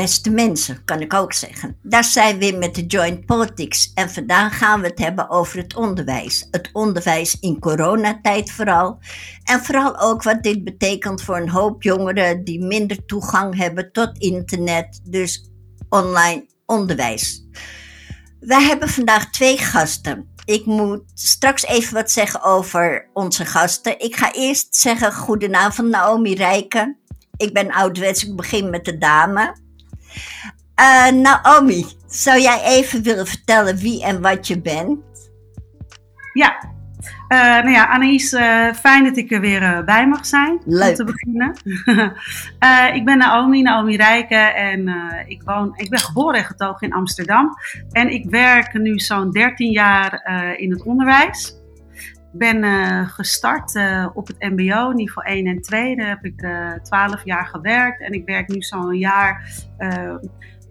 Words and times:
beste 0.00 0.30
mensen, 0.30 0.84
kan 0.84 1.00
ik 1.00 1.14
ook 1.14 1.32
zeggen. 1.32 1.76
Daar 1.82 2.04
zijn 2.04 2.38
we 2.38 2.56
met 2.58 2.74
de 2.74 2.86
Joint 2.86 3.26
Politics 3.26 3.92
en 3.94 4.10
vandaag 4.10 4.58
gaan 4.58 4.80
we 4.80 4.86
het 4.86 4.98
hebben 4.98 5.30
over 5.30 5.58
het 5.58 5.76
onderwijs. 5.76 6.48
Het 6.50 6.70
onderwijs 6.72 7.36
in 7.40 7.58
coronatijd 7.58 8.50
vooral. 8.50 8.98
En 9.44 9.60
vooral 9.60 9.98
ook 9.98 10.22
wat 10.22 10.42
dit 10.42 10.64
betekent 10.64 11.22
voor 11.22 11.36
een 11.36 11.48
hoop 11.48 11.82
jongeren 11.82 12.44
die 12.44 12.64
minder 12.64 13.04
toegang 13.04 13.56
hebben 13.56 13.92
tot 13.92 14.18
internet, 14.18 15.00
dus 15.04 15.50
online 15.88 16.46
onderwijs. 16.66 17.46
Wij 18.40 18.62
hebben 18.62 18.88
vandaag 18.88 19.30
twee 19.30 19.58
gasten. 19.58 20.28
Ik 20.44 20.66
moet 20.66 21.02
straks 21.14 21.64
even 21.64 21.94
wat 21.94 22.10
zeggen 22.10 22.42
over 22.42 23.08
onze 23.12 23.44
gasten. 23.44 23.98
Ik 23.98 24.16
ga 24.16 24.32
eerst 24.32 24.76
zeggen 24.76 25.12
goedenavond 25.12 25.88
Naomi 25.88 26.34
Rijken. 26.34 26.98
Ik 27.36 27.52
ben 27.52 27.70
ouderwets, 27.70 28.24
ik 28.24 28.36
begin 28.36 28.70
met 28.70 28.84
de 28.84 28.98
dame. 28.98 29.68
Uh, 30.80 31.10
Naomi, 31.10 31.86
zou 32.06 32.40
jij 32.40 32.62
even 32.64 33.02
willen 33.02 33.26
vertellen 33.26 33.76
wie 33.76 34.04
en 34.04 34.20
wat 34.20 34.46
je 34.46 34.60
bent? 34.60 34.98
Ja, 36.32 36.58
uh, 37.28 37.38
nou 37.38 37.70
ja, 37.70 37.88
Anaïs, 37.88 38.32
uh, 38.32 38.72
fijn 38.72 39.04
dat 39.04 39.16
ik 39.16 39.30
er 39.30 39.40
weer 39.40 39.84
bij 39.84 40.08
mag 40.08 40.26
zijn. 40.26 40.60
Leuk. 40.64 40.88
Om 40.88 40.94
te 40.94 41.04
beginnen. 41.04 41.56
ik 42.98 43.04
ben 43.04 43.18
Naomi, 43.18 43.62
Naomi 43.62 43.96
Rijken 43.96 44.54
en 44.54 44.88
ik, 45.26 45.42
woon, 45.42 45.72
ik 45.76 45.90
ben 45.90 45.98
geboren 45.98 46.38
en 46.38 46.44
getogen 46.44 46.86
in 46.86 46.94
Amsterdam. 46.94 47.54
En 47.90 48.08
ik 48.08 48.30
werk 48.30 48.72
nu 48.72 48.98
zo'n 48.98 49.30
13 49.30 49.70
jaar 49.70 50.22
in 50.56 50.70
het 50.70 50.82
onderwijs. 50.82 51.59
Ik 52.32 52.38
ben 52.38 53.06
gestart 53.08 53.80
op 54.14 54.26
het 54.26 54.38
MBO, 54.38 54.90
niveau 54.92 55.28
1 55.28 55.46
en 55.46 55.62
2. 55.62 55.96
Daar 55.96 56.08
heb 56.08 56.24
ik 56.24 56.46
12 56.82 57.24
jaar 57.24 57.46
gewerkt 57.46 58.00
en 58.00 58.12
ik 58.12 58.26
werk 58.26 58.48
nu 58.48 58.62
zo'n 58.62 58.98
jaar 58.98 59.52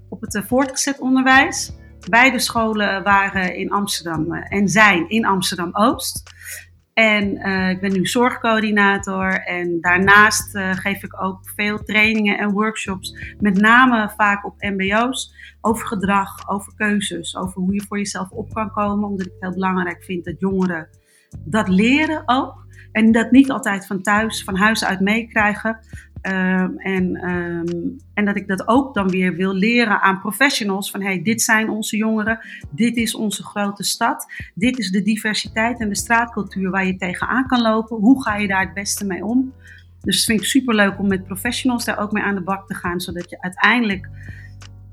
op 0.10 0.22
het 0.22 0.44
voortgezet 0.48 1.00
onderwijs. 1.00 1.72
Beide 2.10 2.40
scholen 2.40 3.04
waren 3.04 3.56
in 3.56 3.72
Amsterdam 3.72 4.34
en 4.34 4.68
zijn 4.68 5.10
in 5.10 5.26
Amsterdam 5.26 5.70
Oost. 5.72 6.24
En 7.00 7.48
uh, 7.48 7.70
ik 7.70 7.80
ben 7.80 7.92
nu 7.92 8.06
zorgcoördinator 8.06 9.34
en 9.34 9.82
daarnaast 9.82 10.56
uh, 10.56 10.72
geef 10.74 11.04
ik 11.04 11.24
ook 11.24 11.40
veel 11.56 11.84
trainingen 11.84 12.38
en 12.38 12.52
workshops, 12.52 13.36
met 13.40 13.62
name 13.62 14.14
vaak 14.18 14.46
op 14.46 14.56
MBO's, 14.60 15.34
over 15.62 15.88
gedrag, 15.88 16.50
over 16.50 16.74
keuzes, 16.76 17.38
over 17.38 17.62
hoe 17.62 17.74
je 17.74 17.86
voor 17.88 17.98
jezelf 17.98 18.30
op 18.30 18.54
kan 18.54 18.72
komen, 18.72 19.10
omdat 19.10 19.26
ik 19.26 19.32
het 19.32 19.42
heel 19.42 19.54
belangrijk 19.54 20.04
vind 20.04 20.26
dat 20.26 20.40
jongeren 20.40 20.90
dat 21.46 21.68
leren 21.68 22.24
ook. 22.26 22.68
En 22.92 23.12
dat 23.12 23.32
niet 23.32 23.52
altijd 23.52 23.88
van 23.88 24.02
thuis, 24.02 24.44
van 24.44 24.56
huis 24.56 24.86
uit 24.86 25.00
meekrijgen. 25.00 25.80
Um, 26.22 26.78
en, 26.78 27.30
um, 27.30 27.98
en 28.14 28.26
dat 28.26 28.36
ik 28.36 28.48
dat 28.48 28.68
ook 28.68 28.94
dan 28.94 29.10
weer 29.10 29.36
wil 29.36 29.54
leren 29.54 30.02
aan 30.02 30.20
professionals. 30.20 30.92
Van 30.92 31.02
hey, 31.02 31.22
dit 31.22 31.42
zijn 31.42 31.70
onze 31.70 31.98
jongeren. 31.98 32.40
Dit 32.72 32.96
is 32.96 33.16
onze 33.16 33.44
grote 33.44 33.84
stad. 33.84 34.26
Dit 34.56 34.78
is 34.78 34.92
de 34.92 35.02
diversiteit 35.02 35.80
en 35.80 35.90
de 35.90 35.96
straatcultuur 35.96 36.70
waar 36.70 36.86
je 36.86 36.96
tegenaan 36.96 37.48
kan 37.48 37.62
lopen. 37.62 37.98
Hoe 37.98 38.24
ga 38.24 38.36
je 38.36 38.48
daar 38.48 38.66
het 38.66 38.74
beste 38.74 39.06
mee 39.06 39.26
om? 39.26 39.54
Dus 40.02 40.16
het 40.16 40.26
vind 40.26 40.40
ik 40.40 40.46
super 40.46 40.76
leuk 40.76 41.00
om 41.00 41.08
met 41.08 41.24
professionals 41.24 41.86
daar 41.86 42.00
ook 42.00 42.12
mee 42.12 42.24
aan 42.24 42.36
de 42.36 42.42
bak 42.42 42.68
te 42.68 42.74
gaan. 42.74 43.00
Zodat 43.00 43.30
je 43.30 43.42
uiteindelijk 43.42 44.10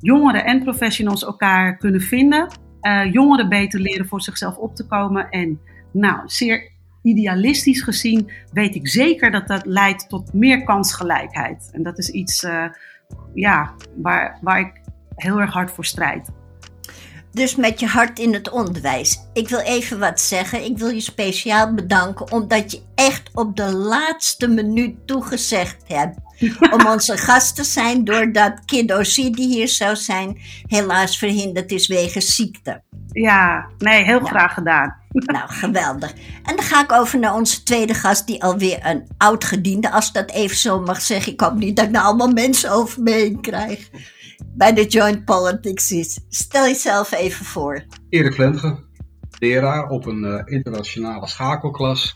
jongeren 0.00 0.44
en 0.44 0.62
professionals 0.62 1.24
elkaar 1.24 1.76
kunnen 1.76 2.00
vinden. 2.00 2.48
Uh, 2.80 3.12
jongeren 3.12 3.48
beter 3.48 3.80
leren 3.80 4.06
voor 4.06 4.22
zichzelf 4.22 4.56
op 4.56 4.74
te 4.76 4.86
komen. 4.86 5.28
En 5.30 5.60
nou, 5.96 6.20
zeer 6.24 6.70
idealistisch 7.02 7.82
gezien 7.82 8.30
weet 8.52 8.74
ik 8.74 8.88
zeker 8.88 9.30
dat 9.30 9.48
dat 9.48 9.66
leidt 9.66 10.08
tot 10.08 10.32
meer 10.32 10.64
kansgelijkheid. 10.64 11.68
En 11.72 11.82
dat 11.82 11.98
is 11.98 12.08
iets 12.08 12.42
uh, 12.42 12.64
ja, 13.34 13.74
waar, 13.94 14.38
waar 14.40 14.60
ik 14.60 14.72
heel 15.14 15.40
erg 15.40 15.52
hard 15.52 15.70
voor 15.70 15.84
strijd. 15.84 16.28
Dus 17.32 17.56
met 17.56 17.80
je 17.80 17.86
hart 17.86 18.18
in 18.18 18.32
het 18.32 18.50
onderwijs. 18.50 19.18
Ik 19.32 19.48
wil 19.48 19.58
even 19.58 19.98
wat 19.98 20.20
zeggen. 20.20 20.64
Ik 20.64 20.78
wil 20.78 20.88
je 20.88 21.00
speciaal 21.00 21.74
bedanken 21.74 22.32
omdat 22.32 22.70
je 22.70 22.82
echt 22.94 23.30
op 23.34 23.56
de 23.56 23.72
laatste 23.72 24.48
minuut 24.48 25.06
toegezegd 25.06 25.82
hebt 25.86 26.18
om 26.74 26.86
onze 26.86 27.16
gast 27.16 27.56
te 27.56 27.64
zijn. 27.64 28.04
Doordat 28.04 28.64
Kiddo 28.64 29.02
die 29.14 29.46
hier 29.46 29.68
zou 29.68 29.96
zijn, 29.96 30.38
helaas 30.66 31.18
verhinderd 31.18 31.72
is 31.72 31.86
wegens 31.86 32.34
ziekte. 32.34 32.82
Ja, 33.12 33.66
nee, 33.78 34.04
heel 34.04 34.20
graag 34.20 34.54
gedaan. 34.54 34.96
Nou, 35.24 35.48
geweldig. 35.48 36.12
En 36.42 36.56
dan 36.56 36.64
ga 36.64 36.82
ik 36.82 36.92
over 36.92 37.18
naar 37.18 37.34
onze 37.34 37.62
tweede 37.62 37.94
gast, 37.94 38.26
die 38.26 38.42
alweer 38.42 38.86
een 38.86 39.08
oud 39.16 39.44
gediende, 39.44 39.90
als 39.90 40.12
dat 40.12 40.30
even 40.30 40.56
zo 40.56 40.80
mag 40.80 41.00
zeggen. 41.00 41.32
Ik 41.32 41.40
hoop 41.40 41.54
niet 41.54 41.76
dat 41.76 41.84
ik 41.84 41.90
nou 41.90 42.04
allemaal 42.04 42.32
mensen 42.32 42.70
over 42.70 43.02
me 43.02 43.10
heen 43.10 43.40
krijg. 43.40 43.90
Bij 44.46 44.72
de 44.72 44.86
Joint 44.86 45.24
Politics 45.24 45.90
is. 45.90 46.20
Stel 46.28 46.64
jezelf 46.64 47.12
even 47.12 47.44
voor. 47.44 47.84
Erik 48.08 48.34
Vlentgen, 48.34 48.84
leraar 49.38 49.88
op 49.88 50.06
een 50.06 50.24
uh, 50.24 50.42
internationale 50.44 51.28
schakelklas. 51.28 52.12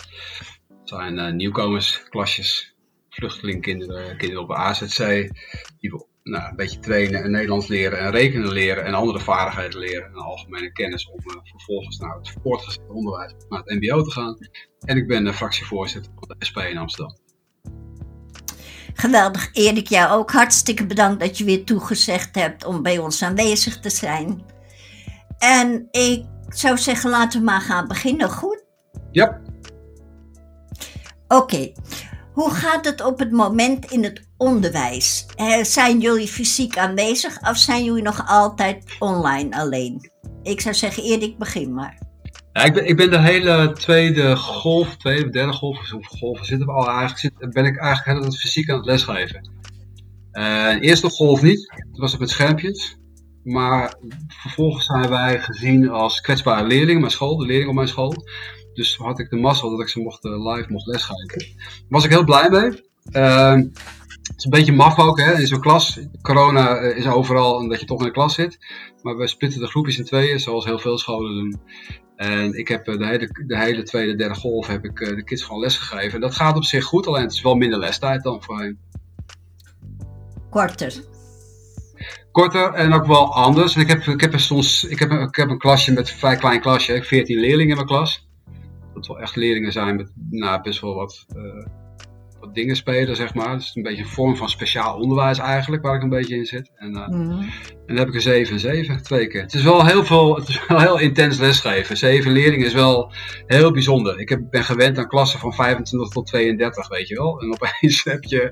Het 0.69 0.89
zijn 0.89 1.19
uh, 1.19 1.33
nieuwkomersklasjes, 1.33 2.77
vluchtelingkinderen, 3.11 4.17
kinderen 4.17 4.43
op 4.43 4.53
AZC, 4.53 5.31
die 5.79 6.09
nou, 6.31 6.51
een 6.51 6.57
beetje 6.57 6.79
trainen 6.79 7.31
Nederlands 7.31 7.67
leren 7.67 7.99
en 7.99 8.11
rekenen 8.11 8.53
leren 8.53 8.85
en 8.85 8.95
andere 8.95 9.21
vaardigheden 9.21 9.79
leren 9.79 10.07
en 10.07 10.15
algemene 10.15 10.73
kennis 10.73 11.11
om 11.11 11.19
uh, 11.27 11.37
vervolgens 11.43 11.99
naar 11.99 12.17
het 12.17 12.35
voortgezet 12.43 12.89
onderwijs, 12.89 13.33
naar 13.49 13.63
het 13.65 13.81
mbo 13.81 14.03
te 14.03 14.11
gaan. 14.11 14.37
En 14.81 14.97
ik 14.97 15.07
ben 15.07 15.25
de 15.25 15.33
fractievoorzitter 15.33 16.13
van 16.19 16.29
de 16.39 16.45
SP 16.49 16.59
in 16.59 16.79
Amsterdam. 16.79 17.17
Geweldig, 18.95 19.51
Erik, 19.53 19.89
jou 19.89 20.11
ook 20.11 20.33
hartstikke 20.33 20.87
bedankt 20.87 21.21
dat 21.21 21.39
je 21.39 21.45
weer 21.45 21.65
toegezegd 21.65 22.35
hebt 22.35 22.65
om 22.65 22.83
bij 22.83 22.99
ons 22.99 23.23
aanwezig 23.23 23.81
te 23.81 23.91
zijn. 23.91 24.45
En 25.39 25.89
ik 25.91 26.25
zou 26.49 26.79
zeggen, 26.79 27.11
laten 27.11 27.39
we 27.39 27.45
maar 27.45 27.61
gaan 27.61 27.89
beginnen, 27.89 28.31
goed? 28.31 28.65
Ja. 29.11 29.41
Oké, 31.29 31.73
hoe 32.33 32.51
gaat 32.51 32.85
het 32.85 33.05
op 33.05 33.19
het 33.19 33.31
moment 33.31 33.91
in 33.91 34.05
het 34.05 34.30
onderwijs? 34.41 35.27
Zijn 35.63 36.01
jullie 36.01 36.29
fysiek 36.29 36.79
aanwezig 36.79 37.49
of 37.49 37.57
zijn 37.57 37.85
jullie 37.85 38.03
nog 38.03 38.23
altijd 38.27 38.85
online 38.99 39.57
alleen? 39.57 40.11
Ik 40.43 40.61
zou 40.61 40.75
zeggen, 40.75 41.03
Erik, 41.03 41.39
begin 41.39 41.75
maar. 41.75 41.99
Ja, 42.53 42.65
ik, 42.65 42.73
ben, 42.73 42.87
ik 42.87 42.97
ben 42.97 43.11
de 43.11 43.21
hele 43.21 43.73
tweede 43.73 44.37
golf, 44.37 44.97
tweede, 44.97 45.31
derde 45.31 45.53
golf, 45.53 45.77
hoeveel 45.79 46.19
golven 46.19 46.47
zitten 46.47 46.67
we 46.67 46.73
al 46.73 46.89
eigenlijk, 46.89 47.19
zit, 47.19 47.33
ben 47.39 47.65
ik 47.65 47.77
eigenlijk 47.77 48.05
helemaal 48.05 48.31
fysiek 48.31 48.71
aan 48.71 48.77
het 48.77 48.87
lesgeven. 48.87 49.51
Uh, 50.33 50.81
eerste 50.81 51.11
golf 51.11 51.43
niet, 51.43 51.73
dat 51.91 52.01
was 52.01 52.11
het 52.11 52.21
met 52.21 52.31
schermpjes. 52.31 52.97
Maar 53.45 53.95
vervolgens 54.29 54.85
zijn 54.87 55.09
wij 55.09 55.41
gezien 55.41 55.89
als 55.89 56.21
kwetsbare 56.21 56.67
leerlingen, 56.67 57.01
mijn 57.01 57.13
school, 57.13 57.37
de 57.37 57.47
leerlingen 57.47 57.69
op 57.69 57.75
mijn 57.75 57.89
school. 57.89 58.15
Dus 58.75 58.97
had 58.97 59.19
ik 59.19 59.31
de 59.31 59.37
mazzel 59.37 59.71
dat 59.71 59.81
ik 59.81 59.89
ze 59.89 60.01
mocht, 60.01 60.25
uh, 60.25 60.55
live 60.55 60.73
mocht 60.73 60.87
lesgeven. 60.87 61.39
Daar 61.39 61.85
was 61.89 62.05
ik 62.05 62.11
heel 62.11 62.25
blij 62.25 62.51
mee. 62.51 62.89
Het 63.11 64.00
is 64.37 64.45
een 64.45 64.51
beetje 64.51 64.73
maf 64.73 64.99
ook, 64.99 65.21
hè, 65.21 65.39
in 65.39 65.47
zo'n 65.47 65.61
klas. 65.61 66.01
Corona 66.23 66.77
eh, 66.77 66.97
is 66.97 67.07
overal 67.07 67.55
omdat 67.55 67.81
je 67.81 67.87
toch 67.87 67.99
in 67.99 68.05
de 68.05 68.13
klas 68.13 68.35
zit. 68.35 68.59
Maar 69.03 69.17
we 69.17 69.27
splitten 69.27 69.61
de 69.61 69.67
groepjes 69.67 69.99
in 69.99 70.05
tweeën, 70.05 70.41
zoals 70.41 70.65
heel 70.65 70.79
veel 70.79 70.99
scholen 70.99 71.35
doen. 71.35 71.61
En 72.17 72.59
ik 72.59 72.69
heb 72.69 72.85
de 72.85 73.07
hele, 73.07 73.31
de 73.47 73.59
hele 73.59 73.83
tweede, 73.83 74.15
derde 74.15 74.35
golf 74.35 74.67
heb 74.67 74.85
ik 74.85 74.97
de 74.97 75.25
kids 75.25 75.43
gewoon 75.43 75.61
lesgegeven. 75.61 76.15
En 76.15 76.21
dat 76.21 76.35
gaat 76.35 76.57
op 76.57 76.65
zich 76.65 76.85
goed, 76.85 77.07
alleen 77.07 77.23
het 77.23 77.33
is 77.33 77.43
wel 77.43 77.55
minder 77.55 77.79
lestijd 77.79 78.23
dan 78.23 78.43
voorheen. 78.43 78.79
Korter 80.51 81.09
korter 82.33 82.73
en 82.73 82.93
ook 82.93 83.07
wel 83.07 83.35
anders. 83.35 83.77
Ik 83.77 83.89
heb, 83.89 84.03
ik 84.03 84.21
heb 84.21 84.39
soms 84.39 84.85
ik 84.85 84.99
heb, 84.99 85.11
ik 85.11 85.37
heb 85.37 85.49
een 85.49 85.59
klasje 85.59 85.93
met 85.93 86.11
een 86.11 86.17
vrij 86.17 86.37
klein 86.37 86.61
klasje. 86.61 86.93
Ik 86.93 86.99
heb 86.99 87.07
14 87.07 87.39
leerlingen 87.39 87.69
in 87.69 87.75
mijn 87.75 87.87
klas 87.87 88.29
dat 88.95 89.07
wel 89.07 89.21
echt 89.21 89.37
leerlingen 89.37 89.73
zijn 89.73 89.97
met 89.97 90.13
nou, 90.31 90.63
best 90.63 90.81
wel 90.81 90.95
wat, 90.95 91.27
uh, 91.37 91.43
wat 91.43 91.67
dingen 92.53 92.77
spelen, 92.77 93.17
zeg 93.17 93.35
maar. 93.35 93.57
Dus 93.57 93.75
een 93.75 93.83
beetje 93.83 94.03
een 94.03 94.09
vorm 94.09 94.37
van 94.37 94.49
speciaal 94.49 94.99
onderwijs 94.99 95.39
eigenlijk, 95.39 95.83
waar 95.83 95.95
ik 95.95 96.03
een 96.03 96.09
beetje 96.09 96.37
in 96.37 96.47
zit. 96.47 96.71
En, 96.75 96.93
uh, 96.97 97.09
mm. 97.09 97.31
en 97.41 97.87
dan 97.87 97.97
heb 97.97 98.09
ik 98.09 98.15
een 98.15 98.21
7 98.21 98.55
en 98.55 98.61
7, 98.61 99.03
twee 99.03 99.27
keer. 99.27 99.41
Het 99.41 99.55
is 99.55 99.63
wel 99.63 99.87
heel 99.87 100.05
veel, 100.05 100.37
het 100.37 100.49
is 100.49 100.67
wel 100.69 100.81
heel 100.81 100.99
intens 100.99 101.39
lesgeven. 101.39 101.97
7 101.97 102.33
leerlingen 102.33 102.67
is 102.67 102.73
wel 102.73 103.13
heel 103.47 103.73
bijzonder. 103.73 104.21
Ik 104.21 104.29
heb, 104.29 104.41
ben 104.51 104.65
gewend 104.65 104.99
aan 104.99 105.09
klassen 105.09 105.41
van 105.41 105.53
25 105.53 106.11
tot 106.11 106.27
32, 106.27 106.89
weet 106.89 107.09
je 107.09 107.15
wel. 107.15 107.41
En 107.41 107.53
opeens 107.53 108.05
heb 108.13 108.25
je 108.25 108.51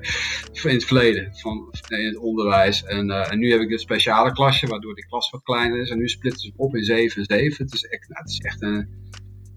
in 0.63 0.73
het 0.73 0.85
verleden, 0.85 1.35
van, 1.35 1.73
in 1.87 2.05
het 2.05 2.17
onderwijs. 2.17 2.83
En, 2.83 3.09
uh, 3.09 3.31
en 3.31 3.39
nu 3.39 3.51
heb 3.51 3.61
ik 3.61 3.71
een 3.71 3.79
speciale 3.79 4.31
klasje, 4.31 4.67
waardoor 4.67 4.95
die 4.95 5.07
klas 5.07 5.29
wat 5.29 5.43
kleiner 5.43 5.79
is. 5.79 5.89
En 5.89 5.97
nu 5.97 6.07
splitten 6.07 6.41
ze 6.41 6.53
op 6.55 6.75
in 6.75 6.83
7 6.83 7.17
en 7.17 7.37
7. 7.37 7.65
Het 7.65 7.73
is 7.73 7.83
echt, 7.83 8.09
nou, 8.09 8.21
het 8.21 8.31
is 8.31 8.39
echt 8.39 8.61
een 8.61 8.87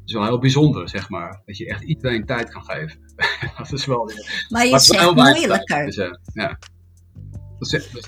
is 0.04 0.12
wel 0.12 0.25
heel 0.25 0.38
bijzonder, 0.38 0.88
zeg 0.88 1.08
maar. 1.08 1.43
Dat 1.46 1.56
je 1.56 1.66
echt 1.66 1.82
iedereen 1.82 2.26
tijd 2.26 2.50
kan 2.50 2.64
geven. 2.64 3.00
dat 3.58 3.72
is 3.72 3.87
wel... 3.87 4.10
Maar 4.49 4.66
je 4.66 4.78
zegt 4.78 5.14
moeilijker. 5.14 5.84
Dus, 5.84 5.96
ja. 6.34 6.58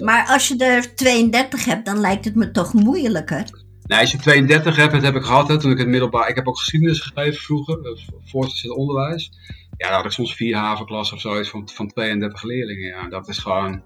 maar 0.04 0.26
als 0.26 0.48
je 0.48 0.56
er 0.56 0.94
32 0.94 1.64
hebt, 1.64 1.86
dan 1.86 2.00
lijkt 2.00 2.24
het 2.24 2.34
me 2.34 2.50
toch 2.50 2.72
moeilijker? 2.72 3.62
Nee, 3.82 4.00
als 4.00 4.12
je 4.12 4.18
32 4.18 4.76
hebt, 4.76 4.92
dat 4.92 5.02
heb 5.02 5.16
ik 5.16 5.22
gehad 5.22 5.48
hè, 5.48 5.58
toen 5.58 5.70
ik 5.70 5.78
het 5.78 5.88
middelbaar... 5.88 6.28
Ik 6.28 6.34
heb 6.34 6.48
ook 6.48 6.58
geschiedenis 6.58 7.00
geschreven 7.00 7.40
vroeger, 7.40 7.80
eh, 7.84 8.02
voortgezet 8.24 8.70
onderwijs. 8.70 9.30
Ja, 9.76 9.86
dan 9.86 9.96
had 9.96 10.04
ik 10.04 10.10
soms 10.10 10.34
vier 10.34 10.56
havenklassen 10.56 11.16
of 11.16 11.22
zoiets 11.22 11.50
van, 11.50 11.68
van 11.68 11.86
32 11.88 12.42
leerlingen. 12.42 12.88
Ja, 12.88 13.08
dat 13.08 13.28
is 13.28 13.38
gewoon 13.38 13.82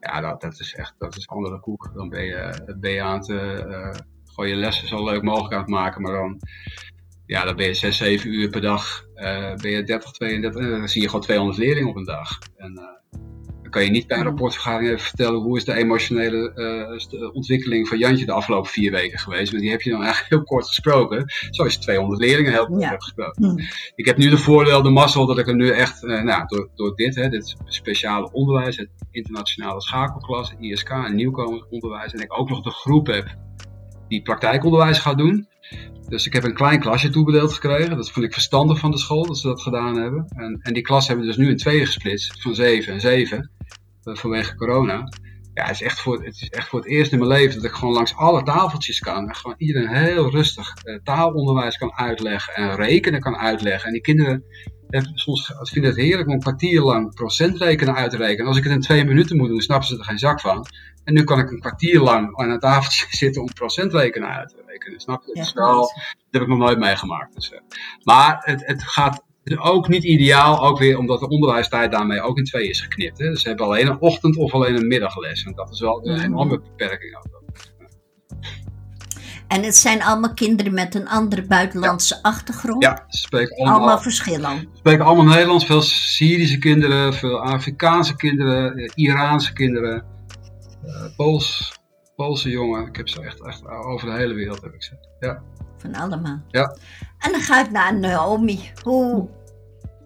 Ja, 0.00 0.20
dat, 0.20 0.40
dat 0.40 0.60
is 0.60 0.74
echt 0.74 0.94
dat 0.98 1.16
is 1.16 1.28
andere 1.28 1.60
koek. 1.60 1.90
Dan 1.94 2.08
ben 2.08 2.24
je, 2.24 2.74
ben 2.80 2.90
je 2.90 3.02
aan 3.02 3.18
het, 3.18 3.28
uh, 3.28 3.94
gewoon 4.24 4.48
je 4.48 4.56
lessen 4.56 4.88
zo 4.88 5.04
leuk 5.04 5.22
mogelijk 5.22 5.54
aan 5.54 5.60
het 5.60 5.68
maken, 5.68 6.02
maar 6.02 6.12
dan, 6.12 6.40
ja, 7.28 7.44
dan 7.44 7.56
ben 7.56 7.66
je 7.66 7.74
6, 7.74 7.96
7 7.96 8.32
uur 8.32 8.48
per 8.48 8.60
dag, 8.60 9.04
uh, 9.16 9.54
ben 9.54 9.70
je 9.70 9.82
30, 9.82 10.10
32, 10.10 10.68
dan 10.68 10.88
zie 10.88 11.02
je 11.02 11.08
gewoon 11.08 11.22
200 11.22 11.58
leerlingen 11.58 11.88
op 11.88 11.96
een 11.96 12.04
dag. 12.04 12.38
En, 12.56 12.74
dan 13.62 13.70
kan 13.70 13.84
je 13.84 13.90
niet 13.90 14.06
bij 14.06 14.18
een 14.18 14.24
rapportvergadering 14.24 14.90
even 14.90 15.04
vertellen 15.04 15.40
hoe 15.40 15.56
is 15.56 15.64
de 15.64 15.74
emotionele 15.74 16.52
uh, 17.12 17.34
ontwikkeling 17.34 17.88
van 17.88 17.98
Jantje 17.98 18.26
de 18.26 18.32
afgelopen 18.32 18.70
vier 18.70 18.90
weken 18.90 19.18
geweest. 19.18 19.52
Maar 19.52 19.60
die 19.60 19.70
heb 19.70 19.82
je 19.82 19.90
dan 19.90 20.02
eigenlijk 20.02 20.30
heel 20.30 20.42
kort 20.42 20.66
gesproken. 20.66 21.24
Zoals 21.50 21.72
je 21.72 21.80
200 21.80 22.20
leerlingen 22.20 22.52
heel 22.52 22.66
kort 22.66 22.82
ja. 22.82 22.88
hebt 22.88 23.04
gesproken. 23.04 23.44
Hm. 23.44 23.58
Ik 23.94 24.06
heb 24.06 24.16
nu 24.16 24.30
de 24.30 24.36
voordeel, 24.36 24.82
de 24.82 24.90
mazzel, 24.90 25.26
dat 25.26 25.38
ik 25.38 25.46
er 25.46 25.54
nu 25.54 25.70
echt, 25.70 26.04
uh, 26.04 26.22
nou, 26.22 26.46
door, 26.46 26.70
door 26.74 26.96
dit, 26.96 27.14
hè, 27.14 27.28
dit 27.28 27.56
speciale 27.64 28.32
onderwijs, 28.32 28.76
het 28.76 28.90
internationale 29.10 29.80
schakelklas, 29.80 30.54
ISK 30.58 30.90
en 30.90 31.14
nieuwkomend 31.14 31.66
onderwijs. 31.70 32.12
En 32.12 32.20
ik 32.20 32.38
ook 32.38 32.48
nog 32.48 32.62
de 32.62 32.70
groep 32.70 33.06
heb 33.06 33.36
die 34.08 34.22
praktijkonderwijs 34.22 34.98
gaat 34.98 35.18
doen. 35.18 35.48
Dus 36.08 36.26
ik 36.26 36.32
heb 36.32 36.44
een 36.44 36.54
klein 36.54 36.80
klasje 36.80 37.08
toebedeeld 37.08 37.52
gekregen. 37.52 37.96
Dat 37.96 38.10
vond 38.10 38.26
ik 38.26 38.32
verstandig 38.32 38.78
van 38.78 38.90
de 38.90 38.98
school 38.98 39.26
dat 39.26 39.38
ze 39.38 39.46
dat 39.46 39.62
gedaan 39.62 39.96
hebben. 39.96 40.24
En, 40.28 40.60
en 40.62 40.72
die 40.72 40.82
klas 40.82 41.06
hebben 41.06 41.24
we 41.26 41.30
dus 41.30 41.40
nu 41.40 41.50
in 41.50 41.56
tweeën 41.56 41.86
gesplitst, 41.86 42.42
van 42.42 42.54
zeven 42.54 42.92
en 42.92 43.00
zeven. 43.00 43.50
Eh, 44.02 44.14
vanwege 44.14 44.54
corona. 44.54 45.08
Ja, 45.54 45.64
het 45.64 45.74
is, 45.74 45.82
echt 45.82 46.00
voor, 46.00 46.24
het 46.24 46.40
is 46.40 46.48
echt 46.48 46.68
voor 46.68 46.78
het 46.78 46.88
eerst 46.88 47.12
in 47.12 47.18
mijn 47.18 47.30
leven 47.30 47.54
dat 47.54 47.64
ik 47.64 47.76
gewoon 47.76 47.94
langs 47.94 48.14
alle 48.14 48.42
tafeltjes 48.42 48.98
kan. 48.98 49.28
En 49.28 49.34
gewoon 49.34 49.56
iedereen 49.58 49.88
heel 49.88 50.30
rustig 50.30 50.74
uh, 50.84 50.98
taalonderwijs 51.02 51.76
kan 51.76 51.92
uitleggen 51.92 52.54
en 52.54 52.76
rekenen 52.76 53.20
kan 53.20 53.36
uitleggen. 53.36 53.86
En 53.86 53.92
die 53.92 54.02
kinderen 54.02 54.44
hebben 54.88 55.12
soms 55.14 55.52
vinden 55.62 55.90
het 55.90 56.00
heerlijk 56.00 56.28
om 56.28 56.34
een 56.34 56.40
kwartier 56.40 56.82
lang 56.82 57.14
procentrekenen 57.14 57.94
uit 57.94 58.10
te 58.10 58.16
rekenen. 58.16 58.46
Als 58.46 58.56
ik 58.56 58.64
het 58.64 58.72
in 58.72 58.80
twee 58.80 59.04
minuten 59.04 59.36
moet 59.36 59.48
doen, 59.48 59.60
snappen 59.60 59.88
ze 59.88 59.98
er 59.98 60.04
geen 60.04 60.18
zak 60.18 60.40
van. 60.40 60.66
En 61.08 61.14
nu 61.14 61.24
kan 61.24 61.38
ik 61.38 61.50
een 61.50 61.60
kwartier 61.60 62.00
lang 62.00 62.36
aan 62.36 62.50
een 62.50 62.58
tafeltje 62.58 63.06
zitten 63.16 63.42
om 63.42 63.52
procentrekenen 63.52 64.28
uit 64.28 64.48
te 64.48 64.62
rekenen. 64.66 65.00
Snap 65.00 65.22
je? 65.24 65.34
dat, 65.34 65.54
dat 65.54 65.94
heb 66.30 66.42
ik 66.42 66.48
nog 66.48 66.58
nooit 66.58 66.78
meegemaakt. 66.78 67.34
Dus, 67.34 67.52
uh, 67.52 67.58
maar 68.02 68.36
het, 68.40 68.66
het 68.66 68.82
gaat 68.82 69.22
ook 69.56 69.88
niet 69.88 70.04
ideaal, 70.04 70.66
ook 70.66 70.78
weer 70.78 70.98
omdat 70.98 71.20
de 71.20 71.28
onderwijstijd 71.28 71.92
daarmee 71.92 72.20
ook 72.20 72.38
in 72.38 72.44
twee 72.44 72.68
is 72.68 72.80
geknipt. 72.80 73.18
Hè. 73.18 73.30
Dus 73.30 73.42
ze 73.42 73.48
hebben 73.48 73.66
alleen 73.66 73.86
een 73.86 74.00
ochtend 74.00 74.36
of 74.36 74.52
alleen 74.52 74.76
een 74.76 74.86
middagles. 74.86 75.44
En 75.44 75.52
dat 75.54 75.70
is 75.70 75.80
wel 75.80 76.06
een 76.06 76.20
enorme 76.20 76.60
beperking. 76.60 77.16
Ook. 77.16 77.42
En 79.46 79.62
het 79.62 79.76
zijn 79.76 80.02
allemaal 80.02 80.34
kinderen 80.34 80.74
met 80.74 80.94
een 80.94 81.08
andere 81.08 81.46
buitenlandse 81.46 82.22
achtergrond? 82.22 82.82
Ja, 82.82 83.04
spreken 83.08 83.56
allemaal, 83.56 83.78
allemaal 83.78 84.00
verschillend. 84.00 84.60
Ze 84.60 84.68
spreken 84.78 85.04
allemaal 85.04 85.24
Nederlands, 85.24 85.66
veel 85.66 85.82
Syrische 85.82 86.58
kinderen, 86.58 87.14
veel 87.14 87.40
Afrikaanse 87.40 88.16
kinderen, 88.16 88.76
eh, 88.76 88.90
Iraanse 88.94 89.52
kinderen, 89.52 90.16
Pools, 91.16 91.78
Poolse 92.16 92.50
jongen. 92.50 92.86
Ik 92.86 92.96
heb 92.96 93.08
ze 93.08 93.22
echt, 93.22 93.46
echt 93.46 93.68
over 93.68 94.06
de 94.06 94.16
hele 94.16 94.34
wereld, 94.34 94.62
heb 94.62 94.74
ik 94.74 94.82
ze. 94.82 94.96
Ja. 95.20 95.42
Van 95.76 95.94
allemaal? 95.94 96.42
Ja. 96.48 96.76
En 97.18 97.32
dan 97.32 97.40
ga 97.40 97.60
ik 97.64 97.70
naar 97.70 97.98
Naomi. 97.98 98.70
Hoe 98.82 99.28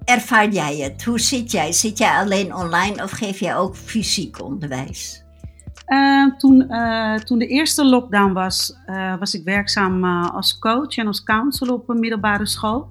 ervaar 0.04 0.48
jij 0.48 0.76
het? 0.76 1.04
Hoe 1.04 1.20
zit 1.20 1.50
jij? 1.50 1.72
Zit 1.72 1.98
jij 1.98 2.18
alleen 2.18 2.54
online 2.54 3.02
of 3.02 3.10
geef 3.10 3.38
jij 3.38 3.56
ook 3.56 3.76
fysiek 3.76 4.42
onderwijs? 4.42 5.24
Uh, 5.86 6.36
toen, 6.36 6.66
uh, 6.70 7.14
toen 7.14 7.38
de 7.38 7.46
eerste 7.46 7.84
lockdown 7.84 8.32
was, 8.32 8.76
uh, 8.86 9.18
was 9.18 9.34
ik 9.34 9.44
werkzaam 9.44 10.04
als 10.04 10.58
coach 10.58 10.96
en 10.96 11.06
als 11.06 11.22
counselor 11.22 11.74
op 11.74 11.88
een 11.88 12.00
middelbare 12.00 12.46
school. 12.46 12.88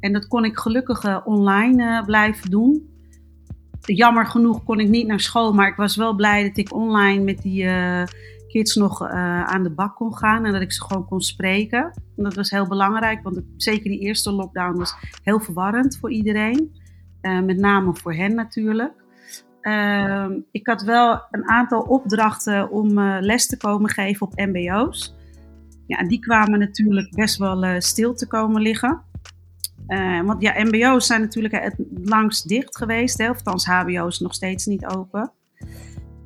En 0.00 0.12
dat 0.12 0.26
kon 0.26 0.44
ik 0.44 0.58
gelukkig 0.58 1.24
online 1.24 2.04
blijven 2.04 2.50
doen. 2.50 2.95
Jammer 3.86 4.26
genoeg 4.26 4.64
kon 4.64 4.80
ik 4.80 4.88
niet 4.88 5.06
naar 5.06 5.20
school, 5.20 5.52
maar 5.52 5.68
ik 5.68 5.76
was 5.76 5.96
wel 5.96 6.14
blij 6.14 6.42
dat 6.42 6.56
ik 6.56 6.74
online 6.74 7.24
met 7.24 7.42
die 7.42 7.64
kids 8.56 8.74
nog 8.74 9.02
uh, 9.02 9.44
aan 9.44 9.62
de 9.62 9.70
bak 9.70 9.94
kon 9.94 10.16
gaan 10.16 10.44
en 10.44 10.52
dat 10.52 10.62
ik 10.62 10.72
ze 10.72 10.84
gewoon 10.84 11.06
kon 11.06 11.20
spreken. 11.20 11.92
En 12.16 12.24
dat 12.24 12.34
was 12.34 12.50
heel 12.50 12.66
belangrijk, 12.66 13.22
want 13.22 13.42
zeker 13.56 13.90
die 13.90 14.00
eerste 14.00 14.32
lockdown 14.32 14.78
was 14.78 14.94
heel 15.22 15.40
verwarrend 15.40 15.98
voor 15.98 16.10
iedereen. 16.10 16.72
Uh, 17.22 17.40
met 17.40 17.58
name 17.58 17.94
voor 17.94 18.14
hen 18.14 18.34
natuurlijk. 18.34 18.92
Uh, 19.62 20.26
ik 20.50 20.66
had 20.66 20.82
wel 20.82 21.22
een 21.30 21.48
aantal 21.48 21.80
opdrachten 21.80 22.70
om 22.70 23.00
les 23.00 23.46
te 23.46 23.56
komen 23.56 23.90
geven 23.90 24.26
op 24.26 24.36
MBO's. 24.36 25.14
Ja, 25.86 26.06
die 26.06 26.18
kwamen 26.18 26.58
natuurlijk 26.58 27.14
best 27.14 27.38
wel 27.38 27.80
stil 27.80 28.14
te 28.14 28.26
komen 28.26 28.62
liggen. 28.62 29.02
Want 30.24 30.42
ja, 30.42 30.64
MBO's 30.64 31.06
zijn 31.06 31.20
natuurlijk 31.20 31.62
het 31.62 31.74
langst 32.02 32.48
dicht 32.48 32.76
geweest, 32.76 33.18
hè, 33.18 33.30
HBO's 33.64 34.20
nog 34.20 34.34
steeds 34.34 34.66
niet 34.66 34.86
open. 34.86 35.32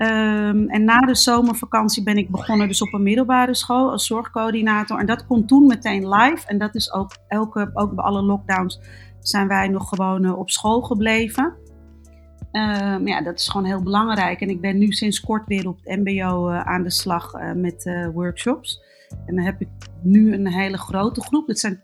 Um, 0.03 0.69
en 0.69 0.85
na 0.85 0.99
de 0.99 1.15
zomervakantie 1.15 2.03
ben 2.03 2.17
ik 2.17 2.31
begonnen 2.31 2.69
dus 2.69 2.83
op 2.83 2.93
een 2.93 3.03
middelbare 3.03 3.55
school 3.55 3.91
als 3.91 4.07
zorgcoördinator. 4.07 4.99
En 4.99 5.07
dat 5.07 5.27
kon 5.27 5.47
toen 5.47 5.67
meteen 5.67 6.09
live. 6.09 6.47
En 6.47 6.59
dat 6.59 6.75
is 6.75 6.93
ook, 6.93 7.17
elke, 7.29 7.71
ook 7.75 7.95
bij 7.95 8.05
alle 8.05 8.23
lockdowns 8.23 8.81
zijn 9.21 9.49
wij 9.49 9.69
nog 9.69 9.89
gewoon 9.89 10.25
uh, 10.25 10.39
op 10.39 10.51
school 10.51 10.81
gebleven. 10.81 11.55
Um, 12.53 13.07
ja, 13.07 13.23
dat 13.23 13.39
is 13.39 13.49
gewoon 13.49 13.67
heel 13.67 13.83
belangrijk. 13.83 14.41
En 14.41 14.49
ik 14.49 14.61
ben 14.61 14.79
nu 14.79 14.93
sinds 14.93 15.21
kort 15.21 15.47
weer 15.47 15.69
op 15.69 15.79
het 15.83 15.99
mbo 15.99 16.51
uh, 16.51 16.61
aan 16.61 16.83
de 16.83 16.91
slag 16.91 17.33
met 17.55 17.91
workshops. 18.13 18.83
En 19.27 19.35
dan 19.35 19.45
heb 19.45 19.61
ik 19.61 19.69
nu 20.03 20.35
een 20.35 20.49
hele 20.49 20.79
grote 20.79 21.21
groep. 21.21 21.47
Dat 21.47 21.59
zijn 21.59 21.83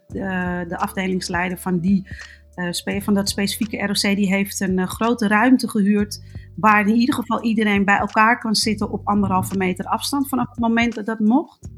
de 0.68 0.76
afdelingsleider 0.76 1.58
van 1.58 1.78
die 1.78 2.08
uh, 2.56 3.00
van 3.00 3.14
dat 3.14 3.28
specifieke 3.28 3.86
ROC 3.86 4.00
die 4.00 4.28
heeft 4.28 4.60
een 4.60 4.78
uh, 4.78 4.86
grote 4.86 5.28
ruimte 5.28 5.68
gehuurd. 5.68 6.22
Waar 6.56 6.88
in 6.88 6.94
ieder 6.94 7.14
geval 7.14 7.42
iedereen 7.42 7.84
bij 7.84 7.98
elkaar 7.98 8.38
kan 8.38 8.54
zitten 8.54 8.90
op 8.90 9.08
anderhalve 9.08 9.56
meter 9.56 9.84
afstand 9.84 10.28
vanaf 10.28 10.48
het 10.48 10.58
moment 10.58 10.94
dat 10.94 11.06
dat 11.06 11.18
mocht. 11.18 11.68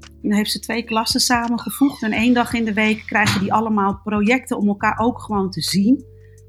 En 0.00 0.32
dan 0.32 0.32
heeft 0.32 0.50
ze 0.50 0.58
twee 0.58 0.82
klassen 0.82 1.20
samengevoegd. 1.20 2.02
En 2.02 2.12
één 2.12 2.34
dag 2.34 2.52
in 2.52 2.64
de 2.64 2.72
week 2.72 3.02
krijgen 3.06 3.40
die 3.40 3.52
allemaal 3.52 4.00
projecten 4.04 4.58
om 4.58 4.68
elkaar 4.68 4.98
ook 4.98 5.20
gewoon 5.20 5.50
te 5.50 5.62
zien. 5.62 6.04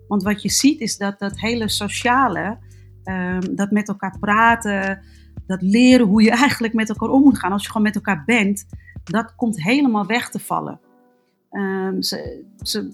Want 0.08 0.24
wat 0.24 0.42
je 0.42 0.50
ziet 0.50 0.82
is 0.82 0.98
dat 0.98 1.20
dat 1.20 1.40
hele 1.40 1.70
sociale, 1.70 2.58
um, 3.04 3.56
dat 3.56 3.72
met 3.72 3.88
elkaar 3.88 4.18
praten, 4.20 5.02
dat 5.48 5.62
leren 5.62 6.08
hoe 6.08 6.22
je 6.22 6.32
eigenlijk 6.32 6.74
met 6.74 6.90
elkaar 6.90 7.10
om 7.10 7.24
moet 7.24 7.40
gaan 7.40 7.52
als 7.52 7.64
je 7.64 7.68
gewoon 7.68 7.88
met 7.88 7.96
elkaar 7.96 8.24
bent, 8.26 8.66
dat 9.04 9.36
komt 9.36 9.64
helemaal 9.64 10.06
weg 10.06 10.30
te 10.30 10.40
vallen. 10.40 10.80
Um, 11.52 12.02
ze, 12.02 12.44
ze 12.62 12.92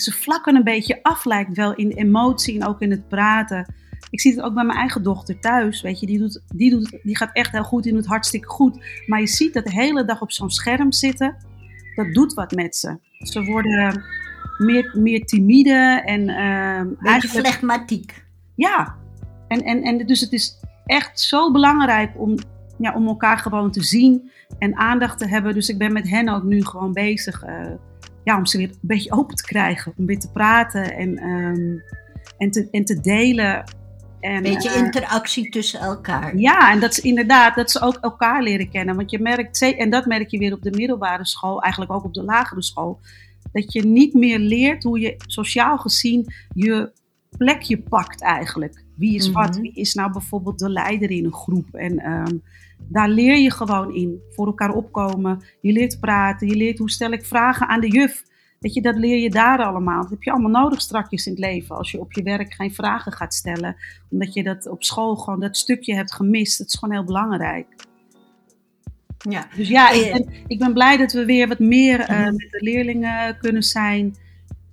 ze 0.00 0.12
vlakken 0.12 0.56
een 0.56 0.64
beetje 0.64 1.02
af, 1.02 1.24
lijkt 1.24 1.56
wel 1.56 1.74
in 1.74 1.90
emotie 1.90 2.60
en 2.60 2.66
ook 2.66 2.80
in 2.80 2.90
het 2.90 3.08
praten. 3.08 3.74
Ik 4.10 4.20
zie 4.20 4.34
het 4.34 4.40
ook 4.40 4.54
bij 4.54 4.64
mijn 4.64 4.78
eigen 4.78 5.02
dochter 5.02 5.40
thuis. 5.40 5.82
Weet 5.82 6.00
je, 6.00 6.06
die, 6.06 6.18
doet, 6.18 6.42
die, 6.54 6.70
doet, 6.70 6.98
die 7.02 7.16
gaat 7.16 7.32
echt 7.32 7.52
heel 7.52 7.62
goed, 7.64 7.82
die 7.82 7.92
doet 7.92 8.06
hartstikke 8.06 8.48
goed. 8.48 8.84
Maar 9.06 9.20
je 9.20 9.26
ziet 9.26 9.54
dat 9.54 9.64
de 9.64 9.72
hele 9.72 10.04
dag 10.04 10.20
op 10.20 10.32
zo'n 10.32 10.50
scherm 10.50 10.92
zitten. 10.92 11.36
Dat 11.94 12.14
doet 12.14 12.34
wat 12.34 12.52
met 12.52 12.76
ze. 12.76 12.98
Ze 13.18 13.44
worden 13.44 14.04
meer, 14.58 14.94
meer 14.98 15.26
timide 15.26 16.02
en. 16.04 16.20
Uh, 16.28 17.06
eigenlijk 17.06 17.46
flegmatiek. 17.46 18.24
Ja, 18.54 18.94
en, 19.48 19.62
en, 19.62 19.82
en 19.82 20.06
dus 20.06 20.20
het 20.20 20.32
is 20.32 20.60
echt 20.86 21.20
zo 21.20 21.52
belangrijk 21.52 22.12
om, 22.16 22.34
ja, 22.78 22.94
om 22.94 23.06
elkaar 23.06 23.38
gewoon 23.38 23.70
te 23.70 23.82
zien 23.82 24.30
en 24.58 24.76
aandacht 24.76 25.18
te 25.18 25.28
hebben. 25.28 25.54
Dus 25.54 25.68
ik 25.68 25.78
ben 25.78 25.92
met 25.92 26.08
hen 26.08 26.28
ook 26.28 26.42
nu 26.42 26.64
gewoon 26.64 26.92
bezig. 26.92 27.44
Uh, 27.44 27.70
ja, 28.24 28.36
om 28.36 28.46
ze 28.46 28.58
weer 28.58 28.68
een 28.68 28.78
beetje 28.80 29.12
open 29.12 29.36
te 29.36 29.44
krijgen. 29.44 29.92
Om 29.96 30.06
weer 30.06 30.18
te 30.18 30.30
praten 30.30 30.96
en, 30.96 31.28
um, 31.28 31.82
en, 32.38 32.50
te, 32.50 32.68
en 32.70 32.84
te 32.84 33.00
delen. 33.00 33.64
Een 34.20 34.42
beetje 34.42 34.70
uh, 34.70 34.76
interactie 34.76 35.50
tussen 35.50 35.80
elkaar. 35.80 36.36
Ja, 36.36 36.70
en 36.70 36.80
dat 36.80 36.90
is 36.90 37.00
inderdaad, 37.00 37.54
dat 37.54 37.70
ze 37.70 37.80
ook 37.80 37.98
elkaar 38.00 38.42
leren 38.42 38.70
kennen. 38.70 38.96
Want 38.96 39.10
je 39.10 39.18
merkt, 39.18 39.60
en 39.60 39.90
dat 39.90 40.06
merk 40.06 40.30
je 40.30 40.38
weer 40.38 40.52
op 40.52 40.62
de 40.62 40.70
middelbare 40.70 41.26
school, 41.26 41.62
eigenlijk 41.62 41.92
ook 41.92 42.04
op 42.04 42.14
de 42.14 42.22
lagere 42.22 42.62
school. 42.62 43.00
Dat 43.52 43.72
je 43.72 43.86
niet 43.86 44.14
meer 44.14 44.38
leert 44.38 44.82
hoe 44.82 45.00
je 45.00 45.14
sociaal 45.26 45.78
gezien 45.78 46.32
je 46.54 46.92
plekje 47.36 47.82
pakt 47.82 48.22
eigenlijk. 48.22 48.84
Wie 48.96 49.14
is 49.14 49.30
wat? 49.30 49.50
Mhm. 49.50 49.60
Wie 49.60 49.72
is 49.72 49.94
nou 49.94 50.12
bijvoorbeeld 50.12 50.58
de 50.58 50.70
leider 50.70 51.10
in 51.10 51.24
een 51.24 51.32
groep? 51.32 51.74
En 51.74 52.10
um, 52.12 52.42
daar 52.78 53.08
leer 53.08 53.38
je 53.38 53.50
gewoon 53.50 53.94
in. 53.94 54.20
Voor 54.30 54.46
elkaar 54.46 54.74
opkomen. 54.74 55.42
Je 55.60 55.72
leert 55.72 56.00
praten. 56.00 56.48
Je 56.48 56.56
leert 56.56 56.78
hoe 56.78 56.90
stel 56.90 57.10
ik 57.10 57.24
vragen 57.24 57.68
aan 57.68 57.80
de 57.80 57.90
juf. 57.90 58.22
Weet 58.60 58.74
je, 58.74 58.82
dat 58.82 58.96
leer 58.96 59.18
je 59.18 59.30
daar 59.30 59.64
allemaal. 59.64 60.00
Dat 60.00 60.10
heb 60.10 60.22
je 60.22 60.30
allemaal 60.30 60.62
nodig 60.62 60.80
strakjes 60.80 61.26
in 61.26 61.32
het 61.32 61.40
leven. 61.40 61.76
Als 61.76 61.90
je 61.90 62.00
op 62.00 62.12
je 62.12 62.22
werk 62.22 62.54
geen 62.54 62.74
vragen 62.74 63.12
gaat 63.12 63.34
stellen. 63.34 63.76
Omdat 64.10 64.34
je 64.34 64.42
dat 64.42 64.68
op 64.68 64.84
school 64.84 65.16
gewoon 65.16 65.40
dat 65.40 65.56
stukje 65.56 65.94
hebt 65.94 66.14
gemist. 66.14 66.58
Dat 66.58 66.66
is 66.66 66.74
gewoon 66.74 66.94
heel 66.94 67.04
belangrijk. 67.04 67.66
Ja. 69.18 69.46
Dus 69.56 69.68
ja, 69.68 69.90
ik 69.90 70.12
ben, 70.12 70.28
ik 70.46 70.58
ben 70.58 70.72
blij 70.72 70.96
dat 70.96 71.12
we 71.12 71.24
weer 71.24 71.48
wat 71.48 71.58
meer 71.58 72.10
uh, 72.10 72.24
met 72.24 72.48
de 72.50 72.58
leerlingen 72.60 73.38
kunnen 73.38 73.62
zijn. 73.62 74.14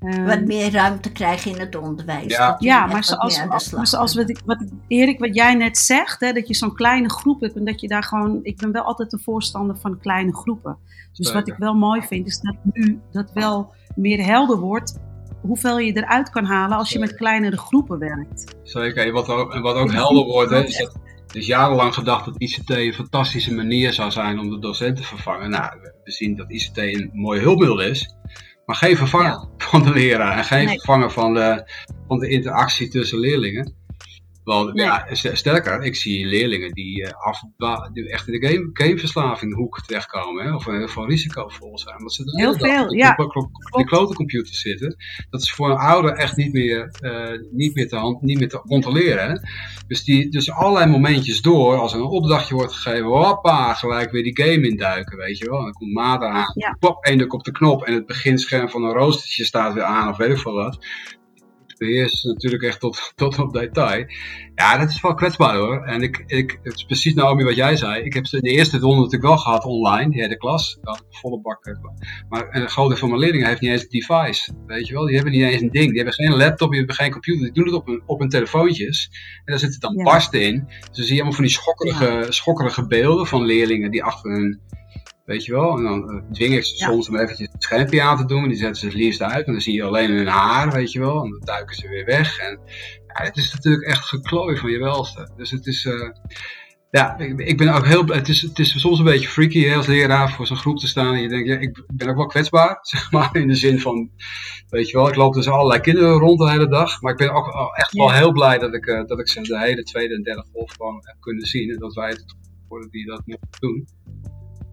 Um, 0.03 0.25
wat 0.25 0.45
meer 0.45 0.71
ruimte 0.71 1.11
krijgen 1.11 1.51
in 1.51 1.59
het 1.59 1.75
onderwijs. 1.75 2.35
Ja, 2.35 2.55
ja 2.59 2.85
maar 2.85 3.03
zoals, 3.03 3.71
maar 3.71 3.87
zoals 3.87 4.15
wat, 4.15 4.29
ik, 4.29 4.39
wat 4.45 4.63
Erik, 4.87 5.19
wat 5.19 5.35
jij 5.35 5.53
net 5.53 5.77
zegt, 5.77 6.19
hè, 6.19 6.33
dat 6.33 6.47
je 6.47 6.53
zo'n 6.53 6.75
kleine 6.75 7.09
groep 7.09 7.41
hebt 7.41 7.55
en 7.55 7.65
dat 7.65 7.81
je 7.81 7.87
daar 7.87 8.03
gewoon. 8.03 8.39
Ik 8.41 8.57
ben 8.57 8.71
wel 8.71 8.83
altijd 8.83 9.13
een 9.13 9.19
voorstander 9.19 9.77
van 9.77 9.99
kleine 9.99 10.35
groepen. 10.35 10.77
Dus 11.13 11.31
wat 11.31 11.47
ik 11.47 11.55
wel 11.57 11.73
mooi 11.73 12.01
vind, 12.01 12.27
is 12.27 12.39
dat 12.39 12.55
nu 12.73 12.99
dat 13.11 13.31
wel 13.33 13.73
meer 13.95 14.25
helder 14.25 14.57
wordt 14.57 14.99
hoeveel 15.41 15.79
je 15.79 15.97
eruit 15.97 16.29
kan 16.29 16.45
halen 16.45 16.77
als 16.77 16.89
je 16.89 16.99
met 16.99 17.15
kleinere 17.15 17.57
groepen 17.57 17.99
werkt. 17.99 18.55
Zeker, 18.63 19.05
en 19.05 19.13
wat 19.13 19.29
ook, 19.29 19.53
en 19.53 19.61
wat 19.61 19.75
ook 19.75 19.91
helder 19.91 20.23
wordt, 20.23 20.51
hè, 20.51 20.63
is 20.63 20.77
dat 20.77 21.41
is 21.41 21.47
jarenlang 21.47 21.93
gedacht 21.93 22.25
dat 22.25 22.35
ICT 22.37 22.69
een 22.69 22.93
fantastische 22.93 23.53
manier 23.53 23.93
zou 23.93 24.11
zijn 24.11 24.39
om 24.39 24.49
de 24.49 24.59
docent 24.59 24.97
te 24.97 25.03
vervangen. 25.03 25.49
Nou, 25.49 25.79
we 26.03 26.11
zien 26.11 26.35
dat 26.35 26.51
ICT 26.51 26.77
een 26.77 27.09
mooi 27.13 27.41
hulpmiddel 27.41 27.81
is, 27.81 28.15
maar 28.65 28.75
geen 28.75 28.97
vervanger 28.97 29.47
van 29.57 29.83
de 29.83 29.91
leraar 29.91 30.37
en 30.37 30.43
geen 30.43 30.67
vervanger 30.67 31.11
van 31.11 31.33
de, 31.33 31.71
van 32.07 32.19
de 32.19 32.29
interactie 32.29 32.87
tussen 32.87 33.19
leerlingen. 33.19 33.82
Want 34.43 34.79
ja, 34.79 35.07
sterker, 35.13 35.83
ik 35.83 35.95
zie 35.95 36.25
leerlingen 36.25 36.71
die, 36.71 37.01
uh, 37.01 37.11
af, 37.11 37.41
die 37.93 38.09
echt 38.09 38.27
in 38.27 38.39
de 38.39 38.47
game, 38.47 38.69
gameverslaving 38.73 39.55
hoek 39.55 39.81
terechtkomen. 39.81 40.45
Hè, 40.45 40.55
of 40.55 40.65
heel 40.65 40.87
veel 40.87 41.07
risicovol 41.07 41.77
zijn. 41.77 41.97
Want 41.97 42.13
ze 42.13 42.23
heel 42.25 42.53
veel, 42.53 42.93
ja. 42.93 43.13
Op 43.17 43.77
de 43.77 43.85
klote 43.85 44.13
computers 44.13 44.61
zitten. 44.61 44.95
Dat 45.29 45.41
is 45.41 45.51
voor 45.51 45.69
een 45.69 45.77
ouder 45.77 46.13
echt 46.13 46.35
niet 46.35 46.53
meer, 46.53 46.95
uh, 47.01 47.39
niet 47.51 47.75
meer, 47.75 47.87
te, 47.87 47.95
hand, 47.95 48.21
niet 48.21 48.39
meer 48.39 48.49
te 48.49 48.61
controleren. 48.67 49.29
Hè. 49.29 49.37
Dus, 49.87 50.03
die, 50.03 50.29
dus 50.29 50.51
allerlei 50.51 50.91
momentjes 50.91 51.41
door, 51.41 51.77
als 51.77 51.93
er 51.93 51.99
een 51.99 52.05
opdrachtje 52.05 52.55
wordt 52.55 52.73
gegeven, 52.73 53.05
hoppa, 53.05 53.73
gelijk 53.73 54.11
weer 54.11 54.23
die 54.23 54.43
game 54.43 54.67
induiken, 54.67 55.17
weet 55.17 55.37
je 55.37 55.49
wel. 55.49 55.57
En 55.57 55.63
dan 55.63 55.73
komt 55.73 55.93
Mada 55.93 56.27
aan, 56.29 56.51
ja. 56.55 56.77
pop, 56.79 57.03
één 57.05 57.17
druk 57.17 57.33
op 57.33 57.43
de 57.43 57.51
knop 57.51 57.83
en 57.83 57.93
het 57.93 58.05
beginscherm 58.05 58.69
van 58.69 58.83
een 58.83 58.93
roostertje 58.93 59.45
staat 59.45 59.73
weer 59.73 59.83
aan 59.83 60.09
of 60.09 60.17
weet 60.17 60.31
ik 60.31 60.37
veel 60.37 60.53
wat 60.53 60.79
beheerst 61.85 62.23
natuurlijk 62.23 62.63
echt 62.63 62.79
tot, 62.79 63.11
tot 63.15 63.39
op 63.39 63.53
detail. 63.53 64.05
Ja, 64.55 64.77
dat 64.77 64.89
is 64.89 65.01
wel 65.01 65.13
kwetsbaar 65.13 65.55
hoor. 65.55 65.83
En 65.83 66.01
ik, 66.01 66.23
ik, 66.27 66.59
het 66.63 66.75
is 66.75 66.83
precies 66.83 67.13
Naomi 67.13 67.43
wat 67.43 67.55
jij 67.55 67.75
zei. 67.75 68.03
Ik 68.03 68.13
heb 68.13 68.25
ze 68.25 68.35
in 68.35 68.43
de 68.43 68.49
eerste 68.49 68.77
ronde 68.77 68.95
natuurlijk 68.95 69.23
wel 69.23 69.37
gehad 69.37 69.65
online, 69.65 70.11
die 70.11 70.21
hele 70.21 70.37
klas. 70.37 70.77
Dat 70.81 71.03
volle 71.09 71.41
bak. 71.41 71.77
Maar 72.29 72.47
een 72.51 72.69
groot 72.69 72.89
deel 72.89 72.97
van 72.97 73.09
mijn 73.09 73.21
leerlingen 73.21 73.47
heeft 73.47 73.61
niet 73.61 73.71
eens 73.71 73.81
een 73.81 73.89
device. 73.89 74.53
Weet 74.65 74.87
je 74.87 74.93
wel, 74.93 75.05
die 75.05 75.15
hebben 75.15 75.33
niet 75.33 75.43
eens 75.43 75.61
een 75.61 75.71
ding. 75.71 75.87
Die 75.87 75.95
hebben 75.95 76.13
geen 76.13 76.35
laptop, 76.35 76.69
die 76.69 76.77
hebben 76.77 76.95
geen 76.95 77.11
computer. 77.11 77.43
Die 77.43 77.53
doen 77.53 77.65
het 77.65 77.73
op 77.73 77.85
hun, 77.85 78.03
op 78.05 78.19
hun 78.19 78.29
telefoontjes. 78.29 79.09
En 79.37 79.43
daar 79.45 79.59
zit 79.59 79.71
het 79.71 79.81
dan 79.81 79.95
ja. 79.97 80.03
barsten 80.03 80.41
in. 80.41 80.65
Dus 80.67 80.97
dan 80.97 81.05
zie 81.05 81.05
je 81.05 81.13
allemaal 81.13 81.33
van 81.33 81.43
die 81.43 81.53
schokkerige, 81.53 82.25
schokkerige 82.29 82.87
beelden 82.87 83.27
van 83.27 83.45
leerlingen 83.45 83.91
die 83.91 84.03
achter 84.03 84.31
hun 84.31 84.61
Weet 85.25 85.45
je 85.45 85.51
wel? 85.51 85.77
En 85.77 85.83
dan 85.83 86.23
dwing 86.31 86.53
ik 86.53 86.63
ze 86.63 86.75
soms 86.75 87.09
om 87.09 87.15
eventjes 87.15 87.47
het 87.51 87.63
schermpje 87.63 88.01
aan 88.01 88.17
te 88.17 88.25
doen. 88.25 88.43
En 88.43 88.49
die 88.49 88.57
zetten 88.57 88.75
ze 88.75 88.85
het 88.85 88.95
liefst 88.95 89.21
uit. 89.21 89.45
En 89.45 89.51
dan 89.51 89.61
zie 89.61 89.73
je 89.73 89.83
alleen 89.83 90.11
hun 90.11 90.27
haar, 90.27 90.71
weet 90.71 90.91
je 90.91 90.99
wel. 90.99 91.23
En 91.23 91.29
dan 91.29 91.41
duiken 91.43 91.75
ze 91.75 91.87
weer 91.87 92.05
weg. 92.05 92.39
En 92.39 92.59
ja, 93.07 93.23
het 93.23 93.37
is 93.37 93.53
natuurlijk 93.53 93.87
echt 93.87 94.05
geklooi 94.05 94.57
van 94.57 94.71
je 94.71 94.79
welste. 94.79 95.31
Dus 95.35 95.51
het 95.51 95.65
is... 95.65 95.85
Uh, 95.85 96.09
ja, 96.91 97.17
ik, 97.17 97.39
ik, 97.39 97.57
ben 97.57 97.73
ook 97.73 97.85
heel 97.85 98.05
het 98.05 98.27
is, 98.27 98.41
het 98.41 98.59
is 98.59 98.79
soms 98.79 98.99
een 98.99 99.05
beetje 99.05 99.27
freaky 99.27 99.63
hè, 99.63 99.75
als 99.75 99.87
leraar 99.87 100.31
voor 100.31 100.47
zo'n 100.47 100.57
groep 100.57 100.77
te 100.77 100.87
staan. 100.87 101.13
En 101.13 101.21
je 101.21 101.27
denkt, 101.27 101.47
ja, 101.47 101.57
ik 101.57 101.83
ben 101.93 102.09
ook 102.09 102.15
wel 102.15 102.25
kwetsbaar, 102.25 102.77
zeg 102.91 103.11
maar. 103.11 103.35
In 103.35 103.47
de 103.47 103.55
zin 103.55 103.79
van, 103.79 104.09
weet 104.69 104.89
je 104.89 104.97
wel, 104.97 105.07
ik 105.07 105.15
loop 105.15 105.33
dus 105.33 105.47
allerlei 105.47 105.79
kinderen 105.79 106.19
rond 106.19 106.39
de 106.39 106.49
hele 106.49 106.67
dag. 106.67 107.01
Maar 107.01 107.11
ik 107.11 107.17
ben 107.17 107.33
ook 107.33 107.73
echt 107.75 107.93
wel 107.93 108.11
heel 108.11 108.31
blij 108.31 108.57
dat 108.57 108.73
ik, 108.73 108.85
uh, 108.85 109.05
dat 109.05 109.19
ik 109.19 109.27
ze 109.27 109.41
de 109.41 109.59
hele 109.59 109.83
tweede 109.83 110.15
en 110.15 110.23
derde 110.23 110.45
golf 110.53 110.71
gewoon 110.71 110.99
heb 111.01 111.15
kunnen 111.19 111.45
zien. 111.45 111.69
En 111.69 111.77
dat 111.79 111.93
wij 111.93 112.09
het 112.09 112.35
worden 112.67 112.89
die 112.89 113.05
dat 113.05 113.21
mogen 113.25 113.47
doen. 113.59 113.87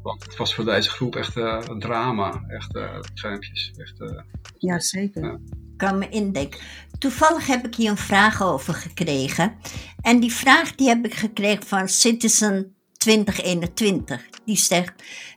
Want 0.02 0.22
het 0.22 0.36
was 0.36 0.54
voor 0.54 0.64
deze 0.64 0.90
groep 0.90 1.16
echt 1.16 1.36
uh, 1.36 1.58
een 1.68 1.80
drama. 1.80 2.44
Echt 2.46 2.76
uh, 2.76 2.98
schermpjes. 3.14 3.72
Echt, 3.76 4.00
uh, 4.00 4.20
ja, 4.58 4.80
zeker. 4.80 5.24
Ja. 5.24 5.38
kan 5.76 5.98
me 5.98 6.08
indenken. 6.08 6.60
Toevallig 6.98 7.46
heb 7.46 7.66
ik 7.66 7.74
hier 7.74 7.90
een 7.90 7.96
vraag 7.96 8.42
over 8.42 8.74
gekregen. 8.74 9.56
En 10.00 10.20
die 10.20 10.32
vraag 10.32 10.74
die 10.74 10.88
heb 10.88 11.04
ik 11.04 11.14
gekregen 11.14 11.66
van 11.66 11.88
Citizen 11.88 12.74
2021. 12.92 14.28
Die 14.44 14.56
zegt: 14.56 14.92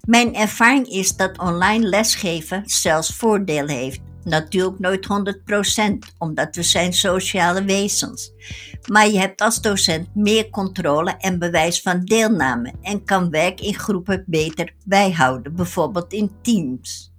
Mijn 0.08 0.36
ervaring 0.36 0.88
is 0.88 1.16
dat 1.16 1.40
online 1.40 1.88
lesgeven 1.88 2.62
zelfs 2.66 3.16
voordelen 3.16 3.76
heeft. 3.76 4.02
Natuurlijk 4.24 4.80
nooit 4.80 5.08
100%, 6.12 6.16
omdat 6.18 6.56
we 6.56 6.64
zijn 6.64 6.94
sociale 6.94 7.64
wezens. 7.64 8.32
Maar 8.88 9.08
je 9.08 9.20
hebt 9.20 9.42
als 9.42 9.62
docent 9.62 10.16
meer 10.16 10.50
controle 10.50 11.16
en 11.18 11.40
bewijs 11.40 11.82
van 11.82 12.06
deelname 12.06 12.74
en 12.82 13.04
kan 13.04 13.30
werk 13.30 13.62
in 13.62 13.76
groepen 13.76 14.24
beter 14.28 14.74
bijhouden, 14.86 15.56
bijvoorbeeld 15.56 16.14
in 16.14 16.32
teams. 16.42 17.12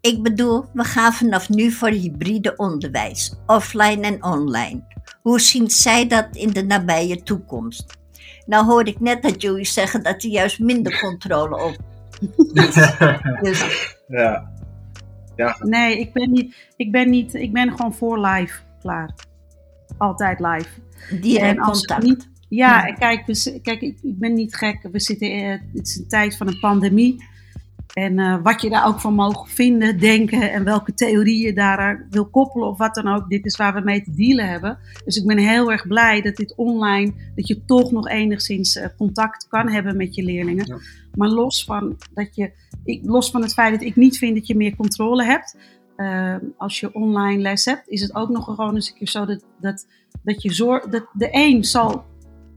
Ik 0.00 0.22
bedoel, 0.22 0.64
we 0.72 0.84
gaan 0.84 1.12
vanaf 1.12 1.48
nu 1.48 1.70
voor 1.70 1.88
hybride 1.88 2.56
onderwijs, 2.56 3.34
offline 3.46 4.06
en 4.06 4.24
online. 4.24 4.84
Hoe 5.22 5.40
zien 5.40 5.70
zij 5.70 6.08
dat 6.08 6.26
in 6.32 6.50
de 6.50 6.64
nabije 6.64 7.22
toekomst? 7.22 7.98
Nou 8.46 8.64
hoorde 8.64 8.90
ik 8.90 9.00
net 9.00 9.22
dat 9.22 9.42
jullie 9.42 9.66
zeggen 9.66 10.02
dat 10.02 10.22
er 10.22 10.30
juist 10.30 10.58
minder 10.58 11.00
controle 11.00 11.62
op 11.64 11.76
dus, 13.42 13.58
ja. 14.06 14.50
Ja. 15.36 15.56
Nee, 15.60 15.98
ik 15.98 16.12
ben 16.12 16.30
niet. 16.30 16.68
Ik 16.76 16.92
ben 16.92 17.10
niet. 17.10 17.34
Ik 17.34 17.52
ben 17.52 17.70
gewoon 17.70 17.94
voor 17.94 18.26
live. 18.26 18.60
Klaar. 18.80 19.14
Altijd 19.98 20.40
live. 20.40 20.68
Direct 21.20 21.60
contact. 21.60 22.02
Niet, 22.02 22.28
ja, 22.48 22.86
ja, 22.86 22.92
kijk, 22.92 23.26
we, 23.26 23.60
kijk 23.62 23.80
ik, 23.80 23.98
ik, 24.02 24.18
ben 24.18 24.34
niet 24.34 24.56
gek. 24.56 24.88
We 24.92 25.00
zitten. 25.00 25.38
Uh, 25.38 25.50
het 25.50 25.86
is 25.86 25.96
een 25.96 26.08
tijd 26.08 26.36
van 26.36 26.48
een 26.48 26.58
pandemie. 26.58 27.24
En 27.94 28.18
uh, 28.18 28.36
wat 28.42 28.62
je 28.62 28.70
daar 28.70 28.86
ook 28.86 29.00
van 29.00 29.14
mogen 29.14 29.48
vinden, 29.48 29.98
denken 29.98 30.52
en 30.52 30.64
welke 30.64 30.94
theorieën 30.94 31.46
je 31.46 31.52
daar 31.52 32.06
wil 32.10 32.26
koppelen 32.26 32.68
of 32.68 32.78
wat 32.78 32.94
dan 32.94 33.08
ook. 33.08 33.28
Dit 33.28 33.44
is 33.44 33.56
waar 33.56 33.74
we 33.74 33.80
mee 33.80 34.02
te 34.02 34.14
dealen 34.14 34.48
hebben. 34.48 34.78
Dus 35.04 35.16
ik 35.16 35.26
ben 35.26 35.38
heel 35.38 35.72
erg 35.72 35.86
blij 35.86 36.20
dat 36.20 36.36
dit 36.36 36.54
online, 36.54 37.12
dat 37.34 37.48
je 37.48 37.64
toch 37.64 37.90
nog 37.92 38.08
enigszins 38.08 38.76
uh, 38.76 38.84
contact 38.96 39.48
kan 39.48 39.68
hebben 39.68 39.96
met 39.96 40.14
je 40.14 40.22
leerlingen. 40.22 40.66
Ja. 40.66 40.78
Maar 41.14 41.28
los 41.28 41.64
van, 41.64 41.96
dat 42.14 42.36
je, 42.36 42.52
ik, 42.84 43.00
los 43.04 43.30
van 43.30 43.42
het 43.42 43.52
feit 43.52 43.72
dat 43.72 43.82
ik 43.82 43.96
niet 43.96 44.18
vind 44.18 44.34
dat 44.34 44.46
je 44.46 44.56
meer 44.56 44.76
controle 44.76 45.24
hebt, 45.24 45.56
uh, 45.96 46.36
als 46.56 46.80
je 46.80 46.94
online 46.94 47.42
les 47.42 47.64
hebt, 47.64 47.88
is 47.88 48.00
het 48.00 48.14
ook 48.14 48.28
nog 48.28 48.44
gewoon 48.44 48.74
eens 48.74 48.88
een 48.88 48.96
keer 48.96 49.08
zo 49.08 49.26
dat, 49.26 49.44
dat, 49.60 49.86
dat 50.22 50.42
je 50.42 50.52
zorg, 50.52 50.84
dat 50.84 51.06
de 51.12 51.28
een 51.30 51.64
zal 51.64 52.04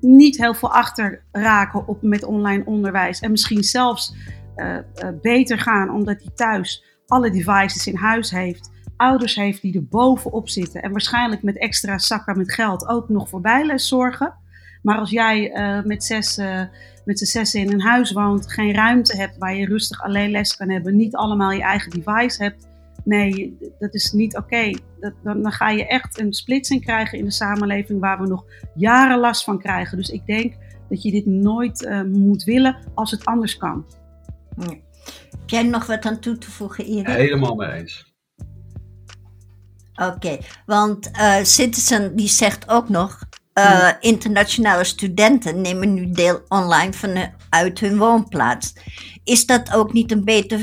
niet 0.01 0.37
heel 0.37 0.53
veel 0.53 0.71
achter 0.71 1.23
raken 1.31 1.87
op, 1.87 2.01
met 2.01 2.23
online 2.23 2.65
onderwijs. 2.65 3.19
En 3.19 3.31
misschien 3.31 3.63
zelfs 3.63 4.15
uh, 4.55 4.75
uh, 4.75 4.81
beter 5.21 5.59
gaan 5.59 5.89
omdat 5.89 6.21
hij 6.23 6.31
thuis 6.35 6.83
alle 7.07 7.31
devices 7.31 7.87
in 7.87 7.95
huis 7.95 8.31
heeft. 8.31 8.71
Ouders 8.97 9.35
heeft 9.35 9.61
die 9.61 9.75
er 9.75 9.87
bovenop 9.87 10.49
zitten. 10.49 10.81
En 10.81 10.91
waarschijnlijk 10.91 11.43
met 11.43 11.57
extra 11.57 11.97
zakken 11.97 12.37
met 12.37 12.53
geld 12.53 12.87
ook 12.87 13.09
nog 13.09 13.29
voor 13.29 13.41
bijles 13.41 13.87
zorgen. 13.87 14.33
Maar 14.81 14.97
als 14.97 15.09
jij 15.09 15.51
met 15.85 16.03
zes 16.03 16.39
met 17.07 17.19
z'n 17.19 17.25
zessen 17.25 17.59
in 17.59 17.71
een 17.71 17.81
huis 17.81 18.11
woont, 18.11 18.51
geen 18.51 18.73
ruimte 18.73 19.17
hebt 19.17 19.37
waar 19.37 19.55
je 19.55 19.65
rustig 19.65 20.03
alleen 20.03 20.31
les 20.31 20.55
kan 20.55 20.69
hebben, 20.69 20.95
niet 20.95 21.15
allemaal 21.15 21.51
je 21.51 21.61
eigen 21.61 21.91
device 21.91 22.43
hebt. 22.43 22.67
Nee, 23.03 23.57
dat 23.79 23.93
is 23.93 24.11
niet 24.11 24.37
oké. 24.37 24.45
Okay. 24.45 24.77
Dan, 25.23 25.41
dan 25.41 25.51
ga 25.51 25.69
je 25.69 25.87
echt 25.87 26.19
een 26.19 26.33
splitsing 26.33 26.81
krijgen 26.81 27.17
in 27.17 27.25
de 27.25 27.31
samenleving 27.31 27.99
waar 27.99 28.21
we 28.21 28.27
nog 28.27 28.45
jaren 28.75 29.19
last 29.19 29.43
van 29.43 29.59
krijgen. 29.59 29.97
Dus 29.97 30.09
ik 30.09 30.25
denk 30.25 30.53
dat 30.89 31.01
je 31.01 31.11
dit 31.11 31.25
nooit 31.25 31.81
uh, 31.81 32.01
moet 32.01 32.43
willen 32.43 32.77
als 32.93 33.11
het 33.11 33.25
anders 33.25 33.57
kan. 33.57 33.85
Ja. 34.57 34.75
Heb 35.29 35.49
jij 35.49 35.63
nog 35.63 35.85
wat 35.85 36.05
aan 36.05 36.19
toe 36.19 36.37
te 36.37 36.51
voegen, 36.51 36.85
Erik? 36.85 37.07
Helemaal 37.07 37.55
mee 37.55 37.71
eens. 37.71 38.15
Oké, 39.95 40.11
okay, 40.15 40.41
want 40.65 41.09
uh, 41.11 41.43
Citizen 41.43 42.15
die 42.15 42.27
zegt 42.27 42.69
ook 42.69 42.89
nog, 42.89 43.19
uh, 43.57 43.89
internationale 43.99 44.83
studenten 44.83 45.61
nemen 45.61 45.93
nu 45.93 46.11
deel 46.11 46.41
online 46.47 46.93
vanuit 46.93 47.79
hun 47.79 47.97
woonplaats. 47.97 48.73
Is 49.23 49.45
dat 49.45 49.73
ook 49.73 49.93
niet 49.93 50.11
een 50.11 50.25
beter 50.25 50.59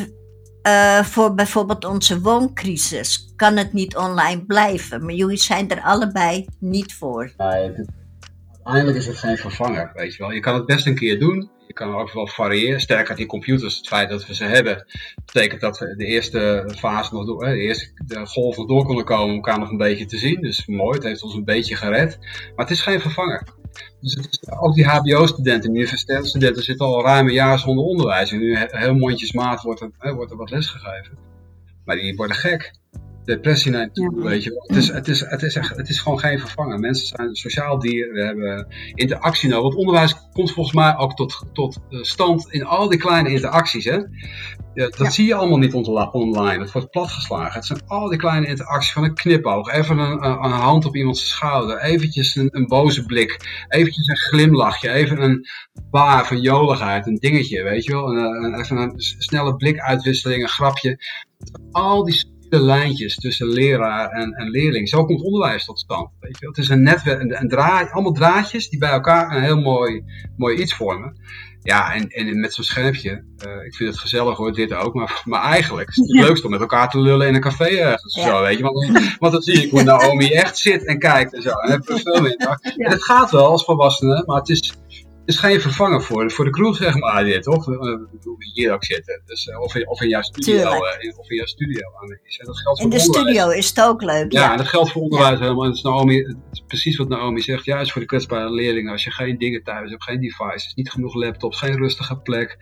uh, 0.62 1.02
voor 1.02 1.34
bijvoorbeeld 1.34 1.84
onze 1.84 2.20
wooncrisis? 2.20 3.32
Kan 3.36 3.56
het 3.56 3.72
niet 3.72 3.96
online 3.96 4.44
blijven? 4.44 5.04
Maar 5.04 5.14
jullie 5.14 5.36
zijn 5.36 5.70
er 5.70 5.82
allebei 5.82 6.46
niet 6.58 6.94
voor. 6.94 7.32
Uiteindelijk 7.36 8.96
is 8.96 9.06
het 9.06 9.16
geen 9.16 9.36
vervanger, 9.36 9.90
weet 9.94 10.14
je 10.14 10.22
wel. 10.22 10.32
Je 10.32 10.40
kan 10.40 10.54
het 10.54 10.66
best 10.66 10.86
een 10.86 10.94
keer 10.94 11.18
doen. 11.18 11.50
Kan 11.74 11.94
ook 11.94 12.12
wel 12.12 12.26
variëren. 12.26 12.80
Sterker, 12.80 13.16
die 13.16 13.26
computers, 13.26 13.76
het 13.76 13.86
feit 13.86 14.08
dat 14.08 14.26
we 14.26 14.34
ze 14.34 14.44
hebben, 14.44 14.86
betekent 15.24 15.60
dat 15.60 15.78
we 15.78 15.96
de 15.96 16.04
eerste 16.04 16.72
fase 16.78 17.14
nog 17.14 17.26
door, 17.26 17.44
de 17.44 17.56
eerste 17.56 17.92
golf 18.24 18.56
nog 18.56 18.66
door 18.66 18.84
konden 18.84 19.04
komen 19.04 19.28
om 19.28 19.34
elkaar 19.34 19.58
nog 19.58 19.70
een 19.70 19.76
beetje 19.76 20.06
te 20.06 20.18
zien. 20.18 20.40
Dus 20.40 20.66
mooi, 20.66 20.94
het 20.94 21.04
heeft 21.04 21.22
ons 21.22 21.34
een 21.34 21.44
beetje 21.44 21.76
gered. 21.76 22.18
Maar 22.20 22.66
het 22.66 22.70
is 22.70 22.80
geen 22.80 23.00
vervanger. 23.00 23.46
Dus 24.00 24.14
het 24.14 24.28
is, 24.30 24.50
ook 24.60 24.74
die 24.74 24.86
HBO-studenten, 24.86 25.70
universitaire 25.70 26.26
studenten 26.26 26.62
zitten 26.62 26.86
al 26.86 27.02
ruim 27.02 27.26
een 27.26 27.34
jaar 27.34 27.58
zonder 27.58 27.84
onderwijs. 27.84 28.32
En 28.32 28.38
nu 28.38 28.56
heel 28.56 28.94
mondjesmaat 28.94 29.62
wordt 29.62 29.80
er, 29.80 30.14
wordt 30.14 30.30
er 30.30 30.36
wat 30.36 30.50
les 30.50 30.66
gegeven. 30.66 31.18
Maar 31.84 31.96
die 31.96 32.16
worden 32.16 32.36
gek 32.36 32.72
depressie 33.24 33.70
naartoe, 33.70 34.14
ja. 34.16 34.22
weet 34.22 34.44
je 34.44 34.50
wel. 34.50 34.64
Het 34.66 34.76
is, 34.76 34.88
het, 34.88 35.08
is, 35.08 35.20
het, 35.20 35.42
is 35.42 35.56
echt, 35.56 35.76
het 35.76 35.88
is 35.88 36.00
gewoon 36.00 36.18
geen 36.18 36.38
vervanger. 36.38 36.78
Mensen 36.78 37.06
zijn 37.06 37.34
sociaal 37.34 37.78
dier, 37.78 38.12
we 38.12 38.24
hebben 38.24 38.66
interactie 38.94 39.48
nodig. 39.48 39.62
Want 39.62 39.74
onderwijs 39.74 40.14
komt 40.32 40.52
volgens 40.52 40.74
mij 40.74 40.96
ook 40.96 41.14
tot, 41.14 41.44
tot 41.52 41.78
stand 41.90 42.46
in 42.52 42.64
al 42.64 42.88
die 42.88 42.98
kleine 42.98 43.30
interacties. 43.30 43.84
Hè? 43.84 43.98
Ja, 44.74 44.88
dat 44.88 45.12
zie 45.12 45.26
je 45.26 45.34
allemaal 45.34 45.58
niet 45.58 45.74
online. 45.74 46.62
Het 46.62 46.72
wordt 46.72 46.90
platgeslagen. 46.90 47.52
Het 47.52 47.64
zijn 47.64 47.82
al 47.86 48.08
die 48.08 48.18
kleine 48.18 48.46
interacties 48.46 48.92
van 48.92 49.04
een 49.04 49.14
knipoog. 49.14 49.72
Even 49.72 49.98
een, 49.98 50.24
een 50.24 50.50
hand 50.50 50.84
op 50.84 50.96
iemands 50.96 51.28
schouder. 51.28 51.80
Eventjes 51.80 52.36
een, 52.36 52.48
een, 52.50 52.66
boze 52.66 53.04
blik. 53.04 53.64
Eventjes 53.68 54.06
een 54.06 54.16
glimlachje. 54.16 54.90
Even 54.90 55.22
een 55.22 55.46
baar 55.90 56.26
van 56.26 56.40
joligheid. 56.40 57.06
Een 57.06 57.16
dingetje, 57.16 57.62
weet 57.62 57.84
je 57.84 57.92
wel. 57.92 58.08
Een, 58.08 58.44
een, 58.44 58.60
even 58.60 58.76
een 58.76 58.92
snelle 58.96 59.56
blikuitwisseling, 59.56 60.42
een 60.42 60.48
grapje. 60.48 60.98
Al 61.70 62.04
die 62.04 62.33
de 62.54 62.62
lijntjes 62.62 63.14
tussen 63.14 63.48
leraar 63.48 64.10
en, 64.10 64.32
en 64.32 64.50
leerling. 64.50 64.88
Zo 64.88 65.04
komt 65.04 65.22
onderwijs 65.22 65.64
tot 65.64 65.78
stand. 65.78 66.10
Weet 66.20 66.38
je? 66.38 66.46
Het 66.46 66.58
is 66.58 66.68
een 66.68 66.82
netwerk, 66.82 67.20
een, 67.20 67.40
een 67.40 67.48
draad, 67.48 67.90
allemaal 67.90 68.12
draadjes 68.12 68.68
die 68.68 68.78
bij 68.78 68.90
elkaar 68.90 69.36
een 69.36 69.42
heel 69.42 69.60
mooi, 69.60 70.04
mooi 70.36 70.56
iets 70.56 70.74
vormen. 70.74 71.16
Ja, 71.62 71.94
en, 71.94 72.08
en 72.08 72.40
met 72.40 72.54
zo'n 72.54 72.64
schermpje, 72.64 73.10
uh, 73.46 73.64
ik 73.64 73.74
vind 73.74 73.90
het 73.90 73.98
gezellig 73.98 74.36
hoor, 74.36 74.52
dit 74.52 74.74
ook, 74.74 74.94
maar, 74.94 75.22
maar 75.24 75.42
eigenlijk 75.42 75.88
is 75.88 75.96
het 75.96 76.12
ja. 76.12 76.22
leukst 76.22 76.44
om 76.44 76.50
met 76.50 76.60
elkaar 76.60 76.90
te 76.90 77.00
lullen 77.00 77.28
in 77.28 77.34
een 77.34 77.40
café 77.40 77.64
ergens. 77.64 78.14
Ja. 78.14 78.26
Zo, 78.26 78.42
weet 78.42 78.56
je? 78.56 78.62
Want, 78.62 79.16
want 79.18 79.32
dan 79.32 79.42
zie 79.42 79.64
ik 79.64 79.70
hoe 79.70 79.82
Naomi 79.82 80.28
echt 80.30 80.58
zit 80.58 80.84
en 80.86 80.98
kijkt 80.98 81.34
en 81.34 81.42
zo. 81.42 81.50
En 81.50 81.70
heb 81.70 81.82
veel 81.84 82.20
minder. 82.20 82.58
Ja. 82.62 82.74
En 82.76 82.90
het 82.90 83.04
gaat 83.04 83.30
wel 83.30 83.46
als 83.46 83.64
volwassene, 83.64 84.22
maar 84.26 84.38
het 84.38 84.48
is, 84.48 84.74
is 85.24 85.38
geen 85.38 85.60
vervanger 85.60 86.02
voor, 86.02 86.30
voor 86.30 86.44
de 86.44 86.50
crew, 86.50 86.74
zeg 86.74 86.98
maar, 86.98 87.24
dit, 87.24 87.42
toch? 87.42 87.64
We 87.66 88.06
hier 88.54 88.72
ook 88.72 88.84
zitten. 88.84 89.22
Dus, 89.24 89.46
uh, 89.46 89.60
of, 89.60 89.74
in, 89.74 89.88
of 89.88 90.00
in 90.00 90.08
jouw 90.08 90.22
studio, 90.22 90.62
uh, 90.62 91.18
of 91.18 91.30
in 91.30 91.36
jouw 91.36 91.46
studio 91.46 91.90
dat 92.42 92.58
geldt 92.58 92.80
in 92.80 92.90
de 92.90 92.96
onderwijs. 92.96 93.24
studio 93.26 93.48
is 93.48 93.68
het 93.68 93.80
ook 93.80 94.02
leuk. 94.02 94.32
Ja, 94.32 94.40
ja. 94.40 94.50
en 94.50 94.56
dat 94.56 94.68
geldt 94.68 94.90
voor 94.90 95.02
onderwijs 95.02 95.38
helemaal. 95.38 95.62
En 95.62 95.68
dat 95.68 95.76
is, 95.76 95.82
Naomi, 95.82 96.22
het 96.22 96.66
precies 96.66 96.96
wat 96.96 97.08
Naomi 97.08 97.40
zegt. 97.40 97.64
Juist 97.64 97.92
voor 97.92 98.00
de 98.00 98.06
kwetsbare 98.06 98.50
leerlingen. 98.50 98.92
Als 98.92 99.04
je 99.04 99.10
geen 99.10 99.38
dingen 99.38 99.62
thuis 99.62 99.90
hebt, 99.90 100.02
geen 100.02 100.20
devices, 100.20 100.74
niet 100.74 100.90
genoeg 100.90 101.14
laptops, 101.14 101.58
geen 101.58 101.76
rustige 101.76 102.16
plek. 102.16 102.56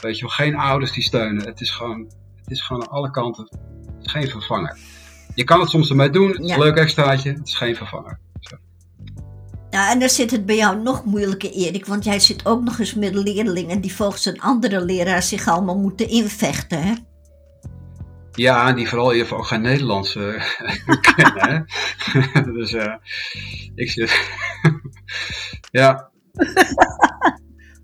Weet 0.00 0.18
je, 0.18 0.30
geen 0.30 0.56
ouders 0.56 0.92
die 0.92 1.02
steunen. 1.02 1.44
Het 1.44 1.60
is 1.60 1.70
gewoon, 1.70 2.12
het 2.36 2.50
is 2.50 2.62
gewoon 2.62 2.82
aan 2.82 2.88
alle 2.88 3.10
kanten. 3.10 3.48
Het 3.98 4.10
geen 4.10 4.28
vervanger. 4.28 4.78
Je 5.34 5.44
kan 5.44 5.60
het 5.60 5.70
soms 5.70 5.90
ermee 5.90 6.10
doen. 6.10 6.28
Het 6.30 6.40
is 6.40 6.50
een 6.50 6.58
leuk 6.58 6.76
extraatje. 6.76 7.30
Het 7.30 7.48
is 7.48 7.54
geen 7.54 7.76
vervanger. 7.76 8.20
Nou, 9.70 9.90
en 9.90 9.98
dan 9.98 10.08
zit 10.08 10.30
het 10.30 10.46
bij 10.46 10.56
jou 10.56 10.82
nog 10.82 11.04
moeilijker, 11.04 11.50
Erik, 11.50 11.86
want 11.86 12.04
jij 12.04 12.20
zit 12.20 12.46
ook 12.46 12.62
nog 12.62 12.78
eens 12.78 12.94
met 12.94 13.14
leerlingen 13.14 13.80
die 13.80 13.94
volgens 13.94 14.24
een 14.24 14.40
andere 14.40 14.84
leraar 14.84 15.22
zich 15.22 15.48
allemaal 15.48 15.78
moeten 15.78 16.08
invechten, 16.08 16.82
hè? 16.82 16.94
Ja, 18.32 18.72
die 18.72 18.88
vooral 18.88 19.12
even 19.12 19.36
ook 19.36 19.46
geen 19.46 19.60
Nederlands 19.60 20.14
uh, 20.14 20.42
kennen, 21.14 21.66
hè? 22.02 22.42
dus 22.58 22.72
uh, 22.72 22.94
ik 23.74 23.90
zit... 23.90 24.30
ja. 25.70 26.10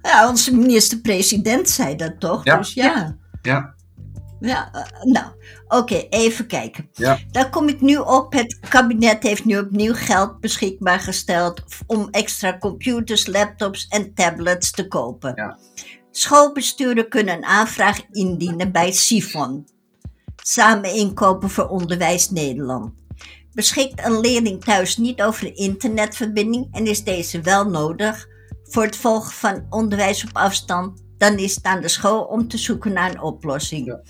ja, 0.03 0.29
onze 0.29 0.57
minister-president 0.57 1.69
zei 1.71 1.97
dat 1.97 2.21
toch? 2.21 2.45
Ja. 2.45 2.57
Dus 2.57 2.75
ja. 2.75 3.17
Ja. 3.43 3.75
Ja, 4.41 4.71
uh, 4.75 5.13
nou, 5.13 5.27
oké, 5.79 5.95
okay, 5.95 6.07
even 6.11 6.47
kijken. 6.47 6.89
Ja. 6.93 7.19
Daar 7.31 7.51
kom 7.51 7.69
ik 7.69 7.81
nu 7.81 7.97
op. 7.97 8.33
Het 8.33 8.59
kabinet 8.69 9.23
heeft 9.23 9.45
nu 9.45 9.59
opnieuw 9.59 9.95
geld 9.95 10.41
beschikbaar 10.41 11.01
gesteld 11.01 11.63
om 11.87 12.09
extra 12.11 12.59
computers, 12.59 13.27
laptops 13.27 13.87
en 13.89 14.15
tablets 14.15 14.71
te 14.71 14.89
kopen. 14.89 15.33
Ja. 15.35 15.59
Schoolbesturen 16.11 17.09
kunnen 17.09 17.37
een 17.37 17.45
aanvraag 17.45 18.01
indienen 18.11 18.73
bij 18.73 18.93
SIFON. 18.93 19.69
Samen 20.37 20.95
inkopen 20.95 21.51
voor 21.51 21.69
Onderwijs 21.69 22.31
Nederland. 22.31 22.93
Beschikt 23.53 24.07
een 24.07 24.21
leerling 24.21 24.65
thuis 24.65 24.97
niet 24.97 25.23
over 25.23 25.47
een 25.47 25.57
internetverbinding 25.57 26.69
en 26.73 26.87
is 26.87 27.05
deze 27.05 27.41
wel 27.41 27.65
nodig 27.65 28.27
voor 28.65 28.83
het 28.83 28.97
volgen 28.97 29.33
van 29.33 29.67
onderwijs 29.71 30.25
op 30.25 30.31
afstand, 30.33 31.03
dan 31.19 31.39
is 31.39 31.55
het 31.55 31.65
aan 31.65 31.81
de 31.81 31.89
school 31.89 32.23
om 32.23 32.49
te 32.49 32.59
zoeken 32.59 32.93
naar 32.93 33.11
een 33.11 33.21
oplossing. 33.21 33.87
Ja. 33.87 34.01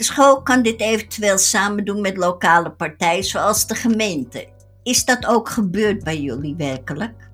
De 0.00 0.06
school 0.06 0.42
kan 0.42 0.62
dit 0.62 0.80
eventueel 0.80 1.38
samen 1.38 1.84
doen 1.84 2.00
met 2.00 2.16
lokale 2.16 2.70
partijen 2.70 3.24
zoals 3.24 3.66
de 3.66 3.74
gemeente. 3.74 4.48
Is 4.82 5.04
dat 5.04 5.26
ook 5.26 5.48
gebeurd 5.48 6.04
bij 6.04 6.20
jullie 6.20 6.54
werkelijk? 6.56 7.30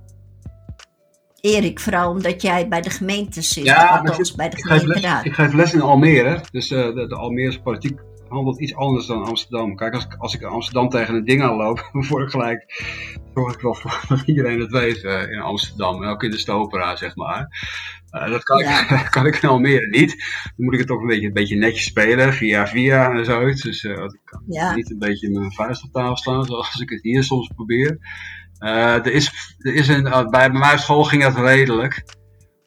Erik, 1.40 1.80
vooral 1.80 2.10
omdat 2.10 2.42
jij 2.42 2.68
bij 2.68 2.80
de 2.80 2.90
gemeente 2.90 3.42
zit, 3.42 3.64
Ja, 3.64 3.88
althans 3.88 4.30
ik, 4.30 4.36
bij 4.36 4.48
de 4.48 4.56
ik, 4.56 4.62
geef 4.62 4.72
les, 4.72 4.80
gemeenteraad. 4.80 5.24
ik 5.24 5.32
geef 5.32 5.52
les 5.52 5.72
in 5.72 5.80
Almere, 5.80 6.40
dus 6.50 6.70
uh, 6.70 6.94
de, 6.94 7.06
de 7.06 7.16
Almeerse 7.16 7.60
politiek 7.60 7.98
handelt 8.28 8.60
iets 8.60 8.74
anders 8.74 9.06
dan 9.06 9.24
Amsterdam. 9.24 9.76
Kijk, 9.76 9.94
als 9.94 10.04
ik, 10.04 10.14
als 10.14 10.34
ik 10.34 10.40
in 10.40 10.46
Amsterdam 10.46 10.88
tegen 10.88 11.14
een 11.14 11.24
ding 11.24 11.42
aanloop, 11.42 11.88
dan 11.92 12.06
word 12.08 12.24
ik 12.24 12.30
gelijk, 12.30 12.82
zorg 13.34 13.54
ik 13.54 13.60
wel 13.60 13.74
voor 13.74 14.04
dat 14.08 14.22
iedereen 14.26 14.60
het 14.60 14.70
weet 14.70 15.02
uh, 15.02 15.30
in 15.30 15.40
Amsterdam. 15.40 16.02
En 16.02 16.08
ook 16.08 16.22
in 16.22 16.30
de 16.30 16.38
Stopera, 16.38 16.96
zeg 16.96 17.16
maar. 17.16 17.48
Uh, 18.10 18.30
dat 18.30 18.42
kan, 18.42 18.58
Ja. 18.58 18.90
ik, 18.90 19.10
kan 19.16 19.26
ik 19.26 19.36
in 19.42 19.48
Almere 19.48 19.88
niet. 19.88 20.10
Dan 20.56 20.64
moet 20.64 20.72
ik 20.72 20.78
het 20.78 20.88
toch 20.88 21.00
een 21.00 21.06
beetje, 21.06 21.26
een 21.26 21.32
beetje 21.32 21.56
netjes 21.56 21.84
spelen, 21.84 22.34
via 22.34 22.66
via 22.66 23.10
en 23.12 23.24
zoiets. 23.24 23.62
Dus 23.62 23.82
uh, 23.82 23.92
ik 23.92 24.20
kan 24.24 24.42
Ja. 24.46 24.74
niet 24.74 24.90
een 24.90 24.98
beetje 24.98 25.30
mijn 25.30 25.52
vuist 25.52 25.84
op 25.84 25.92
tafel 25.92 26.16
slaan, 26.16 26.44
zoals 26.44 26.80
ik 26.80 26.90
het 26.90 27.02
hier 27.02 27.22
soms 27.22 27.50
probeer. 27.54 27.98
Er 28.58 29.06
is, 29.12 29.54
er 29.58 29.74
is 29.74 29.88
een, 29.88 30.02
bij, 30.02 30.28
bij 30.30 30.50
mij 30.50 30.72
op 30.72 30.78
school 30.78 31.04
ging 31.04 31.22
dat 31.22 31.36
redelijk. 31.36 32.04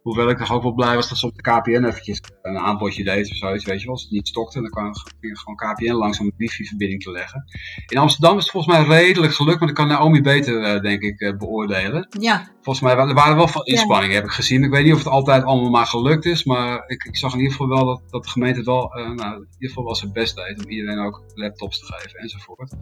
Hoewel 0.02 0.30
ik 0.30 0.38
toch 0.38 0.52
ook 0.52 0.64
wel 0.64 0.74
blij 0.74 0.96
was 0.96 1.10
dat 1.10 1.18
soms 1.18 1.34
de 1.34 1.42
KPN 1.42 1.84
eventjes 1.84 2.22
een 2.42 2.58
aanbodje 2.58 3.04
deed 3.04 3.30
of 3.30 3.36
zoiets, 3.36 3.66
weet 3.66 3.80
je 3.80 3.86
wel. 3.86 3.94
Als 3.94 4.04
het 4.04 4.12
niet 4.12 4.28
stokte, 4.28 4.62
dan 4.62 4.70
kwam 4.70 4.92
gewoon 5.20 5.56
KPN 5.56 5.92
langs 5.92 6.20
om 6.20 6.26
een 6.26 6.34
wifi-verbinding 6.38 7.04
te 7.04 7.12
leggen. 7.12 7.44
In 7.88 7.98
Amsterdam 7.98 8.38
is 8.38 8.44
het 8.44 8.52
volgens 8.52 8.78
mij 8.78 8.98
redelijk 8.98 9.34
gelukt, 9.34 9.60
maar 9.60 9.68
dat 9.68 9.78
kan 9.78 9.88
Naomi 9.88 10.22
beter, 10.22 10.76
uh, 10.76 10.82
denk 10.82 11.02
ik, 11.02 11.20
uh, 11.20 11.38
beoordelen. 11.38 12.08
Ja, 12.20 12.52
Volgens 12.62 12.82
mij 12.82 13.08
er 13.08 13.14
waren 13.14 13.36
wel 13.36 13.48
veel 13.48 13.64
inspanningen, 13.64 14.16
heb 14.16 14.24
ik 14.24 14.32
gezien. 14.32 14.64
Ik 14.64 14.70
weet 14.70 14.84
niet 14.84 14.94
of 14.94 15.00
het 15.00 15.08
altijd 15.08 15.44
allemaal 15.44 15.70
maar 15.70 15.86
gelukt 15.86 16.26
is, 16.26 16.44
maar 16.44 16.84
ik, 16.88 17.04
ik 17.04 17.18
zag 17.18 17.34
in 17.34 17.38
ieder 17.38 17.52
geval 17.52 17.68
wel 17.68 17.86
dat, 17.86 18.02
dat 18.10 18.24
de 18.24 18.30
gemeente 18.30 18.58
het 18.58 18.66
wel, 18.66 18.98
uh, 18.98 19.10
nou, 19.10 19.36
in 19.36 19.48
ieder 19.54 19.68
geval 19.70 19.84
wel 19.84 19.96
zijn 19.96 20.12
best 20.12 20.36
deed 20.36 20.66
om 20.66 20.72
iedereen 20.72 21.00
ook 21.00 21.24
laptops 21.34 21.80
te 21.80 21.94
geven 21.94 22.20
enzovoort. 22.20 22.74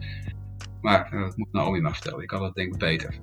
Maar 0.80 1.14
uh, 1.14 1.20
dat 1.20 1.36
moet 1.36 1.52
Naomi 1.52 1.80
maar 1.80 1.92
vertellen, 1.92 2.22
ik 2.22 2.28
kan 2.28 2.40
dat 2.40 2.54
denk 2.54 2.72
ik 2.72 2.78
beter. 2.78 3.18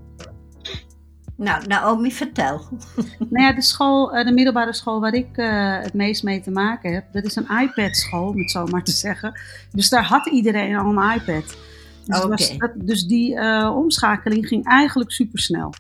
Nou 1.36 1.68
Naomi, 1.68 2.12
vertel. 2.12 2.62
Nou 3.30 3.44
ja, 3.44 3.54
de 3.54 3.62
school, 3.62 4.18
uh, 4.18 4.26
de 4.26 4.32
middelbare 4.32 4.74
school 4.74 5.00
waar 5.00 5.14
ik 5.14 5.38
uh, 5.38 5.80
het 5.82 5.94
meest 5.94 6.24
mee 6.24 6.42
te 6.42 6.52
maken 6.52 6.94
heb, 6.94 7.06
dat 7.12 7.24
is 7.24 7.36
een 7.36 7.60
iPad-school, 7.62 8.28
om 8.28 8.38
het 8.38 8.52
zo 8.52 8.66
maar 8.66 8.84
te 8.84 8.92
zeggen. 9.08 9.40
Dus 9.72 9.90
daar 9.90 10.04
had 10.04 10.28
iedereen 10.28 10.76
al 10.76 10.98
een 10.98 11.14
iPad. 11.16 11.58
Dus, 12.06 12.26
was, 12.26 12.58
dus 12.76 13.06
die 13.06 13.36
uh, 13.36 13.74
omschakeling 13.76 14.48
ging 14.48 14.66
eigenlijk 14.66 15.12
super 15.12 15.40
snel. 15.40 15.74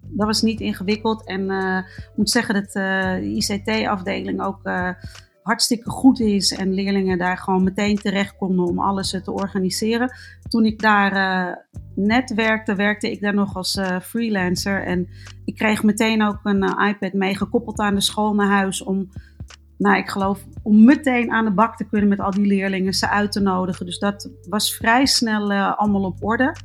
Dat 0.00 0.26
was 0.26 0.42
niet 0.42 0.60
ingewikkeld. 0.60 1.26
En 1.26 1.50
ik 1.86 2.12
moet 2.14 2.30
zeggen 2.30 2.54
dat 2.54 2.72
de 2.72 3.18
ICT-afdeling 3.22 4.42
ook 4.42 4.60
hartstikke 5.42 5.90
goed 5.90 6.20
is 6.20 6.52
en 6.52 6.74
leerlingen 6.74 7.18
daar 7.18 7.38
gewoon 7.38 7.64
meteen 7.64 7.96
terecht 7.96 8.36
konden 8.36 8.66
om 8.66 8.78
alles 8.78 9.10
te 9.10 9.32
organiseren. 9.32 10.12
Toen 10.48 10.64
ik 10.64 10.80
daar 10.80 11.16
uh, 11.16 11.56
net 11.94 12.34
werkte, 12.34 12.74
werkte 12.74 13.10
ik 13.10 13.20
daar 13.20 13.34
nog 13.34 13.56
als 13.56 13.76
uh, 13.76 14.00
freelancer 14.00 14.84
en 14.84 15.08
ik 15.44 15.54
kreeg 15.54 15.82
meteen 15.82 16.22
ook 16.22 16.38
een 16.42 16.62
iPad 16.62 17.12
mee 17.12 17.36
gekoppeld 17.36 17.78
aan 17.78 17.94
de 17.94 18.00
school 18.00 18.34
naar 18.34 18.50
huis 18.50 18.82
om, 18.82 19.08
nou 19.78 19.96
ik 19.96 20.08
geloof, 20.08 20.44
om 20.62 20.84
meteen 20.84 21.30
aan 21.30 21.44
de 21.44 21.52
bak 21.52 21.76
te 21.76 21.88
kunnen 21.88 22.08
met 22.08 22.20
al 22.20 22.30
die 22.30 22.46
leerlingen, 22.46 22.94
ze 22.94 23.08
uit 23.08 23.32
te 23.32 23.40
nodigen. 23.40 23.86
Dus 23.86 23.98
dat 23.98 24.30
was 24.48 24.74
vrij 24.74 25.06
snel 25.06 25.52
allemaal 25.52 26.04
op 26.04 26.24
orde. 26.24 26.56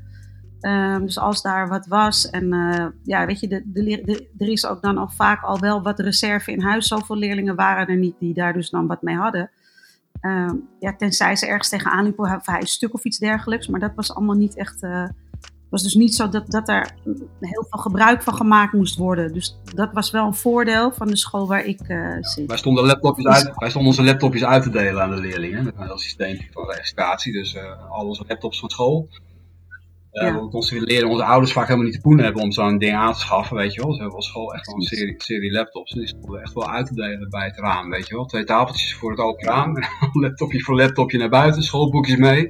Um, 0.67 1.05
dus 1.05 1.19
als 1.19 1.41
daar 1.41 1.67
wat 1.67 1.85
was 1.87 2.29
en 2.29 2.53
uh, 2.53 2.85
ja, 3.03 3.25
weet 3.25 3.39
je, 3.39 3.47
de, 3.47 3.61
de, 3.65 3.83
de, 3.83 4.29
er 4.37 4.47
is 4.47 4.65
ook 4.65 4.81
dan 4.81 4.97
al 4.97 5.09
vaak 5.09 5.43
al 5.43 5.59
wel 5.59 5.81
wat 5.81 5.99
reserve 5.99 6.51
in 6.51 6.61
huis. 6.61 6.87
Zoveel 6.87 7.15
leerlingen 7.15 7.55
waren 7.55 7.87
er 7.87 7.97
niet 7.97 8.15
die 8.19 8.33
daar 8.33 8.53
dus 8.53 8.69
dan 8.69 8.87
wat 8.87 9.01
mee 9.01 9.15
hadden. 9.15 9.49
Um, 10.21 10.67
ja, 10.79 10.95
tenzij 10.95 11.35
ze 11.35 11.47
ergens 11.47 11.69
tegenaan 11.69 12.03
liepen 12.03 12.35
of 12.35 12.45
hij 12.45 12.59
een 12.59 12.67
stuk 12.67 12.93
of 12.93 13.03
iets 13.03 13.17
dergelijks. 13.17 13.67
Maar 13.67 13.79
dat 13.79 13.91
was 13.95 14.13
allemaal 14.15 14.35
niet 14.35 14.55
echt. 14.55 14.83
Uh, 14.83 15.07
was 15.69 15.83
dus 15.83 15.93
niet 15.93 16.15
zo 16.15 16.29
dat, 16.29 16.51
dat 16.51 16.69
er 16.69 16.91
heel 17.39 17.65
veel 17.69 17.79
gebruik 17.79 18.21
van 18.21 18.33
gemaakt 18.33 18.73
moest 18.73 18.97
worden. 18.97 19.33
Dus 19.33 19.59
dat 19.63 19.93
was 19.93 20.11
wel 20.11 20.25
een 20.25 20.33
voordeel 20.33 20.91
van 20.91 21.07
de 21.07 21.17
school 21.17 21.47
waar 21.47 21.65
ik 21.65 21.89
uh, 21.89 22.17
zit. 22.19 22.47
Wij 22.47 22.57
stonden, 22.57 22.85
laptopjes 22.85 23.25
uit, 23.25 23.51
wij 23.55 23.69
stonden 23.69 23.91
onze 23.91 24.03
laptopjes 24.03 24.43
uit 24.43 24.63
te 24.63 24.69
delen 24.69 25.01
aan 25.01 25.09
de 25.09 25.21
leerlingen. 25.21 25.63
Met 25.63 25.73
een 25.77 25.97
systeem 25.97 26.39
van 26.51 26.69
registratie. 26.69 27.33
Dus 27.33 27.55
uh, 27.55 27.91
al 27.91 28.07
onze 28.07 28.23
laptops 28.27 28.59
van 28.59 28.69
school. 28.69 29.07
Uh, 30.17 30.27
ja. 30.27 30.33
We 30.33 30.49
constateren 30.49 31.09
onze 31.09 31.23
ouders 31.23 31.51
vaak 31.53 31.65
helemaal 31.65 31.85
niet 31.85 31.95
de 31.95 32.01
poen 32.01 32.19
hebben 32.19 32.41
om 32.41 32.51
zo'n 32.51 32.77
ding 32.77 32.95
aan 32.95 33.13
te 33.13 33.19
schaffen, 33.19 33.55
weet 33.55 33.73
je 33.73 33.81
wel. 33.81 33.93
Ze 33.93 33.99
hebben 33.99 34.17
op 34.17 34.23
school 34.23 34.53
echt 34.53 34.65
wel 34.65 34.75
een 34.75 34.81
serie, 34.81 35.13
serie 35.17 35.51
laptops. 35.51 35.91
En 35.91 35.99
die 35.99 36.07
stonden 36.07 36.41
echt 36.41 36.53
wel 36.53 36.69
uit 36.69 36.87
te 36.87 36.93
delen 36.93 37.29
bij 37.29 37.45
het 37.45 37.57
raam, 37.57 37.89
weet 37.89 38.07
je 38.07 38.15
wel. 38.15 38.25
Twee 38.25 38.43
tafeltjes 38.43 38.95
voor 38.95 39.11
het 39.11 39.19
open 39.19 39.47
raam. 39.47 39.73
laptopje 40.23 40.61
voor 40.61 40.75
laptopje 40.75 41.17
naar 41.17 41.29
buiten, 41.29 41.63
schoolboekjes 41.63 42.17
mee. 42.17 42.49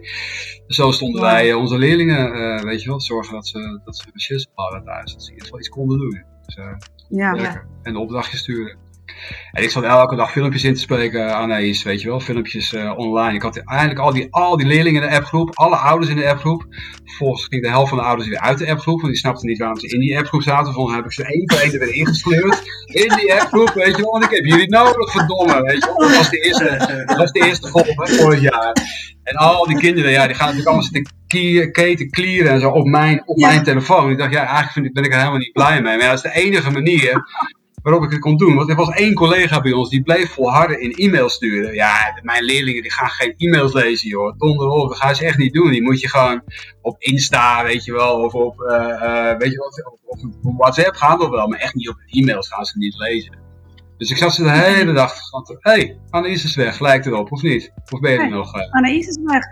Dus 0.68 0.76
zo 0.76 0.92
stonden 0.92 1.22
ja. 1.22 1.32
wij 1.32 1.54
onze 1.54 1.78
leerlingen, 1.78 2.36
uh, 2.36 2.62
weet 2.62 2.82
je 2.82 2.90
wel, 2.90 2.98
te 2.98 3.06
zorgen 3.06 3.34
dat 3.34 3.48
ze, 3.48 3.80
dat 3.84 3.96
ze 3.96 4.48
hadden 4.54 4.84
thuis. 4.84 5.14
Dat 5.14 5.22
ze 5.24 5.28
in 5.28 5.34
ieder 5.34 5.46
geval 5.46 5.60
iets 5.60 5.70
konden 5.70 5.98
doen. 5.98 6.24
Dus, 6.46 6.56
uh, 6.56 6.76
ja. 7.10 7.34
ja. 7.34 7.64
En 7.84 7.94
de 7.94 8.00
opdrachtjes 8.00 8.40
sturen. 8.40 8.87
En 9.52 9.64
ik 9.64 9.70
zat 9.70 9.84
elke 9.84 10.16
dag 10.16 10.32
filmpjes 10.32 10.64
in 10.64 10.74
te 10.74 10.80
spreken 10.80 11.36
aan 11.36 11.54
Ace, 11.54 11.84
weet 11.84 12.02
je 12.02 12.08
wel, 12.08 12.20
filmpjes 12.20 12.74
uh, 12.74 12.98
online. 12.98 13.34
Ik 13.34 13.42
had 13.42 13.58
eigenlijk 13.58 14.00
al 14.00 14.14
die, 14.14 14.28
al 14.30 14.58
die 14.58 14.68
leerlingen 14.68 15.04
in 15.04 15.10
de 15.10 15.16
appgroep, 15.16 15.52
alle 15.54 15.76
ouders 15.76 16.10
in 16.10 16.16
de 16.16 16.30
appgroep. 16.30 16.66
Vervolgens 17.06 17.46
ging 17.46 17.62
de 17.62 17.70
helft 17.70 17.90
van 17.90 17.98
de 17.98 18.04
ouders 18.04 18.30
weer 18.30 18.40
uit 18.40 18.58
de 18.58 18.70
appgroep, 18.70 19.02
want 19.02 19.12
die 19.14 19.22
snapten 19.22 19.48
niet 19.48 19.58
waarom 19.58 19.80
ze 19.80 19.88
in 19.88 20.00
die 20.00 20.18
appgroep 20.18 20.42
zaten. 20.42 20.66
Vervolgens 20.66 20.96
heb 20.96 21.06
ik 21.06 21.14
ze 21.14 21.26
één 21.26 21.52
voor 21.52 21.60
één 21.60 21.74
er 21.74 21.80
weer 21.80 21.96
ingesleurd 21.96 22.62
in 22.86 23.14
die 23.16 23.34
appgroep, 23.34 23.74
weet 23.74 23.96
je 23.96 24.02
wel. 24.02 24.12
Want 24.12 24.24
ik 24.24 24.30
heb 24.30 24.46
jullie 24.46 24.70
nodig, 24.70 25.12
verdomme, 25.12 25.62
weet 25.62 25.84
je 25.84 25.94
wel. 25.98 26.08
Dat 26.08 26.18
was 26.18 26.30
de 26.30 26.38
eerste, 26.38 27.04
dat 27.06 27.18
was 27.18 27.32
de 27.32 27.46
eerste 27.46 27.68
golf 27.68 27.88
hè, 27.88 28.14
vorig 28.14 28.42
jaar. 28.42 28.74
En 29.24 29.36
al 29.36 29.66
die 29.66 29.78
kinderen, 29.78 30.12
ja, 30.12 30.28
die 30.28 30.36
gaan 30.36 30.46
natuurlijk 30.46 30.68
allemaal 30.68 30.90
zitten 30.92 31.72
keten, 31.72 32.10
klieren 32.10 32.52
en 32.52 32.60
zo 32.60 32.70
op 32.70 32.86
mijn, 32.86 33.22
op 33.26 33.38
ja. 33.38 33.48
mijn 33.48 33.64
telefoon. 33.64 34.12
Ik 34.12 34.18
dacht, 34.18 34.32
ja, 34.32 34.40
eigenlijk 34.40 34.72
vind 34.72 34.86
ik, 34.86 34.94
ben 34.94 35.04
ik 35.04 35.12
er 35.12 35.18
helemaal 35.18 35.40
niet 35.40 35.52
blij 35.52 35.82
mee. 35.82 35.98
Maar 35.98 36.06
ja, 36.06 36.12
dat 36.12 36.26
is 36.26 36.32
de 36.32 36.40
enige 36.40 36.72
manier 36.72 37.24
waarop 37.88 38.06
ik 38.06 38.12
het 38.12 38.22
kon 38.22 38.38
doen. 38.38 38.56
Want 38.56 38.70
er 38.70 38.76
was 38.76 38.90
één 38.90 39.14
collega 39.14 39.62
bij 39.62 39.72
ons 39.72 39.90
die 39.90 40.04
bleef 40.04 40.32
volharden 40.32 40.82
in 40.82 40.92
e-mails 40.92 41.34
sturen. 41.34 41.74
Ja, 41.74 42.20
mijn 42.22 42.44
leerlingen 42.44 42.82
die 42.82 42.92
gaan 42.92 43.10
geen 43.10 43.34
e-mails 43.38 43.74
lezen, 43.74 44.10
joh. 44.10 44.38
Donder 44.38 44.68
op, 44.68 44.90
dat 44.90 44.98
gaan 44.98 45.16
ze 45.16 45.26
echt 45.26 45.38
niet 45.38 45.54
doen. 45.54 45.72
Die 45.72 45.82
moet 45.82 46.00
je 46.00 46.10
gewoon 46.10 46.42
op 46.82 47.02
Insta, 47.02 47.64
weet 47.64 47.86
je 47.86 47.92
wel, 47.92 48.24
of 48.24 48.34
op, 48.34 48.62
uh, 48.62 49.38
weet 49.38 49.52
je 49.52 49.58
wat, 49.58 49.92
of, 50.06 50.20
op 50.44 50.58
WhatsApp 50.58 50.96
gaan 50.96 51.18
we 51.18 51.30
wel, 51.30 51.48
maar 51.48 51.60
echt 51.60 51.76
niet 51.76 51.90
op 51.90 51.96
e-mails 52.06 52.48
gaan 52.48 52.66
ze 52.66 52.78
niet 52.78 52.96
lezen. 52.98 53.38
Dus 53.98 54.12
ik 54.12 54.18
zat 54.18 54.34
ze 54.34 54.44
de 54.44 54.52
hele 54.52 54.94
dag 54.94 55.14
van, 55.30 55.58
hé, 55.60 55.72
hey, 55.72 56.00
Anaïs 56.10 56.44
is 56.44 56.56
weg, 56.56 56.80
lijkt 56.80 57.06
erop, 57.06 57.32
of 57.32 57.42
niet? 57.42 57.72
Of 57.90 58.00
ben 58.00 58.12
je 58.12 58.20
er 58.20 58.30
nog? 58.30 58.56
Uh... 58.56 58.72
Anaïs 58.72 59.08
is 59.08 59.20
weg. 59.24 59.44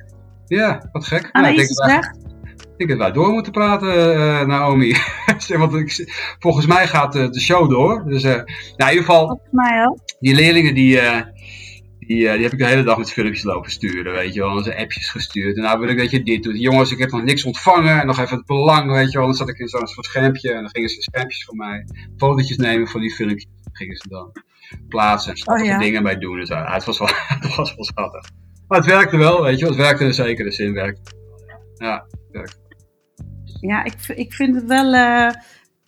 Ja, 0.45 0.89
wat 0.91 1.05
gek. 1.05 1.29
Anaïs 1.31 1.55
nou, 1.55 1.89
is 1.89 1.95
weg. 1.95 2.11
Ik 2.77 2.87
denk 2.87 2.99
dat 2.99 2.99
wij 2.99 3.11
door 3.11 3.31
moeten 3.31 3.51
praten, 3.51 4.17
uh, 4.17 4.45
Naomi. 4.45 4.95
Want 5.57 5.73
ik, 5.73 6.13
volgens 6.39 6.65
mij 6.65 6.87
gaat 6.87 7.15
uh, 7.15 7.29
de 7.29 7.39
show 7.39 7.69
door. 7.69 8.03
Dus 8.05 8.23
uh, 8.23 8.31
nou, 8.31 8.45
in 8.77 8.89
ieder 8.89 9.03
geval, 9.03 9.27
volgens 9.27 9.51
mij 9.51 9.85
ook. 9.85 9.97
die 10.19 10.35
leerlingen 10.35 10.73
die, 10.73 10.99
die, 11.99 12.17
die 12.17 12.27
heb 12.27 12.51
ik 12.51 12.57
de 12.57 12.65
hele 12.65 12.83
dag 12.83 12.97
met 12.97 13.11
filmpjes 13.11 13.43
lopen 13.43 13.71
sturen, 13.71 14.13
weet 14.13 14.33
je 14.33 14.39
wel. 14.39 14.63
Ze 14.63 14.77
appjes 14.77 15.09
gestuurd. 15.09 15.55
En 15.55 15.61
nou 15.61 15.79
wil 15.79 15.89
ik 15.89 15.97
dat 15.97 16.11
je 16.11 16.23
dit 16.23 16.43
doet. 16.43 16.59
Jongens, 16.59 16.91
ik 16.91 16.97
heb 16.97 17.11
nog 17.11 17.23
niks 17.23 17.45
ontvangen. 17.45 17.99
En 17.99 18.07
nog 18.07 18.19
even 18.19 18.37
het 18.37 18.45
belang, 18.45 18.91
weet 18.91 19.11
je 19.11 19.17
wel. 19.17 19.27
Dan 19.27 19.35
zat 19.35 19.49
ik 19.49 19.59
in 19.59 19.67
zo'n 19.67 19.87
soort 19.87 20.05
schermpje. 20.05 20.53
En 20.53 20.61
dan 20.61 20.69
gingen 20.69 20.89
ze 20.89 21.01
schermpjes 21.01 21.43
voor 21.43 21.55
mij. 21.55 21.87
Fotootjes 22.17 22.57
nemen 22.57 22.87
van 22.87 23.01
die 23.01 23.13
filmpjes. 23.13 23.47
gingen 23.71 23.95
ze 23.95 24.07
dan 24.09 24.31
plaatsen. 24.89 25.33
En 25.33 25.59
oh, 25.59 25.65
ja. 25.65 25.77
dingen 25.77 26.03
bij 26.03 26.17
doen. 26.17 26.39
Dus 26.39 26.49
het, 26.49 26.85
was 26.85 26.99
wel, 26.99 27.09
het 27.39 27.55
was 27.55 27.75
wel 27.75 27.85
schattig. 27.85 28.29
Maar 28.67 28.77
het 28.77 28.87
werkte 28.87 29.17
wel, 29.17 29.41
weet 29.41 29.59
je 29.59 29.65
wel. 29.65 29.73
Het 29.73 29.81
werkte 29.81 30.03
in 30.03 30.13
zekere 30.13 30.51
zin. 30.51 30.73
Werkte. 30.73 31.11
Ja, 31.77 32.05
het 32.09 32.31
werkte 32.31 32.64
ja, 33.67 33.83
ik, 33.83 33.93
ik 34.15 34.33
vind 34.33 34.55
het 34.55 34.65
wel. 34.65 34.93
Uh, 34.93 35.29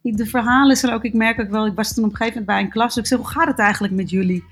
de 0.01 0.25
verhalen 0.25 0.75
zijn 0.75 0.93
ook. 0.93 1.03
Ik 1.03 1.13
merk 1.13 1.39
ook 1.39 1.49
wel. 1.49 1.65
Ik 1.65 1.75
was 1.75 1.93
toen 1.93 2.03
op 2.03 2.09
een 2.09 2.15
gegeven 2.15 2.39
moment 2.39 2.57
bij 2.57 2.65
een 2.65 2.71
klas. 2.71 2.97
Ik 2.97 3.05
zeg, 3.05 3.17
hoe 3.17 3.27
gaat 3.27 3.47
het 3.47 3.59
eigenlijk 3.59 3.93
met 3.93 4.09
jullie? 4.09 4.43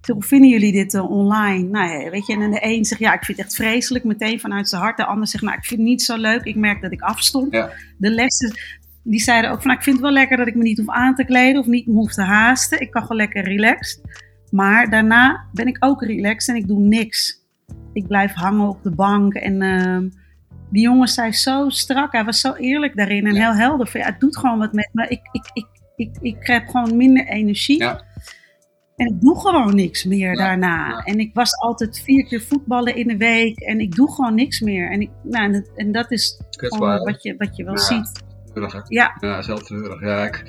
Zeg, 0.00 0.14
hoe 0.14 0.24
vinden 0.24 0.48
jullie 0.48 0.72
dit 0.72 0.94
uh, 0.94 1.10
online? 1.10 1.68
Nou 1.68 1.90
ja, 1.90 2.10
weet 2.10 2.26
je, 2.26 2.32
en 2.32 2.50
de 2.50 2.58
een 2.60 2.84
zegt, 2.84 3.00
ja, 3.00 3.14
ik 3.14 3.24
vind 3.24 3.38
het 3.38 3.46
echt 3.46 3.56
vreselijk, 3.56 4.04
meteen 4.04 4.40
vanuit 4.40 4.68
zijn 4.68 4.82
hart. 4.82 4.96
De 4.96 5.04
ander 5.04 5.28
zegt, 5.28 5.44
nou, 5.44 5.56
ik 5.56 5.64
vind 5.64 5.80
het 5.80 5.88
niet 5.88 6.02
zo 6.02 6.16
leuk. 6.16 6.44
Ik 6.44 6.56
merk 6.56 6.82
dat 6.82 6.92
ik 6.92 7.00
afstond. 7.00 7.52
Ja. 7.52 7.70
De 7.98 8.10
lessen, 8.10 8.52
die 9.02 9.20
zeiden 9.20 9.50
ook 9.50 9.56
van, 9.56 9.66
nou, 9.66 9.78
ik 9.78 9.84
vind 9.84 9.96
het 9.96 10.04
wel 10.04 10.14
lekker 10.14 10.36
dat 10.36 10.46
ik 10.46 10.54
me 10.54 10.62
niet 10.62 10.78
hoef 10.78 10.88
aan 10.88 11.14
te 11.14 11.24
kleden 11.24 11.60
of 11.60 11.66
niet 11.66 11.86
hoef 11.86 12.12
te 12.12 12.22
haasten. 12.22 12.80
Ik 12.80 12.90
kan 12.90 13.02
gewoon 13.02 13.16
lekker 13.16 13.44
relaxed. 13.44 14.00
Maar 14.50 14.90
daarna 14.90 15.44
ben 15.52 15.66
ik 15.66 15.76
ook 15.80 16.02
relaxed 16.02 16.54
en 16.54 16.60
ik 16.60 16.68
doe 16.68 16.80
niks. 16.80 17.42
Ik 17.92 18.06
blijf 18.06 18.32
hangen 18.32 18.68
op 18.68 18.82
de 18.82 18.94
bank 18.94 19.34
en... 19.34 19.62
Uh, 19.62 20.22
die 20.74 20.82
jongen 20.82 21.08
zei 21.08 21.32
zo 21.32 21.68
strak, 21.68 22.12
hij 22.12 22.24
was 22.24 22.40
zo 22.40 22.52
eerlijk 22.52 22.96
daarin 22.96 23.26
en 23.26 23.34
heel 23.34 23.54
helder. 23.54 23.86
Van, 23.86 24.00
ja, 24.00 24.06
het 24.06 24.20
doet 24.20 24.36
gewoon 24.36 24.58
wat 24.58 24.72
met 24.72 24.88
me. 24.92 25.08
Ik, 25.08 25.20
ik, 25.32 25.50
ik, 25.52 25.66
ik, 25.96 26.16
ik 26.20 26.40
krijg 26.40 26.70
gewoon 26.70 26.96
minder 26.96 27.26
energie. 27.26 27.78
Ja. 27.78 28.02
En 28.96 29.06
ik 29.06 29.20
doe 29.20 29.40
gewoon 29.40 29.74
niks 29.74 30.04
meer 30.04 30.36
daarna. 30.36 31.02
En 31.04 31.18
ik 31.18 31.34
was 31.34 31.58
altijd 31.58 32.00
vier 32.00 32.26
keer 32.26 32.40
voetballen 32.40 32.96
in 32.96 33.08
de 33.08 33.16
week. 33.16 33.60
En 33.60 33.80
ik 33.80 33.94
doe 33.94 34.12
gewoon 34.12 34.34
niks 34.34 34.60
meer. 34.60 34.90
En, 34.90 35.00
ik, 35.00 35.10
nou, 35.22 35.52
en, 35.52 35.66
en 35.76 35.92
dat 35.92 36.10
is 36.10 36.40
wat 37.04 37.22
je, 37.22 37.34
wat 37.38 37.56
je 37.56 37.64
wel 37.64 37.78
ziet. 37.78 38.22
Ja, 38.88 39.16
ja 39.20 39.42
zelf 39.42 39.68
Ja, 40.00 40.24
ik, 40.24 40.42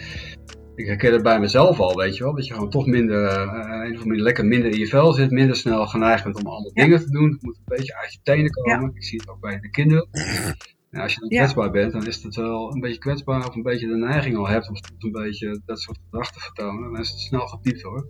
ik 0.76 0.86
herken 0.86 1.14
het 1.14 1.24
bij 1.24 1.40
mezelf 1.40 1.80
al, 1.80 1.96
weet 1.96 2.18
je 2.18 2.24
wel. 2.24 2.36
Dat 2.36 2.48
je 2.48 2.54
gewoon 2.54 2.70
toch 2.70 2.86
minder, 2.86 3.24
uh, 3.24 3.86
een 3.86 3.96
of 3.96 4.02
andere 4.02 4.22
lekker 4.22 4.46
minder 4.46 4.72
in 4.72 4.80
je 4.80 4.88
vel 4.88 5.14
zit. 5.14 5.32
Minder 5.32 5.56
snel 5.56 5.86
geneigd 5.88 6.24
bent 6.24 6.38
om 6.38 6.48
andere 6.48 6.74
dingen 6.74 7.00
te 7.00 7.12
doen. 7.12 7.32
Het 7.32 7.42
moet 7.42 7.56
een 7.56 7.76
beetje 7.78 7.96
uit 7.96 8.14
je 8.14 8.20
tenen 8.24 8.52
komen. 8.52 8.92
Ik 8.94 9.04
zie 9.04 9.20
het 9.20 9.30
ook 9.30 9.40
bij 9.40 9.60
de 9.60 9.70
kinderen. 9.70 10.08
En 10.96 11.02
als 11.02 11.14
je 11.14 11.20
dan 11.20 11.30
kwetsbaar 11.30 11.72
bent, 11.72 11.92
dan 11.92 12.08
is 12.08 12.24
het 12.24 12.36
wel 12.36 12.74
een 12.74 12.80
beetje 12.80 12.98
kwetsbaar. 12.98 13.48
Of 13.48 13.56
een 13.56 13.62
beetje 13.62 13.88
de 13.88 13.96
neiging 13.96 14.38
al 14.38 14.48
hebt 14.48 14.70
om 14.70 14.76
een 15.00 15.12
beetje 15.12 15.62
dat 15.66 15.80
soort 15.80 15.98
gedrag 16.04 16.32
te 16.32 16.40
vertonen. 16.40 16.92
Dan 16.92 17.02
is 17.02 17.10
het 17.10 17.20
snel 17.20 17.48
gepiept 17.48 17.82
hoor. 17.82 18.08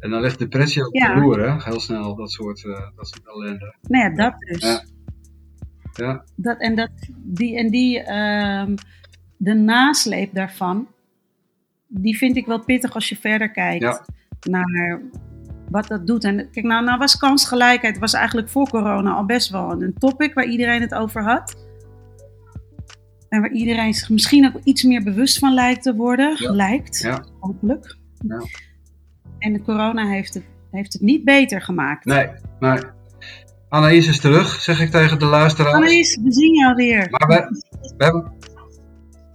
En 0.00 0.10
dan 0.10 0.20
ligt 0.20 0.38
depressie 0.38 0.86
op 0.86 0.92
de 0.92 1.14
loer, 1.14 1.40
hè? 1.40 1.62
Heel 1.62 1.80
snel, 1.80 2.14
dat 2.16 2.30
soort, 2.30 2.64
uh, 2.64 2.88
dat 2.96 3.08
soort 3.08 3.26
ellende. 3.26 3.76
Nou 3.82 4.04
ja, 4.04 4.16
dat 4.16 4.34
dus. 4.38 4.82
Ja. 5.92 6.24
Dat, 6.36 6.60
en, 6.60 6.74
dat, 6.74 6.90
die, 7.16 7.58
en 7.58 7.70
die, 7.70 8.12
um, 8.12 8.74
de 9.36 9.54
nasleep 9.54 10.34
daarvan, 10.34 10.88
die 11.88 12.16
vind 12.16 12.36
ik 12.36 12.46
wel 12.46 12.64
pittig 12.64 12.94
als 12.94 13.08
je 13.08 13.16
verder 13.16 13.50
kijkt 13.50 14.02
naar 14.40 15.00
wat 15.70 15.88
dat 15.88 16.06
doet. 16.06 16.24
En 16.24 16.50
kijk, 16.50 16.66
nou, 16.66 16.84
nou 16.84 16.98
was 16.98 17.16
kansgelijkheid 17.16 17.98
was 17.98 18.12
eigenlijk 18.12 18.48
voor 18.48 18.68
corona 18.68 19.12
al 19.12 19.24
best 19.24 19.50
wel 19.50 19.82
een 19.82 19.94
topic 19.98 20.34
waar 20.34 20.46
iedereen 20.46 20.80
het 20.80 20.94
over 20.94 21.22
had. 21.22 21.66
En 23.28 23.40
waar 23.40 23.52
iedereen 23.52 23.94
zich 23.94 24.10
misschien 24.10 24.46
ook 24.46 24.60
iets 24.64 24.82
meer 24.82 25.02
bewust 25.02 25.38
van 25.38 25.54
lijkt 25.54 25.82
te 25.82 25.94
worden. 25.94 26.36
Lijkt, 26.38 26.98
ja. 26.98 27.24
hopelijk. 27.40 27.96
Ja. 28.28 28.42
En 29.38 29.52
de 29.52 29.62
corona 29.62 30.06
heeft 30.06 30.34
het, 30.34 30.44
heeft 30.70 30.92
het 30.92 31.02
niet 31.02 31.24
beter 31.24 31.62
gemaakt. 31.62 32.04
Nee, 32.04 32.28
nee. 32.60 32.78
Anaïs 33.68 34.08
is 34.08 34.20
terug, 34.20 34.60
zeg 34.60 34.80
ik 34.80 34.90
tegen 34.90 35.18
de 35.18 35.24
luisteraars. 35.24 35.74
Anaïs, 35.74 36.18
we 36.22 36.32
zien 36.32 36.54
jou 36.54 36.74
weer. 36.74 37.08
Maar 37.10 37.28
we, 37.28 37.62
we 37.96 38.04
hebben, 38.04 38.32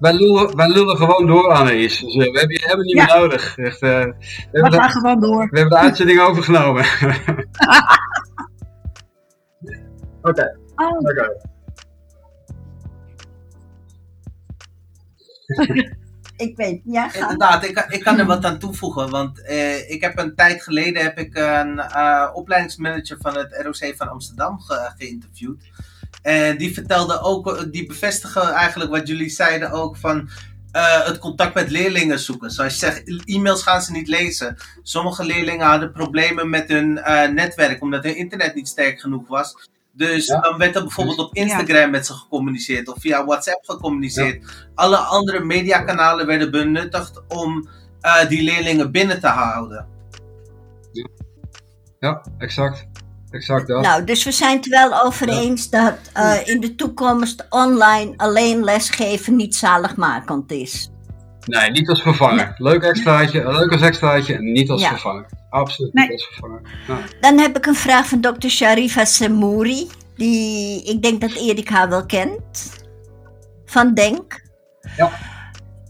wij 0.04 0.14
lullen, 0.14 0.56
wij 0.56 0.68
lullen 0.68 0.98
gewoon 0.98 1.28
door, 1.28 1.54
Annees. 1.54 2.00
Dus, 2.00 2.16
uh, 2.16 2.32
we 2.32 2.40
hebben 2.40 2.56
je 2.58 2.62
helemaal 2.64 2.86
niet 2.86 2.96
meer 2.96 3.16
nodig. 3.18 3.58
Echt, 3.58 3.82
uh, 3.82 4.00
we, 4.00 4.14
we 4.52 4.72
gaan 4.72 4.90
gewoon 4.90 5.20
door. 5.20 5.48
We 5.50 5.60
hebben 5.60 5.78
de 5.78 5.84
uitzending 5.84 6.20
overgenomen. 6.28 6.86
Oké. 10.22 10.58
Oh. 10.76 10.98
Oké. 10.98 11.36
ik 16.46 16.56
weet, 16.56 16.82
ja. 16.86 17.10
Ga. 17.10 17.22
Inderdaad, 17.22 17.64
ik, 17.64 17.86
ik 17.90 18.04
kan 18.04 18.20
er 18.20 18.26
wat 18.26 18.46
aan 18.46 18.60
toevoegen. 18.60 19.10
Want 19.10 19.40
uh, 19.40 19.90
ik 19.90 20.02
heb 20.02 20.18
een 20.18 20.36
tijd 20.36 20.64
geleden 20.64 21.04
heb 21.04 21.18
ik 21.18 21.36
een 21.38 21.78
uh, 21.78 22.30
opleidingsmanager 22.34 23.18
van 23.20 23.38
het 23.38 23.62
ROC 23.62 23.96
van 23.96 24.10
Amsterdam 24.10 24.60
ge 24.60 24.92
geïnterviewd. 24.98 25.64
En 26.24 26.58
die 26.58 26.74
vertelde 26.74 27.22
ook, 27.22 27.56
eh, 27.56 27.64
die 27.72 27.86
bevestigen 27.86 28.52
eigenlijk 28.52 28.92
wat 28.92 29.08
jullie 29.08 29.30
zeiden 29.30 29.72
ook 29.72 29.98
van 29.98 30.30
uh, 30.76 31.06
het 31.06 31.18
contact 31.18 31.54
met 31.54 31.70
leerlingen 31.70 32.20
zoeken. 32.20 32.52
Zoals 32.52 32.74
je 32.74 32.80
zegt, 32.80 33.26
e-mails 33.26 33.64
gaan 33.64 33.82
ze 33.82 33.92
niet 33.92 34.08
lezen. 34.08 34.58
Sommige 34.82 35.26
leerlingen 35.26 35.68
hadden 35.68 35.92
problemen 35.92 36.50
met 36.50 36.68
hun 36.68 36.98
uh, 36.98 37.28
netwerk, 37.28 37.82
omdat 37.82 38.04
hun 38.04 38.16
internet 38.16 38.56
niet 38.56 38.68
sterk 38.68 39.00
genoeg 39.00 39.28
was. 39.28 39.70
Dus 39.92 40.28
dan 40.28 40.58
werd 40.58 40.76
er 40.76 40.82
bijvoorbeeld 40.82 41.20
op 41.20 41.36
Instagram 41.36 41.90
met 41.90 42.06
ze 42.06 42.14
gecommuniceerd 42.14 42.88
of 42.88 43.00
via 43.00 43.26
WhatsApp 43.26 43.66
gecommuniceerd. 43.66 44.68
Alle 44.76 44.98
andere 44.98 45.40
mediakanalen 45.40 46.26
werden 46.26 46.52
benuttigd 46.52 47.22
om 47.28 47.70
uh, 48.02 48.28
die 48.28 48.44
leerlingen 48.44 48.92
binnen 48.92 49.20
te 49.20 49.28
houden. 49.28 49.88
Ja, 52.00 52.26
exact 52.38 52.88
exact 53.34 53.68
dat. 53.68 53.82
Nou, 53.82 54.04
dus 54.04 54.24
we 54.24 54.32
zijn 54.32 54.58
het 54.58 54.68
wel 54.68 55.04
over 55.04 55.30
eens 55.30 55.70
dat 55.70 55.98
uh, 56.18 56.48
in 56.48 56.60
de 56.60 56.76
toekomst 56.76 57.46
online 57.50 58.14
alleen 58.18 58.64
lesgeven 58.64 59.36
niet 59.36 59.56
zaligmakend 59.56 60.52
is. 60.52 60.90
Nee, 61.46 61.72
niet 61.72 61.90
als 61.90 62.02
vervanger. 62.02 62.54
Leuk 62.58 62.84
extraatje, 62.84 63.52
leuk 63.52 63.72
als 63.72 63.82
extraatje 63.82 64.34
en 64.36 64.52
niet 64.52 64.70
als 64.70 64.82
ja. 64.82 64.90
vervanger. 64.90 65.26
Absoluut 65.50 65.94
niet 65.94 66.12
als 66.12 66.26
vervanger. 66.26 66.62
Dan 67.20 67.40
heb 67.40 67.58
ik 67.58 67.66
een 67.66 67.76
vraag 67.76 68.08
van 68.08 68.22
dokter 68.22 68.50
Sharifa 68.50 69.06
Semouri. 69.06 69.88
Die, 70.16 70.84
ik 70.84 71.02
denk 71.02 71.22
dat 71.22 71.32
Erik 71.32 71.70
haar 71.70 71.90
wel 71.90 72.06
kent. 72.06 72.72
Van 73.66 73.94
Denk. 73.94 74.42
Ja. 74.98 75.12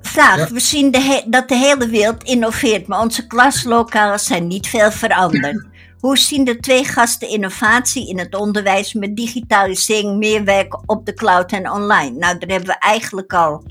Vraag, 0.02 0.50
we 0.50 0.60
zien 0.60 0.92
de 0.92 1.24
dat 1.28 1.48
de 1.48 1.56
hele 1.56 1.88
wereld 1.88 2.24
innoveert, 2.24 2.88
maar 2.88 3.02
onze 3.02 3.28
klaslokalen 3.28 4.20
zijn 4.20 4.48
niet 4.48 4.68
veel 4.68 4.92
veranderd. 4.92 5.66
Hoe 6.04 6.18
zien 6.18 6.44
de 6.44 6.60
twee 6.60 6.86
gasten 6.86 7.30
innovatie 7.30 8.10
in 8.10 8.20
het 8.20 8.36
onderwijs 8.36 8.94
met 8.94 9.16
digitalisering, 9.16 10.18
meer 10.18 10.44
werken 10.44 10.84
op 10.86 11.06
de 11.06 11.14
cloud 11.14 11.52
en 11.52 11.72
online? 11.72 12.18
Nou, 12.18 12.38
daar 12.38 12.50
hebben 12.50 12.68
we 12.70 12.78
eigenlijk 12.80 13.34
al 13.34 13.64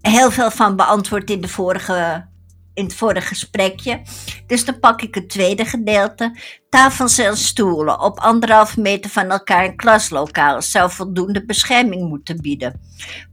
heel 0.00 0.30
veel 0.30 0.50
van 0.50 0.76
beantwoord 0.76 1.30
in, 1.30 1.40
de 1.40 1.48
vorige, 1.48 2.26
in 2.74 2.84
het 2.84 2.94
vorige 2.94 3.26
gesprekje. 3.26 4.00
Dus 4.46 4.64
dan 4.64 4.78
pak 4.78 5.02
ik 5.02 5.14
het 5.14 5.28
tweede 5.28 5.64
gedeelte. 5.64 6.36
Tafels 6.68 7.18
en 7.18 7.36
stoelen 7.36 8.00
op 8.00 8.18
anderhalve 8.18 8.80
meter 8.80 9.10
van 9.10 9.30
elkaar 9.30 9.64
in 9.64 9.76
klaslokaal 9.76 10.62
zou 10.62 10.90
voldoende 10.90 11.44
bescherming 11.44 12.08
moeten 12.08 12.40
bieden. 12.40 12.80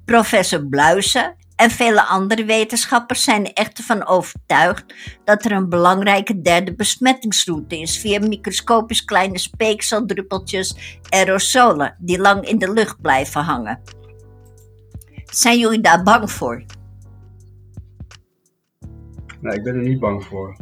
Professor 0.05 0.65
Bluizen 0.65 1.35
en 1.57 1.69
vele 1.69 2.03
andere 2.03 2.45
wetenschappers 2.45 3.23
zijn 3.23 3.45
er 3.45 3.53
echter 3.53 3.83
van 3.83 4.07
overtuigd 4.07 4.85
dat 5.23 5.45
er 5.45 5.51
een 5.51 5.69
belangrijke 5.69 6.41
derde 6.41 6.75
besmettingsroute 6.75 7.79
is 7.79 7.97
via 7.97 8.19
microscopisch 8.19 9.05
kleine 9.05 9.37
speekseldruppeltjes 9.37 10.99
aerosolen 11.09 11.95
die 11.99 12.19
lang 12.19 12.45
in 12.45 12.57
de 12.57 12.73
lucht 12.73 13.01
blijven 13.01 13.41
hangen. 13.41 13.81
Zijn 15.25 15.59
jullie 15.59 15.81
daar 15.81 16.03
bang 16.03 16.31
voor? 16.31 16.63
Nee, 19.41 19.57
ik 19.57 19.63
ben 19.63 19.75
er 19.75 19.81
niet 19.81 19.99
bang 19.99 20.23
voor. 20.25 20.57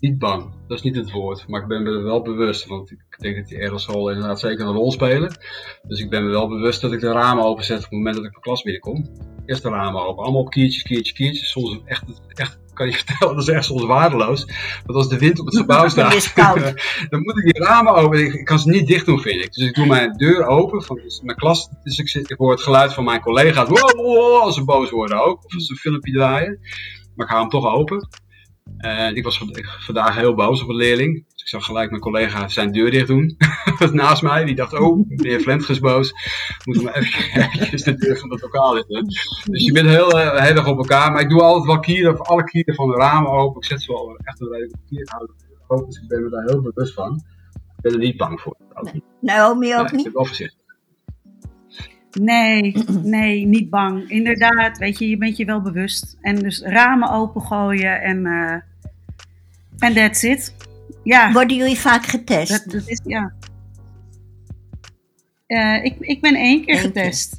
Niet 0.00 0.18
bang, 0.18 0.54
dat 0.66 0.78
is 0.78 0.84
niet 0.84 0.96
het 0.96 1.10
woord, 1.10 1.48
maar 1.48 1.62
ik 1.62 1.68
ben 1.68 1.82
me 1.82 1.90
er 1.90 2.02
wel 2.02 2.22
bewust, 2.22 2.66
want 2.66 2.90
ik 2.90 3.16
denk 3.18 3.36
dat 3.36 3.48
die 3.48 3.58
aerosolen 3.58 4.14
inderdaad 4.14 4.40
zeker 4.40 4.66
een 4.66 4.74
rol 4.74 4.92
spelen. 4.92 5.38
Dus 5.82 6.00
ik 6.00 6.10
ben 6.10 6.24
me 6.24 6.30
wel 6.30 6.48
bewust 6.48 6.80
dat 6.80 6.92
ik 6.92 7.00
de 7.00 7.12
ramen 7.12 7.44
openzet 7.44 7.76
op 7.76 7.82
het 7.82 7.92
moment 7.92 8.16
dat 8.16 8.24
ik 8.24 8.30
mijn 8.30 8.42
klas 8.42 8.62
binnenkom 8.62 9.04
eerst 9.50 9.62
de 9.62 9.68
ramen 9.68 10.06
open. 10.06 10.22
Allemaal 10.22 10.40
op 10.40 10.50
kiertjes, 10.50 10.82
kiertjes, 10.82 11.12
kiertjes. 11.12 11.50
Soms 11.50 11.80
echt, 11.84 12.04
echt 12.28 12.58
kan 12.74 12.86
je 12.86 12.94
vertellen, 13.04 13.34
dat 13.34 13.48
is 13.48 13.54
echt 13.54 13.64
soms 13.64 13.84
waardeloos. 13.84 14.44
Want 14.84 14.98
als 14.98 15.08
de 15.08 15.18
wind 15.18 15.38
op 15.38 15.46
het 15.46 15.56
gebouw 15.64 15.88
staat, 15.88 16.32
dan 17.10 17.22
moet 17.22 17.38
ik 17.38 17.44
die 17.44 17.64
ramen 17.64 17.94
open. 17.94 18.24
Ik, 18.24 18.44
kan 18.44 18.58
ze 18.58 18.68
niet 18.68 18.86
dicht 18.86 19.06
doen, 19.06 19.20
vind 19.20 19.44
ik. 19.44 19.52
Dus 19.52 19.66
ik 19.66 19.74
doe 19.74 19.86
mijn 19.86 20.12
deur 20.12 20.46
open 20.46 20.82
van 20.82 21.00
dus 21.02 21.20
mijn 21.20 21.36
klas. 21.36 21.68
Dus 21.82 21.98
ik, 21.98 22.08
zit, 22.08 22.30
ik 22.30 22.38
hoor 22.38 22.50
het 22.50 22.62
geluid 22.62 22.94
van 22.94 23.04
mijn 23.04 23.20
collega's. 23.20 23.68
Wow, 23.68 23.92
wow, 23.92 24.42
als 24.42 24.54
ze 24.54 24.64
boos 24.64 24.90
worden 24.90 25.24
ook. 25.24 25.44
Of 25.44 25.54
als 25.54 25.66
ze 25.66 25.72
een 25.72 25.78
filmpje 25.78 26.12
draaien. 26.12 26.58
Maar 27.14 27.26
ik 27.26 27.32
hou 27.32 27.40
hem 27.40 27.50
toch 27.50 27.74
open. 27.74 28.08
En 28.76 29.16
ik 29.16 29.24
was 29.24 29.44
vandaag 29.78 30.16
heel 30.16 30.34
boos 30.34 30.62
op 30.62 30.68
een 30.68 30.76
leerling. 30.76 31.24
Dus 31.28 31.42
ik 31.42 31.48
zag 31.48 31.64
gelijk 31.64 31.90
mijn 31.90 32.02
collega 32.02 32.48
zijn 32.48 32.72
deur 32.72 32.90
dicht 32.90 33.06
doen. 33.06 33.36
naast 33.92 34.22
mij. 34.22 34.44
Die 34.44 34.54
dacht, 34.54 34.72
oh, 34.72 35.08
meneer 35.08 35.40
Flent 35.40 35.68
is 35.68 35.78
boos. 35.78 36.12
Moeten 36.64 36.84
we 36.84 36.96
even, 36.96 37.84
de 37.84 37.94
deur 37.94 38.18
van 38.18 38.30
het 38.30 38.42
lokaal 38.42 38.72
dicht 38.74 38.88
Dus 39.44 39.64
je 39.64 39.72
bent 39.72 39.88
heel, 39.88 40.18
uh, 40.18 40.42
heel 40.42 40.56
erg 40.56 40.66
op 40.66 40.78
elkaar. 40.78 41.12
Maar 41.12 41.20
ik 41.20 41.28
doe 41.28 41.42
altijd 41.42 41.66
wel 41.66 41.80
kieren, 41.80 42.18
alle 42.18 42.44
kieren 42.44 42.74
van 42.74 42.88
de 42.88 42.96
ramen 42.96 43.30
open. 43.30 43.60
Ik 43.60 43.66
zet 43.66 43.82
ze 43.82 43.92
wel 43.92 44.16
echt 44.22 44.40
een 44.40 44.48
redelijk 44.48 44.76
kier 44.88 45.12
open. 45.66 45.86
Dus 45.86 46.00
ik 46.02 46.08
ben 46.08 46.22
me 46.22 46.30
daar 46.30 46.44
heel 46.44 46.62
bewust 46.62 46.94
van. 46.94 47.22
Ik 47.54 47.82
ben 47.82 47.92
er 47.92 47.98
niet 47.98 48.16
bang 48.16 48.40
voor. 48.40 48.56
Ook 48.74 48.92
niet. 48.92 49.04
Naomi 49.20 49.76
ook 49.76 49.90
nee, 49.90 49.90
niet? 49.90 49.98
Ik 49.98 50.04
ben 50.04 50.12
wel 50.12 50.24
voorzichtig. 50.24 50.59
Nee, 52.12 52.74
nee, 53.02 53.46
niet 53.46 53.70
bang. 53.70 54.10
Inderdaad, 54.10 54.78
weet 54.78 54.98
je, 54.98 55.08
je 55.08 55.16
bent 55.16 55.36
je 55.36 55.44
wel 55.44 55.62
bewust. 55.62 56.16
En 56.20 56.36
dus 56.36 56.62
ramen 56.62 57.10
opengooien 57.10 58.02
en 58.02 58.26
uh, 58.26 58.56
en 59.80 59.94
that's 59.94 60.22
it. 60.22 60.54
Ja. 61.02 61.32
Worden 61.32 61.56
jullie 61.56 61.78
vaak 61.78 62.06
getest? 62.06 62.72
Dat, 62.72 62.82
is, 62.86 63.00
ja. 63.04 63.32
Uh, 65.46 65.84
ik, 65.84 65.96
ik 65.98 66.20
ben 66.20 66.34
één 66.34 66.64
keer 66.64 66.74
Eén 66.74 66.80
getest. 66.80 67.30
Keer. 67.30 67.38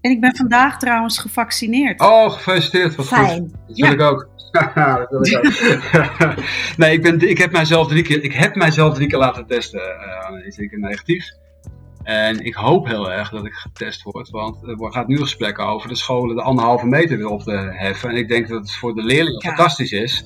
En 0.00 0.10
ik 0.10 0.20
ben 0.20 0.36
vandaag 0.36 0.78
trouwens 0.78 1.18
gevaccineerd. 1.18 2.00
Oh, 2.00 2.30
gefeliciteerd. 2.30 2.94
Wat 2.94 3.06
Fijn. 3.06 3.38
goed. 3.38 3.52
Dat 3.66 3.76
wil 3.76 3.86
ja. 3.86 3.92
ik 3.92 4.00
ook. 4.00 4.28
dat 4.74 5.08
wil 5.10 5.26
ik 5.26 5.36
ook. 5.36 6.34
nee, 6.76 6.92
ik, 6.92 7.02
ben, 7.02 7.28
ik, 7.28 7.38
heb 7.38 7.52
mijzelf 7.52 7.88
drie 7.88 8.02
keer, 8.02 8.24
ik 8.24 8.32
heb 8.32 8.54
mijzelf 8.54 8.94
drie 8.94 9.08
keer 9.08 9.18
laten 9.18 9.46
testen. 9.46 9.80
Uh, 9.80 10.46
is 10.46 10.58
ik 10.58 10.78
negatief. 10.78 11.30
En 12.02 12.44
ik 12.44 12.54
hoop 12.54 12.86
heel 12.86 13.12
erg 13.12 13.30
dat 13.30 13.44
ik 13.44 13.52
getest 13.52 14.02
word, 14.02 14.30
want 14.30 14.62
er 14.62 14.92
gaat 14.92 15.08
nu 15.08 15.18
gesprekken 15.18 15.66
over 15.66 15.88
de 15.88 15.96
scholen 15.96 16.36
de 16.36 16.42
anderhalve 16.42 16.86
meter 16.86 17.16
weer 17.16 17.28
op 17.28 17.42
te 17.42 17.72
heffen. 17.72 18.10
En 18.10 18.16
ik 18.16 18.28
denk 18.28 18.48
dat 18.48 18.60
het 18.60 18.72
voor 18.72 18.94
de 18.94 19.02
leerlingen 19.02 19.42
ja. 19.42 19.48
fantastisch 19.48 19.92
is. 19.92 20.24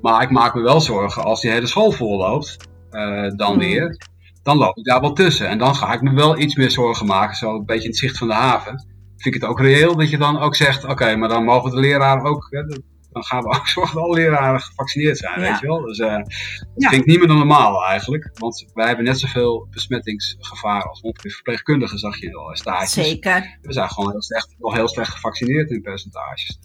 Maar 0.00 0.22
ik 0.22 0.30
maak 0.30 0.54
me 0.54 0.62
wel 0.62 0.80
zorgen 0.80 1.24
als 1.24 1.40
die 1.40 1.50
hele 1.50 1.66
school 1.66 1.92
volloopt, 1.92 2.56
uh, 2.90 3.30
dan 3.36 3.52
mm. 3.52 3.58
weer. 3.58 3.96
Dan 4.42 4.56
loop 4.56 4.76
ik 4.76 4.84
daar 4.84 5.00
wel 5.00 5.12
tussen. 5.12 5.48
En 5.48 5.58
dan 5.58 5.74
ga 5.74 5.92
ik 5.92 6.02
me 6.02 6.14
wel 6.14 6.38
iets 6.38 6.54
meer 6.54 6.70
zorgen 6.70 7.06
maken, 7.06 7.36
zo 7.36 7.54
een 7.54 7.64
beetje 7.64 7.82
in 7.82 7.90
het 7.90 7.98
zicht 7.98 8.18
van 8.18 8.28
de 8.28 8.34
haven. 8.34 8.86
Vind 9.16 9.34
ik 9.34 9.42
het 9.42 9.50
ook 9.50 9.60
reëel 9.60 9.96
dat 9.96 10.10
je 10.10 10.18
dan 10.18 10.38
ook 10.38 10.54
zegt, 10.54 10.84
oké, 10.84 11.16
maar 11.16 11.28
dan 11.28 11.44
mogen 11.44 11.70
de 11.70 11.80
leraren 11.80 12.24
ook, 12.24 12.46
hè, 12.50 12.62
dan 13.14 13.24
gaan 13.24 13.42
we 13.42 13.48
ook 13.48 13.66
zorgen 13.68 13.94
dat 13.94 14.04
alle 14.04 14.14
leraren 14.14 14.60
gevaccineerd 14.60 15.18
zijn, 15.18 15.40
weet 15.40 15.60
je 15.60 15.66
wel. 15.66 15.80
Dus 15.80 15.98
uh, 15.98 16.16
dat 16.16 16.26
ja. 16.74 16.88
vind 16.88 17.00
ik 17.00 17.06
niet 17.06 17.18
meer 17.18 17.28
dan 17.28 17.36
normaal 17.36 17.84
eigenlijk. 17.84 18.30
Want 18.34 18.64
wij 18.74 18.86
hebben 18.86 19.04
net 19.04 19.18
zoveel 19.18 19.66
besmettingsgevaar 19.70 20.82
als 20.82 21.00
ongeveer 21.00 21.30
verpleegkundigen, 21.30 21.98
zag 21.98 22.20
je 22.20 22.36
al, 22.36 22.56
stages. 22.56 22.92
Zeker. 22.92 23.58
We 23.62 23.72
zijn 23.72 23.90
gewoon 23.90 24.10
heel 24.10 24.22
slecht, 24.22 24.54
nog 24.58 24.74
heel 24.74 24.88
slecht 24.88 25.10
gevaccineerd 25.10 25.70
in 25.70 25.82
percentages. 25.82 26.58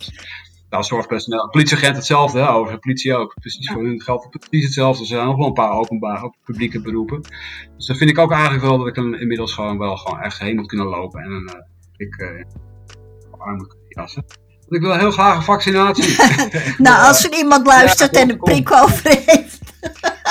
Nou, 0.69 0.83
zorgpersoneel, 0.83 1.49
politieagent 1.49 1.95
hetzelfde, 1.95 2.47
over 2.47 2.73
de 2.73 2.79
politie 2.79 3.15
ook. 3.15 3.33
Precies 3.39 3.67
ja. 3.67 3.73
voor 3.73 3.83
hun 3.83 4.01
geldt 4.01 4.29
precies 4.29 4.65
hetzelfde. 4.65 5.01
Er 5.01 5.07
zijn 5.07 5.25
nog 5.25 5.37
wel 5.37 5.47
een 5.47 5.53
paar 5.53 5.71
openbare, 5.71 6.33
publieke 6.43 6.81
beroepen. 6.81 7.21
Dus 7.75 7.85
dan 7.85 7.95
vind 7.95 8.09
ik 8.09 8.17
ook 8.17 8.31
eigenlijk 8.31 8.63
wel 8.63 8.77
dat 8.77 8.87
ik 8.87 8.95
hem 8.95 9.13
inmiddels 9.13 9.53
gewoon 9.53 9.77
wel 9.77 9.97
gewoon 9.97 10.19
echt 10.19 10.39
heen 10.39 10.55
moet 10.55 10.67
kunnen 10.67 10.87
lopen 10.87 11.21
en 11.21 11.31
uh, 11.31 11.61
ik 11.97 12.21
uh, 12.21 12.43
arm 13.37 13.57
moet 13.57 13.67
kunnen 13.67 13.87
jassen. 13.89 14.25
Want 14.69 14.81
ik 14.83 14.87
wil 14.87 14.97
heel 14.97 15.11
graag 15.11 15.35
een 15.35 15.43
vaccinatie. 15.43 16.15
nou, 16.77 17.07
als 17.07 17.25
er 17.25 17.37
iemand 17.37 17.65
luistert 17.65 18.15
ja, 18.15 18.21
en 18.21 18.29
een 18.29 18.37
prik 18.37 18.71
over 18.71 19.09
heeft. 19.25 19.59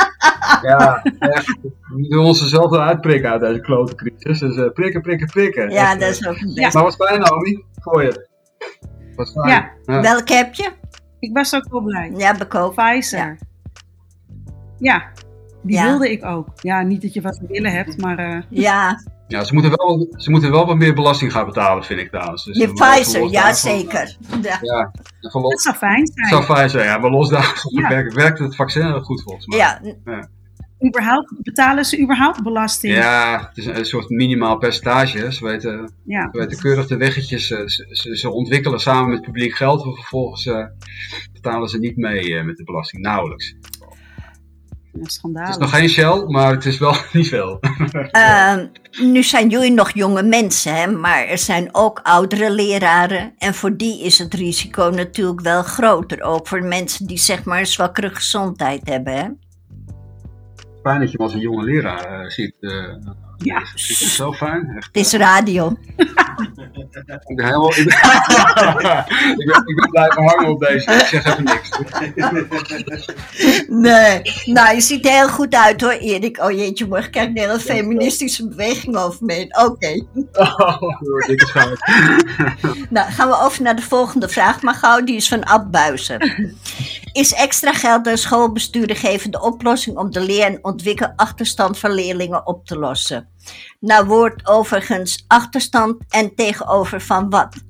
ja, 0.68 1.02
echt. 1.18 1.46
We 1.62 1.98
moeten 1.98 2.18
ons 2.18 2.48
zelf 2.48 2.70
wel 2.70 2.80
uitprikken 2.80 3.30
uit 3.30 3.40
deze 3.40 3.60
klote 3.60 3.94
crisis. 3.94 4.38
Dus 4.38 4.56
uh, 4.56 4.72
prikken, 4.72 5.02
prikken, 5.02 5.26
prikken. 5.26 5.70
Ja, 5.70 5.90
echt, 5.90 6.00
dat 6.00 6.10
is 6.10 6.26
ook 6.26 6.36
een 6.36 6.52
ja. 6.54 6.70
Maar 6.72 6.82
wat 6.82 6.96
fijn, 6.96 7.20
Naomi, 7.20 7.64
voor 7.80 8.02
je. 8.02 8.28
Wat 9.16 9.32
fijn. 9.32 9.48
Ja. 9.48 9.70
ja. 9.84 10.00
Welke 10.00 10.34
heb 10.34 10.54
je? 10.54 10.70
Ik 11.18 11.30
was 11.32 11.54
ook 11.54 11.66
wel 11.70 11.80
blij. 11.80 12.12
Ja, 12.16 12.36
bekoop. 12.36 12.74
Pfizer. 12.74 13.18
Ja, 13.18 13.36
ja 14.78 15.12
die 15.62 15.76
ja. 15.76 15.84
wilde 15.84 16.10
ik 16.10 16.24
ook. 16.24 16.48
Ja, 16.60 16.82
niet 16.82 17.02
dat 17.02 17.14
je 17.14 17.20
wat 17.20 17.34
te 17.34 17.46
willen 17.48 17.72
hebt, 17.72 18.00
maar... 18.00 18.20
Uh... 18.20 18.42
Ja. 18.48 19.00
Ja, 19.28 19.44
ze 19.44 19.54
moeten, 19.54 19.70
wel, 19.76 20.14
ze 20.16 20.30
moeten 20.30 20.50
wel 20.50 20.66
wat 20.66 20.76
meer 20.76 20.94
belasting 20.94 21.32
gaan 21.32 21.46
betalen, 21.46 21.84
vind 21.84 22.00
ik 22.00 22.10
trouwens. 22.10 22.44
Dus 22.44 22.56
je 22.56 22.72
Pfizer, 22.72 23.30
ja 23.30 23.52
zeker. 23.52 24.16
Ja, 24.42 24.58
ja 24.60 24.90
dat 25.20 25.60
zou 25.60 25.76
fijn 25.76 26.06
zijn. 26.06 26.30
Dat 26.30 26.44
zou 26.44 26.56
fijn 26.56 26.70
zijn, 26.70 26.84
ja. 26.84 26.98
Maar 26.98 27.10
los 27.10 27.28
daarvan 27.28 27.72
ja. 27.82 27.88
werkt, 27.94 28.14
werkt 28.14 28.38
het 28.38 28.56
vaccin 28.56 29.00
goed 29.00 29.22
volgens 29.22 29.46
mij. 29.46 29.58
Ja. 29.58 29.80
ja. 30.04 30.28
Überhaupt, 30.86 31.32
betalen 31.42 31.84
ze 31.84 32.00
überhaupt 32.00 32.42
belasting? 32.42 32.94
Ja, 32.94 33.46
het 33.48 33.56
is 33.56 33.66
een, 33.66 33.78
een 33.78 33.84
soort 33.84 34.08
minimaal 34.08 34.58
percentage. 34.58 35.32
Ze 35.32 35.44
weten, 35.44 35.92
ja. 36.04 36.28
ze 36.32 36.38
weten 36.38 36.58
keurig 36.58 36.86
de 36.86 36.96
weggetjes. 36.96 37.46
Ze, 37.46 37.62
ze, 37.90 38.16
ze, 38.16 38.30
ontwikkelen 38.30 38.80
samen 38.80 39.10
met 39.10 39.22
publiek 39.22 39.54
geld. 39.54 39.84
En 39.84 39.94
vervolgens 39.94 40.46
uh, 40.46 40.66
betalen 41.32 41.68
ze 41.68 41.78
niet 41.78 41.96
mee 41.96 42.28
uh, 42.28 42.44
met 42.44 42.56
de 42.56 42.64
belasting. 42.64 43.02
Nauwelijks. 43.02 43.54
Schandalig. 45.02 45.48
Het 45.48 45.56
is 45.56 45.62
nog 45.62 45.70
geen 45.70 45.88
Shell, 45.88 46.24
maar 46.26 46.52
het 46.52 46.64
is 46.64 46.78
wel 46.78 46.94
niet 47.12 47.28
veel. 47.28 47.58
uh, 48.12 48.56
nu 49.00 49.22
zijn 49.22 49.48
jullie 49.48 49.72
nog 49.72 49.90
jonge 49.90 50.22
mensen, 50.22 50.74
hè? 50.74 50.86
maar 50.86 51.26
er 51.26 51.38
zijn 51.38 51.68
ook 51.72 52.00
oudere 52.02 52.50
leraren. 52.50 53.32
En 53.38 53.54
voor 53.54 53.76
die 53.76 54.04
is 54.04 54.18
het 54.18 54.34
risico 54.34 54.90
natuurlijk 54.94 55.40
wel 55.40 55.62
groter. 55.62 56.22
Ook 56.22 56.48
voor 56.48 56.62
mensen 56.62 57.06
die 57.06 57.18
zeg 57.18 57.44
maar 57.44 57.58
een 57.58 57.66
zwakkere 57.66 58.10
gezondheid 58.10 58.88
hebben. 58.88 59.14
Hè? 59.14 59.26
Fijn 60.82 61.00
dat 61.00 61.10
je 61.10 61.18
als 61.18 61.34
een 61.34 61.40
jonge 61.40 61.64
leraar 61.64 62.22
uh, 62.22 62.28
ziet. 62.30 62.54
Uh, 62.60 62.94
ja. 63.38 63.58
Het 63.58 63.74
is 63.74 64.16
zo 64.16 64.32
fijn. 64.32 64.72
Echt. 64.76 64.88
Het 64.92 64.96
is 65.06 65.12
radio. 65.12 65.76
ik, 65.96 67.36
ben 67.36 67.44
helemaal, 67.44 67.76
ik, 67.76 67.84
ben, 67.84 67.94
ik, 69.38 69.46
ben, 69.46 69.62
ik 69.66 69.76
ben 69.76 69.90
blijven 69.90 70.24
hangen 70.24 70.48
op 70.48 70.60
deze. 70.60 70.92
Ik 70.92 71.00
zeg 71.00 71.24
even 71.24 71.44
niks. 71.44 71.70
nee, 73.68 74.22
nou 74.44 74.74
je 74.74 74.80
ziet 74.80 75.06
er 75.06 75.12
heel 75.12 75.28
goed 75.28 75.54
uit 75.54 75.80
hoor 75.80 75.92
Erik. 75.92 76.42
Oh 76.42 76.50
jeetje, 76.50 76.86
morgen 76.86 77.10
krijg 77.10 77.28
ik 77.28 77.36
een 77.36 77.42
hele 77.42 77.60
feministische 77.60 78.48
beweging 78.48 78.96
over 78.96 79.24
me 79.24 79.46
Oké. 79.48 79.70
Okay. 79.70 80.06
Oh, 80.32 81.26
dikke 81.26 81.76
nou, 82.90 83.10
gaan 83.10 83.28
we 83.28 83.40
over 83.40 83.62
naar 83.62 83.76
de 83.76 83.82
volgende 83.82 84.28
vraag. 84.28 84.62
Maar 84.62 84.74
gauw, 84.74 85.04
die 85.04 85.16
is 85.16 85.28
van 85.28 85.44
Ab 85.44 85.70
Buizen. 85.70 86.56
Is 87.18 87.32
extra 87.34 87.72
geld 87.72 88.04
door 88.04 88.16
schoolbesturen 88.16 88.96
geven 88.96 89.30
de 89.30 89.40
oplossing 89.40 89.96
om 89.96 90.10
de 90.10 90.20
leer- 90.20 90.44
en 90.44 90.64
ontwikkelachterstand 90.64 91.78
van 91.78 91.92
leerlingen 91.92 92.46
op 92.46 92.66
te 92.66 92.78
lossen? 92.78 93.28
Nou 93.80 94.06
wordt 94.06 94.46
overigens 94.46 95.24
achterstand 95.28 96.04
en 96.08 96.34
tegenover 96.34 97.00
van 97.00 97.30
wat. 97.30 97.64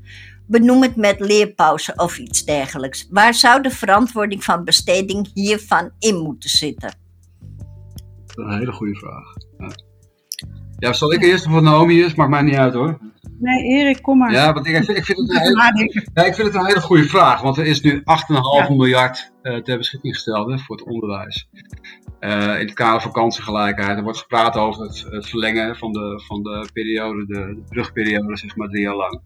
Benoem 0.46 0.82
het 0.82 0.96
met 0.96 1.20
leerpauze 1.20 1.92
of 1.96 2.18
iets 2.18 2.44
dergelijks. 2.44 3.06
Waar 3.10 3.34
zou 3.34 3.62
de 3.62 3.70
verantwoording 3.70 4.44
van 4.44 4.64
besteding 4.64 5.30
hiervan 5.34 5.90
in 5.98 6.16
moeten 6.16 6.50
zitten? 6.50 6.94
Dat 8.26 8.38
is 8.38 8.44
een 8.44 8.58
hele 8.58 8.72
goede 8.72 8.94
vraag. 8.94 9.34
Ja, 10.78 10.92
zal 10.92 11.12
ik 11.12 11.22
eerst 11.22 11.44
voor 11.44 11.62
Naomi 11.62 12.02
is? 12.02 12.14
Maakt 12.14 12.30
mij 12.30 12.42
niet 12.42 12.54
uit 12.54 12.74
hoor. 12.74 12.98
Nee, 13.38 13.62
Erik, 13.64 14.02
kom 14.02 14.18
maar. 14.18 14.32
Ja, 14.32 14.52
want 14.52 14.66
ik, 14.66 14.76
ik, 14.76 14.84
vind, 14.84 15.18
het 15.18 15.30
een 15.30 15.38
hele, 15.38 16.06
ja, 16.14 16.24
ik 16.24 16.34
vind 16.34 16.46
het 16.46 16.56
een 16.56 16.66
hele 16.66 16.80
goede 16.80 17.04
vraag. 17.04 17.40
Want 17.40 17.56
er 17.56 17.66
is 17.66 17.80
nu 17.80 17.98
8,5 17.98 18.04
ja. 18.04 18.68
miljard 18.70 19.32
uh, 19.42 19.56
ter 19.56 19.78
beschikking 19.78 20.14
gesteld 20.14 20.50
hè, 20.50 20.58
voor 20.58 20.76
het 20.76 20.86
onderwijs. 20.86 21.48
Uh, 22.20 22.60
in 22.60 22.66
het 22.66 22.72
kader 22.72 23.00
van 23.00 23.12
kansengelijkheid. 23.12 23.96
Er 23.96 24.02
wordt 24.02 24.18
gepraat 24.18 24.56
over 24.56 24.82
het, 24.82 25.06
het 25.10 25.28
verlengen 25.28 25.76
van 25.76 25.92
de, 25.92 26.22
van 26.26 26.42
de 26.42 26.68
periode, 26.72 27.26
de, 27.26 27.34
de 27.34 27.62
brugperiode, 27.68 28.36
zeg 28.36 28.56
maar 28.56 28.68
drie 28.68 28.82
jaar 28.82 28.96
lang. 28.96 29.20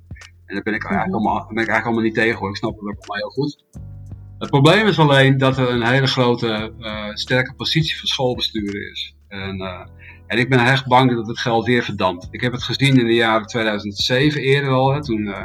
En 0.46 0.55
daar 0.55 0.62
ben 0.62 0.75
ik, 0.75 0.85
eigenlijk 0.85 1.14
allemaal, 1.14 1.38
daar 1.38 1.55
ben 1.55 1.62
ik 1.62 1.68
eigenlijk 1.68 1.85
allemaal 1.85 2.05
niet 2.05 2.14
tegen 2.14 2.38
hoor. 2.38 2.48
Ik 2.48 2.57
snap 2.57 2.70
het 2.70 2.81
ook 2.81 2.98
allemaal 2.98 3.16
heel 3.16 3.44
goed. 3.44 3.64
Het 4.38 4.51
probleem 4.51 4.87
is 4.87 4.98
alleen 4.98 5.38
dat 5.38 5.59
er 5.59 5.68
een 5.68 5.87
hele 5.87 6.07
grote, 6.07 6.72
uh, 6.79 7.09
sterke 7.12 7.55
positie 7.55 7.98
van 7.98 8.07
schoolbesturen 8.07 8.90
is. 8.90 9.16
En, 9.29 9.61
en 10.33 10.38
ik 10.38 10.49
ben 10.49 10.59
echt 10.59 10.87
bang 10.87 11.14
dat 11.14 11.27
het 11.27 11.38
geld 11.38 11.66
weer 11.66 11.83
verdampt. 11.83 12.29
Ik 12.31 12.40
heb 12.40 12.53
het 12.53 12.62
gezien 12.62 12.99
in 12.99 13.07
de 13.07 13.14
jaren 13.14 13.47
2007 13.47 14.40
eerder 14.40 14.71
al. 14.71 14.92
Hè, 14.92 15.03
toen, 15.03 15.21
uh, 15.21 15.45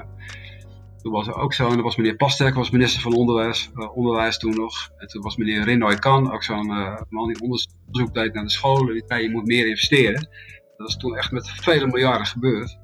toen 1.01 1.11
was 1.11 1.27
er 1.27 1.35
ook 1.35 1.53
zo. 1.53 1.67
En 1.67 1.73
dan 1.73 1.83
was 1.83 1.95
meneer 1.95 2.15
Pasterk 2.15 2.55
was 2.55 2.69
minister 2.69 3.01
van 3.01 3.13
Onderwijs, 3.13 3.71
uh, 3.75 3.97
onderwijs 3.97 4.37
toen 4.37 4.55
nog. 4.55 4.89
En 4.97 5.07
toen 5.07 5.21
was 5.21 5.37
meneer 5.37 5.63
Rinoy 5.63 5.95
Kan 5.95 6.31
ook 6.31 6.43
zo'n 6.43 6.69
uh, 6.69 7.01
man 7.09 7.27
die 7.27 7.41
onderzoek 7.41 8.13
deed 8.13 8.33
naar 8.33 8.43
de 8.43 8.49
scholen. 8.49 8.93
Die 8.93 9.03
zei 9.07 9.23
je 9.23 9.29
moet 9.29 9.45
meer 9.45 9.67
investeren. 9.67 10.29
Dat 10.77 10.87
is 10.87 10.97
toen 10.97 11.17
echt 11.17 11.31
met 11.31 11.49
vele 11.49 11.87
miljarden 11.87 12.27
gebeurd. 12.27 12.77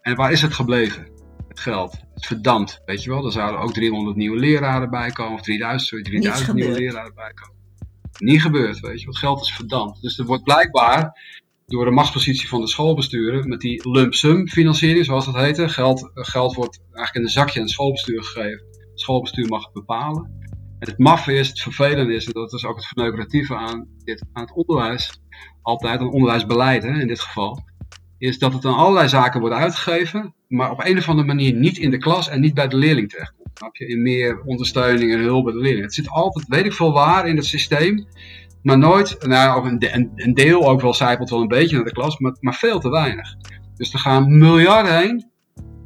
En 0.00 0.16
waar 0.16 0.32
is 0.32 0.42
het 0.42 0.54
gebleven? 0.54 1.06
Het 1.48 1.60
geld. 1.60 2.00
Het 2.14 2.26
verdampt, 2.26 2.80
weet 2.84 3.02
je 3.02 3.10
wel. 3.10 3.24
Er 3.24 3.32
zouden 3.32 3.60
ook 3.60 3.72
300 3.72 4.16
nieuwe 4.16 4.38
leraren 4.38 4.90
bij 4.90 5.10
komen. 5.10 5.34
Of 5.34 5.42
3000, 5.42 5.88
sorry, 5.88 6.04
3000 6.04 6.54
nieuwe 6.54 6.72
leraren 6.72 7.14
bij 7.14 7.32
komen. 7.34 7.61
Niet 8.18 8.42
gebeurd, 8.42 8.80
weet 8.80 9.00
je. 9.00 9.06
Het 9.06 9.18
geld 9.18 9.40
is 9.40 9.52
verdampt. 9.52 10.02
Dus 10.02 10.18
er 10.18 10.24
wordt 10.24 10.42
blijkbaar 10.42 11.20
door 11.66 11.84
de 11.84 11.90
machtspositie 11.90 12.48
van 12.48 12.60
de 12.60 12.68
schoolbesturen 12.68 13.48
met 13.48 13.60
die 13.60 13.90
lump 13.90 14.14
sum 14.14 14.48
financiering, 14.48 15.04
zoals 15.04 15.24
dat 15.24 15.36
heette. 15.36 15.68
Geld, 15.68 16.10
geld 16.14 16.54
wordt 16.54 16.78
eigenlijk 16.78 17.14
in 17.14 17.22
een 17.22 17.28
zakje 17.28 17.58
aan 17.58 17.64
het 17.64 17.74
schoolbestuur 17.74 18.24
gegeven. 18.24 18.66
Het 18.70 19.00
schoolbestuur 19.00 19.48
mag 19.48 19.64
het 19.64 19.72
bepalen. 19.72 20.40
het 20.78 20.98
maffe 20.98 21.32
is, 21.32 21.48
het 21.48 21.60
vervelende 21.60 22.14
is, 22.14 22.26
en 22.26 22.32
dat 22.32 22.52
is 22.52 22.64
ook 22.64 22.76
het 22.76 22.86
verneukeratieve 22.86 23.56
aan, 23.56 23.88
dit, 24.04 24.24
aan 24.32 24.42
het 24.42 24.52
onderwijs, 24.52 25.20
altijd 25.62 26.00
een 26.00 26.10
onderwijsbeleid 26.10 26.82
hè, 26.82 27.00
in 27.00 27.06
dit 27.06 27.20
geval, 27.20 27.64
is 28.18 28.38
dat 28.38 28.52
het 28.52 28.64
aan 28.64 28.74
allerlei 28.74 29.08
zaken 29.08 29.40
wordt 29.40 29.54
uitgegeven, 29.54 30.34
maar 30.48 30.70
op 30.70 30.84
een 30.84 30.98
of 30.98 31.08
andere 31.08 31.26
manier 31.26 31.54
niet 31.54 31.78
in 31.78 31.90
de 31.90 31.98
klas 31.98 32.28
en 32.28 32.40
niet 32.40 32.54
bij 32.54 32.68
de 32.68 32.76
leerling 32.76 33.08
terechtkomt. 33.08 33.41
Snap 33.54 33.76
je? 33.76 33.86
In 33.86 34.02
meer 34.02 34.42
ondersteuning 34.44 35.12
en 35.12 35.20
hulp 35.20 35.44
bij 35.44 35.52
de 35.52 35.58
leerling. 35.58 35.84
Het 35.84 35.94
zit 35.94 36.08
altijd, 36.08 36.46
weet 36.48 36.64
ik 36.64 36.72
veel 36.72 36.92
waar, 36.92 37.28
in 37.28 37.36
het 37.36 37.46
systeem, 37.46 38.06
maar 38.62 38.78
nooit, 38.78 39.26
nou, 39.26 39.68
een, 39.68 40.12
een 40.14 40.34
deel 40.34 40.68
ook 40.68 40.80
wel 40.80 40.94
zijpelt 40.94 41.30
wel 41.30 41.40
een 41.40 41.48
beetje 41.48 41.76
naar 41.76 41.84
de 41.84 41.92
klas, 41.92 42.18
maar, 42.18 42.36
maar 42.40 42.54
veel 42.54 42.80
te 42.80 42.90
weinig. 42.90 43.34
Dus 43.76 43.92
er 43.92 43.98
gaan 43.98 44.38
miljarden 44.38 44.98
heen. 44.98 45.30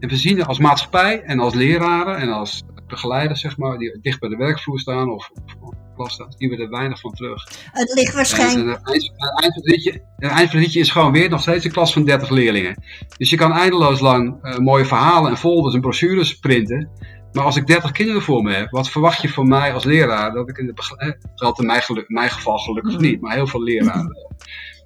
En 0.01 0.09
we 0.09 0.17
zien 0.17 0.45
als 0.45 0.59
maatschappij 0.59 1.23
en 1.23 1.39
als 1.39 1.55
leraren 1.55 2.17
en 2.17 2.29
als 2.29 2.63
begeleiders, 2.87 3.41
zeg 3.41 3.57
maar, 3.57 3.79
die 3.79 3.99
dicht 4.03 4.21
bij 4.21 4.29
de 4.29 4.37
werkvloer 4.37 4.81
staan 4.81 5.11
of, 5.11 5.31
of 5.61 5.75
klas 5.95 6.13
staan, 6.13 6.33
zien 6.37 6.51
we 6.51 6.57
er 6.57 6.71
weinig 6.71 7.01
van 7.01 7.13
terug. 7.13 7.49
Het 7.73 7.95
ligt 7.95 8.15
waarschijnlijk. 8.15 8.79
Het 8.83 9.13
eind 9.43 9.55
van 9.55 9.63
het 9.63 9.67
liedje, 9.67 10.03
eind 10.19 10.35
van 10.35 10.43
het 10.43 10.53
liedje 10.53 10.81
is 10.81 10.91
gewoon 10.91 11.13
weer 11.13 11.29
nog 11.29 11.41
steeds 11.41 11.65
een 11.65 11.73
klas 11.73 11.93
van 11.93 12.05
30 12.05 12.31
leerlingen. 12.31 12.83
Dus 13.17 13.31
je 13.31 13.37
kan 13.37 13.53
eindeloos 13.53 14.01
lang 14.01 14.45
uh, 14.45 14.57
mooie 14.59 14.85
verhalen 14.85 15.31
en 15.31 15.37
folders 15.37 15.75
en 15.75 15.81
brochures 15.81 16.35
printen. 16.35 16.91
Maar 17.37 17.45
als 17.45 17.57
ik 17.57 17.67
30 17.67 17.91
kinderen 17.91 18.23
voor 18.23 18.43
me 18.43 18.53
heb, 18.53 18.71
wat 18.71 18.91
verwacht 18.91 19.23
je 19.23 19.29
van 19.29 19.49
mij 19.49 19.73
als 19.73 19.85
leraar? 19.85 20.33
Dat 20.33 20.49
ik 20.49 20.59
in 20.59 20.67
de 20.67 20.73
begeleiding, 20.73 21.23
in 21.59 21.67
mijn, 21.67 21.83
geluk, 21.83 22.09
mijn 22.09 22.31
geval 22.31 22.59
gelukkig 22.59 22.93
mhm. 22.93 23.03
niet, 23.03 23.21
maar 23.21 23.35
heel 23.35 23.47
veel 23.47 23.63
leraren. 23.63 24.27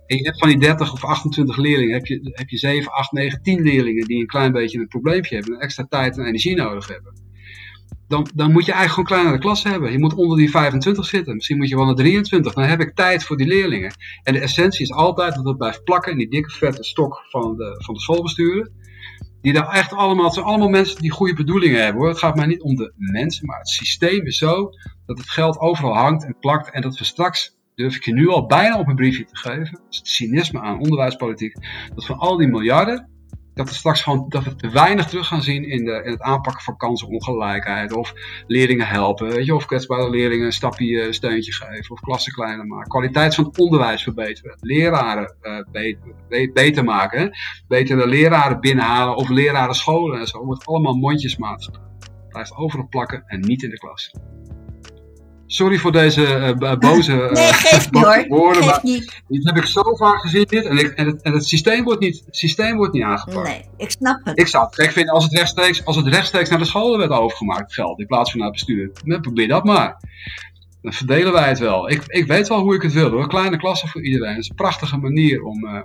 En 0.07 0.17
je 0.17 0.25
hebt 0.25 0.39
van 0.39 0.49
die 0.49 0.59
30 0.59 0.93
of 0.93 1.05
28 1.05 1.57
leerlingen, 1.57 1.95
heb 1.95 2.07
je, 2.07 2.31
heb 2.33 2.49
je 2.49 2.57
7, 2.57 2.93
8, 2.93 3.13
9, 3.13 3.43
10 3.43 3.63
leerlingen 3.63 4.07
die 4.07 4.21
een 4.21 4.27
klein 4.27 4.53
beetje 4.53 4.79
een 4.79 4.89
probleempje 4.89 5.35
hebben, 5.35 5.55
en 5.55 5.61
extra 5.61 5.87
tijd 5.89 6.19
en 6.19 6.25
energie 6.25 6.57
nodig 6.57 6.89
hebben 6.89 7.13
dan, 8.11 8.29
dan 8.35 8.53
moet 8.53 8.65
je 8.65 8.73
eigenlijk 8.73 9.09
gewoon 9.09 9.21
kleinere 9.21 9.43
klas 9.43 9.63
hebben. 9.63 9.93
Je 9.93 9.99
moet 9.99 10.15
onder 10.15 10.37
die 10.37 10.51
25 10.51 11.07
zitten. 11.07 11.35
Misschien 11.35 11.57
moet 11.57 11.69
je 11.69 11.77
wel 11.77 11.85
naar 11.85 11.95
23. 11.95 12.55
Dan 12.55 12.65
heb 12.65 12.81
ik 12.81 12.95
tijd 12.95 13.25
voor 13.25 13.37
die 13.37 13.47
leerlingen. 13.47 13.93
En 14.23 14.33
de 14.33 14.41
essentie 14.41 14.83
is 14.83 14.93
altijd 14.93 15.35
dat 15.35 15.45
het 15.45 15.57
blijft 15.57 15.85
plakken 15.85 16.13
in 16.13 16.19
die 16.19 16.31
dikke 16.31 16.51
vette 16.51 16.85
stok 16.85 17.25
van 17.29 17.57
de, 17.57 17.83
van 17.85 17.95
de 17.95 18.01
schoolbesturen. 18.01 18.73
Die 19.41 19.53
daar 19.53 19.69
echt 19.69 19.93
allemaal, 19.93 20.25
het 20.25 20.35
zijn 20.35 20.47
allemaal 20.47 20.69
mensen 20.69 21.01
die 21.01 21.11
goede 21.11 21.35
bedoelingen 21.35 21.83
hebben 21.83 22.01
hoor. 22.01 22.11
Het 22.11 22.19
gaat 22.19 22.37
mij 22.37 22.47
niet 22.47 22.63
om 22.63 22.77
de 22.77 22.93
mensen, 22.97 23.47
maar 23.47 23.59
het 23.59 23.69
systeem 23.69 24.27
is 24.27 24.39
zo 24.39 24.71
dat 25.07 25.19
het 25.19 25.31
geld 25.31 25.59
overal 25.59 25.95
hangt 25.95 26.25
en 26.25 26.39
plakt. 26.41 26.71
En 26.71 26.83
dat 26.83 26.99
we 26.99 27.05
straks, 27.05 27.57
durf 27.75 27.97
ik 27.97 28.05
je 28.05 28.13
nu 28.13 28.29
al 28.29 28.47
bijna 28.47 28.79
op 28.79 28.89
een 28.89 28.95
briefje 28.95 29.25
te 29.25 29.37
geven, 29.37 29.81
is 29.91 29.99
het 29.99 30.09
cynisme 30.09 30.61
aan 30.61 30.81
onderwijspolitiek, 30.81 31.57
dat 31.95 32.07
van 32.07 32.19
al 32.19 32.37
die 32.37 32.49
miljarden 32.49 33.09
dat 33.55 33.69
we 33.69 33.75
straks 33.75 34.03
gewoon 34.03 34.25
dat 34.29 34.45
we 34.45 34.55
te 34.55 34.69
weinig 34.69 35.07
terug 35.07 35.27
gaan 35.27 35.43
zien 35.43 35.65
in, 35.65 35.85
de, 35.85 36.03
in 36.05 36.11
het 36.11 36.21
aanpakken 36.21 36.63
van 36.63 36.77
kansenongelijkheid. 36.77 37.93
Of 37.93 38.13
leerlingen 38.47 38.87
helpen, 38.87 39.45
je, 39.45 39.55
of 39.55 39.67
kwetsbare 39.67 40.11
leerlingen 40.11 40.47
een 40.47 40.53
stapje 40.53 40.87
uh, 40.87 41.13
steuntje 41.13 41.53
geven. 41.53 41.91
Of 41.91 42.01
klassen 42.01 42.33
kleiner 42.33 42.67
maken. 42.67 42.89
Kwaliteit 42.89 43.35
van 43.35 43.45
het 43.45 43.59
onderwijs 43.59 44.03
verbeteren. 44.03 44.57
Leraren 44.61 45.37
uh, 45.43 45.59
beter, 45.73 46.53
beter, 46.53 46.85
maken. 46.85 47.33
Beter 47.69 47.97
de 47.97 48.07
leraren 48.07 48.61
binnenhalen 48.61 49.17
of 49.17 49.29
leraren 49.29 49.75
scholen 49.75 50.21
en 50.21 50.27
zo. 50.27 50.45
Wordt 50.45 50.67
allemaal 50.67 50.95
mondjesmaat. 50.95 51.71
Blijft 52.29 52.57
overal 52.57 52.89
plakken 52.89 53.23
en 53.27 53.41
niet 53.41 53.63
in 53.63 53.71
de 53.71 53.79
klas. 53.79 54.11
Sorry 55.53 55.79
voor 55.79 55.93
deze 55.93 56.55
uh, 56.61 56.79
boze, 56.79 57.13
uh, 57.13 57.31
nee, 57.31 57.53
geef 57.53 57.91
niet, 57.91 58.05
hoor. 58.05 58.25
woorden, 58.29 58.63
geef 58.63 58.71
maar 58.71 58.81
niet. 58.83 59.23
dit 59.29 59.45
heb 59.45 59.57
ik 59.57 59.65
zo 59.65 59.83
vaak 59.83 60.21
gezien 60.21 60.45
dit, 60.49 60.65
en, 60.65 60.79
ik, 60.79 60.91
en, 60.91 61.07
het, 61.07 61.23
en 61.23 61.33
het, 61.33 61.47
systeem 61.47 61.85
wordt 61.85 62.01
niet, 62.01 62.23
het 62.27 62.37
systeem 62.37 62.77
wordt 62.77 62.93
niet 62.93 63.03
aangepakt. 63.03 63.49
Nee, 63.49 63.65
ik 63.77 63.91
snap 63.91 64.21
het. 64.25 64.39
Ik 64.39 64.47
zou 64.47 64.65
het 64.65 64.75
gek 64.75 64.91
vinden 64.91 65.15
als 65.15 65.25
het 65.25 65.33
rechtstreeks, 65.33 65.85
als 65.85 65.97
het 65.97 66.07
rechtstreeks 66.07 66.49
naar 66.49 66.59
de 66.59 66.65
scholen 66.65 66.99
werd 66.99 67.11
overgemaakt, 67.11 67.75
geld, 67.75 68.01
in 68.01 68.07
plaats 68.07 68.31
van 68.31 68.41
naar 68.41 68.49
het 68.49 68.57
bestuur. 68.57 69.21
Probeer 69.21 69.49
dat 69.49 69.65
maar. 69.65 69.97
Dan 70.83 70.93
verdelen 70.93 71.33
wij 71.33 71.49
het 71.49 71.59
wel. 71.59 71.91
Ik, 71.91 72.03
ik 72.07 72.27
weet 72.27 72.49
wel 72.49 72.61
hoe 72.61 72.75
ik 72.75 72.83
het 72.83 72.93
wil 72.93 73.11
hoor. 73.11 73.29
Kleine 73.29 73.57
klassen 73.57 73.89
voor 73.89 74.05
iedereen. 74.05 74.35
Dat 74.35 74.43
is 74.43 74.49
een 74.49 74.55
prachtige 74.55 74.97
manier 74.97 75.43
om 75.43 75.65
uh, 75.65 75.81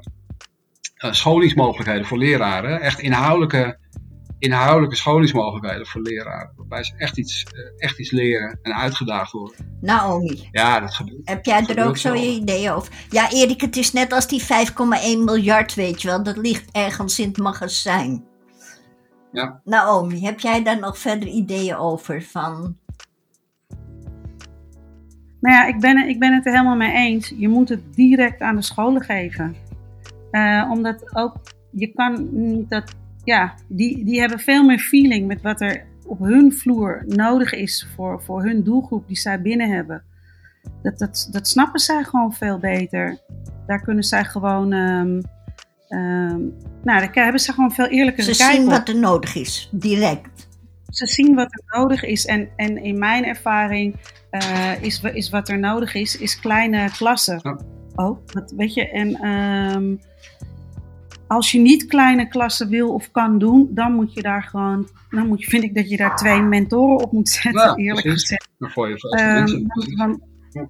scholingsmogelijkheden 1.12 2.06
voor 2.06 2.18
leraren, 2.18 2.82
echt 2.82 3.00
inhoudelijke 3.00 3.78
inhoudelijke 4.46 4.96
scholingsmogelijkheden 4.96 5.88
voor 5.88 6.02
leraren. 6.02 6.52
Waarbij 6.56 6.84
ze 6.84 6.94
echt 6.98 7.18
iets, 7.18 7.44
eh, 7.44 7.60
echt 7.78 8.00
iets 8.00 8.12
leren 8.12 8.60
en 8.62 8.76
uitgedaagd 8.76 9.32
worden. 9.32 9.78
Naomi. 9.82 10.50
Ja, 10.52 10.80
dat 10.80 10.94
gebeurt. 10.94 11.22
Heb 11.30 11.46
jij 11.46 11.66
er 11.66 11.88
ook 11.88 11.98
zo'n 11.98 12.18
idee 12.18 12.72
over? 12.72 12.94
Ja, 13.10 13.32
Erik, 13.32 13.62
het 13.62 13.76
is 13.76 13.94
net 13.94 14.14
als 14.14 14.28
die 14.28 14.44
5,1 14.44 15.24
miljard, 15.24 15.74
weet 15.74 16.02
je 16.02 16.08
wel. 16.08 16.24
Dat 16.24 16.38
ligt 16.38 16.72
ergens 16.72 17.20
in 17.20 17.28
het 17.28 17.38
magazijn. 17.38 18.24
Ja. 19.32 19.62
Naomi, 19.64 20.26
heb 20.26 20.40
jij 20.40 20.64
daar 20.64 20.80
nog 20.80 20.98
verder 20.98 21.28
ideeën 21.28 21.76
over? 21.76 22.22
Van... 22.22 22.78
Nou 25.40 25.56
ja, 25.56 25.66
ik 25.66 25.80
ben, 25.80 25.98
ik 26.10 26.20
ben 26.20 26.34
het 26.34 26.46
er 26.46 26.52
helemaal 26.52 26.76
mee 26.76 26.94
eens. 26.94 27.34
Je 27.38 27.48
moet 27.48 27.70
het 27.70 27.96
direct 27.96 28.42
aan 28.42 28.56
de 28.56 28.62
scholen 28.62 29.02
geven. 29.02 29.56
Uh, 30.32 30.70
omdat 30.72 31.16
ook, 31.16 31.36
je 31.72 31.88
kan 31.88 32.28
niet 32.32 32.70
dat 32.70 32.96
ja, 33.26 33.54
die, 33.68 34.06
die 34.06 34.20
hebben 34.20 34.40
veel 34.40 34.64
meer 34.64 34.80
feeling 34.80 35.28
met 35.28 35.42
wat 35.42 35.62
er 35.62 35.86
op 36.06 36.20
hun 36.20 36.54
vloer 36.54 37.04
nodig 37.08 37.54
is 37.54 37.88
voor, 37.96 38.22
voor 38.24 38.44
hun 38.44 38.64
doelgroep 38.64 39.08
die 39.08 39.18
zij 39.18 39.42
binnen 39.42 39.70
hebben. 39.70 40.04
Dat, 40.82 40.98
dat, 41.00 41.30
dat 41.32 41.48
snappen 41.48 41.80
zij 41.80 42.04
gewoon 42.04 42.34
veel 42.34 42.60
beter. 42.60 43.18
Daar 43.68 43.82
kunnen 43.82 44.04
zij 44.04 44.24
gewoon. 44.24 44.74
Um, 44.74 45.22
um, 45.90 46.54
nou, 46.84 47.00
daar 47.00 47.10
hebben 47.14 47.42
ze 47.42 47.54
gewoon 47.54 47.72
veel 47.72 47.88
eerlijker 47.88 48.24
Ze 48.24 48.34
zien 48.34 48.66
wat 48.66 48.88
er 48.88 49.00
nodig 49.00 49.36
is, 49.36 49.70
direct. 49.72 50.48
Ze 50.90 51.06
zien 51.06 51.36
wat 51.36 51.52
er 51.52 51.80
nodig 51.80 52.04
is. 52.04 52.26
En, 52.26 52.50
en 52.56 52.78
in 52.78 53.00
mijn 53.00 53.26
ervaring 53.26 53.96
uh, 54.32 54.84
is, 54.84 55.02
is 55.02 55.30
wat 55.30 55.50
er 55.50 55.60
nodig 55.60 55.96
is, 55.96 56.18
is 56.18 56.40
kleine 56.40 56.92
klassen. 56.92 57.40
Ja. 57.44 57.58
Ook, 57.96 58.20
oh, 58.34 58.58
weet 58.58 58.74
je. 58.74 58.90
En 58.90 59.28
um, 59.28 60.00
als 61.28 61.52
je 61.52 61.60
niet 61.60 61.86
kleine 61.86 62.28
klassen 62.28 62.70
wil 62.70 62.94
of 62.94 63.12
kan 63.12 63.38
doen, 63.40 63.68
dan 63.72 63.94
moet 63.94 64.14
je 64.14 64.22
daar 64.22 64.44
gewoon, 64.44 64.88
dan 65.10 65.28
moet 65.28 65.42
je, 65.42 65.50
vind 65.50 65.64
ik 65.64 65.76
dat 65.76 65.90
je 65.90 65.98
daar 65.98 66.16
twee 66.16 66.42
mentoren 66.42 67.04
op 67.04 67.12
moet 67.12 67.30
zetten, 67.30 67.62
ja, 67.62 67.76
eerlijk 67.76 68.08
gezegd. 68.08 68.50
Dan 68.58 68.70
gooi 68.70 68.92
je 68.92 69.24
um, 70.02 70.22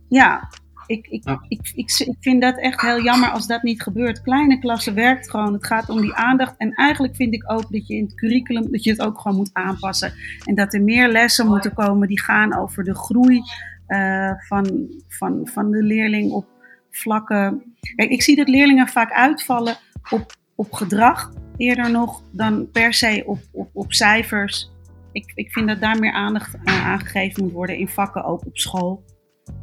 ja, 0.09 0.49
ik, 0.87 1.07
ik, 1.07 1.23
ja. 1.23 1.45
Ik, 1.47 1.71
ik, 1.75 1.91
ik, 1.97 2.15
vind 2.19 2.41
dat 2.41 2.59
echt 2.59 2.81
heel 2.81 3.01
jammer 3.01 3.29
als 3.29 3.47
dat 3.47 3.63
niet 3.63 3.81
gebeurt. 3.81 4.21
Kleine 4.21 4.59
klassen 4.59 4.93
werkt 4.93 5.29
gewoon. 5.29 5.53
Het 5.53 5.65
gaat 5.65 5.89
om 5.89 6.01
die 6.01 6.13
aandacht. 6.13 6.53
En 6.57 6.71
eigenlijk 6.71 7.15
vind 7.15 7.33
ik 7.33 7.51
ook 7.51 7.71
dat 7.71 7.87
je 7.87 7.95
in 7.95 8.03
het 8.03 8.15
curriculum 8.15 8.71
dat 8.71 8.83
je 8.83 8.89
het 8.89 9.01
ook 9.01 9.19
gewoon 9.19 9.37
moet 9.37 9.49
aanpassen. 9.53 10.13
En 10.43 10.55
dat 10.55 10.73
er 10.73 10.81
meer 10.81 11.07
lessen 11.07 11.47
moeten 11.47 11.73
komen 11.73 12.07
die 12.07 12.21
gaan 12.21 12.57
over 12.57 12.83
de 12.83 12.95
groei 12.95 13.41
uh, 13.87 14.31
van, 14.47 14.87
van, 15.07 15.47
van 15.53 15.71
de 15.71 15.83
leerling 15.83 16.31
op 16.31 16.45
vlakken. 16.89 17.75
Kijk, 17.95 18.09
ik 18.09 18.21
zie 18.21 18.35
dat 18.35 18.47
leerlingen 18.49 18.87
vaak 18.87 19.11
uitvallen 19.11 19.75
op 20.09 20.33
op 20.55 20.73
gedrag 20.73 21.31
eerder 21.57 21.91
nog 21.91 22.21
dan 22.31 22.71
per 22.71 22.93
se 22.93 23.23
op, 23.25 23.39
op, 23.51 23.69
op 23.73 23.93
cijfers. 23.93 24.71
Ik, 25.11 25.31
ik 25.35 25.51
vind 25.51 25.67
dat 25.67 25.81
daar 25.81 25.99
meer 25.99 26.13
aandacht 26.13 26.57
aan 26.63 26.83
aangegeven 26.83 27.43
moet 27.43 27.53
worden 27.53 27.77
in 27.77 27.87
vakken, 27.87 28.23
ook 28.23 28.45
op 28.45 28.57
school. 28.57 29.03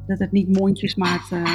Dat 0.07 0.19
het 0.19 0.33
niet 0.33 0.59
mondjesmaat 0.59 1.31
uh, 1.33 1.55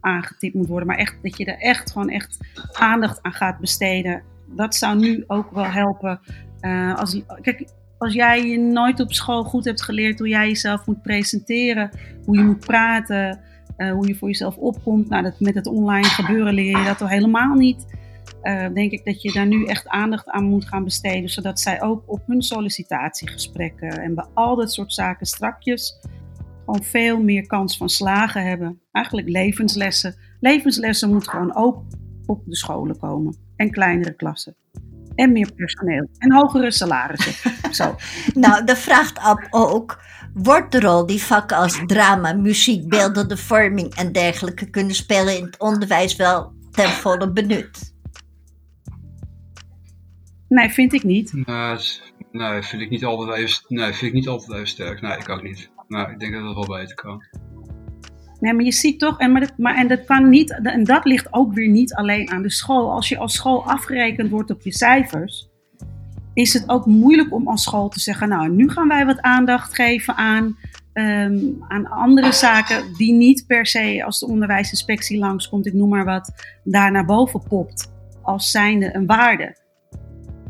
aangetipt 0.00 0.54
moet 0.54 0.66
worden, 0.66 0.86
maar 0.86 0.96
echt, 0.96 1.16
dat 1.22 1.36
je 1.36 1.44
er 1.44 1.58
echt 1.58 1.92
gewoon 1.92 2.10
echt 2.10 2.38
aandacht 2.72 3.22
aan 3.22 3.32
gaat 3.32 3.58
besteden. 3.58 4.22
Dat 4.46 4.74
zou 4.74 4.98
nu 4.98 5.24
ook 5.26 5.50
wel 5.50 5.64
helpen. 5.64 6.20
Uh, 6.60 6.94
als, 6.94 7.22
kijk, 7.40 7.68
als 7.98 8.14
jij 8.14 8.46
je 8.46 8.58
nooit 8.58 9.00
op 9.00 9.12
school 9.12 9.44
goed 9.44 9.64
hebt 9.64 9.82
geleerd 9.82 10.18
hoe 10.18 10.28
jij 10.28 10.46
jezelf 10.46 10.86
moet 10.86 11.02
presenteren, 11.02 11.90
hoe 12.24 12.36
je 12.36 12.44
moet 12.44 12.66
praten, 12.66 13.40
uh, 13.76 13.92
hoe 13.92 14.06
je 14.08 14.14
voor 14.14 14.28
jezelf 14.28 14.56
opkomt, 14.56 15.08
nou, 15.08 15.22
dat, 15.22 15.40
met 15.40 15.54
het 15.54 15.66
online 15.66 16.08
gebeuren 16.08 16.54
leer 16.54 16.78
je 16.78 16.84
dat 16.84 17.00
al 17.00 17.08
helemaal 17.08 17.54
niet 17.54 17.86
uh, 18.42 18.68
denk 18.74 18.92
ik 18.92 19.04
dat 19.04 19.22
je 19.22 19.32
daar 19.32 19.46
nu 19.46 19.64
echt 19.64 19.88
aandacht 19.88 20.28
aan 20.28 20.44
moet 20.44 20.68
gaan 20.68 20.84
besteden, 20.84 21.28
zodat 21.28 21.60
zij 21.60 21.82
ook 21.82 22.02
op 22.06 22.22
hun 22.26 22.42
sollicitatiegesprekken 22.42 23.90
en 23.90 24.14
bij 24.14 24.26
al 24.34 24.56
dat 24.56 24.72
soort 24.72 24.92
zaken 24.92 25.26
strakjes 25.26 25.98
gewoon 26.68 26.84
veel 26.84 27.22
meer 27.22 27.46
kans 27.46 27.76
van 27.76 27.88
slagen 27.88 28.46
hebben. 28.46 28.80
Eigenlijk 28.92 29.28
levenslessen. 29.28 30.16
Levenslessen 30.40 31.10
moeten 31.12 31.30
gewoon 31.30 31.56
ook 31.56 31.82
op 32.26 32.42
de 32.44 32.56
scholen 32.56 32.98
komen 32.98 33.36
en 33.56 33.70
kleinere 33.70 34.14
klassen. 34.14 34.56
En 35.14 35.32
meer 35.32 35.52
personeel. 35.52 36.08
En 36.18 36.32
hogere 36.32 36.70
salarissen. 36.70 37.52
Zo. 37.74 37.96
Nou, 38.34 38.64
dat 38.64 38.78
vraagt 38.78 39.18
ab 39.18 39.46
ook. 39.50 40.02
Wordt 40.34 40.72
de 40.72 40.80
rol 40.80 41.06
die 41.06 41.22
vakken 41.22 41.56
als 41.56 41.82
drama, 41.86 42.32
muziek, 42.32 42.88
beeldende 42.88 43.36
vorming 43.36 43.94
en 43.94 44.12
dergelijke 44.12 44.70
kunnen 44.70 44.94
spelen 44.94 45.36
in 45.36 45.44
het 45.44 45.58
onderwijs 45.58 46.16
wel 46.16 46.52
ten 46.70 46.88
volle 46.88 47.32
benut? 47.32 47.87
Nee, 50.48 50.68
vind 50.68 50.92
ik 50.92 51.02
niet. 51.02 51.32
Nee, 51.32 51.78
nee, 52.32 52.62
vind 52.62 52.82
ik 52.82 52.90
niet 52.90 53.04
altijd 53.04 53.38
even, 53.38 53.62
nee, 53.68 53.92
vind 53.92 54.02
ik 54.02 54.12
niet 54.12 54.28
altijd 54.28 54.52
even 54.52 54.68
sterk. 54.68 55.00
Nee, 55.00 55.18
ik 55.18 55.28
ook 55.28 55.42
niet. 55.42 55.70
Nou, 55.88 56.10
ik 56.10 56.18
denk 56.18 56.32
dat 56.32 56.42
het 56.42 56.54
wel 56.54 56.78
beter 56.78 56.94
kan. 56.94 57.22
Nee, 58.40 58.54
maar 58.54 58.64
je 58.64 58.72
ziet 58.72 58.98
toch, 58.98 59.18
en, 59.18 59.32
maar, 59.32 59.40
dat, 59.40 59.52
maar, 59.56 59.76
en 59.76 59.88
dat 59.88 60.04
kan 60.04 60.28
niet, 60.28 60.60
en 60.62 60.84
dat 60.84 61.04
ligt 61.04 61.32
ook 61.32 61.52
weer 61.52 61.68
niet 61.68 61.94
alleen 61.94 62.30
aan 62.30 62.42
de 62.42 62.50
school. 62.50 62.92
Als 62.92 63.08
je 63.08 63.18
als 63.18 63.34
school 63.34 63.64
afgerekend 63.64 64.30
wordt 64.30 64.50
op 64.50 64.62
je 64.62 64.72
cijfers, 64.72 65.48
is 66.34 66.52
het 66.52 66.68
ook 66.68 66.86
moeilijk 66.86 67.32
om 67.32 67.48
als 67.48 67.62
school 67.62 67.88
te 67.88 68.00
zeggen, 68.00 68.28
nou, 68.28 68.50
nu 68.50 68.70
gaan 68.70 68.88
wij 68.88 69.06
wat 69.06 69.20
aandacht 69.20 69.74
geven 69.74 70.14
aan 70.14 70.58
ehm, 70.92 71.38
aan 71.68 71.86
andere 71.86 72.32
zaken 72.32 72.94
die 72.96 73.12
niet 73.12 73.44
per 73.46 73.66
se 73.66 74.04
als 74.04 74.18
de 74.18 74.26
onderwijsinspectie 74.26 75.18
langskomt, 75.18 75.66
ik 75.66 75.72
noem 75.72 75.88
maar 75.88 76.04
wat, 76.04 76.32
daar 76.64 76.90
naar 76.90 77.04
boven 77.04 77.42
popt 77.48 77.92
als 78.22 78.50
zijnde 78.50 78.94
een 78.94 79.06
waarde. 79.06 79.56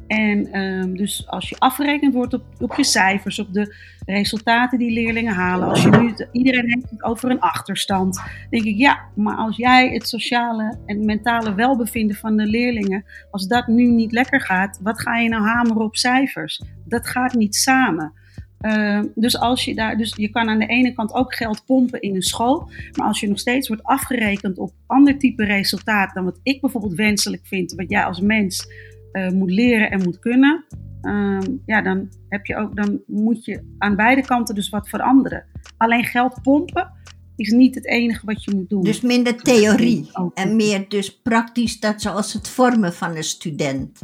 En 0.08 0.60
um, 0.60 0.96
dus 0.96 1.26
als 1.26 1.48
je 1.48 1.56
afgerekend 1.58 2.14
wordt 2.14 2.34
op, 2.34 2.44
op 2.60 2.74
je 2.74 2.84
cijfers, 2.84 3.38
op 3.38 3.52
de 3.52 3.74
resultaten 4.06 4.78
die 4.78 4.90
leerlingen 4.90 5.34
halen, 5.34 5.68
als 5.68 5.82
je 5.82 5.90
nu, 5.90 6.14
iedereen 6.32 6.68
heeft 6.68 6.90
het 6.90 7.02
over 7.02 7.30
een 7.30 7.40
achterstand, 7.40 8.22
denk 8.50 8.64
ik 8.64 8.76
ja, 8.76 9.00
maar 9.14 9.36
als 9.36 9.56
jij 9.56 9.88
het 9.92 10.08
sociale 10.08 10.78
en 10.86 11.04
mentale 11.04 11.54
welbevinden 11.54 12.16
van 12.16 12.36
de 12.36 12.46
leerlingen, 12.46 13.04
als 13.30 13.46
dat 13.46 13.66
nu 13.66 13.86
niet 13.86 14.12
lekker 14.12 14.40
gaat, 14.40 14.78
wat 14.82 15.00
ga 15.00 15.18
je 15.18 15.28
nou 15.28 15.46
hameren 15.46 15.82
op 15.82 15.96
cijfers? 15.96 16.62
Dat 16.84 17.06
gaat 17.06 17.34
niet 17.34 17.54
samen. 17.54 18.12
Uh, 18.60 19.00
dus, 19.14 19.38
als 19.38 19.64
je 19.64 19.74
daar, 19.74 19.96
dus 19.96 20.14
je 20.16 20.28
kan 20.28 20.48
aan 20.48 20.58
de 20.58 20.66
ene 20.66 20.92
kant 20.92 21.12
ook 21.12 21.34
geld 21.34 21.64
pompen 21.64 22.00
in 22.00 22.14
een 22.14 22.22
school, 22.22 22.70
maar 22.96 23.06
als 23.06 23.20
je 23.20 23.28
nog 23.28 23.38
steeds 23.38 23.68
wordt 23.68 23.82
afgerekend 23.82 24.58
op 24.58 24.72
ander 24.86 25.18
type 25.18 25.44
resultaat 25.44 26.14
dan 26.14 26.24
wat 26.24 26.40
ik 26.42 26.60
bijvoorbeeld 26.60 26.94
wenselijk 26.94 27.46
vind, 27.46 27.72
wat 27.72 27.90
jij 27.90 28.04
als 28.04 28.20
mens 28.20 28.66
uh, 29.12 29.30
moet 29.30 29.50
leren 29.50 29.90
en 29.90 30.02
moet 30.02 30.18
kunnen, 30.18 30.64
uh, 31.02 31.38
ja, 31.66 31.82
dan, 31.82 32.08
heb 32.28 32.46
je 32.46 32.56
ook, 32.56 32.76
dan 32.76 33.00
moet 33.06 33.44
je 33.44 33.74
aan 33.78 33.96
beide 33.96 34.22
kanten 34.22 34.54
dus 34.54 34.68
wat 34.68 34.88
veranderen. 34.88 35.44
Alleen 35.76 36.04
geld 36.04 36.42
pompen 36.42 36.92
is 37.36 37.50
niet 37.50 37.74
het 37.74 37.86
enige 37.86 38.26
wat 38.26 38.44
je 38.44 38.54
moet 38.54 38.68
doen. 38.68 38.82
Dus 38.82 39.00
minder 39.00 39.36
theorie 39.36 40.10
en 40.34 40.56
meer 40.56 40.88
dus 40.88 41.20
praktisch, 41.20 41.80
dat 41.80 42.02
zoals 42.02 42.32
het 42.32 42.48
vormen 42.48 42.94
van 42.94 43.16
een 43.16 43.24
student. 43.24 44.00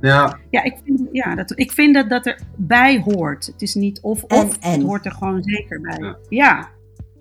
Ja, 0.00 0.38
ja, 0.50 0.62
ik, 0.62 0.76
vind, 0.84 1.08
ja 1.12 1.34
dat, 1.34 1.58
ik 1.58 1.72
vind 1.72 1.94
dat 1.94 2.08
dat 2.08 2.26
erbij 2.26 3.00
hoort. 3.00 3.46
Het 3.46 3.62
is 3.62 3.74
niet 3.74 4.00
of 4.00 4.22
of, 4.22 4.56
het 4.60 4.82
hoort 4.82 5.06
er 5.06 5.12
gewoon 5.12 5.42
zeker 5.42 5.80
bij. 5.80 5.98
Ja. 5.98 6.16
ja. 6.28 6.68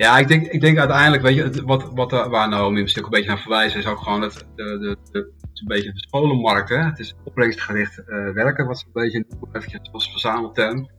Ja, 0.02 0.18
ik 0.18 0.28
denk, 0.28 0.48
ik 0.48 0.62
denk 0.62 0.78
uiteindelijk, 0.78 1.24
weet 1.24 1.36
je, 1.36 1.66
wat, 1.66 1.90
wat, 1.94 2.12
waar 2.12 2.50
Naomi 2.50 2.82
misschien 2.82 3.04
ook 3.04 3.10
een 3.10 3.18
beetje 3.18 3.34
naar 3.34 3.42
verwijzen, 3.42 3.80
is 3.80 3.86
ook 3.86 4.00
gewoon 4.00 4.22
het, 4.22 4.46
de, 4.56 4.64
de, 4.80 4.98
de, 5.12 5.20
een 5.54 5.68
beetje 5.68 5.94
de 5.94 6.00
scholenmarkt. 6.00 6.70
Hè? 6.70 6.78
Het 6.78 7.00
is 7.00 7.16
opbrengstgericht 7.24 8.00
uh, 8.08 8.34
werken, 8.34 8.66
wat 8.66 8.80
ze 8.80 8.86
een 8.86 9.02
beetje 9.02 9.26
eventjes 9.52 9.90
als 9.92 10.12
verzamelterm. 10.12 10.90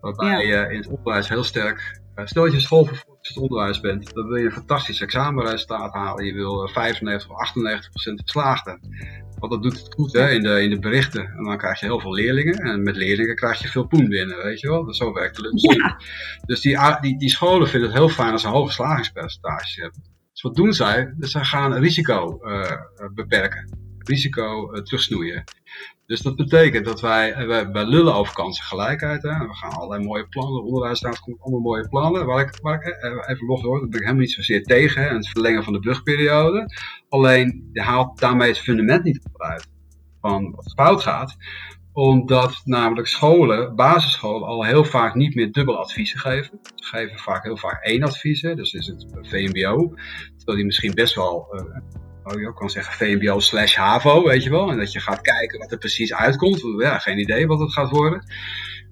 Waarbij 0.00 0.46
je 0.46 0.68
in 0.70 0.76
het 0.76 0.86
onderwijs 0.86 1.28
heel 1.28 1.44
sterk, 1.44 2.00
uh, 2.16 2.26
stel 2.26 2.44
dat 2.44 2.52
je 2.52 2.60
schoolvervolgens 2.60 3.11
onderwijs 3.34 3.80
bent, 3.80 4.14
dan 4.14 4.28
wil 4.28 4.36
je 4.36 4.44
een 4.44 4.52
fantastisch 4.52 5.00
examenresultaat 5.00 5.92
halen. 5.92 6.24
Je 6.24 6.34
wil 6.34 6.68
95 6.68 7.30
of 7.30 7.36
98 7.36 7.90
procent 7.90 8.20
geslaagde. 8.20 8.78
Want 9.38 9.52
dat 9.52 9.62
doet 9.62 9.78
het 9.78 9.94
goed 9.94 10.12
hè, 10.12 10.30
in, 10.30 10.42
de, 10.42 10.62
in 10.62 10.70
de 10.70 10.78
berichten. 10.78 11.24
En 11.24 11.44
dan 11.44 11.58
krijg 11.58 11.80
je 11.80 11.86
heel 11.86 12.00
veel 12.00 12.14
leerlingen. 12.14 12.54
En 12.54 12.82
met 12.82 12.96
leerlingen 12.96 13.36
krijg 13.36 13.62
je 13.62 13.68
veel 13.68 13.86
poen 13.86 14.08
binnen, 14.08 14.36
weet 14.36 14.60
je 14.60 14.68
wel. 14.68 14.94
Zo 14.94 15.12
werkt 15.12 15.36
het. 15.36 15.60
Ja. 15.60 16.00
Dus 16.46 16.60
die, 16.60 16.78
die, 17.00 17.18
die 17.18 17.30
scholen 17.30 17.68
vinden 17.68 17.88
het 17.88 17.98
heel 17.98 18.08
fijn 18.08 18.32
als 18.32 18.42
ze 18.42 18.48
hoge 18.48 18.72
slagingspercentages 18.72 19.76
hebben. 19.76 20.02
Dus 20.32 20.42
wat 20.42 20.54
doen 20.54 20.72
zij? 20.72 21.14
Dus 21.16 21.30
zij 21.30 21.44
gaan 21.44 21.74
risico 21.74 22.38
uh, 22.42 22.70
beperken. 23.14 23.78
Risico 23.98 24.74
uh, 24.74 24.82
terugsnoeien. 24.82 25.44
Dus 26.06 26.20
dat 26.20 26.36
betekent 26.36 26.84
dat 26.84 27.00
wij, 27.00 27.32
eh, 27.32 27.46
wij, 27.46 27.70
wij 27.70 27.84
lullen 27.84 28.14
over 28.14 28.34
kansengelijkheid. 28.34 29.22
Hè. 29.22 29.28
We 29.28 29.54
gaan 29.54 29.72
allerlei 29.72 30.04
mooie 30.04 30.28
plannen, 30.28 30.60
de 30.60 30.66
onderwijsraad 30.66 31.20
komt 31.20 31.40
allemaal 31.40 31.60
mooie 31.60 31.88
plannen. 31.88 32.26
Waar 32.26 32.40
ik, 32.40 32.56
ik 32.56 32.82
eh, 32.82 33.28
even 33.28 33.46
los 33.46 33.62
door, 33.62 33.80
daar 33.80 33.88
ben 33.88 33.98
ik 33.98 34.04
helemaal 34.04 34.20
niet 34.20 34.32
zozeer 34.32 34.62
tegen. 34.62 35.02
Hè. 35.02 35.08
Het 35.08 35.28
verlengen 35.28 35.64
van 35.64 35.72
de 35.72 35.80
brugperiode. 35.80 36.74
Alleen, 37.08 37.68
je 37.72 37.82
haalt 37.82 38.18
daarmee 38.18 38.48
het 38.48 38.58
fundament 38.58 39.04
niet 39.04 39.20
uit 39.32 39.68
van 40.20 40.50
wat 40.50 40.72
fout 40.76 41.02
gaat 41.02 41.36
omdat 41.92 42.60
namelijk 42.64 43.08
scholen, 43.08 43.76
basisscholen, 43.76 44.48
al 44.48 44.64
heel 44.64 44.84
vaak 44.84 45.14
niet 45.14 45.34
meer 45.34 45.52
dubbel 45.52 45.78
adviezen 45.78 46.18
geven. 46.18 46.58
Ze 46.74 46.84
geven 46.84 47.18
vaak 47.18 47.42
heel 47.42 47.56
vaak 47.56 47.84
één 47.84 48.02
advies, 48.02 48.40
dus 48.40 48.72
is 48.72 48.86
het 48.86 49.06
VMBO. 49.22 49.94
Terwijl 50.36 50.56
die 50.56 50.64
misschien 50.64 50.94
best 50.94 51.14
wel 51.14 51.46
oh, 52.24 52.40
je 52.40 52.54
kan 52.54 52.70
zeggen 52.70 52.94
VMBO 52.94 53.40
slash 53.40 53.76
HAVO, 53.76 54.22
weet 54.22 54.42
je 54.42 54.50
wel. 54.50 54.70
En 54.70 54.78
dat 54.78 54.92
je 54.92 55.00
gaat 55.00 55.20
kijken 55.20 55.58
wat 55.58 55.72
er 55.72 55.78
precies 55.78 56.14
uitkomt. 56.14 56.62
Ja, 56.78 56.98
geen 56.98 57.18
idee 57.18 57.46
wat 57.46 57.60
het 57.60 57.72
gaat 57.72 57.90
worden. 57.90 58.24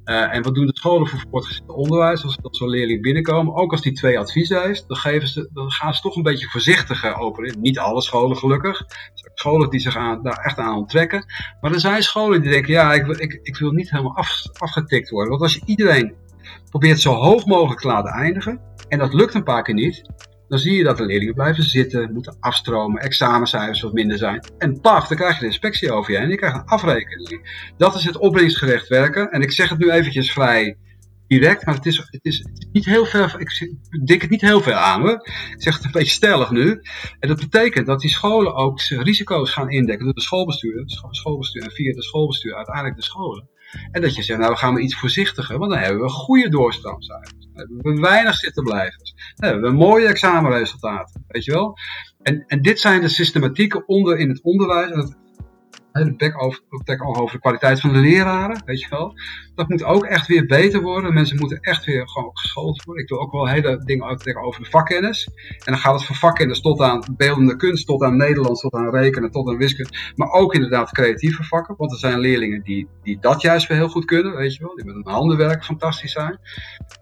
Uh, 0.04 0.34
en 0.34 0.42
wat 0.42 0.54
doen 0.54 0.66
de 0.66 0.76
scholen 0.76 1.06
voor 1.06 1.24
voortgezet 1.30 1.68
onderwijs 1.68 2.24
als, 2.24 2.36
zo'n 2.42 2.68
leerling 2.68 3.02
binnenkomen? 3.02 3.54
Ook 3.54 3.70
als 3.70 3.80
die 3.80 3.92
twee 3.92 4.18
adviezen 4.18 4.62
heeft, 4.62 4.88
dan, 4.88 4.96
geven 4.96 5.28
ze, 5.28 5.50
dan 5.52 5.70
gaan 5.70 5.94
ze 5.94 6.00
toch 6.00 6.16
een 6.16 6.22
beetje 6.22 6.48
voorzichtiger 6.48 7.16
open. 7.16 7.60
Niet 7.60 7.78
alle 7.78 8.02
scholen 8.02 8.36
gelukkig. 8.36 8.80
Er 8.80 9.10
zijn 9.14 9.32
scholen 9.34 9.70
die 9.70 9.80
zich 9.80 9.96
aan, 9.96 10.22
daar 10.22 10.38
echt 10.38 10.58
aan 10.58 10.76
onttrekken. 10.76 11.24
Maar 11.60 11.72
er 11.72 11.80
zijn 11.80 12.02
scholen 12.02 12.42
die 12.42 12.50
denken, 12.50 12.72
ja, 12.72 12.94
ik, 12.94 13.06
ik, 13.06 13.40
ik 13.42 13.56
wil 13.56 13.70
niet 13.70 13.90
helemaal 13.90 14.16
af, 14.16 14.42
afgetikt 14.58 15.10
worden. 15.10 15.30
Want 15.30 15.42
als 15.42 15.54
je 15.54 15.62
iedereen 15.64 16.14
probeert 16.70 17.00
zo 17.00 17.12
hoog 17.12 17.46
mogelijk 17.46 17.80
te 17.80 17.86
laten 17.86 18.12
eindigen, 18.12 18.60
en 18.88 18.98
dat 18.98 19.14
lukt 19.14 19.34
een 19.34 19.44
paar 19.44 19.62
keer 19.62 19.74
niet, 19.74 20.02
dan 20.50 20.58
zie 20.58 20.76
je 20.76 20.84
dat 20.84 20.96
de 20.96 21.04
leerlingen 21.04 21.34
blijven 21.34 21.62
zitten, 21.62 22.12
moeten 22.12 22.36
afstromen, 22.40 23.02
examencijfers 23.02 23.80
wat 23.80 23.92
minder 23.92 24.18
zijn. 24.18 24.44
En 24.58 24.80
paf, 24.80 25.08
dan 25.08 25.16
krijg 25.16 25.34
je 25.34 25.40
de 25.40 25.46
inspectie 25.46 25.92
over 25.92 26.12
je 26.12 26.18
en 26.18 26.28
je 26.28 26.36
krijgt 26.36 26.56
een 26.56 26.64
afrekening. 26.64 27.72
Dat 27.76 27.94
is 27.94 28.04
het 28.04 28.16
opbrengstgerecht 28.16 28.88
werken. 28.88 29.30
En 29.30 29.42
ik 29.42 29.52
zeg 29.52 29.68
het 29.68 29.78
nu 29.78 29.90
eventjes 29.90 30.32
vrij 30.32 30.76
direct, 31.26 31.66
maar 31.66 31.74
het 31.74 31.86
is, 31.86 31.96
het 31.96 32.24
is, 32.24 32.46
niet 32.72 32.84
heel 32.84 33.06
ver, 33.06 33.34
ik 33.38 33.74
dik 34.04 34.20
het 34.20 34.30
niet 34.30 34.40
heel 34.40 34.60
veel 34.60 34.74
aan 34.74 35.00
hoor. 35.00 35.28
Ik 35.54 35.62
zeg 35.62 35.76
het 35.76 35.84
een 35.84 35.90
beetje 35.90 36.12
stellig 36.12 36.50
nu. 36.50 36.80
En 37.18 37.28
dat 37.28 37.40
betekent 37.40 37.86
dat 37.86 38.00
die 38.00 38.10
scholen 38.10 38.54
ook 38.54 38.80
risico's 38.80 39.50
gaan 39.50 39.70
indekken 39.70 40.04
door 40.04 40.14
de 40.14 40.20
schoolbestuur, 40.20 40.82
schoolbestuur 41.10 41.62
en 41.62 41.70
via 41.70 41.92
de 41.92 42.02
schoolbestuur 42.02 42.54
uiteindelijk 42.54 42.96
de 42.96 43.02
scholen. 43.02 43.48
En 43.90 44.02
dat 44.02 44.14
je 44.14 44.22
zegt, 44.22 44.38
nou 44.38 44.52
we 44.52 44.58
gaan 44.58 44.74
we 44.74 44.80
iets 44.80 44.96
voorzichtiger, 44.96 45.58
want 45.58 45.70
dan 45.70 45.80
hebben 45.80 46.02
we 46.02 46.08
goede 46.08 46.48
doorstroomcijfers. 46.48 47.39
We 47.68 48.00
weinig 48.00 48.34
zittenblijvers. 48.34 49.14
Dan 49.36 49.50
hebben 49.50 49.70
we 49.70 49.76
mooie 49.76 50.06
examenresultaten, 50.06 51.24
weet 51.28 51.44
je 51.44 51.52
wel. 51.52 51.78
En, 52.22 52.44
en 52.46 52.62
dit 52.62 52.80
zijn 52.80 53.00
de 53.00 53.08
systematieken 53.08 53.88
onder 53.88 54.18
in 54.18 54.28
het 54.28 54.42
onderwijs 54.42 54.90
de 55.92 56.14
bek 56.16 56.42
over, 56.42 56.60
over 56.98 57.32
de 57.32 57.40
kwaliteit 57.40 57.80
van 57.80 57.92
de 57.92 57.98
leraren, 57.98 58.62
weet 58.64 58.80
je 58.80 58.88
wel. 58.88 59.14
Dat 59.54 59.68
moet 59.68 59.84
ook 59.84 60.04
echt 60.04 60.26
weer 60.26 60.46
beter 60.46 60.80
worden. 60.82 61.14
Mensen 61.14 61.38
moeten 61.38 61.60
echt 61.60 61.84
weer 61.84 62.08
gewoon 62.08 62.30
geschoold 62.32 62.84
worden. 62.84 63.02
Ik 63.02 63.10
wil 63.10 63.20
ook 63.20 63.32
wel 63.32 63.48
hele 63.48 63.84
dingen 63.84 64.06
uitleggen 64.06 64.44
over 64.44 64.62
de 64.62 64.70
vakkennis. 64.70 65.28
En 65.46 65.72
dan 65.72 65.78
gaat 65.78 65.94
het 65.94 66.04
van 66.04 66.16
vakkennis 66.16 66.60
tot 66.60 66.80
aan 66.80 67.04
beeldende 67.16 67.56
kunst, 67.56 67.86
tot 67.86 68.02
aan 68.02 68.16
Nederlands, 68.16 68.60
tot 68.60 68.74
aan 68.74 68.90
rekenen, 68.90 69.30
tot 69.30 69.48
aan 69.48 69.56
wiskunde. 69.56 69.92
Maar 70.14 70.30
ook 70.30 70.54
inderdaad 70.54 70.92
creatieve 70.92 71.42
vakken. 71.42 71.74
Want 71.76 71.92
er 71.92 71.98
zijn 71.98 72.18
leerlingen 72.18 72.62
die, 72.62 72.88
die 73.02 73.18
dat 73.20 73.42
juist 73.42 73.68
weer 73.68 73.78
heel 73.78 73.88
goed 73.88 74.04
kunnen, 74.04 74.36
weet 74.36 74.54
je 74.54 74.62
wel. 74.64 74.74
Die 74.74 74.84
met 74.84 74.94
hun 74.94 75.14
handen 75.14 75.36
werken 75.36 75.64
fantastisch 75.64 76.12
zijn. 76.12 76.38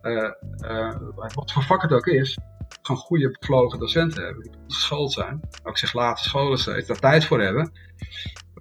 Uh, 0.02 0.30
uh, 0.70 0.94
wat 1.34 1.52
voor 1.52 1.62
vak 1.62 1.82
het 1.82 1.92
ook 1.92 2.06
is 2.06 2.38
gewoon 2.82 3.00
goede 3.00 3.30
bevlogen 3.30 3.78
docenten 3.78 4.24
hebben 4.24 4.42
die 4.42 4.52
geschoold 4.68 5.12
zijn. 5.12 5.40
Ook 5.62 5.78
zich 5.78 5.92
laten 5.92 6.24
scholen 6.24 6.58
steeds 6.58 6.86
daar 6.86 6.98
tijd 6.98 7.24
voor 7.24 7.40
hebben 7.40 7.72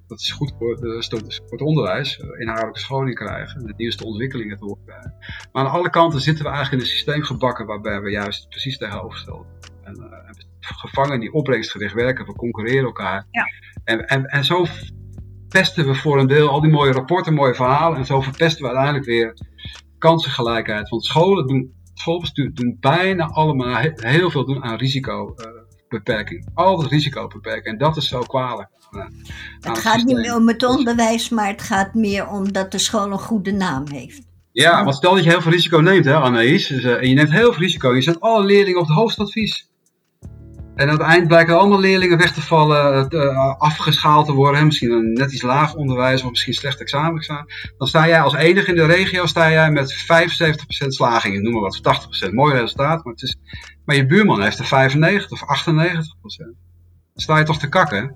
dat 0.08 0.20
is 0.20 0.32
goed 0.32 0.54
voor, 0.58 0.72
het 1.50 1.62
onderwijs, 1.62 2.20
eh, 2.20 2.40
inhoudelijke 2.40 2.80
scholing 2.80 3.16
krijgen, 3.16 3.66
de 3.66 3.74
nieuwste 3.78 4.06
ontwikkelingen 4.06 4.58
te 4.58 4.78
krijgen. 4.86 5.14
Maar 5.52 5.66
aan 5.66 5.72
alle 5.72 5.90
kanten 5.90 6.22
zitten 6.22 6.44
we 6.44 6.50
eigenlijk 6.50 6.82
in 6.82 6.90
een 6.90 6.96
systeem 6.96 7.24
gebakken 7.24 7.66
waarbij 7.66 8.02
we 8.02 8.12
juist 8.12 8.50
precies 8.50 8.78
tegenovergesteld 8.78 9.46
en, 9.84 9.98
uh, 10.00 10.18
gevangen 10.60 11.20
die 11.20 11.34
opbrengstgericht 11.34 11.94
werken, 11.94 12.26
we 12.26 12.34
concurreren 12.34 12.86
elkaar. 12.86 13.28
Ja. 13.32 13.44
En, 13.84 14.06
en, 14.06 14.26
en 14.26 14.44
zo 14.44 14.66
pesten 15.50 15.86
we 15.86 15.96
voor 15.96 16.20
een 16.20 16.28
deel 16.28 16.50
al 16.50 16.62
die 16.62 16.72
mooie 16.72 16.92
rapporten, 16.92 17.34
mooie 17.34 17.56
verhalen 17.56 17.98
en 17.98 18.06
zo 18.06 18.22
verpesten 18.22 18.62
we 18.62 18.68
uiteindelijk 18.68 19.06
weer 19.06 19.34
kansengelijkheid. 19.98 20.90
Want 20.90 21.06
scholen 21.06 21.48
doen, 21.48 21.74
schoolbestuur 21.94 22.54
doen 22.54 22.78
bijna 22.80 23.26
allemaal 23.26 23.82
heel 23.94 24.30
veel 24.30 24.46
doen 24.46 24.64
aan 24.64 24.78
risicobeperking. 24.78 26.50
Altijd 26.54 26.92
risicobeperking 26.92 27.66
en 27.66 27.78
dat 27.78 27.98
is 27.98 28.08
zo 28.08 28.20
kwalijk 28.20 28.70
het 29.60 29.78
gaat 29.78 30.04
niet 30.04 30.18
meer 30.18 30.36
om 30.36 30.48
het 30.48 30.66
onderwijs, 30.66 31.30
maar 31.30 31.48
het 31.48 31.62
gaat 31.62 31.94
meer 31.94 32.28
om 32.28 32.52
dat 32.52 32.72
de 32.72 32.80
school 32.80 33.12
een 33.12 33.20
goede 33.20 33.52
naam 33.52 33.84
heeft. 33.88 34.22
Ja, 34.52 34.84
want 34.84 34.96
stel 34.96 35.16
dat 35.16 35.24
je 35.24 35.30
heel 35.30 35.42
veel 35.42 35.52
risico 35.52 35.78
neemt, 35.78 36.06
hè, 36.06 36.16
Anaïs. 36.16 36.68
Dus, 36.68 36.84
uh, 36.84 36.94
en 36.94 37.10
je 37.10 37.16
neemt 37.16 37.32
heel 37.32 37.54
veel 37.54 37.62
risico. 37.62 37.96
Je 37.96 38.02
zet 38.02 38.20
alle 38.20 38.46
leerlingen 38.46 38.80
op 38.80 38.88
het 38.88 38.96
hoofdadvies. 38.96 39.70
En 40.76 40.90
aan 40.90 40.98
het 40.98 41.02
eind 41.02 41.28
blijken 41.28 41.58
allemaal 41.58 41.80
leerlingen 41.80 42.18
weg 42.18 42.34
te 42.34 42.42
vallen, 42.42 43.08
uh, 43.10 43.56
afgeschaald 43.58 44.26
te 44.26 44.34
worden. 44.34 44.66
Misschien 44.66 44.92
een 44.92 45.14
net 45.14 45.34
iets 45.34 45.42
laag 45.42 45.74
onderwijs 45.74 46.24
of 46.24 46.30
misschien 46.30 46.54
slecht 46.54 46.80
examen. 46.80 47.26
Dan 47.78 47.88
sta 47.88 48.08
jij 48.08 48.22
als 48.22 48.36
enige 48.36 48.70
in 48.70 48.76
de 48.76 48.86
regio 48.86 49.26
sta 49.26 49.52
jij 49.52 49.72
met 49.72 49.94
75% 49.94 50.94
slaging. 50.94 51.36
Ik 51.36 51.42
noem 51.42 51.54
maar 51.54 51.62
wat, 51.62 51.82
80%. 52.30 52.34
Mooi 52.34 52.54
resultaat, 52.54 53.04
maar, 53.04 53.14
het 53.14 53.22
is, 53.22 53.38
maar 53.86 53.96
je 53.96 54.06
buurman 54.06 54.42
heeft 54.42 54.60
er 54.60 54.66
95 54.66 55.32
of 55.32 55.62
98%. 55.62 55.76
Dan 56.38 56.56
sta 57.14 57.38
je 57.38 57.46
toch 57.46 57.60
te 57.60 57.70
kakken. 57.70 58.16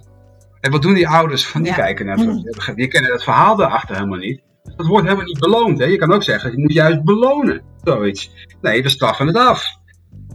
En 0.62 0.72
wat 0.72 0.82
doen 0.82 0.94
die 0.94 1.08
ouders? 1.08 1.48
Van, 1.48 1.62
die 1.64 1.74
kijken 1.74 2.06
naar 2.06 2.18
het, 2.18 2.76
die 2.76 2.88
kennen 2.88 3.12
het 3.12 3.24
verhaal 3.24 3.56
daarachter 3.56 3.96
helemaal 3.96 4.18
niet. 4.18 4.42
Dat 4.76 4.88
wordt 4.88 5.06
helemaal 5.06 5.26
niet 5.26 5.40
beloond. 5.40 5.80
Hè? 5.80 5.86
Je 5.86 5.98
kan 5.98 6.14
ook 6.14 6.24
zeggen, 6.24 6.52
je 6.52 6.58
moet 6.58 6.74
juist 6.74 7.04
belonen. 7.04 7.62
Zoiets. 7.84 8.32
Nee, 8.62 8.84
we 8.84 8.90
straffen 8.90 9.28
het 9.28 9.36
af. 9.36 9.80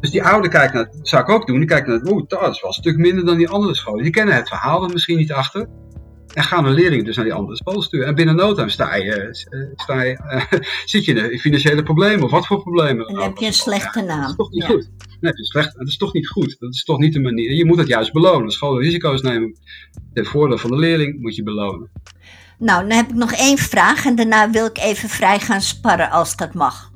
Dus 0.01 0.11
die 0.11 0.25
ouder 0.25 0.51
kijkt 0.51 0.75
naar, 0.75 0.85
dat 0.85 1.09
zou 1.09 1.23
ik 1.23 1.29
ook 1.29 1.47
doen, 1.47 1.59
die 1.59 1.69
kijken 1.69 1.91
naar, 1.91 2.13
oeh, 2.13 2.25
dat 2.29 2.41
is 2.55 2.61
wel 2.61 2.71
een 2.71 2.77
stuk 2.77 2.97
minder 2.97 3.25
dan 3.25 3.37
die 3.37 3.49
andere 3.49 3.75
scholen. 3.75 4.03
Die 4.03 4.13
kennen 4.13 4.35
het 4.35 4.49
verhaal 4.49 4.85
er 4.85 4.93
misschien 4.93 5.17
niet 5.17 5.33
achter. 5.33 5.69
En 6.37 6.43
gaan 6.43 6.65
de 6.65 6.71
leerlingen 6.71 7.05
dus 7.05 7.17
naar 7.17 7.25
die 7.25 7.35
andere 7.35 7.57
school 7.57 7.83
sturen. 7.83 8.07
En 8.07 8.15
binnen 8.15 8.37
no 8.37 8.55
time 8.55 8.69
sta 8.69 8.95
je, 8.95 9.13
eh, 9.13 9.61
sta 9.75 10.03
je, 10.03 10.19
uh, 10.53 10.61
zit 10.85 11.05
je 11.05 11.33
in 11.33 11.39
financiële 11.39 11.83
problemen 11.83 12.25
of 12.25 12.31
wat 12.31 12.47
voor 12.47 12.63
problemen. 12.63 13.07
En 13.07 13.15
dan 13.15 13.23
heb 13.23 13.37
je 13.37 13.47
een 13.47 13.53
slechte 13.53 14.03
naam. 14.03 14.21
Dat 14.21 14.31
is 14.31 14.37
toch 14.37 14.51
niet 14.51 14.65
goed. 14.65 14.91
Nee, 15.21 15.33
dat 15.33 15.39
is, 15.39 15.49
slecht, 15.49 15.77
dat 15.79 15.87
is 15.87 15.97
toch 15.97 16.13
niet 16.13 16.29
goed. 16.29 16.57
Dat 16.59 16.75
is 16.75 16.85
toch 16.85 16.99
niet 16.99 17.13
de 17.13 17.21
manier. 17.21 17.53
Je 17.53 17.65
moet 17.65 17.79
het 17.79 17.87
juist 17.87 18.13
belonen. 18.13 18.51
Scholen 18.51 18.83
risico's 18.83 19.23
nemen. 19.23 19.57
Ten 20.13 20.27
voordeel 20.27 20.59
van 20.59 20.71
de 20.71 20.77
leerling 20.77 21.21
moet 21.21 21.35
je 21.35 21.43
belonen. 21.43 21.91
Nou, 22.59 22.89
dan 22.89 22.97
heb 22.97 23.09
ik 23.09 23.15
nog 23.15 23.33
één 23.33 23.59
vraag 23.59 24.07
en 24.07 24.15
daarna 24.15 24.51
wil 24.51 24.67
ik 24.67 24.79
even 24.79 25.09
vrij 25.09 25.39
gaan 25.39 25.61
sparren 25.61 26.11
als 26.11 26.37
dat 26.37 26.55
mag. 26.55 26.91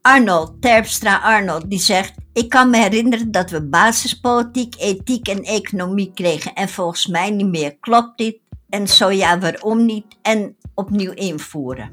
Arnold, 0.00 0.62
Terpstra 0.62 1.16
Arnold, 1.16 1.70
die 1.70 1.80
zegt: 1.80 2.14
Ik 2.34 2.48
kan 2.48 2.70
me 2.70 2.76
herinneren 2.76 3.30
dat 3.30 3.50
we 3.50 3.62
basispolitiek, 3.62 4.74
ethiek 4.78 5.28
en 5.28 5.42
economie 5.42 6.10
kregen 6.14 6.54
en 6.54 6.68
volgens 6.68 7.06
mij 7.06 7.30
niet 7.30 7.46
meer. 7.46 7.76
Klopt 7.80 8.18
dit? 8.18 8.38
En 8.68 8.88
zo 8.88 9.10
ja, 9.10 9.38
waarom 9.38 9.84
niet? 9.84 10.04
En 10.22 10.56
opnieuw 10.74 11.12
invoeren. 11.12 11.90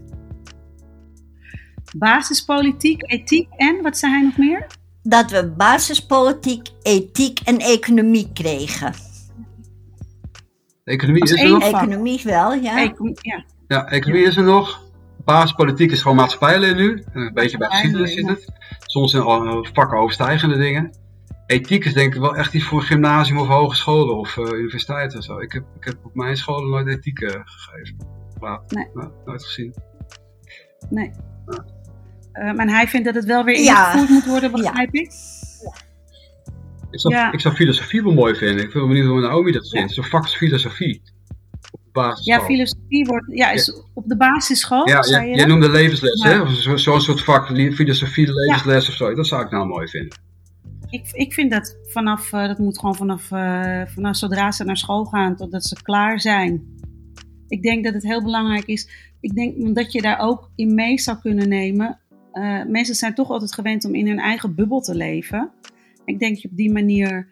Basispolitiek, 1.98 3.12
ethiek 3.12 3.48
en 3.56 3.82
wat 3.82 3.98
zei 3.98 4.12
hij 4.12 4.22
nog 4.22 4.38
meer? 4.38 4.68
Dat 5.04 5.32
we 5.32 5.52
basispolitiek, 5.58 6.70
ethiek 6.82 7.40
en 7.40 7.58
economie 7.58 8.30
kregen. 8.34 8.94
Economie 10.84 11.24
is 11.24 11.32
er 11.32 11.50
nog? 11.50 11.64
Economie 11.64 12.22
wel, 12.24 12.54
ja. 12.54 12.80
ja. 12.80 13.46
ja, 13.68 13.86
economie 13.88 14.26
is 14.26 14.38
er 14.38 14.44
nog 14.44 14.91
basispolitiek 15.26 15.92
is 15.92 16.02
gewoon 16.02 16.18
maatschappijleer 16.18 16.76
nu. 16.76 17.04
Een 17.14 17.34
beetje 17.34 17.58
bij 17.58 17.68
geschiedenis 17.70 18.14
zit 18.14 18.28
het. 18.28 18.46
Soms 18.80 19.14
in 19.14 19.68
vakken 19.74 19.98
overstijgende 19.98 20.58
dingen. 20.58 20.92
Ethiek 21.46 21.86
is 21.86 21.94
denk 21.94 22.14
ik 22.14 22.22
wel 22.22 22.36
echt 22.36 22.54
iets 22.54 22.66
voor 22.66 22.82
gymnasium 22.82 23.38
of 23.38 23.48
hogescholen 23.48 24.18
of 24.18 24.38
uh, 24.38 24.46
universiteiten 24.46 25.18
of 25.18 25.24
zo. 25.24 25.40
Ik 25.40 25.52
heb, 25.52 25.64
ik 25.80 25.84
heb 25.84 25.96
op 26.04 26.16
mijn 26.16 26.38
scholen 26.38 26.70
nooit 26.70 26.88
ethiek 26.88 27.20
uh, 27.20 27.30
gegeven. 27.30 27.96
Laat, 28.40 28.72
nee. 28.72 28.88
Nou, 28.94 29.12
nooit 29.26 29.44
gezien. 29.44 29.74
Nee. 30.90 31.12
Uh, 32.34 32.54
maar 32.54 32.68
hij 32.68 32.88
vindt 32.88 33.06
dat 33.06 33.16
het 33.16 33.26
wel 33.26 33.44
weer 33.44 33.56
ingevoerd 33.56 34.10
moet 34.10 34.26
worden, 34.26 34.52
begrijp 34.52 34.94
ja. 34.94 35.02
ik? 35.02 35.12
Ik 36.92 37.00
zou, 37.00 37.14
ja. 37.14 37.32
ik 37.32 37.40
zou 37.40 37.56
filosofie 37.56 38.04
wel 38.04 38.14
mooi 38.14 38.36
vinden. 38.36 38.66
Ik 38.66 38.74
ben 38.74 38.88
benieuwd 38.88 39.08
hoe 39.08 39.22
Naomi 39.22 39.52
dat 39.52 39.70
vindt. 39.70 39.94
Zo'n 39.94 40.04
vak 40.04 40.30
filosofie 40.30 41.02
basisschool. 41.92 42.40
Ja, 42.40 42.46
filosofie 42.46 43.06
wordt, 43.06 43.26
ja, 43.30 43.52
is 43.52 43.84
op 43.94 44.08
de 44.08 44.18
basisschool. 44.18 44.88
Ja, 44.88 45.04
ja 45.10 45.26
jij 45.26 45.46
noemde 45.46 45.70
levensles, 45.70 46.24
hè? 46.24 46.56
Zo'n 46.56 46.80
zo 46.80 47.00
soort 47.00 47.24
vak, 47.24 47.48
filosofie, 47.74 48.34
levensles 48.34 48.90
of 48.90 48.96
zo. 48.96 49.16
Dat 49.16 49.28
zou 49.28 49.46
ik 49.46 49.52
nou 49.52 49.68
mooi 49.68 49.88
vinden. 49.88 50.20
Ik, 50.90 51.12
ik 51.12 51.34
vind 51.34 51.52
dat 51.52 51.78
vanaf, 51.84 52.32
uh, 52.32 52.48
dat 52.48 52.58
moet 52.58 52.80
gewoon 52.80 52.96
vanaf, 52.96 53.32
uh, 53.32 53.82
vanaf 53.86 54.16
zodra 54.16 54.52
ze 54.52 54.64
naar 54.64 54.78
school 54.78 55.06
gaan 55.06 55.36
totdat 55.36 55.64
ze 55.64 55.82
klaar 55.84 56.20
zijn. 56.20 56.80
Ik 57.48 57.62
denk 57.62 57.84
dat 57.84 57.94
het 57.94 58.04
heel 58.04 58.24
belangrijk 58.24 58.66
is. 58.66 58.90
Ik 59.20 59.34
denk 59.34 59.76
dat 59.76 59.92
je 59.92 60.02
daar 60.02 60.20
ook 60.20 60.52
in 60.56 60.76
mee 60.76 61.00
zou 61.00 61.18
kunnen 61.18 61.50
nemen. 61.50 62.00
Uh, 62.34 62.66
mensen 62.66 62.96
zijn 62.96 63.14
toch 63.14 63.30
altijd 63.30 63.54
gewend 63.54 63.86
om 63.86 63.96
in 63.96 64.08
hun 64.08 64.20
eigen 64.20 64.56
bubbel 64.56 64.82
te 64.82 64.96
leven. 64.96 65.52
Ik 66.06 66.20
denk 66.20 66.34
dat 66.34 66.42
je 66.42 66.50
op 66.50 66.58
die 66.58 66.72
manier 66.72 67.28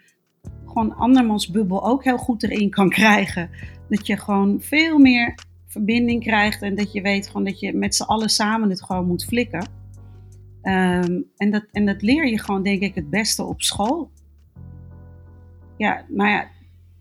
gewoon 0.66 0.96
andermans 0.96 1.52
bubbel 1.52 1.86
ook 1.86 2.04
heel 2.04 2.18
goed 2.18 2.44
erin 2.44 2.70
kan 2.70 2.90
krijgen. 3.00 3.50
Dat 3.90 4.08
je 4.08 4.18
gewoon 4.18 4.62
veel 4.62 4.98
meer 4.98 5.36
verbinding 5.68 6.24
krijgt 6.24 6.62
en 6.62 6.76
dat 6.76 6.92
je 6.92 7.02
weet 7.02 7.28
gewoon 7.28 7.44
dat 7.44 7.60
je 7.60 7.74
met 7.74 7.96
z'n 7.96 8.04
allen 8.04 8.30
samen 8.30 8.70
het 8.70 8.84
gewoon 8.84 9.08
moet 9.08 9.26
flikken. 9.26 9.68
Um, 10.64 11.26
en, 11.38 11.52
dat, 11.52 11.66
en 11.72 11.86
dat 11.86 12.02
leer 12.02 12.28
je 12.28 12.40
gewoon, 12.40 12.64
denk 12.64 12.82
ik, 12.82 12.96
het 12.96 13.10
beste 13.10 13.44
op 13.44 13.62
school. 13.62 14.12
Ja, 15.78 16.06
nou 16.08 16.30
ja, 16.30 16.48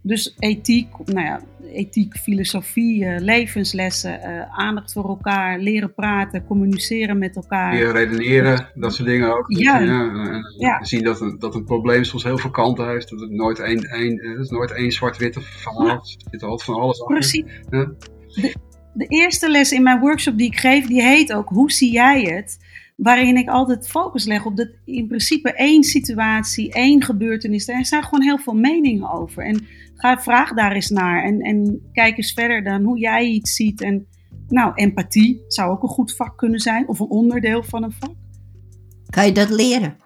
dus 0.09 0.35
ethiek, 0.39 0.89
nou 1.05 1.27
ja, 1.27 1.41
ethiek, 1.73 2.17
filosofie, 2.17 3.05
uh, 3.05 3.19
levenslessen, 3.19 4.21
uh, 4.25 4.59
aandacht 4.59 4.93
voor 4.93 5.09
elkaar, 5.09 5.59
leren 5.59 5.95
praten, 5.95 6.45
communiceren 6.45 7.19
met 7.19 7.37
elkaar. 7.37 7.73
Leren 7.73 7.93
redeneren, 7.93 8.69
dat 8.75 8.95
soort 8.95 9.09
dingen 9.09 9.37
ook. 9.37 9.45
Ja. 9.49 9.79
ja, 9.79 10.43
ja. 10.59 10.85
Zien 10.85 11.05
dat 11.05 11.21
een, 11.21 11.39
dat 11.39 11.55
een 11.55 11.65
probleem 11.65 12.05
soms 12.05 12.25
heel 12.25 12.39
veel 12.39 12.51
kanten 12.51 12.89
heeft. 12.89 13.11
Dat 13.11 13.21
het 13.21 13.31
nooit 13.31 13.59
één, 13.59 13.81
één, 13.81 14.39
is 14.39 14.51
nooit 14.51 14.73
één 14.73 14.93
zwart-witte 14.93 15.41
verhaal. 15.41 15.87
Ja. 15.87 15.93
Er 15.93 16.01
zit 16.31 16.43
altijd 16.43 16.63
van 16.63 16.75
alles. 16.75 17.05
Precies. 17.05 17.45
Ja. 17.71 17.91
De, 18.29 18.55
de 18.93 19.07
eerste 19.07 19.51
les 19.51 19.72
in 19.72 19.82
mijn 19.82 20.01
workshop 20.01 20.39
die 20.39 20.47
ik 20.47 20.59
geef, 20.59 20.86
die 20.86 21.03
heet 21.03 21.32
ook 21.32 21.49
Hoe 21.49 21.72
zie 21.72 21.93
jij 21.93 22.22
het? 22.22 22.59
waarin 22.99 23.36
ik 23.36 23.49
altijd 23.49 23.89
focus 23.89 24.24
leg 24.24 24.45
op 24.45 24.57
dat 24.57 24.68
in 24.84 25.07
principe 25.07 25.53
één 25.53 25.82
situatie, 25.82 26.72
één 26.72 27.03
gebeurtenis. 27.03 27.68
Er 27.68 27.86
zijn 27.86 28.03
gewoon 28.03 28.22
heel 28.22 28.39
veel 28.39 28.55
meningen 28.55 29.11
over. 29.11 29.45
En 29.45 29.66
ga, 29.95 30.18
vraag 30.18 30.55
daar 30.55 30.72
eens 30.72 30.89
naar 30.89 31.24
en, 31.24 31.41
en 31.41 31.89
kijk 31.93 32.16
eens 32.16 32.32
verder 32.32 32.64
dan 32.64 32.82
hoe 32.82 32.99
jij 32.99 33.26
iets 33.26 33.55
ziet. 33.55 33.80
En 33.80 34.07
nou, 34.49 34.72
empathie 34.74 35.45
zou 35.49 35.70
ook 35.70 35.82
een 35.82 35.89
goed 35.89 36.16
vak 36.16 36.36
kunnen 36.36 36.61
zijn 36.61 36.89
of 36.89 36.99
een 36.99 37.09
onderdeel 37.09 37.62
van 37.62 37.82
een 37.82 37.93
vak. 37.93 38.14
Kan 39.11 39.26
je 39.26 39.32
dat 39.32 39.51
leren? 39.51 39.97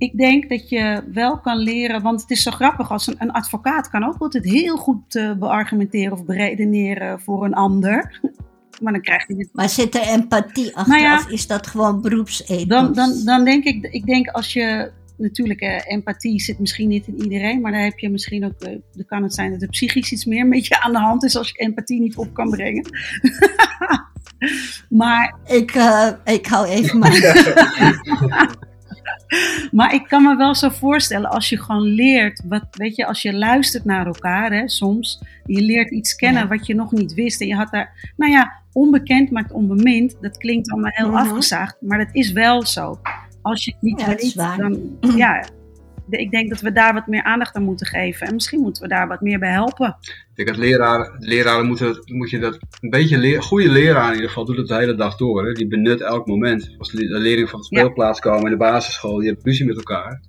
Ik 0.00 0.16
denk 0.16 0.48
dat 0.48 0.68
je 0.68 1.02
wel 1.12 1.38
kan 1.38 1.56
leren, 1.56 2.02
want 2.02 2.20
het 2.20 2.30
is 2.30 2.42
zo 2.42 2.50
grappig 2.50 2.90
als 2.90 3.06
een, 3.06 3.16
een 3.18 3.32
advocaat 3.32 3.90
kan 3.90 4.04
ook 4.04 4.18
altijd 4.18 4.44
heel 4.44 4.76
goed 4.76 5.14
uh, 5.14 5.32
beargumenteren 5.32 6.12
of 6.12 6.24
beredeneren 6.24 7.20
voor 7.20 7.44
een 7.44 7.54
ander 7.54 8.20
maar 8.82 8.92
dan 8.92 9.02
krijg 9.02 9.26
je 9.26 9.34
dit. 9.34 9.48
Maar 9.52 9.68
zit 9.68 9.94
er 9.94 10.08
empathie 10.08 10.76
achter 10.76 10.92
nou 10.92 11.02
ja, 11.02 11.16
of 11.16 11.28
is 11.28 11.46
dat 11.46 11.66
gewoon 11.66 12.00
beroepsethos? 12.00 12.66
Dan, 12.66 12.92
dan, 12.92 13.24
dan 13.24 13.44
denk 13.44 13.64
ik, 13.64 13.86
ik 13.90 14.06
denk 14.06 14.28
als 14.28 14.52
je 14.52 14.90
natuurlijk, 15.16 15.60
eh, 15.60 15.92
empathie 15.92 16.40
zit 16.40 16.58
misschien 16.58 16.88
niet 16.88 17.06
in 17.06 17.22
iedereen, 17.22 17.60
maar 17.60 17.72
dan 17.72 17.80
heb 17.80 17.98
je 17.98 18.10
misschien 18.10 18.44
ook, 18.44 18.60
eh, 18.60 18.76
dan 18.92 19.06
kan 19.06 19.22
het 19.22 19.34
zijn 19.34 19.50
dat 19.50 19.62
er 19.62 19.68
psychisch 19.68 20.12
iets 20.12 20.24
meer 20.24 20.46
met 20.46 20.66
je 20.66 20.80
aan 20.80 20.92
de 20.92 20.98
hand 20.98 21.24
is 21.24 21.36
als 21.36 21.48
je 21.48 21.58
empathie 21.58 22.00
niet 22.00 22.16
op 22.16 22.34
kan 22.34 22.50
brengen. 22.50 22.84
maar 25.00 25.34
ik, 25.46 25.74
uh, 25.74 26.10
ik 26.24 26.46
hou 26.46 26.66
even 26.66 26.98
maar. 26.98 28.58
maar 29.78 29.94
ik 29.94 30.04
kan 30.08 30.22
me 30.22 30.36
wel 30.36 30.54
zo 30.54 30.68
voorstellen, 30.68 31.30
als 31.30 31.48
je 31.48 31.58
gewoon 31.58 31.82
leert, 31.82 32.42
wat, 32.44 32.64
weet 32.70 32.96
je, 32.96 33.06
als 33.06 33.22
je 33.22 33.34
luistert 33.34 33.84
naar 33.84 34.06
elkaar, 34.06 34.52
hè, 34.52 34.68
soms, 34.68 35.22
je 35.44 35.60
leert 35.60 35.90
iets 35.90 36.14
kennen 36.14 36.48
wat 36.48 36.66
je 36.66 36.74
nog 36.74 36.92
niet 36.92 37.14
wist 37.14 37.40
en 37.40 37.46
je 37.46 37.54
had 37.54 37.70
daar, 37.70 38.12
nou 38.16 38.32
ja, 38.32 38.52
onbekend 38.72 39.30
maakt 39.30 39.52
onbemind, 39.52 40.16
dat 40.20 40.36
klinkt 40.36 40.70
allemaal 40.70 40.90
heel 40.94 41.08
mm 41.08 41.16
afgezaagd, 41.16 41.76
maar 41.80 41.98
dat 41.98 42.14
is 42.14 42.32
wel 42.32 42.66
zo. 42.66 43.00
Als 43.42 43.64
je 43.64 43.70
het 43.70 43.82
niet 43.82 44.00
ja, 44.00 44.06
weet, 44.06 44.34
dan, 44.34 44.98
ja, 45.16 45.44
ik 46.10 46.30
denk 46.30 46.48
dat 46.48 46.60
we 46.60 46.72
daar 46.72 46.94
wat 46.94 47.06
meer 47.06 47.22
aandacht 47.22 47.54
aan 47.54 47.62
moeten 47.62 47.86
geven. 47.86 48.26
En 48.26 48.34
misschien 48.34 48.60
moeten 48.60 48.82
we 48.82 48.88
daar 48.88 49.08
wat 49.08 49.20
meer 49.20 49.38
bij 49.38 49.50
helpen. 49.50 49.96
Ik 50.00 50.30
denk 50.34 50.48
dat 50.48 50.56
leraren, 50.56 51.16
leraren 51.18 51.66
moeten, 51.66 52.02
moet 52.04 52.30
je 52.30 52.38
dat 52.38 52.58
een 52.80 52.90
beetje 52.90 53.18
leer, 53.18 53.42
goede 53.42 53.68
leraar 53.68 54.08
in 54.08 54.14
ieder 54.14 54.28
geval 54.28 54.44
doet 54.44 54.56
het 54.56 54.68
de 54.68 54.74
hele 54.74 54.94
dag 54.94 55.16
door. 55.16 55.46
Hè? 55.46 55.52
Die 55.52 55.68
benut 55.68 56.00
elk 56.00 56.26
moment. 56.26 56.74
Als 56.78 56.90
de 56.90 57.18
leerlingen 57.18 57.48
van 57.48 57.58
de 57.58 57.64
speelplaats 57.64 58.20
komen 58.20 58.44
in 58.44 58.50
de 58.50 58.56
basisschool, 58.56 59.16
die 59.16 59.26
hebben 59.26 59.44
ruzie 59.44 59.66
met 59.66 59.76
elkaar. 59.76 60.22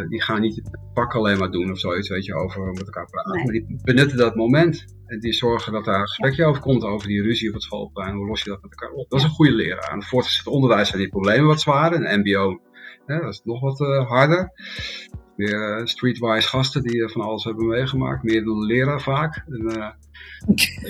Uh, 0.00 0.08
die 0.08 0.22
gaan 0.22 0.40
niet 0.40 0.62
pak 0.94 1.14
alleen 1.14 1.38
maar 1.38 1.50
doen 1.50 1.70
of 1.70 1.78
zoiets, 1.78 2.08
weet 2.08 2.24
je, 2.24 2.34
over 2.34 2.66
met 2.66 2.86
elkaar 2.86 3.06
praten. 3.10 3.32
Nee. 3.32 3.44
Maar 3.44 3.52
die 3.52 3.80
benutten 3.82 4.18
dat 4.18 4.34
moment. 4.34 4.84
En 5.06 5.20
die 5.20 5.32
zorgen 5.32 5.72
dat 5.72 5.84
daar 5.84 6.00
een 6.00 6.06
gesprekje 6.06 6.42
ja. 6.42 6.48
over 6.48 6.62
komt, 6.62 6.84
over 6.84 7.08
die 7.08 7.22
ruzie 7.22 7.48
op 7.48 7.54
het 7.54 7.62
schoolplein. 7.62 8.14
Hoe 8.14 8.26
los 8.26 8.42
je 8.42 8.50
dat 8.50 8.62
met 8.62 8.70
elkaar 8.70 8.90
op? 8.90 9.10
Dat 9.10 9.18
is 9.18 9.24
een 9.24 9.32
goede 9.32 9.52
leraar. 9.52 9.90
En 9.90 9.98
het 9.98 10.08
voortgezet 10.08 10.46
onderwijs 10.46 10.88
zijn 10.88 11.00
die 11.00 11.10
problemen 11.10 11.46
wat 11.46 11.60
zwaarder. 11.60 12.02
En 12.02 12.20
MBO 12.20 12.60
ja, 13.06 13.20
dat 13.20 13.32
is 13.32 13.40
nog 13.44 13.60
wat 13.60 13.80
uh, 13.80 14.08
harder. 14.08 14.52
Meer 15.36 15.78
uh, 15.80 15.86
streetwise 15.86 16.48
gasten 16.48 16.82
die 16.82 16.96
uh, 16.96 17.08
van 17.08 17.20
alles 17.20 17.44
hebben 17.44 17.66
meegemaakt. 17.66 18.22
Meer 18.22 18.44
dan 18.44 18.60
de 18.60 18.66
leraar 18.66 19.00
vaak. 19.00 19.44
En, 19.48 19.62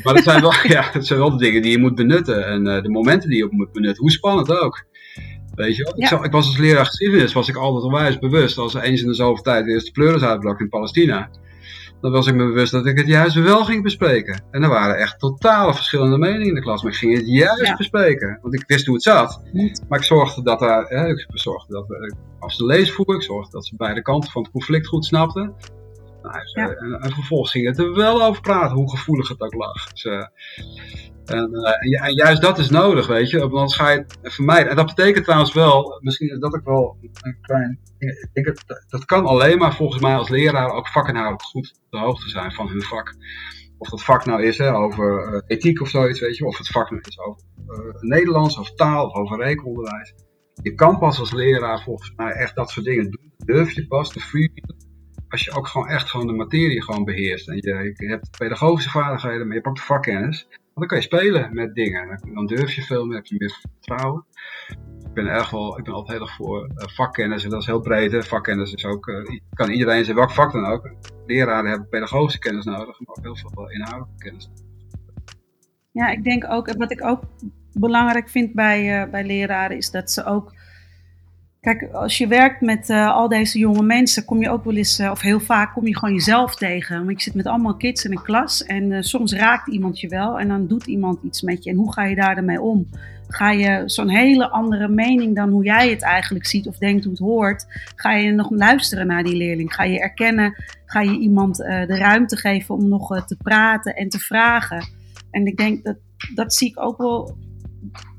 maar 0.02 0.14
dat 0.14 0.22
zijn, 0.22 0.40
wel, 0.40 0.52
ja, 0.76 0.92
dat 0.92 1.06
zijn 1.06 1.18
wel 1.18 1.30
de 1.30 1.44
dingen 1.44 1.62
die 1.62 1.70
je 1.70 1.78
moet 1.78 1.94
benutten. 1.94 2.46
En 2.46 2.64
de 2.64 2.90
momenten 2.90 3.28
die 3.28 3.38
je 3.38 3.44
op 3.44 3.52
moet 3.52 3.72
benutten. 3.72 4.02
Hoe 4.02 4.10
spannend 4.10 4.60
ook. 4.60 4.84
Weet 5.54 5.76
je, 5.76 5.92
ja. 5.96 6.16
ik, 6.16 6.24
ik, 6.24 6.32
was 6.32 6.46
als 6.46 6.58
leraar 6.58 6.86
geschiedenis, 6.86 7.32
was 7.32 7.48
ik 7.48 7.56
altijd 7.56 7.84
onwijs 7.84 8.18
bewust. 8.18 8.58
Als 8.58 8.74
er 8.74 8.82
eens 8.82 9.02
in 9.02 9.08
de 9.08 9.14
zoveel 9.14 9.42
tijd 9.42 9.64
de 9.64 9.70
eerste 9.70 9.90
pleuris 9.90 10.22
uitbrak 10.22 10.60
in 10.60 10.68
Palestina 10.68 11.30
dan 12.05 12.12
was 12.12 12.26
ik 12.26 12.34
me 12.34 12.46
bewust 12.46 12.72
dat 12.72 12.86
ik 12.86 12.98
het 12.98 13.07
juist 13.07 13.34
wel 13.34 13.64
ging 13.64 13.82
bespreken. 13.82 14.42
En 14.50 14.62
er 14.62 14.68
waren 14.68 14.96
echt 14.96 15.18
totale 15.18 15.74
verschillende 15.74 16.18
meningen 16.18 16.46
in 16.46 16.55
de 16.55 16.61
klas, 16.61 16.82
maar 16.82 16.92
ik 16.92 16.98
ging 16.98 17.16
het 17.16 17.26
juist 17.28 17.76
bespreken. 17.76 18.38
Want 18.42 18.55
ik 18.55 18.64
wist 18.66 18.86
hoe 18.86 18.94
het 18.94 19.05
zat. 19.05 19.42
Maar 19.88 19.98
ik 19.98 20.05
zorgde 20.05 20.42
dat 20.42 20.59
daar, 20.59 20.84
hè, 20.88 21.09
ik 21.09 21.26
zorgde 21.28 21.72
dat 21.72 21.86
we, 21.86 22.14
als 22.38 22.57
de 22.57 22.64
leesvoer, 22.64 23.14
ik 23.14 23.22
zorgde 23.22 23.50
dat 23.50 23.66
ze 23.66 23.76
beide 23.76 24.02
kanten 24.02 24.30
van 24.30 24.42
het 24.42 24.50
conflict 24.50 24.86
goed 24.86 25.05
snapten. 25.05 25.55
Nou, 26.22 26.36
en, 26.52 27.00
en, 27.00 27.12
vervolgens 27.12 27.50
ging 27.50 27.66
het 27.66 27.78
er 27.78 27.94
wel 27.94 28.22
over 28.22 28.42
praten, 28.42 28.76
hoe 28.76 28.90
gevoelig 28.90 29.28
het 29.28 29.40
ook 29.40 29.55
lag. 29.55 29.92
Dus, 29.92 30.05
uh, 30.05 30.26
en, 31.25 31.53
en, 32.03 32.14
juist 32.14 32.43
dat 32.43 32.59
is 32.59 32.70
nodig, 32.70 33.07
weet 33.07 33.31
je, 33.31 33.39
want 33.39 33.53
anders 33.53 33.77
ga 33.77 33.91
je 33.91 33.99
het 33.99 34.35
vermijden. 34.35 34.70
En 34.70 34.77
dat 34.77 34.95
betekent 34.95 35.25
trouwens 35.25 35.53
wel, 35.53 35.99
misschien 36.01 36.41
dat 36.41 36.55
ik 36.55 36.64
wel 36.64 36.97
een 37.01 37.37
klein. 37.41 37.79
Ik 38.33 38.62
dat, 38.89 39.05
kan 39.05 39.27
alleen 39.27 39.59
maar 39.59 39.75
volgens 39.75 40.03
mij 40.03 40.14
als 40.14 40.29
leraar 40.29 40.70
ook 40.70 40.89
vakkenhoudelijk 40.89 41.43
goed 41.43 41.75
op 41.85 41.91
de 41.91 41.99
hoogte 41.99 42.29
zijn 42.29 42.53
van 42.53 42.68
hun 42.68 42.83
vak. 42.83 43.14
Of 43.79 43.89
dat 43.89 44.03
vak 44.03 44.25
nou 44.25 44.43
is 44.43 44.59
hè, 44.59 44.75
over 44.75 45.35
uh, 45.35 45.41
ethiek 45.47 45.81
of 45.81 45.89
zoiets, 45.89 46.20
weet 46.20 46.37
je, 46.37 46.47
of 46.47 46.59
het 46.59 46.68
vak 46.68 46.91
nou 46.91 47.03
is 47.07 47.18
over 47.18 47.41
uh, 47.68 48.01
Nederlands, 48.01 48.59
of 48.59 48.75
taal, 48.75 49.07
of 49.07 49.14
over 49.14 49.45
rekenonderwijs. 49.45 50.14
Je 50.62 50.75
kan 50.75 50.99
pas 50.99 51.18
als 51.18 51.33
leraar 51.33 51.83
volgens 51.83 52.12
mij 52.16 52.33
echt 52.33 52.55
dat 52.55 52.70
soort 52.70 52.87
dingen 52.87 53.11
doen. 53.11 53.33
Durf 53.37 53.72
je 53.72 53.87
pas 53.87 54.12
de 54.12 54.20
free 54.20 54.53
als 55.35 55.45
je 55.45 55.53
ook 55.53 55.66
gewoon 55.66 55.89
echt 55.89 56.11
gewoon 56.11 56.27
de 56.27 56.33
materie 56.33 56.83
gewoon 56.83 57.05
beheerst. 57.05 57.49
En 57.49 57.57
je, 57.57 57.93
je 57.97 58.09
hebt 58.09 58.39
pedagogische 58.39 58.91
vaardigheden, 58.91 59.39
maar 59.39 59.49
je 59.49 59.55
hebt 59.55 59.66
ook 59.66 59.77
de 59.77 59.83
vakkennis. 59.83 60.49
Dan 60.75 60.87
kan 60.87 60.99
je 60.99 61.05
spelen 61.05 61.55
met 61.55 61.75
dingen. 61.75 62.20
Dan 62.35 62.47
durf 62.47 62.72
je 62.72 62.83
veel 62.83 63.07
meer, 63.07 63.16
heb 63.16 63.27
je 63.27 63.37
meer 63.39 63.59
vertrouwen. 63.61 64.25
Ik 65.05 65.12
ben 65.12 65.27
erg 65.27 65.51
wel, 65.51 65.79
ik 65.79 65.85
ben 65.85 65.95
altijd 65.95 66.18
heel 66.18 66.27
erg 66.27 66.37
voor 66.37 66.64
uh, 66.64 66.87
vakkennis. 66.87 67.45
En 67.45 67.51
dat 67.51 67.61
is 67.61 67.66
heel 67.66 67.81
breed. 67.81 68.27
Vakkennis 68.27 68.72
is 68.72 68.85
ook, 68.85 69.07
uh, 69.07 69.39
kan 69.53 69.70
iedereen 69.70 70.05
zijn 70.05 70.16
welk 70.16 70.31
vak 70.31 70.53
dan 70.53 70.66
ook. 70.66 70.91
Leraren 71.27 71.70
hebben 71.70 71.89
pedagogische 71.89 72.39
kennis 72.39 72.64
nodig, 72.64 73.01
maar 73.01 73.16
ook 73.16 73.22
heel 73.22 73.37
veel 73.37 73.70
inhoudelijke 73.70 74.25
kennis. 74.25 74.51
Ja, 75.93 76.09
ik 76.09 76.25
denk 76.25 76.51
ook, 76.51 76.72
wat 76.72 76.93
ik 76.93 77.05
ook 77.05 77.22
belangrijk 77.72 78.29
vind 78.29 78.55
bij, 78.55 79.03
uh, 79.03 79.11
bij 79.11 79.25
leraren, 79.25 79.77
is 79.77 79.91
dat 79.91 80.11
ze 80.11 80.25
ook 80.25 80.55
Kijk, 81.64 81.92
als 81.92 82.18
je 82.18 82.26
werkt 82.26 82.60
met 82.60 82.88
uh, 82.88 83.14
al 83.14 83.28
deze 83.28 83.58
jonge 83.58 83.82
mensen, 83.82 84.24
kom 84.24 84.40
je 84.40 84.50
ook 84.50 84.64
wel 84.64 84.74
eens, 84.74 85.00
uh, 85.00 85.10
of 85.10 85.20
heel 85.20 85.40
vaak 85.40 85.72
kom 85.72 85.86
je 85.86 85.98
gewoon 85.98 86.14
jezelf 86.14 86.54
tegen. 86.54 86.96
Want 86.96 87.10
ik 87.10 87.20
zit 87.20 87.34
met 87.34 87.46
allemaal 87.46 87.76
kids 87.76 88.04
in 88.04 88.10
een 88.10 88.22
klas 88.22 88.64
en 88.64 88.90
uh, 88.90 89.00
soms 89.00 89.32
raakt 89.32 89.68
iemand 89.68 90.00
je 90.00 90.08
wel 90.08 90.38
en 90.38 90.48
dan 90.48 90.66
doet 90.66 90.86
iemand 90.86 91.22
iets 91.22 91.42
met 91.42 91.64
je. 91.64 91.70
En 91.70 91.76
hoe 91.76 91.92
ga 91.92 92.04
je 92.04 92.14
daar 92.14 92.36
ermee 92.36 92.60
om? 92.60 92.88
Ga 93.28 93.50
je 93.50 93.82
zo'n 93.86 94.08
hele 94.08 94.48
andere 94.48 94.88
mening 94.88 95.34
dan 95.34 95.50
hoe 95.50 95.64
jij 95.64 95.90
het 95.90 96.02
eigenlijk 96.02 96.46
ziet 96.46 96.66
of 96.66 96.78
denkt 96.78 97.04
hoe 97.04 97.12
het 97.12 97.22
hoort? 97.22 97.66
Ga 97.96 98.12
je 98.12 98.32
nog 98.32 98.50
luisteren 98.50 99.06
naar 99.06 99.22
die 99.22 99.36
leerling? 99.36 99.74
Ga 99.74 99.84
je 99.84 100.00
erkennen? 100.00 100.64
Ga 100.86 101.00
je 101.00 101.18
iemand 101.18 101.56
de 101.56 101.96
ruimte 101.98 102.36
geven 102.36 102.74
om 102.74 102.88
nog 102.88 103.24
te 103.26 103.36
praten 103.36 103.94
en 103.94 104.08
te 104.08 104.18
vragen? 104.18 104.84
En 105.30 105.46
ik 105.46 105.56
denk 105.56 105.84
dat 105.84 105.96
dat 106.34 106.54
zie 106.54 106.68
ik 106.68 106.80
ook 106.80 106.98
wel 106.98 107.36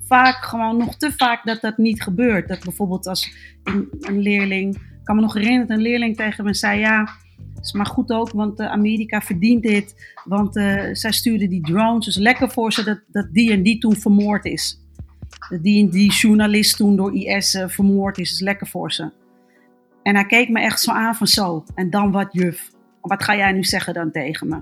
vaak 0.08 0.44
gewoon 0.44 0.78
nog 0.78 0.98
te 0.98 1.12
vaak 1.12 1.46
dat 1.46 1.62
dat 1.62 1.78
niet 1.78 2.04
gebeurt. 2.04 2.48
Dat 2.48 2.64
bijvoorbeeld 2.64 3.08
als 3.08 3.32
een, 3.64 3.88
een 4.00 4.20
leerling, 4.20 4.76
ik 4.76 5.04
kan 5.04 5.16
me 5.16 5.22
nog 5.22 5.34
herinneren 5.34 5.68
dat 5.68 5.78
een 5.78 5.84
leerling 5.84 6.16
tegen 6.16 6.44
me 6.44 6.54
zei, 6.54 6.80
ja, 6.80 7.10
is 7.62 7.74
maar 7.74 7.86
goed 7.86 8.12
ook, 8.12 8.32
want 8.32 8.60
uh, 8.60 8.72
Amerika 8.72 9.22
verdient 9.22 9.64
dit, 9.64 10.14
want 10.24 10.58
uh, 10.58 10.84
zij 10.92 11.12
stuurde 11.12 11.48
die 11.48 11.62
drones, 11.62 12.06
dus 12.06 12.18
lekker 12.18 12.50
voor 12.52 12.74
ze 12.74 12.84
dat, 12.84 13.00
dat 13.08 13.34
die 13.34 13.52
en 13.52 13.64
die 13.64 13.78
toen 13.78 13.96
vermoord 13.96 14.46
is. 14.46 14.84
Dat 15.50 15.64
die 15.64 15.84
en 15.84 15.90
die 15.90 16.12
journalist 16.12 16.78
toen 16.78 16.96
door 16.96 17.16
IS 17.16 17.54
uh, 17.54 17.62
eh, 17.62 17.70
vermoord 17.70 18.18
is, 18.18 18.32
is 18.32 18.40
lekker 18.40 18.68
voor 18.68 18.92
ze. 18.92 19.12
En 20.04 20.16
hij 20.16 20.26
keek 20.26 20.50
me 20.50 20.60
echt 20.60 20.80
zo 20.80 20.92
aan 20.92 21.16
van 21.16 21.28
zo, 21.28 21.64
en 21.76 21.90
dan 21.90 22.12
wat 22.12 22.28
juf. 22.32 22.70
Wat 23.02 23.24
ga 23.24 23.36
jij 23.36 23.52
nu 23.52 23.64
zeggen 23.64 23.94
dan 23.94 24.12
tegen 24.12 24.48
me? 24.48 24.62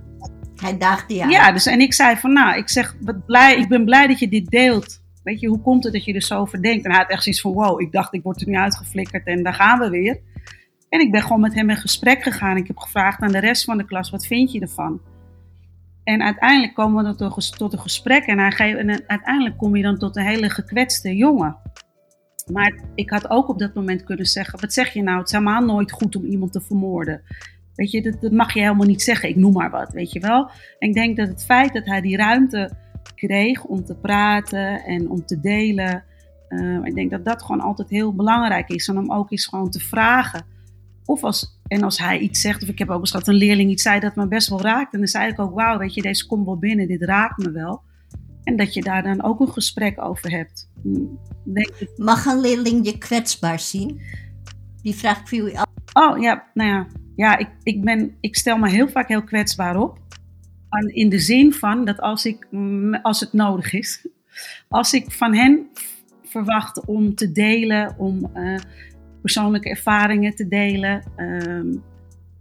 Hij 0.55 0.77
dacht 0.77 1.11
ja. 1.11 1.29
Ja, 1.29 1.51
dus 1.51 1.65
en 1.65 1.79
ik 1.79 1.93
zei 1.93 2.15
van 2.15 2.33
nou, 2.33 2.57
ik 2.57 2.69
zeg, 2.69 2.95
wat 3.01 3.25
blij, 3.25 3.57
ik 3.57 3.67
ben 3.67 3.85
blij 3.85 4.07
dat 4.07 4.19
je 4.19 4.27
dit 4.27 4.49
deelt. 4.49 5.01
Weet 5.23 5.39
je, 5.39 5.47
hoe 5.47 5.61
komt 5.61 5.83
het 5.83 5.93
dat 5.93 6.05
je 6.05 6.13
er 6.13 6.21
zo 6.21 6.39
over 6.39 6.61
denkt? 6.61 6.85
En 6.85 6.91
hij 6.91 6.99
had 6.99 7.09
echt 7.09 7.23
zoiets 7.23 7.41
van, 7.41 7.53
wow, 7.53 7.81
ik 7.81 7.91
dacht 7.91 8.13
ik 8.13 8.23
word 8.23 8.41
er 8.41 8.47
nu 8.47 8.55
uitgeflikkerd 8.55 9.25
en 9.25 9.43
daar 9.43 9.53
gaan 9.53 9.79
we 9.79 9.89
weer. 9.89 10.19
En 10.89 10.99
ik 10.99 11.11
ben 11.11 11.21
gewoon 11.21 11.39
met 11.39 11.53
hem 11.53 11.69
in 11.69 11.75
gesprek 11.75 12.23
gegaan. 12.23 12.57
Ik 12.57 12.67
heb 12.67 12.77
gevraagd 12.77 13.21
aan 13.21 13.31
de 13.31 13.39
rest 13.39 13.63
van 13.63 13.77
de 13.77 13.85
klas, 13.85 14.09
wat 14.09 14.25
vind 14.25 14.51
je 14.51 14.59
ervan? 14.59 15.01
En 16.03 16.21
uiteindelijk 16.21 16.73
komen 16.73 16.97
we 16.97 17.15
dan 17.15 17.41
tot 17.57 17.73
een 17.73 17.79
gesprek 17.79 18.25
en, 18.25 18.39
hij 18.39 19.03
uiteindelijk 19.07 19.57
kom 19.57 19.75
je 19.75 19.83
dan 19.83 19.97
tot 19.97 20.15
een 20.15 20.25
hele 20.25 20.49
gekwetste 20.49 21.15
jongen. 21.15 21.57
Maar 22.51 22.73
ik 22.95 23.09
had 23.09 23.29
ook 23.29 23.47
op 23.49 23.59
dat 23.59 23.73
moment 23.73 24.03
kunnen 24.03 24.25
zeggen, 24.25 24.59
wat 24.59 24.73
zeg 24.73 24.93
je 24.93 25.03
nou? 25.03 25.17
Het 25.17 25.27
is 25.27 25.33
helemaal 25.33 25.65
nooit 25.65 25.91
goed 25.91 26.15
om 26.15 26.25
iemand 26.25 26.51
te 26.51 26.61
vermoorden. 26.61 27.21
Weet 27.75 27.91
je, 27.91 28.01
dat, 28.01 28.21
dat 28.21 28.31
mag 28.31 28.53
je 28.53 28.59
helemaal 28.59 28.87
niet 28.87 29.01
zeggen, 29.01 29.29
ik 29.29 29.35
noem 29.35 29.53
maar 29.53 29.69
wat, 29.69 29.91
weet 29.91 30.11
je 30.11 30.19
wel. 30.19 30.49
En 30.79 30.87
ik 30.87 30.93
denk 30.93 31.17
dat 31.17 31.27
het 31.27 31.45
feit 31.45 31.73
dat 31.73 31.85
hij 31.85 32.01
die 32.01 32.17
ruimte 32.17 32.71
kreeg 33.15 33.63
om 33.63 33.85
te 33.85 33.95
praten 33.95 34.83
en 34.83 35.09
om 35.09 35.25
te 35.25 35.39
delen. 35.39 36.03
Uh, 36.49 36.85
ik 36.85 36.95
denk 36.95 37.11
dat 37.11 37.25
dat 37.25 37.43
gewoon 37.43 37.61
altijd 37.61 37.89
heel 37.89 38.13
belangrijk 38.13 38.69
is. 38.69 38.87
En 38.87 38.97
om 38.97 39.11
ook 39.11 39.31
eens 39.31 39.45
gewoon 39.45 39.69
te 39.69 39.79
vragen. 39.79 40.45
Of 41.05 41.23
als, 41.23 41.59
en 41.67 41.83
als 41.83 41.99
hij 41.99 42.19
iets 42.19 42.41
zegt, 42.41 42.63
of 42.63 42.69
ik 42.69 42.79
heb 42.79 42.89
ook 42.89 42.99
eens 42.99 43.11
gehad 43.11 43.27
een 43.27 43.35
leerling 43.35 43.71
iets 43.71 43.83
zei 43.83 43.99
dat 43.99 44.15
me 44.15 44.27
best 44.27 44.49
wel 44.49 44.61
raakt. 44.61 44.93
En 44.93 44.99
dan 44.99 45.07
zei 45.07 45.31
ik 45.31 45.39
ook, 45.39 45.53
wauw, 45.53 45.77
weet 45.77 45.93
je, 45.93 46.01
deze 46.01 46.27
komt 46.27 46.45
wel 46.45 46.57
binnen, 46.57 46.87
dit 46.87 47.01
raakt 47.01 47.37
me 47.37 47.51
wel. 47.51 47.81
En 48.43 48.55
dat 48.55 48.73
je 48.73 48.81
daar 48.81 49.03
dan 49.03 49.23
ook 49.23 49.39
een 49.39 49.51
gesprek 49.51 50.01
over 50.01 50.31
hebt. 50.31 50.69
Hm, 50.81 51.05
denk. 51.43 51.71
Mag 51.95 52.25
een 52.25 52.39
leerling 52.39 52.85
je 52.85 52.97
kwetsbaar 52.97 53.59
zien? 53.59 54.01
Die 54.81 54.95
vraag 54.95 55.17
voor 55.29 55.37
jullie 55.37 55.59
af. 55.59 55.65
Oh 55.93 56.21
ja, 56.21 56.43
nou 56.53 56.69
ja, 56.69 56.87
ja 57.15 57.37
ik, 57.37 57.49
ik, 57.63 57.83
ben, 57.83 58.15
ik 58.19 58.35
stel 58.35 58.57
me 58.57 58.69
heel 58.69 58.87
vaak 58.87 59.07
heel 59.07 59.23
kwetsbaar 59.23 59.77
op 59.77 59.99
in 60.81 61.09
de 61.09 61.19
zin 61.19 61.53
van 61.53 61.85
dat 61.85 61.99
als, 61.99 62.25
ik, 62.25 62.47
als 63.01 63.19
het 63.19 63.33
nodig 63.33 63.73
is, 63.73 64.07
als 64.67 64.93
ik 64.93 65.11
van 65.11 65.35
hen 65.35 65.67
verwacht 66.23 66.85
om 66.85 67.15
te 67.15 67.31
delen, 67.31 67.95
om 67.97 68.31
uh, 68.35 68.59
persoonlijke 69.21 69.69
ervaringen 69.69 70.35
te 70.35 70.47
delen, 70.47 71.03
um, 71.17 71.83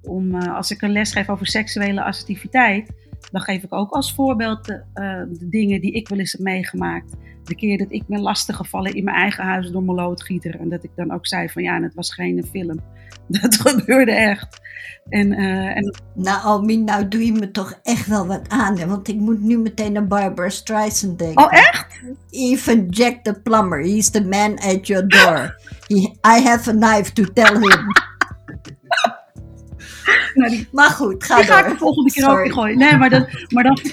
om, 0.03 0.35
uh, 0.35 0.57
als 0.57 0.71
ik 0.71 0.83
een 0.83 0.93
les 0.93 1.13
geef 1.13 1.29
over 1.29 1.47
seksuele 1.47 2.03
assertiviteit, 2.03 2.93
dan 3.31 3.41
geef 3.41 3.63
ik 3.63 3.73
ook 3.73 3.91
als 3.91 4.15
voorbeeld 4.15 4.65
de, 4.65 4.83
uh, 4.95 5.39
de, 5.39 5.49
dingen 5.49 5.81
die 5.81 5.93
ik 5.93 6.09
wel 6.09 6.19
eens 6.19 6.33
heb 6.33 6.41
meegemaakt. 6.41 7.17
De 7.45 7.55
keer 7.55 7.79
dat 7.79 7.93
ik 7.93 8.07
ben 8.07 8.21
lastiggevallen 8.21 8.95
in 8.95 9.05
mijn 9.05 9.17
eigen 9.17 9.45
huis 9.45 9.71
door 9.71 9.83
mijn 9.83 9.97
loodgieter. 9.97 10.61
En 10.61 10.69
dat 10.69 10.85
ik 10.85 10.91
dan 10.95 11.13
ook 11.13 11.27
zei 11.27 11.49
van 11.49 11.63
ja, 11.63 11.77
en 11.77 11.83
het 11.83 11.95
was 11.95 12.15
geen 12.15 12.45
film. 12.45 12.81
Dat 13.41 13.55
gebeurde 13.55 14.13
echt. 14.13 14.61
En, 15.09 15.33
uh, 15.33 15.77
en... 15.77 15.95
Nou, 16.15 16.77
nou 16.77 17.09
doe 17.09 17.25
je 17.25 17.33
me 17.33 17.51
toch 17.51 17.79
echt 17.83 18.07
wel 18.07 18.27
wat 18.27 18.49
aan. 18.49 18.79
Hè? 18.79 18.87
Want 18.87 19.09
ik 19.09 19.17
moet 19.17 19.43
nu 19.43 19.59
meteen 19.59 19.97
aan 19.97 20.09
Barbara 20.09 20.49
Streisand 20.49 21.19
denken. 21.19 21.45
Oh, 21.45 21.53
echt? 21.53 21.87
Even 22.31 22.89
Jack 22.89 23.23
the 23.23 23.41
plumber. 23.41 23.81
He's 23.81 24.11
the 24.11 24.25
man 24.25 24.59
at 24.59 24.87
your 24.87 25.09
door. 25.09 25.61
He, 25.87 25.97
I 26.39 26.43
have 26.43 26.71
a 26.71 26.73
knife 26.73 27.13
to 27.13 27.25
tell 27.33 27.53
him. 27.53 27.87
nou, 30.35 30.51
die, 30.51 30.69
maar 30.73 30.91
goed, 30.91 31.25
ga 31.25 31.37
die 31.37 31.47
door. 31.47 31.55
ga 31.55 31.65
ik 31.65 31.73
de 31.73 31.79
volgende 31.79 32.13
keer 32.13 32.23
Sorry. 32.23 32.47
ook 32.47 32.53
gooien. 32.53 32.79
Nee, 32.79 32.97
maar 32.97 33.11
dan... 33.11 33.27
Maar 33.49 33.65
dan 33.65 33.79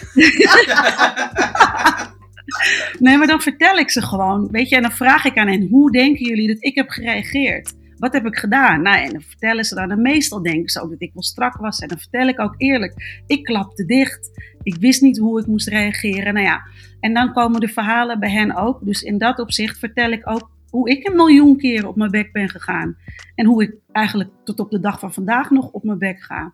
nee, 2.99 3.17
maar 3.17 3.27
dan 3.27 3.41
vertel 3.41 3.77
ik 3.77 3.89
ze 3.89 4.01
gewoon. 4.01 4.47
Weet 4.51 4.69
je, 4.69 4.75
en 4.75 4.81
dan 4.81 4.91
vraag 4.91 5.25
ik 5.25 5.37
aan 5.37 5.47
hen: 5.47 5.67
hoe 5.69 5.91
denken 5.91 6.25
jullie 6.25 6.47
dat 6.47 6.63
ik 6.63 6.75
heb 6.75 6.89
gereageerd? 6.89 7.73
Wat 7.99 8.13
heb 8.13 8.25
ik 8.25 8.37
gedaan? 8.37 8.81
Nou, 8.81 9.03
en 9.03 9.11
dan 9.11 9.21
vertellen 9.21 9.63
ze 9.63 9.75
dan. 9.75 9.91
En 9.91 10.01
meestal 10.01 10.41
denken 10.41 10.69
ze 10.69 10.81
ook 10.81 10.89
dat 10.89 11.01
ik 11.01 11.13
wel 11.13 11.23
strak 11.23 11.57
was. 11.57 11.79
En 11.79 11.87
dan 11.87 11.99
vertel 11.99 12.27
ik 12.27 12.39
ook 12.39 12.53
eerlijk: 12.57 13.21
ik 13.27 13.43
klapte 13.43 13.85
dicht. 13.85 14.29
Ik 14.63 14.75
wist 14.79 15.01
niet 15.01 15.17
hoe 15.17 15.39
ik 15.39 15.47
moest 15.47 15.67
reageren. 15.67 16.33
Nou 16.33 16.45
ja, 16.45 16.61
en 16.99 17.13
dan 17.13 17.33
komen 17.33 17.59
de 17.59 17.67
verhalen 17.67 18.19
bij 18.19 18.31
hen 18.31 18.55
ook. 18.55 18.85
Dus 18.85 19.01
in 19.01 19.17
dat 19.17 19.39
opzicht 19.39 19.79
vertel 19.79 20.11
ik 20.11 20.29
ook 20.29 20.49
hoe 20.69 20.89
ik 20.89 21.07
een 21.07 21.15
miljoen 21.15 21.57
keer 21.57 21.87
op 21.87 21.95
mijn 21.95 22.11
bek 22.11 22.31
ben 22.31 22.49
gegaan. 22.49 22.97
En 23.35 23.45
hoe 23.45 23.63
ik 23.63 23.75
eigenlijk 23.91 24.29
tot 24.43 24.59
op 24.59 24.71
de 24.71 24.79
dag 24.79 24.99
van 24.99 25.13
vandaag 25.13 25.49
nog 25.49 25.71
op 25.71 25.83
mijn 25.83 25.97
bek 25.97 26.21
ga. 26.21 26.51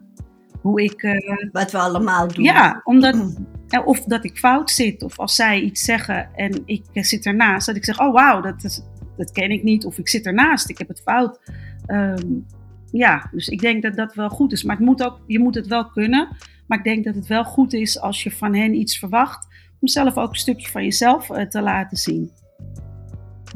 Hoe 0.62 0.84
ik. 0.84 1.04
Uh, 1.04 1.14
Wat 1.52 1.72
we 1.72 1.78
allemaal 1.78 2.28
doen. 2.28 2.44
Ja, 2.44 2.82
omdat. 2.84 3.38
Of 3.86 4.00
dat 4.00 4.26
ik 4.26 4.38
fout 4.38 4.72
zit, 4.72 5.04
of 5.04 5.20
als 5.20 5.36
zij 5.36 5.62
iets 5.62 5.84
zeggen 5.84 6.30
en 6.36 6.62
ik 6.66 6.84
zit 6.92 7.26
ernaast, 7.26 7.66
dat 7.66 7.76
ik 7.76 7.86
zeg: 7.86 8.00
Oh 8.00 8.14
wauw, 8.14 8.42
dat 8.42 8.64
is, 8.64 8.82
dat 9.18 9.32
ken 9.32 9.52
ik 9.52 9.64
niet. 9.64 9.86
Of 9.86 9.98
ik 9.98 10.10
zit 10.10 10.26
ernaast, 10.26 10.70
ik 10.70 10.78
heb 10.78 10.88
het 10.88 11.02
fout. 11.02 11.40
Um, 11.88 12.46
ja, 12.92 13.30
dus 13.32 13.48
ik 13.48 13.60
denk 13.62 13.82
dat 13.82 13.96
dat 13.96 14.14
wel 14.14 14.30
goed 14.30 14.52
is. 14.52 14.64
Maar 14.64 14.76
het 14.76 14.86
moet 14.86 15.04
ook, 15.04 15.20
je 15.28 15.40
moet 15.40 15.56
het 15.56 15.68
wel 15.68 15.90
kunnen. 15.90 16.28
Maar 16.68 16.78
ik 16.78 16.84
denk 16.84 17.06
dat 17.06 17.16
het 17.16 17.28
wel 17.28 17.44
goed 17.44 17.74
is 17.74 18.00
als 18.00 18.24
je 18.24 18.32
van 18.32 18.56
hen 18.56 18.74
iets 18.74 19.00
verwacht. 19.00 19.48
Om 19.80 19.88
zelf 19.88 20.18
ook 20.18 20.30
een 20.30 20.36
stukje 20.36 20.72
van 20.72 20.84
jezelf 20.84 21.30
uh, 21.30 21.42
te 21.42 21.62
laten 21.62 21.98
zien. 21.98 22.32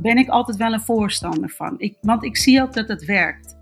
Ben 0.01 0.17
ik 0.17 0.29
altijd 0.29 0.57
wel 0.57 0.73
een 0.73 0.81
voorstander 0.81 1.49
van. 1.49 1.75
Ik, 1.77 1.97
want 2.01 2.23
ik 2.23 2.37
zie 2.37 2.61
ook 2.61 2.73
dat 2.73 2.87
het 2.87 3.05
werkt. 3.05 3.57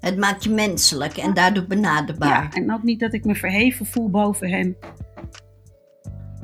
Het 0.00 0.16
maakt 0.16 0.44
je 0.44 0.50
menselijk 0.50 1.16
en 1.16 1.34
daardoor 1.34 1.66
benaderbaar. 1.66 2.42
Ja, 2.42 2.50
en 2.50 2.72
ook 2.72 2.82
niet 2.82 3.00
dat 3.00 3.12
ik 3.12 3.24
me 3.24 3.34
verheven 3.34 3.86
voel 3.86 4.10
boven 4.10 4.50
hen. 4.50 4.76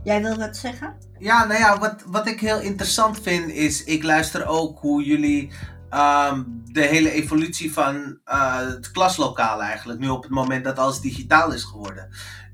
Jij 0.05 0.23
wil 0.23 0.37
wat 0.37 0.57
zeggen? 0.57 0.95
Ja, 1.21 1.45
nou 1.45 1.61
ja, 1.61 1.79
wat, 1.79 2.03
wat 2.07 2.27
ik 2.27 2.41
heel 2.41 2.61
interessant 2.61 3.21
vind 3.21 3.51
is, 3.51 3.85
ik 3.85 4.03
luister 4.03 4.47
ook 4.47 4.79
hoe 4.79 5.05
jullie 5.05 5.53
um, 5.91 6.63
de 6.65 6.83
hele 6.83 7.11
evolutie 7.11 7.73
van 7.73 8.19
uh, 8.27 8.57
het 8.57 8.91
klaslokaal 8.91 9.63
eigenlijk, 9.63 9.99
nu 9.99 10.09
op 10.09 10.23
het 10.23 10.31
moment 10.31 10.65
dat 10.65 10.79
alles 10.79 11.01
digitaal 11.01 11.53
is 11.53 11.65
geworden. 11.65 12.09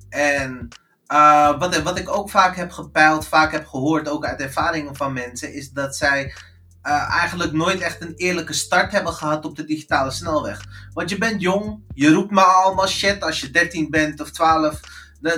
En 0.09 0.69
uh, 1.12 1.59
wat, 1.59 1.83
wat 1.83 1.99
ik 1.99 2.17
ook 2.17 2.31
vaak 2.31 2.57
heb 2.57 2.71
gepeild, 2.71 3.27
vaak 3.27 3.53
heb 3.53 3.67
gehoord, 3.67 4.09
ook 4.09 4.25
uit 4.25 4.41
ervaringen 4.41 4.97
van 4.97 5.12
mensen, 5.12 5.55
is 5.55 5.71
dat 5.71 5.97
zij 5.97 6.35
uh, 6.83 7.11
eigenlijk 7.11 7.53
nooit 7.53 7.81
echt 7.81 8.03
een 8.03 8.14
eerlijke 8.17 8.53
start 8.53 8.93
hebben 8.93 9.12
gehad 9.12 9.45
op 9.45 9.57
de 9.57 9.64
digitale 9.64 10.11
snelweg. 10.11 10.64
Want 10.93 11.11
je 11.11 11.19
bent 11.19 11.41
jong, 11.41 11.83
je 11.95 12.12
roept 12.12 12.31
maar 12.31 12.45
allemaal 12.45 12.89
shit 12.89 13.23
als 13.23 13.41
je 13.41 13.51
13 13.51 13.91
bent 13.91 14.21
of 14.21 14.31
12 14.31 14.81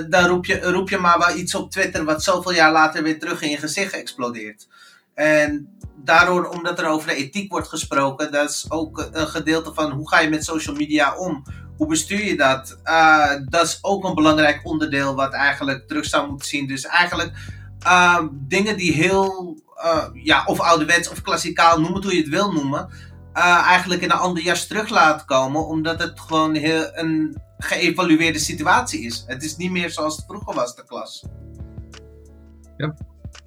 dan, 0.09 0.25
roep, 0.25 0.45
je, 0.45 0.61
roep 0.61 0.89
je 0.89 0.97
maar 0.97 1.17
wel 1.17 1.37
iets 1.37 1.55
op 1.55 1.71
Twitter 1.71 2.05
wat 2.05 2.23
zoveel 2.23 2.53
jaar 2.53 2.71
later 2.71 3.03
weer 3.03 3.19
terug 3.19 3.41
in 3.41 3.49
je 3.49 3.57
gezicht 3.57 3.93
explodeert. 3.93 4.67
En 5.13 5.77
daardoor, 5.95 6.45
omdat 6.45 6.79
er 6.79 6.87
over 6.87 7.07
de 7.07 7.15
ethiek 7.15 7.51
wordt 7.51 7.67
gesproken, 7.67 8.31
dat 8.31 8.49
is 8.49 8.65
ook 8.69 9.09
een 9.11 9.27
gedeelte 9.27 9.73
van 9.73 9.91
hoe 9.91 10.09
ga 10.09 10.19
je 10.19 10.29
met 10.29 10.45
social 10.45 10.75
media 10.75 11.15
om? 11.15 11.43
Hoe 11.77 11.87
bestuur 11.87 12.25
je 12.25 12.37
dat? 12.37 12.77
Uh, 12.83 13.31
dat 13.45 13.65
is 13.65 13.79
ook 13.81 14.03
een 14.03 14.15
belangrijk 14.15 14.59
onderdeel 14.63 15.15
wat 15.15 15.33
eigenlijk 15.33 15.87
terug 15.87 16.05
zou 16.05 16.29
moeten 16.29 16.47
zien. 16.47 16.67
Dus 16.67 16.85
eigenlijk 16.85 17.31
uh, 17.85 18.19
dingen 18.31 18.77
die 18.77 18.93
heel, 18.93 19.57
uh, 19.83 20.03
ja, 20.13 20.43
of 20.45 20.59
ouderwets 20.59 21.09
of 21.09 21.21
klassikaal, 21.21 21.79
noem 21.81 21.93
het 21.93 22.03
hoe 22.03 22.15
je 22.15 22.21
het 22.21 22.29
wil 22.29 22.51
noemen, 22.51 22.89
uh, 23.33 23.67
eigenlijk 23.67 24.01
in 24.01 24.11
een 24.11 24.17
ander 24.17 24.43
jas 24.43 24.67
terug 24.67 24.89
laat 24.89 25.25
komen, 25.25 25.67
omdat 25.67 25.99
het 25.99 26.19
gewoon 26.19 26.55
heel 26.55 26.89
een 26.93 27.41
geëvalueerde 27.63 28.39
situatie 28.39 29.01
is. 29.01 29.23
Het 29.27 29.43
is 29.43 29.55
niet 29.55 29.71
meer 29.71 29.89
zoals 29.89 30.15
het 30.15 30.25
vroeger 30.25 30.55
was, 30.55 30.75
de 30.75 30.83
klas. 30.85 31.25
Ja. 32.77 32.95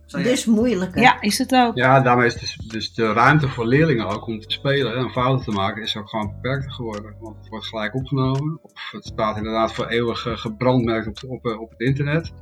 Dus 0.06 0.44
moeilijker. 0.44 1.02
Ja, 1.02 1.20
is 1.20 1.38
het 1.38 1.54
ook. 1.54 1.76
Ja, 1.76 2.00
daarmee 2.00 2.26
is 2.26 2.34
dus, 2.34 2.56
dus 2.56 2.94
de 2.94 3.12
ruimte 3.12 3.48
voor 3.48 3.66
leerlingen 3.66 4.06
ook 4.06 4.26
om 4.26 4.40
te 4.40 4.50
spelen 4.50 4.96
en 4.96 5.10
fouten 5.10 5.44
te 5.44 5.50
maken, 5.50 5.82
is 5.82 5.96
ook 5.96 6.08
gewoon 6.08 6.34
beperkter 6.34 6.72
geworden. 6.72 7.14
Want 7.20 7.36
het 7.36 7.48
wordt 7.48 7.66
gelijk 7.66 7.94
opgenomen. 7.94 8.58
Of 8.62 8.90
het 8.90 9.04
staat 9.04 9.36
inderdaad 9.36 9.74
voor 9.74 9.86
eeuwig 9.86 10.26
gebrandmerkt 10.32 11.06
op, 11.06 11.30
op, 11.30 11.60
op 11.60 11.70
het 11.70 11.80
internet. 11.80 12.32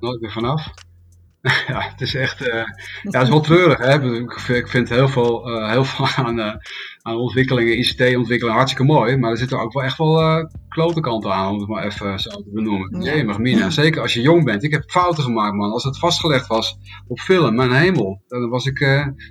Nooit 0.00 0.20
meer 0.20 0.32
vanaf. 0.32 0.72
ja, 1.66 1.80
het 1.80 2.00
is 2.00 2.14
echt. 2.14 2.40
Uh, 2.40 2.54
ja, 2.54 2.64
het 3.02 3.22
is 3.22 3.28
wel 3.28 3.40
treurig. 3.40 3.78
Hè? 3.78 4.22
Ik 4.54 4.68
vind 4.68 4.88
heel 4.88 5.08
veel, 5.08 5.50
uh, 5.50 5.70
heel 5.70 5.84
veel 5.84 6.06
aan, 6.24 6.38
uh, 6.38 6.54
aan 7.02 7.16
ontwikkelingen, 7.16 7.78
ICT-ontwikkeling 7.78 8.56
hartstikke 8.56 8.92
mooi. 8.92 9.16
Maar 9.16 9.30
er 9.30 9.36
zitten 9.36 9.60
ook 9.60 9.72
wel 9.72 9.82
echt 9.82 9.98
wel 9.98 10.48
klote 10.70 11.00
kanten 11.00 11.32
aan, 11.32 11.52
om 11.52 11.58
het 11.58 11.68
maar 11.68 11.84
even 11.84 12.20
zo 12.20 12.30
te 12.30 12.50
benoemen. 12.52 13.02
Ja. 13.02 13.14
Jee, 13.14 13.38
Mina. 13.38 13.70
Zeker 13.70 14.02
als 14.02 14.14
je 14.14 14.20
jong 14.20 14.44
bent. 14.44 14.62
Ik 14.62 14.72
heb 14.72 14.90
fouten 14.90 15.22
gemaakt, 15.22 15.54
man. 15.54 15.72
Als 15.72 15.84
het 15.84 15.98
vastgelegd 15.98 16.46
was 16.46 16.78
op 17.06 17.18
film, 17.18 17.54
mijn 17.54 17.72
hemel. 17.72 18.22
Dan 18.28 18.48
was 18.48 18.66
ik, 18.66 18.78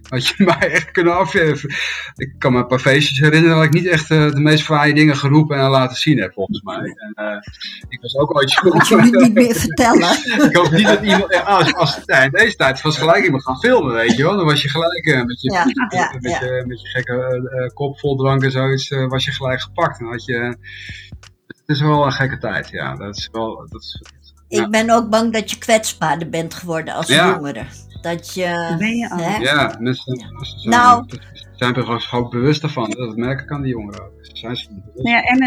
had 0.10 0.28
je 0.28 0.44
mij 0.60 0.72
echt 0.72 0.92
kunnen 0.92 1.18
afgeven. 1.18 1.70
Ik 2.16 2.36
kan 2.38 2.52
me 2.52 2.60
een 2.60 2.68
paar 2.68 2.80
feestjes 2.80 3.20
herinneren 3.20 3.56
dat 3.56 3.66
ik 3.66 3.74
niet 3.74 3.88
echt 3.88 4.08
de 4.08 4.40
meest 4.40 4.64
fraaie 4.64 4.94
dingen 4.94 5.16
geroepen 5.16 5.58
en 5.58 5.70
laten 5.70 5.98
zien 5.98 6.20
heb, 6.20 6.34
volgens 6.34 6.62
mij. 6.62 6.96
En, 7.16 7.42
ik 7.90 8.02
was 8.02 8.18
ook 8.18 8.36
ooit 8.36 8.54
jong. 8.54 8.88
je 8.88 9.22
niet 9.22 9.34
meer 9.34 9.56
vertellen. 9.56 10.10
ik 10.50 10.56
hoop 10.56 10.72
niet 10.72 10.88
dat 10.88 11.02
iemand. 11.02 11.44
als, 11.46 11.74
als 11.74 12.02
ja, 12.06 12.24
in 12.24 12.32
deze 12.32 12.56
tijd 12.56 12.82
was 12.82 12.98
gelijk 12.98 13.26
iemand 13.26 13.44
gaan 13.44 13.60
filmen, 13.60 13.94
weet 13.94 14.16
je 14.16 14.24
wel. 14.24 14.36
Dan 14.38 14.46
was 14.46 14.62
je 14.62 14.70
gelijk 14.70 15.06
uh, 15.06 15.24
met, 15.24 15.42
je, 15.42 15.52
met, 15.52 16.22
met, 16.22 16.40
Je, 16.40 16.64
met 16.68 16.82
je 16.82 16.88
gekke 16.88 17.14
uh, 17.54 17.59
kop 17.74 18.00
vol 18.00 18.16
drank 18.16 18.44
en 18.44 18.52
zoiets, 18.52 18.90
uh, 18.90 19.08
was 19.08 19.26
je 19.26 19.32
gelijk 19.32 19.62
gepakt. 19.62 20.00
En 20.00 20.06
had 20.06 20.26
je, 20.26 20.58
het 21.48 21.64
is 21.66 21.82
wel 21.82 22.06
een 22.06 22.12
gekke 22.12 22.38
tijd, 22.38 22.70
ja. 22.70 22.96
Dat 22.96 23.18
is 23.18 23.30
wel, 23.32 23.68
dat 23.70 23.82
is, 23.82 24.02
Ik 24.48 24.70
ben 24.70 24.90
ook 24.90 25.10
bang 25.10 25.34
dat 25.34 25.50
je 25.50 25.58
kwetsbaarder 25.58 26.30
bent 26.30 26.54
geworden 26.54 26.94
als 26.94 27.08
jongere. 27.08 27.66
Dat 28.02 28.34
je... 28.34 28.76
Ben 28.78 28.96
je 28.96 29.10
al? 29.10 29.18
Hè? 29.18 29.38
Ja, 29.38 29.76
mensen, 29.80 30.34
mensen 30.34 30.60
zijn, 30.60 30.76
nou, 30.76 31.06
zijn 31.56 31.76
er 31.76 32.02
gewoon 32.02 32.30
bewust 32.30 32.64
ervan. 32.64 32.90
Dat 32.90 33.16
merken 33.16 33.46
kan 33.46 33.62
die 33.62 33.72
jongeren 33.72 34.04
ook. 34.04 34.12
Zijn 34.22 34.56
ze 34.56 34.70
bewust. 34.70 35.08
Ja, 35.08 35.24
en, 35.24 35.40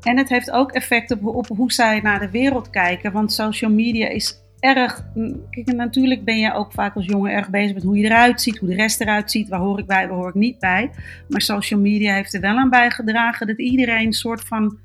en 0.00 0.18
het 0.18 0.28
heeft 0.28 0.50
ook 0.50 0.72
effect 0.72 1.10
op, 1.10 1.24
op 1.24 1.46
hoe 1.46 1.72
zij 1.72 2.00
naar 2.00 2.20
de 2.20 2.30
wereld 2.30 2.70
kijken. 2.70 3.12
Want 3.12 3.32
social 3.32 3.70
media 3.70 4.08
is 4.08 4.44
erg. 4.60 5.04
Kijk, 5.50 5.72
natuurlijk 5.72 6.24
ben 6.24 6.38
je 6.38 6.52
ook 6.52 6.72
vaak 6.72 6.94
als 6.94 7.06
jongen 7.06 7.32
erg 7.32 7.50
bezig 7.50 7.74
met 7.74 7.82
hoe 7.82 7.96
je 7.96 8.04
eruit 8.04 8.42
ziet, 8.42 8.58
hoe 8.58 8.68
de 8.68 8.74
rest 8.74 9.00
eruit 9.00 9.30
ziet. 9.30 9.48
Waar 9.48 9.60
hoor 9.60 9.78
ik 9.78 9.86
bij, 9.86 10.08
waar 10.08 10.16
hoor 10.16 10.28
ik 10.28 10.34
niet 10.34 10.58
bij. 10.58 10.90
Maar 11.28 11.40
social 11.40 11.80
media 11.80 12.14
heeft 12.14 12.34
er 12.34 12.40
wel 12.40 12.56
aan 12.56 12.70
bijgedragen 12.70 13.46
dat 13.46 13.58
iedereen 13.58 14.06
een 14.06 14.12
soort 14.12 14.40
van 14.40 14.78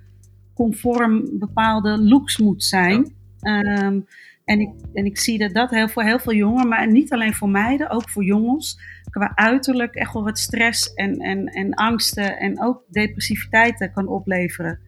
conform 0.54 1.40
bepaalde 1.40 1.98
looks 1.98 2.38
moet 2.38 2.64
zijn. 2.64 3.14
Ehm, 3.40 4.00
en, 4.46 4.60
ik, 4.60 4.70
en 4.94 5.06
ik 5.06 5.20
zie 5.20 5.38
dat 5.38 5.54
dat 5.54 5.70
heel, 5.70 5.88
voor 5.90 6.04
heel 6.04 6.20
veel 6.20 6.34
jongeren, 6.34 6.68
maar 6.68 6.92
niet 6.92 7.14
alleen 7.14 7.34
voor 7.34 7.50
meiden, 7.50 7.90
ook 7.90 8.10
voor 8.10 8.24
jongens, 8.24 8.80
qua 9.10 9.32
uiterlijk 9.36 9.96
echt 9.96 10.14
wel 10.14 10.24
wat 10.24 10.40
stress 10.40 10.94
en, 10.94 11.18
en, 11.18 11.46
en 11.46 11.74
angsten 11.74 12.38
en 12.38 12.64
ook 12.64 12.84
depressiviteit 12.90 13.90
kan 13.94 14.08
opleveren. 14.08 14.80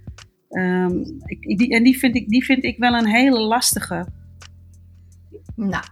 Um, 0.49 1.03
ik, 1.25 1.57
die, 1.57 1.69
en 1.69 1.83
die 1.83 1.97
vind, 1.97 2.15
ik, 2.15 2.29
die 2.29 2.45
vind 2.45 2.63
ik 2.63 2.77
wel 2.77 2.93
een 2.93 3.07
hele 3.07 3.39
lastige. 3.39 4.05
Nou, 5.55 5.83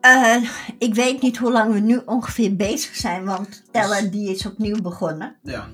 uh, 0.00 0.50
ik 0.78 0.94
weet 0.94 1.22
niet 1.22 1.36
hoe 1.36 1.52
lang 1.52 1.72
we 1.72 1.80
nu 1.80 2.02
ongeveer 2.06 2.56
bezig 2.56 2.94
zijn, 2.94 3.24
want 3.24 3.62
Teller 3.72 4.10
die 4.10 4.30
is 4.30 4.46
opnieuw 4.46 4.80
begonnen. 4.82 5.36
Ja. 5.42 5.66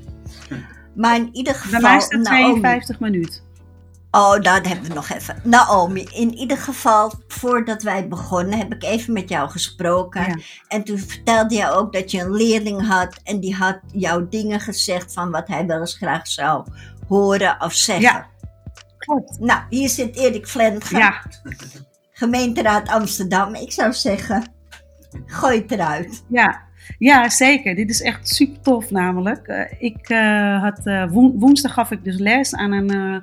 Maar 0.95 1.17
in 1.17 1.29
ieder 1.33 1.55
geval. 1.55 1.81
Bij 1.81 1.91
mij 1.91 2.01
staat 2.01 2.25
52 2.25 3.01
minuten. 3.01 3.45
Oh, 4.11 4.33
dat 4.33 4.67
hebben 4.67 4.89
we 4.89 4.95
nog 4.95 5.09
even. 5.09 5.41
Naomi, 5.43 6.07
in 6.15 6.35
ieder 6.35 6.57
geval, 6.57 7.13
voordat 7.29 7.83
wij 7.83 8.09
begonnen, 8.09 8.59
heb 8.59 8.75
ik 8.75 8.83
even 8.83 9.13
met 9.13 9.29
jou 9.29 9.51
gesproken. 9.51 10.23
Ja. 10.23 10.37
En 10.69 10.85
toen 10.85 10.99
vertelde 10.99 11.55
je 11.55 11.71
ook 11.71 11.93
dat 11.93 12.11
je 12.11 12.21
een 12.21 12.33
leerling 12.33 12.87
had 12.87 13.21
en 13.25 13.41
die 13.41 13.55
had 13.55 13.79
jou 13.93 14.27
dingen 14.31 14.61
gezegd 14.61 15.13
van 15.13 15.31
wat 15.31 15.49
hij 15.49 15.67
wel 15.67 15.81
eens 15.81 15.97
graag 15.97 16.27
zou 16.27 16.67
horen 17.09 17.61
of 17.61 17.73
zeggen. 17.73 18.05
Ja, 18.05 18.27
klopt. 18.99 19.39
Nou, 19.39 19.61
hier 19.69 19.89
zit 19.89 20.17
Erik 20.17 20.47
Flentgen. 20.47 20.99
Ja. 20.99 21.23
Gemeenteraad 22.19 22.89
Amsterdam. 22.89 23.55
Ik 23.55 23.73
zou 23.73 23.93
zeggen, 23.93 24.45
gooi 25.27 25.59
het 25.61 25.71
eruit. 25.71 26.25
Ja, 26.29 26.63
ja, 26.99 27.29
zeker. 27.29 27.75
Dit 27.75 27.91
is 27.91 28.03
echt 28.03 28.29
super 28.29 28.61
tof 28.61 28.91
namelijk. 28.91 29.49
Uh, 29.49 29.61
ik 29.79 30.09
uh, 30.11 30.63
had, 30.63 30.81
uh, 30.85 31.11
woensdag 31.13 31.73
gaf 31.73 31.91
ik 31.91 32.05
dus 32.05 32.19
les 32.19 32.55
aan 32.55 32.73
een, 32.73 33.23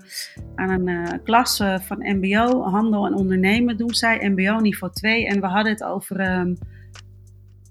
aan 0.56 0.88
een 0.88 1.24
klas 1.24 1.64
van 1.82 2.18
mbo, 2.18 2.62
handel 2.64 3.06
en 3.06 3.14
ondernemen 3.14 3.78
doen 3.78 3.94
zij, 3.94 4.30
mbo 4.30 4.60
niveau 4.60 4.94
2. 4.94 5.28
En 5.28 5.42
we 5.42 5.48
hadden 5.48 5.72
het 5.72 5.84
over 5.84 6.38
um, 6.38 6.58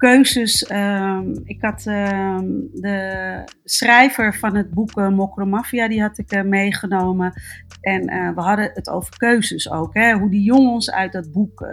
keuzes. 0.03 0.71
Um, 0.71 1.41
ik 1.45 1.61
had 1.61 1.87
um, 1.87 2.69
de 2.73 3.43
schrijver 3.65 4.35
van 4.35 4.57
het 4.57 4.71
boek 4.71 4.99
uh, 4.99 5.09
Mokromafia, 5.09 5.89
die 5.89 6.01
had 6.01 6.19
ik 6.19 6.33
uh, 6.33 6.43
meegenomen. 6.43 7.33
En 7.81 8.13
uh, 8.13 8.35
we 8.35 8.41
hadden 8.41 8.71
het 8.75 8.89
over 8.89 9.17
keuzes 9.17 9.71
ook. 9.71 9.95
Hè? 9.95 10.13
Hoe 10.13 10.31
die 10.31 10.43
jongens 10.43 10.91
uit 10.91 11.13
dat 11.13 11.33
boek, 11.33 11.67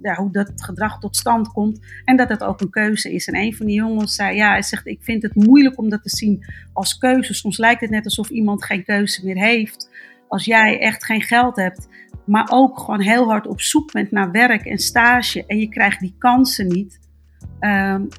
ja, 0.00 0.14
hoe 0.14 0.32
dat 0.32 0.52
gedrag 0.54 0.98
tot 0.98 1.16
stand 1.16 1.48
komt. 1.48 1.86
En 2.04 2.16
dat 2.16 2.28
het 2.28 2.44
ook 2.44 2.60
een 2.60 2.70
keuze 2.70 3.12
is. 3.12 3.26
En 3.26 3.36
een 3.36 3.54
van 3.54 3.66
die 3.66 3.74
jongens 3.74 4.14
zei, 4.14 4.36
ja, 4.36 4.50
hij 4.50 4.62
zegt, 4.62 4.86
ik 4.86 5.02
vind 5.02 5.22
het 5.22 5.34
moeilijk 5.34 5.78
om 5.78 5.88
dat 5.88 6.02
te 6.02 6.16
zien 6.16 6.44
als 6.72 6.98
keuze. 6.98 7.34
Soms 7.34 7.58
lijkt 7.58 7.80
het 7.80 7.90
net 7.90 8.04
alsof 8.04 8.30
iemand 8.30 8.64
geen 8.64 8.84
keuze 8.84 9.24
meer 9.24 9.38
heeft. 9.38 9.90
Als 10.28 10.44
jij 10.44 10.80
echt 10.80 11.04
geen 11.04 11.22
geld 11.22 11.56
hebt, 11.56 11.88
maar 12.26 12.48
ook 12.50 12.78
gewoon 12.78 13.00
heel 13.00 13.28
hard 13.28 13.46
op 13.46 13.60
zoek 13.60 13.92
bent 13.92 14.10
naar 14.10 14.30
werk 14.30 14.64
en 14.64 14.78
stage. 14.78 15.46
En 15.46 15.58
je 15.58 15.68
krijgt 15.68 16.00
die 16.00 16.14
kansen 16.18 16.68
niet 16.68 17.02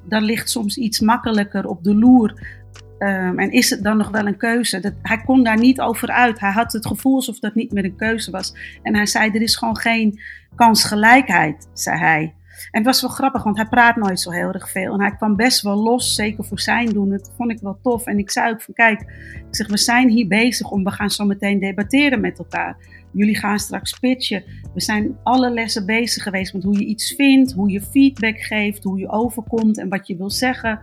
dan 0.04 0.24
ligt 0.24 0.50
soms 0.50 0.78
iets 0.78 1.00
makkelijker 1.00 1.66
op 1.66 1.84
de 1.84 1.96
loer. 1.96 2.64
Um, 3.00 3.39
en 3.39 3.52
is 3.52 3.70
het 3.70 3.84
dan 3.84 3.98
nog 3.98 4.10
wel 4.10 4.28
een 4.28 4.38
keuze? 4.38 4.80
Dat, 4.80 4.93
hij 5.02 5.22
kon 5.26 5.43
daar 5.43 5.60
niet 5.60 5.82
over 5.82 6.10
uit. 6.10 6.39
Hij 6.39 6.52
had 6.52 6.74
het 6.74 6.86
gevoel 6.86 7.16
alsof 7.16 7.39
dat 7.39 7.56
niet 7.56 7.72
meer 7.72 7.86
een 7.86 7.96
keuze 7.96 8.32
was. 8.32 8.56
En 8.84 8.96
hij 8.96 9.06
zei: 9.06 9.30
Er 9.30 9.41
is 9.41 9.56
gewoon 9.56 9.78
geen 9.78 10.20
kansgelijkheid, 10.56 11.68
zei 11.74 11.98
hij. 11.98 12.34
En 12.72 12.82
het 12.82 12.86
was 12.86 13.02
wel 13.02 13.10
grappig, 13.10 13.43
want 13.43 13.58
hij 13.58 13.66
praat 13.66 13.96
nooit 13.96 14.20
zo 14.20 14.32
heel 14.32 14.52
erg 14.52 14.70
veel. 14.70 14.93
En 14.93 15.02
hij 15.02 15.16
kwam 15.16 15.36
best 15.36 15.62
wel 15.62 15.76
los, 15.76 16.16
zeker 16.16 16.43
voor 16.43 16.60
zijn 16.60 16.89
doen. 16.89 17.10
Dat 17.10 17.32
vond 17.38 17.52
ik 17.52 17.60
wel 17.62 17.80
tof. 17.84 18.06
En 18.06 18.18
ik 18.18 18.32
zei 18.32 18.52
ook 18.52 18.62
van, 18.62 18.74
kijk, 18.74 19.02
ik 19.50 19.56
zeg, 19.56 19.68
we 19.68 19.78
zijn 19.78 20.10
hier 20.10 20.28
bezig 20.28 20.72
om, 20.72 20.84
we 20.84 20.91
gaan 20.91 21.10
zo 21.10 21.26
meteen 21.26 21.60
debatteren 21.60 22.22
met 22.22 22.38
elkaar. 22.38 22.78
Jullie 23.16 23.38
gaan 23.38 23.59
straks 23.59 23.99
pitchen. 23.99 24.43
We 24.74 24.82
zijn 24.82 25.18
alle 25.24 25.49
lessen 25.49 25.86
bezig 25.86 26.24
geweest 26.24 26.53
met 26.53 26.63
hoe 26.63 26.80
je 26.80 26.86
iets 26.86 27.13
vindt, 27.16 27.51
hoe 27.51 27.72
je 27.72 27.82
feedback 27.82 28.39
geeft, 28.39 28.84
hoe 28.84 28.99
je 28.99 29.09
overkomt 29.09 29.80
en 29.80 29.89
wat 29.89 30.07
je 30.07 30.18
wil 30.18 30.32
zeggen. 30.32 30.80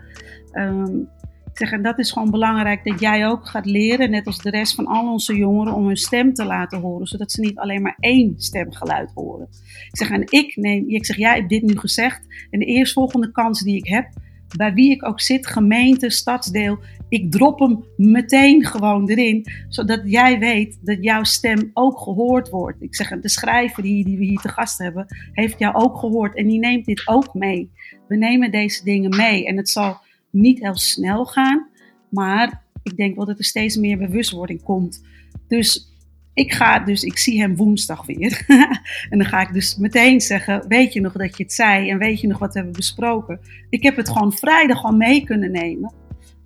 Um, 0.52 1.08
ik 1.52 1.58
zeg, 1.58 1.72
en 1.72 1.82
dat 1.82 1.98
is 1.98 2.10
gewoon 2.10 2.30
belangrijk 2.30 2.84
dat 2.84 3.00
jij 3.00 3.26
ook 3.26 3.48
gaat 3.48 3.66
leren, 3.66 4.10
net 4.10 4.26
als 4.26 4.38
de 4.38 4.50
rest 4.50 4.74
van 4.74 4.86
al 4.86 5.12
onze 5.12 5.36
jongeren, 5.36 5.74
om 5.74 5.86
hun 5.86 5.96
stem 5.96 6.34
te 6.34 6.44
laten 6.44 6.80
horen, 6.80 7.06
zodat 7.06 7.32
ze 7.32 7.40
niet 7.40 7.58
alleen 7.58 7.82
maar 7.82 7.96
één 8.00 8.34
stemgeluid 8.36 9.10
horen. 9.14 9.48
Ik 9.90 9.96
zeg, 9.96 10.10
en 10.10 10.22
ik 10.28 10.56
neem, 10.56 10.88
ik 10.88 11.06
zeg, 11.06 11.16
jij 11.16 11.34
hebt 11.34 11.48
dit 11.48 11.62
nu 11.62 11.78
gezegd, 11.78 12.26
en 12.50 12.58
de 12.58 12.64
eerstvolgende 12.64 13.30
kans 13.30 13.60
die 13.60 13.76
ik 13.76 13.86
heb, 13.86 14.08
bij 14.56 14.72
wie 14.72 14.90
ik 14.90 15.06
ook 15.06 15.20
zit, 15.20 15.46
gemeente, 15.46 16.10
stadsdeel, 16.10 16.78
ik 17.08 17.30
drop 17.30 17.58
hem 17.58 17.84
meteen 17.96 18.64
gewoon 18.64 19.08
erin, 19.08 19.46
zodat 19.68 20.00
jij 20.04 20.38
weet 20.38 20.78
dat 20.82 20.98
jouw 21.00 21.24
stem 21.24 21.70
ook 21.72 21.98
gehoord 21.98 22.48
wordt. 22.48 22.82
Ik 22.82 22.94
zeg, 22.94 23.20
de 23.20 23.28
schrijver 23.28 23.82
die, 23.82 24.04
die 24.04 24.18
we 24.18 24.24
hier 24.24 24.40
te 24.40 24.48
gast 24.48 24.78
hebben, 24.78 25.06
heeft 25.32 25.58
jou 25.58 25.74
ook 25.74 25.98
gehoord 25.98 26.36
en 26.36 26.46
die 26.46 26.58
neemt 26.58 26.84
dit 26.84 27.08
ook 27.08 27.34
mee. 27.34 27.70
We 28.08 28.16
nemen 28.16 28.50
deze 28.50 28.84
dingen 28.84 29.16
mee 29.16 29.46
en 29.46 29.56
het 29.56 29.68
zal 29.68 30.00
niet 30.30 30.60
heel 30.60 30.76
snel 30.76 31.24
gaan, 31.24 31.68
maar 32.08 32.62
ik 32.82 32.96
denk 32.96 33.16
wel 33.16 33.26
dat 33.26 33.38
er 33.38 33.44
steeds 33.44 33.76
meer 33.76 33.98
bewustwording 33.98 34.62
komt. 34.62 35.04
Dus 35.48 35.91
ik 36.34 36.52
ga 36.52 36.78
dus, 36.78 37.02
ik 37.02 37.18
zie 37.18 37.40
hem 37.40 37.56
woensdag 37.56 38.06
weer. 38.06 38.44
en 39.10 39.18
dan 39.18 39.26
ga 39.26 39.40
ik 39.40 39.52
dus 39.52 39.76
meteen 39.76 40.20
zeggen: 40.20 40.64
Weet 40.68 40.92
je 40.92 41.00
nog 41.00 41.12
dat 41.12 41.36
je 41.36 41.42
het 41.42 41.52
zei? 41.52 41.90
En 41.90 41.98
weet 41.98 42.20
je 42.20 42.26
nog 42.26 42.38
wat 42.38 42.52
we 42.52 42.58
hebben 42.58 42.76
besproken? 42.76 43.40
Ik 43.70 43.82
heb 43.82 43.96
het 43.96 44.08
gewoon 44.08 44.32
vrijdag 44.32 44.80
gewoon 44.80 44.96
mee 44.96 45.24
kunnen 45.24 45.50
nemen. 45.50 45.92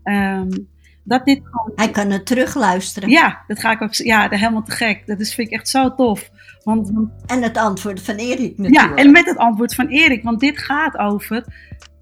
Um, 0.05 0.69
dat 1.07 1.25
dit 1.25 1.41
gewoon... 1.43 1.73
Hij 1.75 1.91
kan 1.91 2.11
het 2.11 2.27
terugluisteren. 2.27 3.09
Ja, 3.09 3.45
dat 3.47 3.61
ga 3.61 3.73
ik 3.73 3.83
ook. 3.83 3.95
Ja, 3.95 4.29
dat 4.29 4.39
helemaal 4.39 4.63
te 4.63 4.71
gek. 4.71 5.03
Dat 5.07 5.21
is, 5.21 5.35
vind 5.35 5.49
ik 5.49 5.55
echt 5.55 5.69
zo 5.69 5.95
tof. 5.95 6.31
Want, 6.63 6.93
en 7.27 7.43
het 7.43 7.57
antwoord 7.57 8.03
van 8.03 8.15
Erik 8.15 8.59
natuurlijk. 8.59 8.75
Ja, 8.75 8.95
en 8.95 9.11
met 9.11 9.27
het 9.27 9.37
antwoord 9.37 9.75
van 9.75 9.87
Erik. 9.87 10.23
Want 10.23 10.41
dit 10.41 10.59
gaat 10.59 10.99
over. 10.99 11.45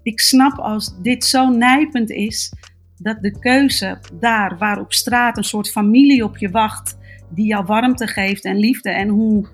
Ik 0.03 0.19
snap 0.19 0.57
als 0.57 1.01
dit 1.01 1.25
zo 1.25 1.49
nijpend 1.49 2.09
is. 2.09 2.53
Dat 2.97 3.21
de 3.21 3.39
keuze 3.39 3.99
daar 4.19 4.57
waar 4.57 4.79
op 4.79 4.93
straat 4.93 5.37
een 5.37 5.43
soort 5.43 5.71
familie 5.71 6.23
op 6.23 6.37
je 6.37 6.49
wacht 6.49 6.97
die 7.29 7.45
jou 7.45 7.65
warmte 7.65 8.07
geeft 8.07 8.45
en 8.45 8.57
liefde. 8.57 8.89
En 8.89 9.07
hoe, 9.07 9.47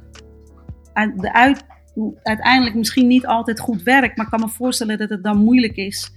de 1.16 1.34
uit, 1.34 1.66
uiteindelijk 2.24 2.76
misschien 2.76 3.08
niet 3.08 3.26
altijd 3.26 3.60
goed 3.60 3.84
werkt. 3.84 4.18
Maar 4.18 4.26
ik 4.26 4.32
kan 4.32 4.40
me 4.40 4.50
voorstellen 4.50 4.98
dat 4.98 5.10
het 5.10 5.24
dan 5.24 5.38
moeilijk 5.38 5.76
is 5.76 6.12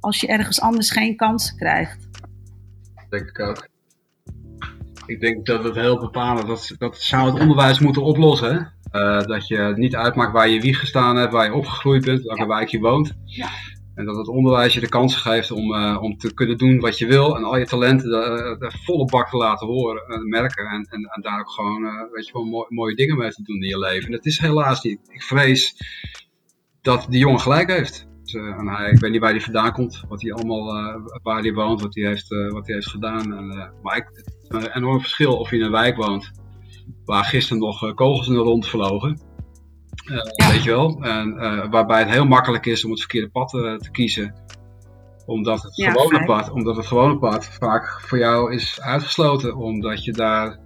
als 0.00 0.20
je 0.20 0.26
ergens 0.26 0.60
anders 0.60 0.90
geen 0.90 1.16
kans 1.16 1.54
krijgt. 1.54 2.08
Denk 3.08 3.28
ik 3.28 3.40
ook. 3.40 3.68
Ik 5.06 5.20
denk 5.20 5.46
dat 5.46 5.64
het 5.64 5.74
heel 5.74 5.98
bepalend, 5.98 6.46
dat, 6.46 6.74
dat 6.78 6.96
zou 6.96 7.30
het 7.30 7.40
onderwijs 7.40 7.78
moeten 7.78 8.02
oplossen. 8.02 8.72
Uh, 8.92 9.20
dat 9.20 9.48
je 9.48 9.72
niet 9.76 9.96
uitmaakt 9.96 10.32
waar 10.32 10.48
je 10.48 10.60
wieg 10.60 10.78
gestaan 10.78 11.16
hebt, 11.16 11.32
waar 11.32 11.44
je 11.44 11.54
opgegroeid 11.54 12.04
bent, 12.04 12.22
welke 12.22 12.42
ja. 12.42 12.48
wijk 12.48 12.68
je 12.68 12.78
woont. 12.78 13.12
Ja. 13.24 13.48
En 14.00 14.06
dat 14.06 14.16
het 14.16 14.28
onderwijs 14.28 14.74
je 14.74 14.80
de 14.80 14.88
kans 14.88 15.16
geeft 15.16 15.50
om, 15.50 15.72
uh, 15.72 16.02
om 16.02 16.16
te 16.16 16.34
kunnen 16.34 16.58
doen 16.58 16.80
wat 16.80 16.98
je 16.98 17.06
wil 17.06 17.36
en 17.36 17.44
al 17.44 17.56
je 17.56 17.66
talenten 17.66 18.10
de, 18.10 18.72
volle 18.84 19.04
bak 19.04 19.30
te 19.30 19.36
laten 19.36 19.66
horen 19.66 20.02
en 20.06 20.28
merken. 20.28 20.66
En, 20.66 20.86
en, 20.90 21.22
daar 21.22 21.40
ook 21.40 21.50
gewoon, 21.50 21.82
uh, 21.82 22.12
weet 22.12 22.26
je 22.26 22.32
wel, 22.32 22.66
mooie, 22.68 22.94
dingen 22.94 23.16
mee 23.16 23.30
te 23.30 23.42
doen 23.42 23.62
in 23.62 23.68
je 23.68 23.78
leven. 23.78 24.06
En 24.06 24.12
dat 24.12 24.26
is 24.26 24.38
helaas 24.38 24.82
niet. 24.82 25.00
Ik 25.08 25.22
vrees 25.22 25.74
dat 26.82 27.06
die 27.08 27.18
jongen 27.18 27.40
gelijk 27.40 27.70
heeft. 27.70 28.08
Dus, 28.22 28.34
uh, 28.34 28.58
en 28.58 28.92
ik 28.92 29.00
weet 29.00 29.10
niet 29.10 29.20
waar 29.20 29.30
hij 29.30 29.40
vandaan 29.40 29.72
komt, 29.72 30.04
wat 30.08 30.22
hij 30.22 30.32
allemaal, 30.32 30.64
waar 31.22 31.40
hij 31.40 31.52
woont, 31.52 31.80
wat 31.80 31.94
hij 31.94 32.06
heeft, 32.06 32.28
wat 32.28 32.66
hij 32.66 32.74
heeft 32.74 32.90
gedaan. 32.90 33.34
En, 33.36 33.72
maar 33.82 33.94
het 33.94 34.26
is 34.42 34.48
een 34.48 34.76
enorm 34.76 35.00
verschil 35.00 35.36
of 35.36 35.50
je 35.50 35.56
in 35.56 35.62
een 35.62 35.70
wijk 35.70 35.96
woont 35.96 36.30
waar 37.04 37.24
gisteren 37.24 37.62
nog 37.62 37.94
kogels 37.94 38.28
in 38.28 38.34
de 38.34 38.40
rond 38.40 38.66
vlogen. 38.66 39.20
Uh, 40.10 40.50
Weet 40.50 40.62
je 40.62 40.70
wel? 40.70 40.98
En, 41.02 41.34
uh, 41.38 41.70
waarbij 41.70 41.98
het 41.98 42.10
heel 42.10 42.26
makkelijk 42.26 42.66
is 42.66 42.84
om 42.84 42.90
het 42.90 43.00
verkeerde 43.00 43.28
pad 43.28 43.52
uh, 43.52 43.76
te 43.76 43.90
kiezen. 43.90 44.34
Omdat 45.26 45.62
het, 45.62 45.76
ja, 45.76 45.90
gewone 45.90 46.24
pad, 46.24 46.50
omdat 46.50 46.76
het 46.76 46.86
gewone 46.86 47.18
pad 47.18 47.44
vaak 47.46 48.00
voor 48.00 48.18
jou 48.18 48.54
is 48.54 48.80
uitgesloten. 48.80 49.56
Omdat 49.56 50.04
je 50.04 50.12
daar 50.12 50.58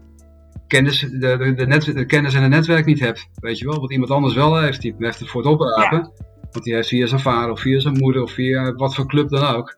kennis, 0.67 1.01
de, 1.01 1.37
de, 1.37 1.55
de, 1.55 1.67
net, 1.67 1.85
de 1.85 2.07
kennis 2.07 2.35
en 2.35 2.43
het 2.43 2.51
netwerk 2.51 2.85
niet 2.85 3.01
hebt. 3.01 3.29
Weet 3.35 3.59
je 3.59 3.67
wel? 3.67 3.81
Wat 3.81 3.93
iemand 3.93 4.11
anders 4.11 4.35
wel 4.35 4.61
heeft. 4.61 4.81
Die 4.81 4.95
heeft 4.99 5.19
het 5.19 5.29
voor 5.29 5.43
het 5.43 5.53
oprapen. 5.53 5.99
Ja. 5.99 6.25
Want 6.51 6.65
die 6.65 6.75
heeft 6.75 6.89
via 6.89 7.07
zijn 7.07 7.21
vader 7.21 7.51
of 7.51 7.61
via 7.61 7.81
zijn 7.81 7.99
moeder 7.99 8.23
of 8.23 8.31
via 8.33 8.73
wat 8.73 8.95
voor 8.95 9.07
club 9.07 9.29
dan 9.29 9.55
ook. 9.55 9.77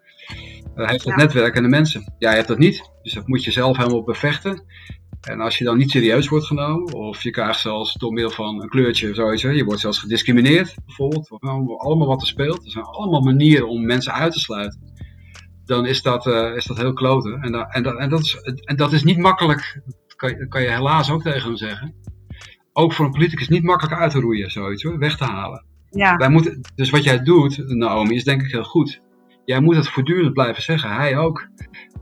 heeft 0.74 1.04
het 1.04 1.16
netwerk 1.16 1.54
en 1.54 1.62
de 1.62 1.68
mensen. 1.68 2.14
Jij 2.18 2.34
hebt 2.34 2.48
dat 2.48 2.58
niet. 2.58 2.90
Dus 3.02 3.12
dat 3.12 3.26
moet 3.26 3.44
je 3.44 3.50
zelf 3.50 3.76
helemaal 3.76 4.04
bevechten. 4.04 4.62
En 5.26 5.40
als 5.40 5.58
je 5.58 5.64
dan 5.64 5.76
niet 5.76 5.90
serieus 5.90 6.28
wordt 6.28 6.46
genomen, 6.46 6.92
of 6.92 7.22
je 7.22 7.30
krijgt 7.30 7.60
zelfs 7.60 7.94
door 7.94 8.12
middel 8.12 8.30
van 8.30 8.62
een 8.62 8.68
kleurtje 8.68 9.14
zoiets, 9.14 9.42
je 9.42 9.64
wordt 9.64 9.80
zelfs 9.80 9.98
gediscrimineerd 9.98 10.74
bijvoorbeeld, 10.86 11.30
allemaal 11.76 12.06
wat 12.06 12.20
er 12.20 12.26
speelt. 12.26 12.64
Er 12.64 12.70
zijn 12.70 12.84
allemaal 12.84 13.20
manieren 13.20 13.68
om 13.68 13.84
mensen 13.84 14.12
uit 14.12 14.32
te 14.32 14.38
sluiten. 14.38 14.80
Dan 15.64 15.86
is 15.86 16.02
dat, 16.02 16.26
uh, 16.26 16.56
is 16.56 16.64
dat 16.64 16.76
heel 16.76 16.92
kloten. 16.92 17.40
En, 17.40 17.52
da 17.52 17.66
en, 17.68 17.82
da 17.82 17.92
en, 17.92 18.10
dat 18.10 18.20
is, 18.20 18.34
en 18.64 18.76
dat 18.76 18.92
is 18.92 19.02
niet 19.02 19.18
makkelijk, 19.18 19.80
dat 19.84 20.16
kan, 20.16 20.30
je, 20.30 20.48
kan 20.48 20.62
je 20.62 20.70
helaas 20.70 21.10
ook 21.10 21.22
tegen 21.22 21.48
hem 21.48 21.56
zeggen. 21.56 21.94
Ook 22.72 22.92
voor 22.92 23.04
een 23.04 23.12
politicus 23.12 23.48
niet 23.48 23.62
makkelijk 23.62 24.00
uit 24.00 24.10
te 24.10 24.20
roeien, 24.20 24.50
zoiets 24.50 24.82
hoor, 24.82 24.98
weg 24.98 25.16
te 25.16 25.24
halen. 25.24 25.64
Ja. 25.90 26.16
Wij 26.16 26.28
moeten, 26.28 26.60
dus 26.74 26.90
wat 26.90 27.04
jij 27.04 27.22
doet, 27.22 27.62
Naomi, 27.68 28.14
is 28.14 28.24
denk 28.24 28.42
ik 28.42 28.50
heel 28.50 28.64
goed. 28.64 29.00
Jij 29.44 29.60
moet 29.60 29.76
het 29.76 29.88
voortdurend 29.88 30.32
blijven 30.32 30.62
zeggen, 30.62 30.94
hij 30.94 31.18
ook. 31.18 31.48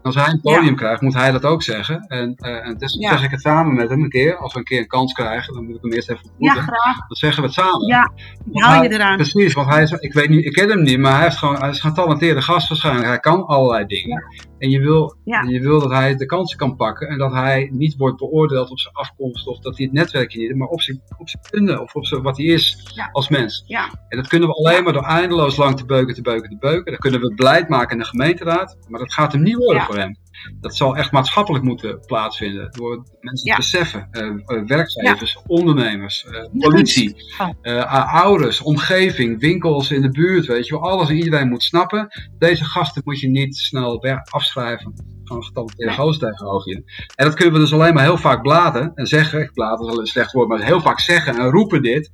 Als 0.04 0.14
hij 0.14 0.28
een 0.28 0.40
podium 0.40 0.76
krijgt, 0.76 1.00
moet 1.00 1.14
hij 1.14 1.32
dat 1.32 1.44
ook 1.44 1.62
zeggen. 1.62 2.00
En, 2.00 2.34
uh, 2.36 2.66
en 2.66 2.78
dus 2.78 2.96
ja. 2.98 3.10
zeg 3.10 3.24
ik 3.24 3.30
het 3.30 3.40
samen 3.40 3.74
met 3.74 3.88
hem 3.88 4.02
een 4.02 4.08
keer. 4.08 4.36
Als 4.36 4.52
we 4.52 4.58
een 4.58 4.64
keer 4.64 4.78
een 4.78 4.86
kans 4.86 5.12
krijgen, 5.12 5.54
dan 5.54 5.64
moet 5.64 5.76
ik 5.76 5.82
hem 5.82 5.92
eerst 5.92 6.10
even 6.10 6.24
ontmoeten. 6.24 6.56
Ja, 6.56 6.62
graag. 6.62 6.96
Dan 6.96 7.16
zeggen 7.16 7.42
we 7.42 7.48
het 7.48 7.56
samen. 7.56 7.86
Ja, 7.86 8.12
haal 8.52 8.82
je 8.82 8.92
eraan. 8.92 9.16
Precies, 9.16 9.54
want 9.54 9.68
hij 9.68 9.82
is, 9.82 9.90
ik 9.90 10.12
weet 10.12 10.28
niet, 10.28 10.44
ik 10.44 10.52
ken 10.52 10.68
hem 10.68 10.82
niet, 10.82 10.98
maar 10.98 11.18
hij 11.18 11.26
is 11.26 11.36
gewoon, 11.36 11.58
hij 11.58 11.68
is 11.68 11.82
een 11.82 11.90
getalenteerde 11.90 12.42
gast 12.42 12.68
waarschijnlijk. 12.68 13.06
Hij 13.06 13.18
kan 13.18 13.46
allerlei 13.46 13.86
dingen. 13.86 14.24
Ja. 14.30 14.52
En 14.58 14.70
je 14.70 14.80
wil, 14.80 15.16
ja. 15.24 15.42
je 15.42 15.60
wil 15.60 15.80
dat 15.80 15.90
hij 15.90 16.16
de 16.16 16.26
kansen 16.26 16.58
kan 16.58 16.76
pakken 16.76 17.08
en 17.08 17.18
dat 17.18 17.32
hij 17.32 17.68
niet 17.72 17.96
wordt 17.96 18.18
beoordeeld 18.18 18.70
op 18.70 18.78
zijn 18.78 18.94
afkomst 18.94 19.46
of 19.46 19.58
dat 19.58 19.76
hij 19.76 19.86
het 19.86 19.94
netwerkje 19.94 20.38
niet 20.38 20.46
heeft, 20.46 20.58
maar 20.58 20.68
op 20.68 20.80
zijn, 20.80 21.02
op 21.18 21.28
zijn 21.28 21.42
kunde 21.50 21.80
of 21.82 21.94
op 21.94 22.06
zijn, 22.06 22.22
wat 22.22 22.36
hij 22.36 22.46
is 22.46 22.94
als 23.12 23.28
mens. 23.28 23.64
Ja. 23.66 23.90
En 24.08 24.16
dat 24.16 24.28
kunnen 24.28 24.48
we 24.48 24.54
alleen 24.54 24.84
maar 24.84 24.92
door 24.92 25.04
eindeloos 25.04 25.56
lang 25.56 25.76
te 25.76 25.84
beuken, 25.84 26.14
te 26.14 26.22
beuken, 26.22 26.50
te 26.50 26.56
beuken. 26.60 26.92
Dat 26.92 27.00
kunnen 27.00 27.20
we 27.20 27.34
beleid 27.34 27.68
maken 27.68 27.92
in 27.92 28.02
de 28.02 28.08
gemeenteraad, 28.08 28.76
maar 28.88 29.00
dat 29.00 29.12
gaat 29.12 29.32
hem 29.32 29.42
niet 29.42 29.56
worden 29.56 29.82
voor. 29.94 30.16
Dat 30.60 30.76
zal 30.76 30.96
echt 30.96 31.12
maatschappelijk 31.12 31.64
moeten 31.64 32.00
plaatsvinden. 32.06 32.70
Door 32.70 33.04
mensen 33.20 33.50
te 33.50 33.56
beseffen. 33.56 34.08
Uh, 34.10 34.66
werkgevers, 34.66 35.32
ja. 35.32 35.40
ondernemers, 35.46 36.26
uh, 36.30 36.44
politie, 36.58 37.16
uh, 37.62 38.14
ouders, 38.14 38.60
omgeving, 38.60 39.40
winkels 39.40 39.90
in 39.90 40.02
de 40.02 40.10
buurt. 40.10 40.46
Weet 40.46 40.66
je 40.66 40.72
wel, 40.72 40.90
alles 40.90 41.08
en 41.08 41.16
iedereen 41.16 41.48
moet 41.48 41.62
snappen. 41.62 42.08
Deze 42.38 42.64
gasten 42.64 43.02
moet 43.04 43.20
je 43.20 43.28
niet 43.28 43.56
snel 43.56 44.04
afschrijven. 44.30 45.12
Van 45.24 45.36
een 45.36 45.44
getalenteerde 45.44 45.92
nee. 45.92 46.00
goos 46.00 46.18
tegenover 46.18 46.70
je. 46.70 46.82
En 47.14 47.24
dat 47.24 47.34
kunnen 47.34 47.54
we 47.54 47.60
dus 47.60 47.72
alleen 47.72 47.94
maar 47.94 48.02
heel 48.02 48.16
vaak 48.16 48.42
bladen 48.42 48.92
en 48.94 49.06
zeggen. 49.06 49.50
Bladen 49.52 49.90
is 49.90 49.96
een 49.96 50.06
slecht 50.06 50.32
woord, 50.32 50.48
maar 50.48 50.60
heel 50.60 50.80
vaak 50.80 51.00
zeggen 51.00 51.38
en 51.38 51.50
roepen 51.50 51.82
dit. 51.82 52.10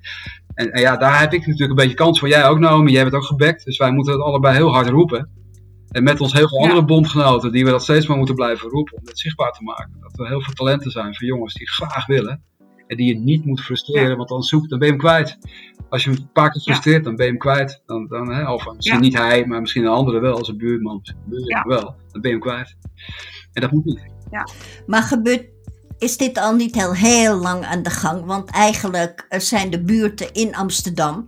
En, 0.54 0.72
en 0.72 0.80
ja, 0.80 0.96
daar 0.96 1.20
heb 1.20 1.32
ik 1.32 1.40
natuurlijk 1.40 1.70
een 1.70 1.86
beetje 1.86 1.94
kans 1.94 2.18
voor. 2.18 2.28
Jij 2.28 2.48
ook, 2.48 2.58
Naomi. 2.58 2.92
Jij 2.92 3.02
bent 3.02 3.14
ook 3.14 3.24
gebekt. 3.24 3.64
Dus 3.64 3.78
wij 3.78 3.92
moeten 3.92 4.12
het 4.12 4.22
allebei 4.22 4.56
heel 4.56 4.72
hard 4.72 4.88
roepen. 4.88 5.39
En 5.90 6.02
met 6.02 6.20
ons 6.20 6.32
heel 6.32 6.48
veel 6.48 6.60
andere 6.60 6.84
bondgenoten 6.84 7.52
die 7.52 7.64
we 7.64 7.70
dat 7.70 7.82
steeds 7.82 8.06
maar 8.06 8.16
moeten 8.16 8.34
blijven 8.34 8.68
roepen 8.68 8.96
om 8.96 9.06
het 9.06 9.18
zichtbaar 9.18 9.52
te 9.52 9.62
maken. 9.62 9.96
Dat 10.00 10.18
er 10.18 10.28
heel 10.28 10.42
veel 10.42 10.54
talenten 10.54 10.90
zijn 10.90 11.14
voor 11.14 11.26
jongens 11.26 11.54
die 11.54 11.70
graag 11.70 12.06
willen. 12.06 12.42
En 12.86 12.96
die 12.96 13.06
je 13.06 13.18
niet 13.18 13.44
moet 13.44 13.60
frustreren, 13.60 14.10
ja. 14.10 14.16
want 14.16 14.28
dan, 14.28 14.42
zoek, 14.42 14.68
dan 14.68 14.78
ben 14.78 14.88
je 14.88 14.94
hem 14.94 15.02
kwijt. 15.02 15.38
Als 15.88 16.04
je 16.04 16.10
hem 16.10 16.18
een 16.18 16.32
paar 16.32 16.50
keer 16.50 16.62
frustreert, 16.62 17.04
dan 17.04 17.16
ben 17.16 17.24
je 17.24 17.30
hem 17.30 17.40
kwijt. 17.40 17.82
Dan, 17.86 18.06
dan, 18.06 18.32
hè, 18.32 18.52
of 18.52 18.74
misschien 18.76 19.00
niet 19.00 19.16
hij, 19.16 19.46
maar 19.46 19.60
misschien 19.60 19.84
een 19.84 19.90
andere 19.90 20.20
wel, 20.20 20.36
als 20.36 20.48
een 20.48 20.56
buurman, 20.56 21.02
buurman 21.26 21.68
wel. 21.68 21.94
Dan 22.12 22.20
ben 22.20 22.30
je 22.30 22.36
hem 22.36 22.40
kwijt. 22.40 22.76
En 23.52 23.60
dat 23.62 23.70
moet 23.70 23.84
niet. 23.84 24.10
Ja. 24.30 24.48
Maar 24.86 25.02
gebeurt, 25.02 25.48
is 25.98 26.16
dit 26.16 26.38
al 26.38 26.54
niet 26.54 26.76
al 26.76 26.94
heel 26.94 27.36
lang 27.36 27.64
aan 27.64 27.82
de 27.82 27.90
gang? 27.90 28.24
Want 28.24 28.50
eigenlijk 28.50 29.26
zijn 29.28 29.70
de 29.70 29.82
buurten 29.82 30.32
in 30.32 30.54
Amsterdam 30.54 31.24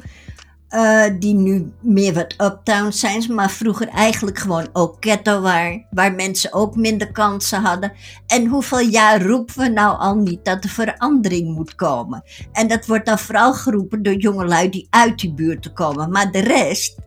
uh, 0.74 1.04
die 1.18 1.34
nu 1.34 1.72
meer 1.80 2.14
wat 2.14 2.32
uptown 2.32 2.90
zijn, 2.90 3.34
maar 3.34 3.50
vroeger 3.50 3.88
eigenlijk 3.88 4.38
gewoon 4.38 4.68
ook 4.72 4.96
ghetto 5.00 5.40
waren, 5.40 5.86
waar 5.90 6.14
mensen 6.14 6.52
ook 6.52 6.76
minder 6.76 7.12
kansen 7.12 7.60
hadden. 7.60 7.92
En 8.26 8.46
hoeveel 8.46 8.80
jaar 8.80 9.22
roepen 9.22 9.58
we 9.58 9.68
nou 9.68 9.98
al 9.98 10.14
niet 10.14 10.44
dat 10.44 10.64
er 10.64 10.70
verandering 10.70 11.54
moet 11.54 11.74
komen? 11.74 12.22
En 12.52 12.68
dat 12.68 12.86
wordt 12.86 13.06
dan 13.06 13.18
vooral 13.18 13.54
geroepen 13.54 14.02
door 14.02 14.14
jongelui 14.14 14.68
die 14.68 14.86
uit 14.90 15.18
die 15.18 15.34
buurt 15.34 15.72
komen. 15.72 16.10
Maar 16.10 16.32
de 16.32 16.40
rest, 16.40 16.98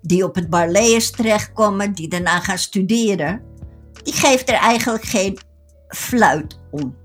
die 0.00 0.24
op 0.24 0.34
het 0.34 0.50
Barlees 0.50 1.10
terechtkomen, 1.10 1.92
die 1.92 2.08
daarna 2.08 2.40
gaan 2.40 2.58
studeren, 2.58 3.42
die 4.02 4.12
geeft 4.12 4.48
er 4.48 4.54
eigenlijk 4.54 5.04
geen 5.04 5.38
fluit 5.88 6.58
om. 6.70 6.96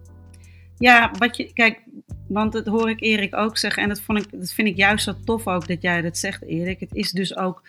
Ja, 0.78 1.12
wat 1.18 1.38
je, 1.38 1.54
kijk, 1.54 1.84
want 2.28 2.52
dat 2.52 2.66
hoor 2.66 2.90
ik 2.90 3.02
Erik 3.02 3.36
ook 3.36 3.58
zeggen. 3.58 3.84
En 3.84 3.90
dat, 3.90 4.02
vond 4.02 4.20
ik, 4.20 4.32
dat 4.32 4.52
vind 4.52 4.68
ik 4.68 4.76
juist 4.76 5.04
zo 5.04 5.14
tof 5.26 5.48
ook 5.48 5.68
dat 5.68 5.82
jij 5.82 6.02
dat 6.02 6.18
zegt, 6.18 6.44
Erik. 6.44 6.80
Het 6.80 6.94
is 6.94 7.12
dus 7.12 7.38
ook. 7.38 7.62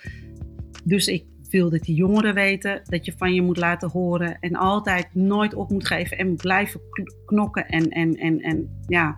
Dus 0.85 1.07
ik 1.07 1.25
wil 1.51 1.71
dat 1.71 1.83
die 1.83 1.95
jongeren 1.95 2.35
weten 2.35 2.81
dat 2.85 3.05
je 3.05 3.15
van 3.17 3.35
je 3.35 3.43
moet 3.43 3.57
laten 3.57 3.91
horen. 3.91 4.37
En 4.41 4.55
altijd 4.55 5.15
nooit 5.15 5.55
op 5.55 5.71
moet 5.71 5.87
geven. 5.87 6.19
En 6.19 6.37
blijven 6.37 6.81
knokken. 7.27 7.69
En, 7.69 7.89
en, 7.89 8.17
en, 8.17 8.41
en 8.41 8.83
ja, 8.87 9.17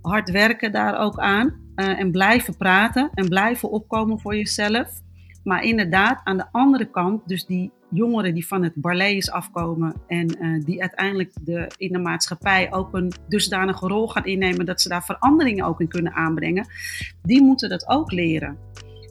hard 0.00 0.30
werken 0.30 0.72
daar 0.72 0.98
ook 0.98 1.18
aan. 1.18 1.64
Uh, 1.76 2.00
en 2.00 2.10
blijven 2.10 2.56
praten. 2.56 3.10
En 3.14 3.28
blijven 3.28 3.70
opkomen 3.70 4.20
voor 4.20 4.36
jezelf. 4.36 4.88
Maar 5.44 5.64
inderdaad, 5.64 6.20
aan 6.24 6.36
de 6.36 6.46
andere 6.52 6.90
kant, 6.90 7.28
dus 7.28 7.46
die 7.46 7.72
jongeren 7.90 8.34
die 8.34 8.46
van 8.46 8.62
het 8.62 8.72
Barlees 8.74 9.30
afkomen 9.30 9.94
en 10.06 10.36
uh, 10.40 10.64
die 10.64 10.80
uiteindelijk 10.80 11.32
de, 11.40 11.70
in 11.76 11.92
de 11.92 11.98
maatschappij 11.98 12.72
ook 12.72 12.94
een 12.94 13.12
dusdanige 13.28 13.86
rol 13.86 14.08
gaan 14.08 14.24
innemen 14.24 14.66
dat 14.66 14.80
ze 14.80 14.88
daar 14.88 15.04
veranderingen 15.04 15.64
ook 15.64 15.80
in 15.80 15.88
kunnen 15.88 16.12
aanbrengen, 16.12 16.66
die 17.22 17.42
moeten 17.42 17.68
dat 17.68 17.88
ook 17.88 18.12
leren. 18.12 18.58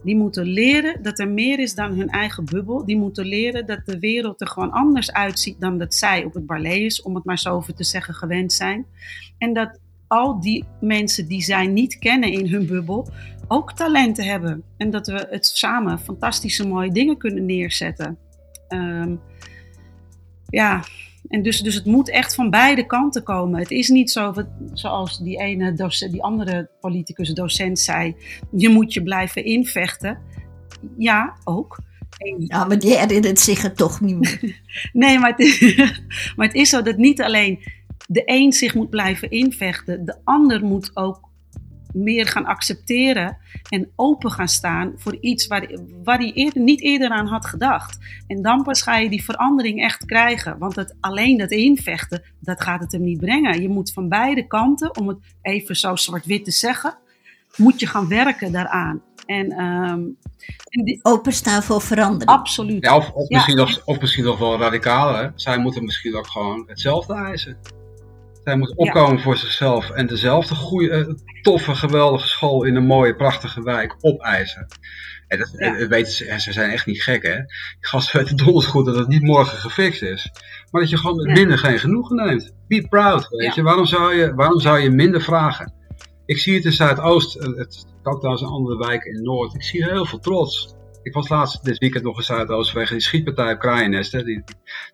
Die 0.04 0.16
moeten 0.16 0.46
leren 0.46 1.04
dat 1.04 1.20
er 1.20 1.30
meer 1.30 1.60
is 1.60 1.76
dan 1.76 1.94
hun 1.94 2.10
eigen 2.10 2.46
bubbel. 2.46 2.86
Die 2.86 2.98
moeten 2.98 3.26
leren 3.26 3.66
dat 3.66 3.86
de 3.86 4.00
wereld 4.00 4.42
er 4.42 4.48
gewoon 4.48 4.72
anders 4.72 5.12
uitziet 5.12 5.60
dan 5.60 5.78
dat 5.78 5.94
zij 5.94 6.24
op 6.24 6.34
het 6.34 6.46
Barlees, 6.46 7.02
om 7.02 7.16
het 7.16 7.24
maar 7.24 7.40
zo 7.40 7.56
over 7.56 7.74
te 7.74 7.84
zeggen, 7.84 8.14
gewend 8.14 8.54
zijn. 8.54 8.86
En 9.38 9.54
dat 9.54 9.80
al 10.08 10.40
die 10.40 10.66
mensen 10.82 11.28
die 11.28 11.42
zij 11.42 11.68
niet 11.68 12.00
kennen 12.00 12.32
in 12.32 12.48
hun 12.48 12.66
bubbel 12.66 13.08
ook 13.48 13.74
talenten 13.74 14.26
hebben. 14.26 14.64
En 14.78 14.90
dat 14.90 15.08
we 15.08 15.28
het 15.30 15.46
samen 15.46 16.00
fantastische 16.00 16.68
mooie 16.68 16.92
dingen 16.92 17.18
kunnen 17.18 17.46
neerzetten. 17.46 18.18
Um, 18.70 19.20
ja, 20.50 20.84
en 21.28 21.42
dus, 21.44 21.62
dus 21.62 21.76
het 21.76 21.86
moet 21.86 22.10
echt 22.10 22.36
van 22.36 22.50
beide 22.50 22.86
kanten 22.86 23.24
komen. 23.24 23.60
Het 23.60 23.72
is 23.72 23.90
niet 23.90 24.12
zo, 24.12 24.34
zoals 24.74 25.20
die 25.20 25.38
ene 25.38 25.74
docent, 25.74 26.12
die 26.12 26.24
andere 26.24 26.70
politicus 26.80 27.30
docent 27.30 27.80
zei, 27.80 28.16
je 28.52 28.70
moet 28.70 28.94
je 28.94 29.04
blijven 29.04 29.46
invechten. 29.46 30.18
Ja, 30.98 31.38
ook. 31.44 31.80
Ja, 32.38 32.66
maar 32.66 32.80
die 32.80 32.98
herinnert 32.98 33.40
zich 33.40 33.62
het 33.62 33.78
toch 33.78 34.02
niet 34.02 34.20
meer. 34.20 34.62
nee, 34.94 35.20
maar 35.20 35.30
het, 35.30 35.40
is, 35.40 35.76
maar 36.36 36.48
het 36.48 36.56
is 36.56 36.70
zo 36.70 36.82
dat 36.82 36.98
niet 36.98 37.22
alleen 37.22 37.60
de 38.08 38.22
een 38.26 38.54
zich 38.54 38.76
moet 38.76 38.90
blijven 38.90 39.30
invechten, 39.30 40.06
de 40.06 40.16
ander 40.24 40.64
moet 40.64 40.92
ook 40.94 41.30
meer 41.96 42.28
gaan 42.28 42.46
accepteren 42.46 43.38
en 43.70 43.92
open 43.96 44.32
gaan 44.32 44.48
staan 44.48 44.94
voor 44.96 45.18
iets 45.20 45.48
waar, 45.48 45.70
waar 46.04 46.18
hij 46.18 46.32
eerder, 46.34 46.62
niet 46.62 46.82
eerder 46.82 47.10
aan 47.10 47.28
had 47.28 47.46
gedacht. 47.46 47.98
En 48.28 48.42
dan 48.42 48.64
pas 48.64 48.82
ga 48.82 48.98
je 48.98 49.10
die 49.10 49.24
verandering 49.24 49.82
echt 49.82 50.06
krijgen. 50.06 50.58
Want 50.58 50.76
het, 50.76 50.96
alleen 51.00 51.38
dat 51.38 51.52
invechten, 51.52 52.24
dat 52.40 52.62
gaat 52.62 52.80
het 52.80 52.92
hem 52.92 53.04
niet 53.04 53.20
brengen. 53.20 53.62
Je 53.62 53.70
moet 53.70 53.94
van 53.94 54.10
beide 54.10 54.48
kanten, 54.48 54.98
om 54.98 55.08
het 55.08 55.18
even 55.42 55.76
zo 55.76 55.96
zwart-wit 55.96 56.46
te 56.46 56.52
zeggen, 56.52 56.98
moet 57.56 57.80
je 57.80 57.88
gaan 57.88 58.08
werken 58.08 58.52
daaraan. 58.52 59.02
En, 59.26 59.64
um, 59.64 60.18
en 60.70 61.00
Openstaan 61.02 61.64
voor 61.64 61.82
verandering. 61.82 62.30
Absoluut. 62.30 62.86
Ja, 62.86 62.96
of, 62.96 63.12
of, 63.12 63.30
Misschien 63.30 63.56
nog, 63.56 63.82
of 63.86 64.00
misschien 64.00 64.24
nog 64.24 64.40
wel 64.40 64.60
radicaler. 64.60 65.32
Zij 65.36 65.58
moeten 65.58 65.84
misschien 65.84 66.16
ook 66.16 66.28
gewoon 66.28 66.64
hetzelfde 66.68 67.14
eisen. 67.14 67.58
Zij 68.46 68.58
moeten 68.58 68.78
opkomen 68.78 69.20
voor 69.20 69.38
zichzelf 69.38 69.90
en 69.90 70.08
dezelfde 70.08 70.56
goede, 70.56 70.90
eh, 70.90 71.14
toffe, 71.42 71.76
geweldige 71.76 72.28
school 72.28 72.64
in 72.64 72.76
een 72.76 72.86
mooie, 72.86 73.16
prachtige 73.16 73.64
wijk 73.64 73.96
opeisen. 74.00 74.68
En 75.28 75.38
dat, 75.38 75.54
ja. 75.58 75.88
weten 75.88 76.12
ze, 76.12 76.40
ze 76.40 76.52
zijn 76.52 76.72
echt 76.72 76.86
niet 76.86 77.04
gek, 77.04 77.24
hè? 77.24 77.36
Die 77.36 77.78
gasten 77.80 78.20
weten 78.20 78.38
donders 78.38 78.66
goed 78.66 78.86
dat 78.86 78.96
het 78.96 79.08
niet 79.08 79.22
morgen 79.22 79.58
gefixt 79.58 80.02
is. 80.02 80.32
Maar 80.72 80.82
dat 80.82 80.90
je 80.90 80.98
gewoon 80.98 81.16
met 81.16 81.38
minder 81.38 81.58
geen 81.58 81.80
genoegen 81.80 82.16
neemt. 82.16 82.54
Be 82.68 82.88
proud, 82.90 83.30
weet 83.30 83.56
je. 83.56 83.62
Waarom 83.62 83.86
zou 83.86 84.16
je, 84.16 84.34
waarom 84.36 84.60
zou 84.60 84.80
je 84.80 84.90
minder 84.90 85.22
vragen? 85.22 85.74
Ik 86.26 86.38
zie 86.38 86.56
het 86.56 86.66
in 86.66 86.72
Zuidoost, 86.72 87.36
eh, 87.36 87.56
het 87.56 87.86
ook 88.04 88.18
trouwens 88.20 88.42
een 88.46 88.52
andere 88.52 88.78
wijk 88.78 89.04
in 89.04 89.24
Noord. 89.24 89.54
Ik 89.54 89.64
zie 89.64 89.84
heel 89.84 90.06
veel 90.06 90.20
trots. 90.20 90.76
Ik 91.06 91.14
was 91.14 91.30
laatst 91.30 91.64
dit 91.64 91.78
weekend 91.78 92.04
nog 92.04 92.18
in 92.18 92.24
Zuidoost 92.24 92.72
vanwege 92.72 92.94
die 92.94 93.02
schietpartij 93.02 93.54
op 93.54 93.60
Kraaiennest. 93.60 94.12
Hè? 94.12 94.24
Die, 94.24 94.44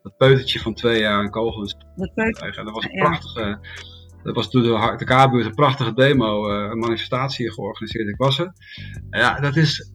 dat 0.02 0.18
peutertje 0.18 0.60
van 0.60 0.74
twee 0.74 1.00
jaar 1.00 1.20
een 1.20 1.30
kogel 1.30 1.62
Dat, 1.96 2.12
dat 2.16 2.72
was 2.72 2.84
een 2.84 3.00
prachtige... 3.00 3.60
Dat 4.24 4.36
was 4.36 4.50
toen 4.50 4.62
de, 4.62 4.94
de 4.98 5.06
K-buurt 5.06 5.46
een 5.46 5.56
prachtige 5.56 5.94
demo, 5.94 6.50
eh, 6.50 6.70
een 6.72 6.78
manifestatie 6.78 7.52
georganiseerd. 7.52 8.08
Ik 8.08 8.18
was 8.18 8.40
er. 8.40 8.54
Ja, 9.10 9.40
dat 9.40 9.56
is, 9.56 9.92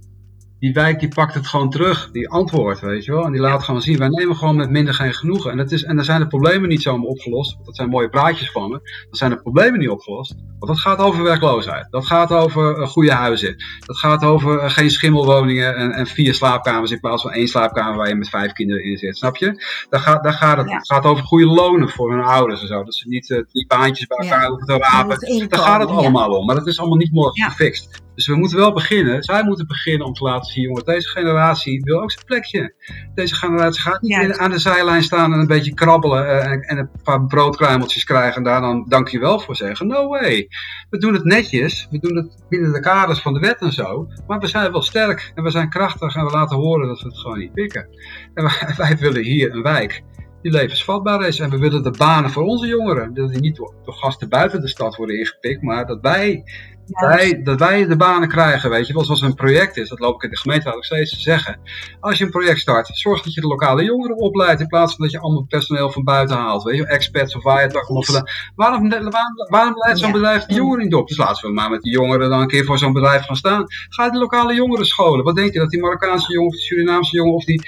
die 0.59 0.73
wijk 0.73 1.01
die 1.01 1.09
pakt 1.09 1.35
het 1.35 1.47
gewoon 1.47 1.71
terug, 1.71 2.11
die 2.11 2.29
antwoord, 2.29 2.81
weet 2.81 3.05
je 3.05 3.13
wel. 3.13 3.25
En 3.25 3.33
die 3.33 3.41
laat 3.41 3.65
gewoon 3.65 3.83
zien, 3.83 3.99
wij 3.99 4.09
nemen 4.09 4.37
gewoon 4.37 4.57
met 4.57 4.71
minder 4.71 4.95
geen 4.95 5.15
genoegen. 5.15 5.51
En, 5.51 5.57
dat 5.57 5.73
is, 5.73 5.85
en 5.85 5.97
dan 5.97 6.05
zijn 6.05 6.21
de 6.21 6.27
problemen 6.27 6.69
niet 6.69 6.83
zomaar 6.83 7.07
opgelost. 7.07 7.55
Want 7.55 7.67
dat 7.67 7.77
zijn 7.77 7.89
mooie 7.89 8.09
praatjes 8.09 8.51
van 8.51 8.71
me. 8.71 8.81
Dan 8.81 9.17
zijn 9.17 9.31
de 9.31 9.41
problemen 9.41 9.79
niet 9.79 9.89
opgelost. 9.89 10.35
Want 10.59 10.73
dat 10.73 10.81
gaat 10.81 10.99
over 10.99 11.23
werkloosheid. 11.23 11.87
Dat 11.91 12.07
gaat 12.07 12.31
over 12.31 12.79
uh, 12.79 12.87
goede 12.87 13.13
huizen. 13.13 13.57
Dat 13.87 13.99
gaat 13.99 14.25
over 14.25 14.63
uh, 14.63 14.71
geen 14.71 14.91
schimmelwoningen 14.91 15.77
en, 15.77 15.93
en, 15.93 16.07
vier 16.07 16.35
slaapkamers 16.35 16.91
in 16.91 17.01
plaats 17.01 17.23
van 17.23 17.33
één 17.33 17.49
slaapkamer 17.49 17.97
waar 17.97 18.09
je 18.09 18.15
met 18.15 18.29
vijf 18.29 18.53
kinderen 18.53 18.85
in 18.85 18.97
zit. 18.97 19.17
Snap 19.17 19.37
je? 19.37 19.65
Daar 19.89 20.01
gaat, 20.01 20.23
daar 20.23 20.33
gaat 20.33 20.57
het, 20.57 20.87
gaat 20.87 21.05
over 21.05 21.25
goede 21.25 21.47
lonen 21.47 21.89
voor 21.89 22.13
hun 22.13 22.23
ouders 22.23 22.61
en 22.61 22.67
zo. 22.67 22.85
Dat 22.85 22.95
ze 22.95 23.09
niet 23.09 23.31
uh, 23.31 23.43
die 23.53 23.67
baantjes 23.67 24.07
bij 24.07 24.19
elkaar 24.19 24.43
ja. 24.43 24.49
hoeven 24.49 24.67
te 24.67 24.77
rapen. 24.79 25.49
Daar 25.49 25.61
gaat 25.61 25.81
het 25.81 25.91
allemaal 25.91 26.31
om. 26.31 26.47
Maar 26.47 26.57
dat 26.57 26.67
is 26.67 26.79
allemaal 26.79 26.99
niet 26.99 27.13
morgen 27.13 27.43
gefixt. 27.43 28.05
Dus 28.17 28.27
we 28.27 28.37
moeten 28.37 28.59
wel 28.59 28.73
beginnen. 28.73 29.23
Zij 29.23 29.43
moeten 29.43 29.67
beginnen 29.67 30.07
om 30.07 30.12
te 30.12 30.25
laten 30.25 30.53
zien, 30.53 30.64
jongen, 30.64 30.85
deze 30.85 31.09
generatie 31.09 31.83
wil 31.83 32.03
ook 32.03 32.11
zijn 32.11 32.25
plekje. 32.25 32.75
Deze 33.14 33.35
generatie 33.35 33.81
gaat 33.81 34.03
niet 34.03 34.37
aan 34.37 34.51
de 34.51 34.59
zijlijn 34.59 35.03
staan 35.03 35.33
en 35.33 35.39
een 35.39 35.47
beetje 35.47 35.75
krabbelen 35.75 36.25
uh, 36.25 36.47
en, 36.47 36.61
en, 36.61 36.79
een 36.79 36.91
paar 37.03 37.27
broodkruimeltjes 37.27 38.05
krijgen 38.05 38.37
en 38.37 38.43
daar 38.43 38.61
dan 38.61 38.85
dankjewel 38.89 39.39
voor 39.39 39.57
zeggen. 39.57 39.87
No 39.87 40.09
way. 40.09 40.49
We 40.91 40.99
doen 40.99 41.14
het 41.14 41.25
netjes. 41.25 41.87
We 41.91 41.99
doen 41.99 42.17
het 42.17 42.45
binnen 42.49 42.73
de 42.73 42.81
kaders 42.81 43.21
van 43.21 43.35
de 43.35 43.41
wet 43.41 43.61
en 43.61 43.73
zo. 43.73 44.09
Maar 44.27 44.39
we 44.39 44.47
zijn 44.47 44.73
wel 44.73 44.83
sterk 44.83 45.33
en 45.35 45.43
we 45.43 45.51
zijn 45.51 45.71
krachtig 45.71 46.17
en 46.17 46.25
we 46.25 46.33
laten 46.33 46.57
horen 46.57 46.89
dat 46.89 47.01
we 47.01 47.09
het 47.09 47.19
gewoon 47.19 47.39
niet 47.39 47.53
pikken. 47.53 47.89
En 48.35 48.45
wij, 48.61 48.75
wij 48.77 48.97
willen 48.97 49.23
hier 49.23 49.55
een 49.55 49.62
wijk 49.62 50.03
die 50.43 50.53
levensvatbaar 50.53 51.27
is. 51.27 51.41
En 51.41 51.51
we 51.51 51.59
willen 51.59 51.83
de 51.83 51.91
banen 51.91 52.31
voor 52.31 52.43
onze 52.43 52.67
jongeren. 52.67 53.14
Dat 53.14 53.31
die 53.31 53.41
niet 53.41 53.57
door 53.57 53.75
gasten 53.85 54.29
buiten 54.29 54.61
de 54.61 54.69
stad 54.69 54.97
worden 54.97 55.19
ingepikt, 55.19 55.62
maar 55.62 55.87
dat 55.87 56.01
wij 56.01 56.45
wij, 56.87 57.43
dat 57.43 57.59
wij 57.59 57.87
de 57.87 57.97
banen 57.97 58.28
krijgen, 58.28 58.70
weet 58.70 58.87
je 58.87 58.93
wel, 58.93 59.05
zoals 59.05 59.20
een 59.20 59.34
project 59.34 59.76
is, 59.76 59.89
dat 59.89 59.99
loop 59.99 60.14
ik 60.14 60.22
in 60.22 60.30
de 60.30 60.37
gemeente 60.37 60.74
ook 60.74 60.84
steeds 60.84 61.11
te 61.11 61.20
zeggen. 61.20 61.61
Als 62.01 62.18
je 62.18 62.24
een 62.24 62.30
project 62.30 62.59
start, 62.59 62.89
zorg 62.93 63.22
dat 63.22 63.34
je 63.34 63.41
de 63.41 63.47
lokale 63.47 63.84
jongeren 63.84 64.16
opleidt, 64.16 64.61
in 64.61 64.66
plaats 64.66 64.95
van 64.95 65.05
dat 65.05 65.14
je 65.14 65.20
allemaal 65.20 65.47
personeel 65.49 65.91
van 65.91 66.05
buiten 66.05 66.37
haalt, 66.37 66.62
weet 66.62 66.76
je, 66.76 66.87
experts 66.87 67.37
of 67.37 67.43
waar 67.43 67.61
je 67.61 67.66
het 67.66 67.76
ook 67.76 67.89
of 67.89 68.09
waarom, 68.55 68.89
waarom, 68.89 69.12
waarom 69.51 69.74
leidt 69.76 69.99
zo'n 69.99 70.12
bedrijf 70.12 70.45
de 70.45 70.55
jongeren 70.55 70.84
niet 70.84 70.95
op? 70.95 71.09
Dus 71.09 71.16
laten 71.16 71.49
we 71.49 71.55
maar 71.55 71.70
met 71.70 71.82
die 71.82 71.93
jongeren 71.93 72.30
dan 72.30 72.41
een 72.41 72.49
keer 72.49 72.64
voor 72.64 72.78
zo'n 72.78 72.93
bedrijf 72.93 73.24
gaan 73.24 73.37
staan. 73.37 73.64
Ga 73.89 74.11
de 74.11 74.18
lokale 74.18 74.55
jongeren 74.55 74.87
scholen. 74.87 75.24
Wat 75.24 75.37
denk 75.37 75.53
je, 75.53 75.59
dat 75.59 75.70
die 75.70 75.80
Marokkaanse 75.80 76.32
jongen 76.32 76.49
of 76.49 76.55
die 76.55 76.64
Surinaamse 76.64 77.16
jongen 77.16 77.34
of 77.34 77.45
die 77.45 77.62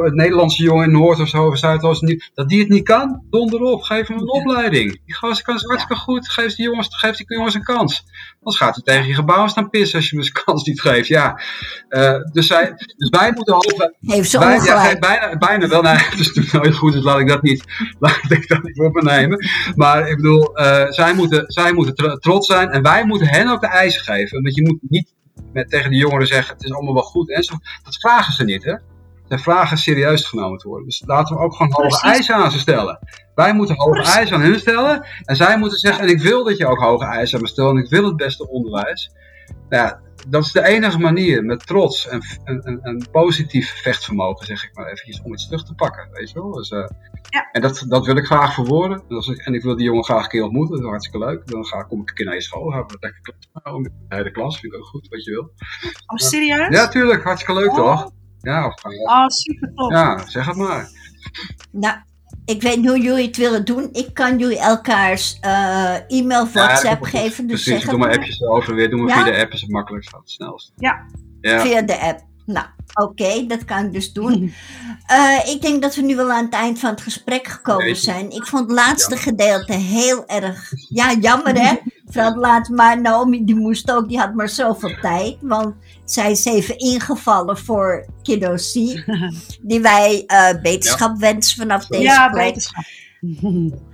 het 0.00 0.14
Nederlandse 0.14 0.62
jongen 0.62 0.84
in 0.84 0.92
Noord 0.92 1.20
of 1.20 1.28
zo, 1.28 1.46
of 1.46 1.58
Zuidoost, 1.58 2.30
dat 2.34 2.48
die 2.48 2.60
het 2.60 2.68
niet 2.68 2.84
kan, 2.84 3.22
donder 3.30 3.60
op, 3.60 3.82
geef 3.82 4.08
hem 4.08 4.18
een 4.18 4.30
opleiding. 4.30 5.00
Die 5.04 5.14
gast 5.14 5.42
kan 5.42 5.60
hartstikke 5.66 6.02
goed, 6.02 6.28
geef 6.28 6.54
die, 6.54 6.64
jongens, 6.64 6.88
geef 6.90 7.16
die 7.16 7.26
jongens 7.36 7.54
een 7.54 7.62
kans. 7.62 8.04
Anders 8.38 8.56
gaat 8.56 8.74
hij 8.74 8.84
tegen 8.84 9.08
je 9.08 9.14
gebouw 9.14 9.46
staan 9.46 9.70
pissen 9.70 9.98
als 9.98 10.10
je 10.10 10.16
hem 10.16 10.24
een 10.26 10.44
kans 10.44 10.64
niet 10.64 10.80
geeft. 10.80 11.08
Ja. 11.08 11.40
Uh, 11.88 12.14
dus, 12.32 12.46
zij, 12.46 12.72
dus 12.96 13.08
wij 13.08 13.32
moeten 13.34 13.54
hopen. 13.54 13.94
Heeft 14.00 14.30
ze 14.30 14.38
wij, 14.38 14.60
ja, 14.60 14.98
bijna, 14.98 15.36
bijna 15.36 15.68
wel. 15.68 15.82
Nee, 15.82 15.94
het 16.10 16.18
is 16.18 16.26
natuurlijk 16.26 16.52
nooit 16.52 16.74
goed, 16.74 16.92
dus 16.92 17.04
laat 17.04 17.18
ik 17.18 17.28
dat 17.28 17.42
niet, 17.42 17.64
laat 17.98 18.30
ik 18.30 18.48
dat 18.48 18.62
niet 18.62 18.80
op 18.80 18.94
me 18.94 19.02
nemen. 19.02 19.46
Maar 19.74 20.08
ik 20.08 20.16
bedoel, 20.16 20.60
uh, 20.60 20.90
zij 20.90 21.14
moeten, 21.14 21.44
zij 21.46 21.72
moeten 21.72 22.20
trots 22.20 22.46
zijn 22.46 22.70
en 22.70 22.82
wij 22.82 23.04
moeten 23.04 23.28
hen 23.28 23.48
ook 23.48 23.60
de 23.60 23.66
eisen 23.66 24.02
geven. 24.02 24.42
Want 24.42 24.54
je 24.54 24.62
moet 24.62 24.78
niet 24.88 25.14
met, 25.52 25.70
tegen 25.70 25.90
de 25.90 25.96
jongeren 25.96 26.26
zeggen: 26.26 26.54
het 26.54 26.64
is 26.64 26.72
allemaal 26.72 26.94
wel 26.94 27.02
goed. 27.02 27.30
En 27.30 27.42
zo, 27.42 27.54
dat 27.82 27.96
vragen 27.96 28.32
ze 28.32 28.44
niet, 28.44 28.64
hè? 28.64 28.74
Zijn 29.38 29.44
vragen 29.44 29.78
serieus 29.78 30.24
genomen 30.24 30.58
te 30.58 30.68
worden. 30.68 30.86
Dus 30.86 31.02
laten 31.06 31.36
we 31.36 31.42
ook 31.42 31.54
gewoon 31.54 31.72
hoge 31.72 32.06
eisen 32.06 32.34
aan 32.34 32.50
ze 32.50 32.58
stellen. 32.58 32.98
Wij 33.34 33.54
moeten 33.54 33.76
hoge 33.76 34.02
eisen 34.02 34.36
aan 34.36 34.42
hun 34.42 34.58
stellen. 34.58 35.06
En 35.24 35.36
zij 35.36 35.58
moeten 35.58 35.78
zeggen, 35.78 36.02
en 36.02 36.10
ik 36.10 36.20
wil 36.20 36.44
dat 36.44 36.56
je 36.56 36.66
ook 36.66 36.78
hoge 36.78 37.04
eisen 37.04 37.36
aan 37.36 37.42
me 37.42 37.48
stelt. 37.48 37.76
En 37.76 37.82
ik 37.82 37.90
wil 37.90 38.04
het 38.04 38.16
beste 38.16 38.48
onderwijs. 38.48 39.10
Nou 39.68 39.84
ja, 39.86 40.00
dat 40.28 40.44
is 40.44 40.52
de 40.52 40.64
enige 40.64 40.98
manier 40.98 41.44
met 41.44 41.66
trots 41.66 42.08
en 42.08 42.22
een 42.82 43.06
positief 43.12 43.80
vechtvermogen, 43.82 44.46
zeg 44.46 44.64
ik 44.64 44.76
maar 44.76 44.86
eventjes, 44.86 45.22
om 45.22 45.32
iets 45.32 45.46
terug 45.46 45.64
te 45.64 45.74
pakken. 45.74 46.08
Weet 46.12 46.30
je 46.30 46.40
wel? 46.40 46.52
Dus, 46.52 46.70
uh, 46.70 46.86
ja. 47.28 47.48
En 47.52 47.60
dat, 47.60 47.84
dat 47.88 48.06
wil 48.06 48.16
ik 48.16 48.24
graag 48.24 48.54
verwoorden. 48.54 49.02
En 49.44 49.54
ik 49.54 49.62
wil 49.62 49.76
die 49.76 49.84
jongen 49.84 50.04
graag 50.04 50.22
een 50.22 50.28
keer 50.28 50.42
ontmoeten. 50.42 50.74
Dat 50.74 50.84
is 50.84 50.90
hartstikke 50.90 51.26
leuk. 51.26 51.46
Dan 51.46 51.64
ga, 51.64 51.82
kom 51.82 52.00
ik 52.00 52.08
een 52.08 52.14
keer 52.14 52.26
naar 52.26 52.34
je 52.34 52.42
school. 52.42 52.70
We 52.70 52.96
lekker 53.00 53.20
klas. 53.22 53.82
De 53.82 53.90
hele 54.08 54.30
klas 54.30 54.58
vind 54.60 54.72
ik 54.72 54.78
ook 54.78 54.86
goed, 54.86 55.08
wat 55.08 55.24
je 55.24 55.30
wil. 55.30 55.52
Oh, 56.06 56.16
serieus? 56.16 56.68
Ja, 56.68 56.88
tuurlijk. 56.88 57.22
Hartstikke 57.22 57.60
leuk, 57.60 57.70
oh. 57.70 57.76
toch? 57.76 58.10
Ja, 58.42 58.66
of, 58.66 58.84
oh, 58.84 59.26
super 59.26 59.72
tof. 59.74 59.90
Ja, 59.90 60.28
zeg 60.28 60.46
het 60.46 60.56
maar. 60.56 60.88
Nou, 61.70 61.96
ik 62.44 62.62
weet 62.62 62.76
niet 62.76 62.88
hoe 62.88 63.00
jullie 63.00 63.26
het 63.26 63.36
willen 63.36 63.64
doen. 63.64 63.88
Ik 63.92 64.14
kan 64.14 64.38
jullie 64.38 64.58
elkaars 64.58 65.38
uh, 65.44 66.10
e-mail, 66.10 66.48
WhatsApp 66.48 67.02
geven. 67.02 67.46
Dus 67.46 67.62
precies, 67.62 67.84
doe 67.84 67.98
maar 67.98 68.12
appjes 68.12 68.42
over 68.42 68.74
weer. 68.74 68.90
Doe 68.90 69.00
maar 69.00 69.14
via 69.14 69.32
de 69.32 69.38
app 69.38 69.52
is 69.52 69.60
het 69.60 69.70
makkelijkst, 69.70 70.12
het 70.12 70.30
snelst. 70.30 70.72
Ja. 70.76 71.06
ja. 71.40 71.60
Via 71.60 71.82
de 71.82 72.00
app. 72.00 72.20
Nou, 72.46 72.66
oké, 72.94 73.46
dat 73.46 73.64
kan 73.64 73.84
ik 73.84 73.92
dus 73.92 74.12
doen. 74.12 74.54
Uh, 75.10 75.46
ik 75.54 75.62
denk 75.62 75.82
dat 75.82 75.94
we 75.94 76.02
nu 76.02 76.16
wel 76.16 76.30
aan 76.30 76.44
het 76.44 76.54
eind 76.54 76.78
van 76.78 76.90
het 76.90 77.00
gesprek 77.00 77.46
gekomen 77.46 77.96
zijn. 77.96 78.30
Ik 78.30 78.46
vond 78.46 78.62
het 78.62 78.78
laatste 78.78 79.16
gedeelte 79.16 79.72
heel 79.72 80.26
erg. 80.26 80.72
Ja, 80.88 81.12
jammer 81.20 81.54
hè? 81.60 81.76
Vooral 82.12 82.36
laat 82.36 82.68
maar 82.68 83.00
Naomi, 83.00 83.44
die 83.44 83.56
moest 83.56 83.90
ook, 83.90 84.08
die 84.08 84.18
had 84.18 84.34
maar 84.34 84.48
zoveel 84.48 84.94
tijd. 85.00 85.36
Want 85.40 85.74
zij 86.12 86.30
is 86.30 86.44
even 86.44 86.78
ingevallen 86.78 87.58
voor 87.58 88.06
Kiddo 88.22 88.54
C. 88.54 88.72
die 89.70 89.80
wij 89.80 90.24
uh, 90.26 90.62
beterschap 90.62 91.18
wensen 91.18 91.56
vanaf 91.56 91.86
deze 91.86 92.02
ja, 92.02 92.30
plek. 92.30 92.54
Beterschap. 92.54 92.84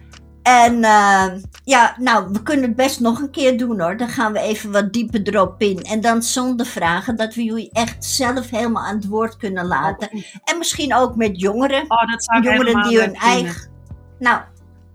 En 0.49 0.75
uh, 0.75 1.27
ja, 1.65 1.97
nou, 1.99 2.29
we 2.33 2.43
kunnen 2.43 2.65
het 2.65 2.77
best 2.77 3.01
nog 3.01 3.21
een 3.21 3.31
keer 3.31 3.59
doen 3.59 3.81
hoor. 3.81 3.97
Dan 3.97 4.09
gaan 4.09 4.33
we 4.33 4.41
even 4.41 4.73
wat 4.73 4.93
dieper 4.93 5.21
erop 5.23 5.61
in. 5.63 5.83
En 5.83 6.01
dan 6.01 6.23
zonder 6.23 6.67
vragen, 6.67 7.17
dat 7.17 7.35
we 7.35 7.45
jullie 7.45 7.71
echt 7.73 8.05
zelf 8.05 8.51
helemaal 8.51 8.85
aan 8.85 8.97
het 8.97 9.07
woord 9.07 9.37
kunnen 9.37 9.67
laten. 9.67 10.09
En 10.45 10.59
misschien 10.59 10.95
ook 10.95 11.17
met 11.17 11.41
jongeren. 11.41 11.83
Oh, 11.89 12.11
dat 12.11 12.25
zou 12.25 12.43
jongeren 12.43 12.89
die 12.89 13.01
hun 13.01 13.15
eigen. 13.15 13.71
Nou. 14.19 14.41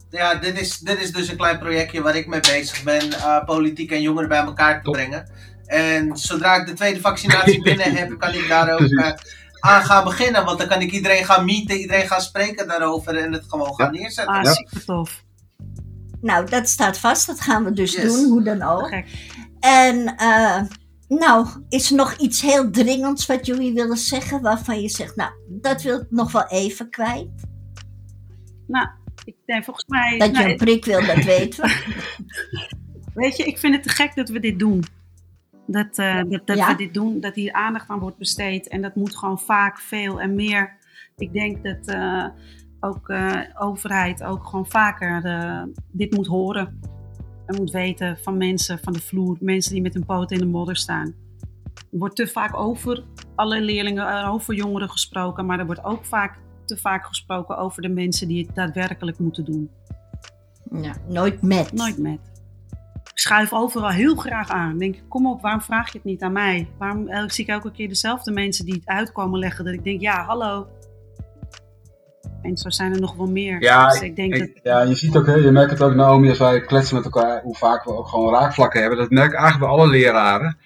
Ja, 0.10 0.36
dit 0.36 0.60
is, 0.60 0.78
dit 0.78 1.02
is 1.02 1.12
dus 1.12 1.30
een 1.30 1.38
klein 1.38 1.60
projectje 1.60 2.02
waar 2.02 2.16
ik 2.16 2.28
mee 2.28 2.40
bezig 2.40 2.84
ben. 2.84 3.08
Uh, 3.08 3.44
politiek 3.46 3.92
en 3.92 4.02
jongeren 4.02 4.30
bij 4.30 4.44
elkaar 4.44 4.84
te 4.84 4.90
brengen. 4.90 5.32
En 5.66 6.18
zodra 6.18 6.56
ik 6.56 6.68
de 6.68 6.74
tweede 6.74 7.00
vaccinatie 7.00 7.62
binnen 7.70 7.96
heb, 7.96 8.20
kan 8.20 8.34
ik 8.34 8.48
daar 8.48 8.74
ook 8.74 8.80
uh, 8.80 9.12
aan 9.60 9.84
gaan 9.84 10.04
beginnen. 10.04 10.46
Want 10.46 10.60
dan 10.60 10.68
kan 10.68 10.82
ik 10.82 10.92
iedereen 10.92 11.26
gaan 11.26 11.46
meeten, 11.46 11.78
iedereen 11.78 12.08
gaan 12.08 12.22
spreken 12.22 12.68
daarover 12.68 13.18
en 13.18 13.34
het 13.34 13.46
gewoon 13.48 13.76
gaan 13.76 13.92
neerzetten. 13.92 14.36
Ah, 14.36 14.52
super 14.52 14.86
tof. 14.86 15.24
Nou, 16.22 16.50
dat 16.50 16.70
staat 16.70 16.98
vast. 16.98 17.28
Dat 17.28 17.42
gaan 17.42 17.64
we 17.64 17.74
dus 17.74 17.96
doen, 17.96 18.26
hoe 18.26 18.44
dan 18.44 18.62
ook. 18.62 18.92
En 19.60 20.16
uh, 20.22 20.62
nou, 21.08 21.48
is 21.70 21.90
er 21.90 21.96
nog 21.96 22.14
iets 22.14 22.42
heel 22.42 22.70
dringends 22.70 23.26
wat 23.26 23.46
jullie 23.46 23.74
willen 23.74 23.98
zeggen? 23.98 24.42
Waarvan 24.42 24.82
je 24.82 24.90
zegt, 24.90 25.16
nou, 25.16 25.32
dat 25.48 25.82
wil 25.82 26.00
ik 26.00 26.08
nog 26.10 26.32
wel 26.32 26.48
even 26.48 26.90
kwijt. 26.90 27.30
Nou, 28.68 28.88
ik 29.24 29.36
denk 29.46 29.64
volgens 29.64 29.86
mij... 29.88 30.18
Dat 30.18 30.38
je 30.38 30.44
een 30.44 30.58
prik 30.58 30.86
wil, 30.86 31.06
dat 31.06 31.24
weten 31.36 31.64
we. 31.64 31.96
Weet 33.14 33.38
je, 33.38 33.44
ik 33.44 33.58
vind 33.58 33.74
het 33.74 33.84
te 33.84 33.90
gek 33.90 34.16
dat 34.16 34.30
we 34.30 34.40
dit 34.40 34.60
doen. 34.60 34.84
Dat, 35.68 35.98
uh, 35.98 36.22
dat, 36.30 36.48
dat 36.48 36.68
we 36.68 36.76
dit 36.78 36.94
doen, 36.94 37.20
dat 37.20 37.36
hier 37.36 37.54
aandacht 37.54 37.90
aan 37.90 38.00
wordt 38.00 38.18
besteed. 38.18 38.68
En 38.68 38.82
dat 38.82 38.96
moet 38.96 39.16
gewoon 39.16 39.40
vaak 39.40 39.80
veel 39.80 40.22
en 40.22 40.36
meer. 40.36 40.78
Ik 41.18 41.34
denk 41.34 41.64
dat... 41.64 41.96
Uh, 41.96 42.26
ook 42.86 43.10
uh, 43.10 43.40
overheid 43.60 44.24
ook 44.24 44.46
gewoon 44.46 44.68
vaker 44.68 45.24
dit 45.92 46.16
moet 46.16 46.28
horen. 46.28 46.80
En 47.46 47.56
moet 47.56 47.72
weten 47.72 48.18
van 48.22 48.38
mensen 48.38 48.80
van 48.80 48.94
de 48.94 49.02
vloer, 49.02 49.38
mensen 49.40 49.74
die 49.74 49.82
met 49.82 49.94
hun 49.94 50.06
poot 50.06 50.32
in 50.32 50.38
de 50.38 50.46
modder 50.46 50.76
staan. 50.76 51.14
Er 51.74 52.00
wordt 52.00 52.16
te 52.16 52.28
vaak 52.28 52.58
over 52.58 53.04
alle 53.36 53.62
leerlingen, 53.62 54.08
eh, 54.08 54.34
over 54.34 54.54
jongeren 54.54 54.90
gesproken, 54.90 55.46
maar 55.46 55.60
er 55.60 55.66
wordt 55.66 55.84
ook 55.84 56.06
vaak 56.06 56.40
te 56.66 56.78
vaak 56.78 57.06
gesproken 57.06 57.58
over 57.58 57.82
de 57.82 57.90
mensen 57.90 58.28
die 58.28 58.46
het 58.46 58.56
daadwerkelijk 58.56 59.20
moeten 59.20 59.46
doen. 59.46 59.70
Ja, 60.82 60.94
nooit 61.08 61.42
met. 61.42 61.74
Nooit 61.74 61.98
met. 61.98 62.20
Schuif 63.14 63.54
overal 63.54 63.90
heel 63.90 64.16
graag 64.16 64.50
aan. 64.50 64.78
denk, 64.78 65.04
kom 65.08 65.28
op, 65.28 65.42
waarom 65.42 65.62
vraag 65.62 65.92
je 65.92 65.98
het 65.98 66.08
niet 66.08 66.22
aan 66.22 66.32
mij? 66.32 66.68
Waarom 66.78 67.10
uh, 67.10 67.24
zie 67.28 67.44
ik 67.44 67.50
elke 67.50 67.72
keer 67.72 67.88
dezelfde 67.88 68.32
mensen 68.32 68.66
die 68.66 68.74
het 68.74 68.88
uitkomen 68.88 69.40
leggen? 69.40 69.66
Dat 69.66 69.74
ik 69.74 69.84
denk, 69.84 70.02
ja, 70.02 70.26
hallo. 70.26 70.68
En 72.44 72.58
zo 72.58 72.70
zijn 72.70 72.94
er 72.94 73.00
nog 73.00 73.16
wel 73.16 73.28
meer. 73.28 73.62
Ja, 73.62 73.90
dus 73.90 74.02
ik 74.02 74.16
denk 74.16 74.38
dat... 74.38 74.50
ja 74.64 74.82
je 74.82 74.96
ziet 74.96 75.18
ook, 75.18 75.26
je 75.26 75.52
merkt 75.52 75.72
het 75.72 75.82
ook, 75.82 75.96
Naomi, 75.96 76.30
als 76.30 76.38
wij 76.38 76.62
kletsen 76.62 76.96
met 76.96 77.06
elkaar, 77.06 77.42
hoe 77.42 77.56
vaak 77.56 77.84
we 77.84 77.98
ook 77.98 78.08
gewoon 78.08 78.34
raakvlakken 78.34 78.80
hebben. 78.80 79.00
Dat 79.00 79.10
merk 79.10 79.32
ik 79.32 79.40
eigenlijk 79.40 79.72
bij 79.72 79.80
alle 79.80 79.90
leraren. 79.90 80.58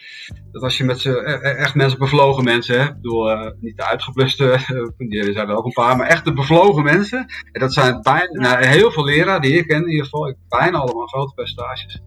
Dat 0.51 0.61
als 0.61 0.78
je 0.78 0.84
met 0.84 0.99
ze, 0.99 1.09
e-, 1.09 1.49
e-, 1.49 1.53
echt 1.53 1.75
mensen, 1.75 1.99
bevlogen 1.99 2.43
mensen, 2.43 2.80
hè, 2.80 2.86
ik 2.86 2.93
bedoel, 2.93 3.32
uh, 3.32 3.51
niet 3.59 3.78
de 3.78 3.86
uitgebluste, 3.86 4.57
die 4.97 5.34
zijn 5.34 5.49
er 5.49 5.55
ook 5.55 5.65
een 5.65 5.71
paar, 5.71 5.97
maar 5.97 6.07
echt 6.07 6.25
de 6.25 6.34
bevlogen 6.34 6.84
mensen. 6.84 7.25
En 7.51 7.59
dat 7.59 7.73
zijn 7.73 8.01
bijna, 8.01 8.30
nou, 8.32 8.65
heel 8.65 8.91
veel 8.91 9.03
leraren 9.03 9.41
die 9.41 9.57
ik 9.57 9.67
ken, 9.67 9.82
in 9.82 9.89
ieder 9.89 10.03
geval, 10.03 10.36
bijna 10.47 10.78
allemaal 10.78 11.07
grote 11.07 11.34
percentages 11.34 12.01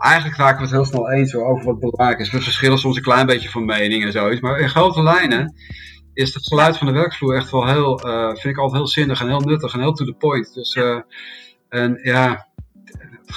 eigenlijk 0.00 0.36
raken 0.36 0.56
we 0.56 0.62
het 0.62 0.72
heel 0.72 0.84
snel 0.84 1.10
eens 1.10 1.34
over 1.34 1.64
wat 1.64 1.78
belangrijk 1.78 2.20
is. 2.20 2.30
We 2.30 2.40
verschillen 2.40 2.78
soms 2.78 2.96
een 2.96 3.02
klein 3.02 3.26
beetje 3.26 3.48
van 3.48 3.64
mening 3.64 4.04
en 4.04 4.12
zoiets. 4.12 4.40
Maar 4.40 4.58
in 4.58 4.68
grote 4.68 5.02
lijnen 5.02 5.54
is 6.20 6.34
het 6.34 6.46
geluid 6.46 6.76
van 6.76 6.86
de 6.86 6.92
werkvloer 6.92 7.36
echt 7.36 7.50
wel 7.50 7.66
heel, 7.66 8.06
uh, 8.06 8.28
vind 8.28 8.44
ik 8.44 8.58
altijd 8.58 8.76
heel 8.76 8.88
zinnig 8.88 9.20
en 9.20 9.28
heel 9.28 9.40
nuttig 9.40 9.72
en 9.72 9.80
heel 9.80 9.92
to 9.92 10.04
the 10.04 10.12
point. 10.12 10.54
Dus, 10.54 10.74
uh, 10.74 11.00
en 11.68 12.00
ja, 12.02 12.48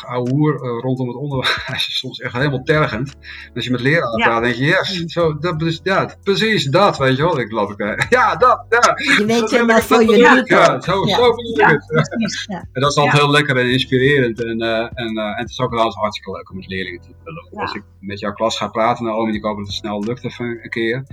oude 0.01 0.31
hoer 0.31 0.53
uh, 0.53 0.81
rondom 0.81 1.07
het 1.07 1.17
onderwijs 1.17 1.87
is 1.87 1.97
soms 1.97 2.19
echt 2.19 2.33
helemaal 2.33 2.63
tergend. 2.63 3.15
als 3.55 3.65
je 3.65 3.71
met 3.71 3.81
leraren 3.81 4.19
ja. 4.19 4.25
praat, 4.25 4.43
denk 4.43 4.55
je, 4.55 4.63
yes, 4.63 5.03
zo, 5.05 5.37
dat, 5.37 5.59
dus, 5.59 5.79
ja, 5.83 6.15
precies 6.23 6.65
dat, 6.65 6.97
weet 6.97 7.17
je 7.17 7.23
wel. 7.23 7.39
Ik 7.39 7.47
geloof 7.47 7.71
ik, 7.71 8.05
ja, 8.09 8.35
dat, 8.35 8.65
ja. 8.69 8.93
Je 9.17 9.25
weet 9.25 9.49
je 9.49 9.63
maar 9.63 9.83
voor 9.83 10.03
je 10.03 10.17
ja, 10.17 10.41
ja, 10.45 10.81
zo, 10.81 11.07
ja. 11.07 11.15
zo 11.15 11.35
bedoel 11.35 11.69
ik 11.69 11.81
het. 11.87 12.47
En 12.71 12.81
dat 12.81 12.91
is 12.91 12.97
altijd 12.97 13.21
heel 13.21 13.31
lekker 13.31 13.57
en 13.57 13.71
inspirerend. 13.71 14.43
En, 14.43 14.63
uh, 14.63 14.79
en, 14.79 15.17
uh, 15.17 15.23
en 15.23 15.37
het 15.37 15.49
is 15.49 15.59
ook 15.59 15.71
wel 15.71 15.85
eens 15.85 15.95
hartstikke 15.95 16.31
leuk 16.31 16.49
om 16.49 16.55
met 16.55 16.67
leerlingen 16.67 17.01
te 17.01 17.07
doen. 17.23 17.61
Als 17.61 17.73
ik 17.73 17.83
met 17.99 18.19
jouw 18.19 18.33
klas 18.33 18.57
ga 18.57 18.67
praten, 18.67 19.05
nou, 19.05 19.33
ik 19.33 19.43
hoop 19.43 19.57
dat 19.57 19.65
het 19.65 19.75
snel 19.75 20.03
lukt 20.03 20.23
even 20.23 20.45
een 20.45 20.69
keer. 20.69 21.03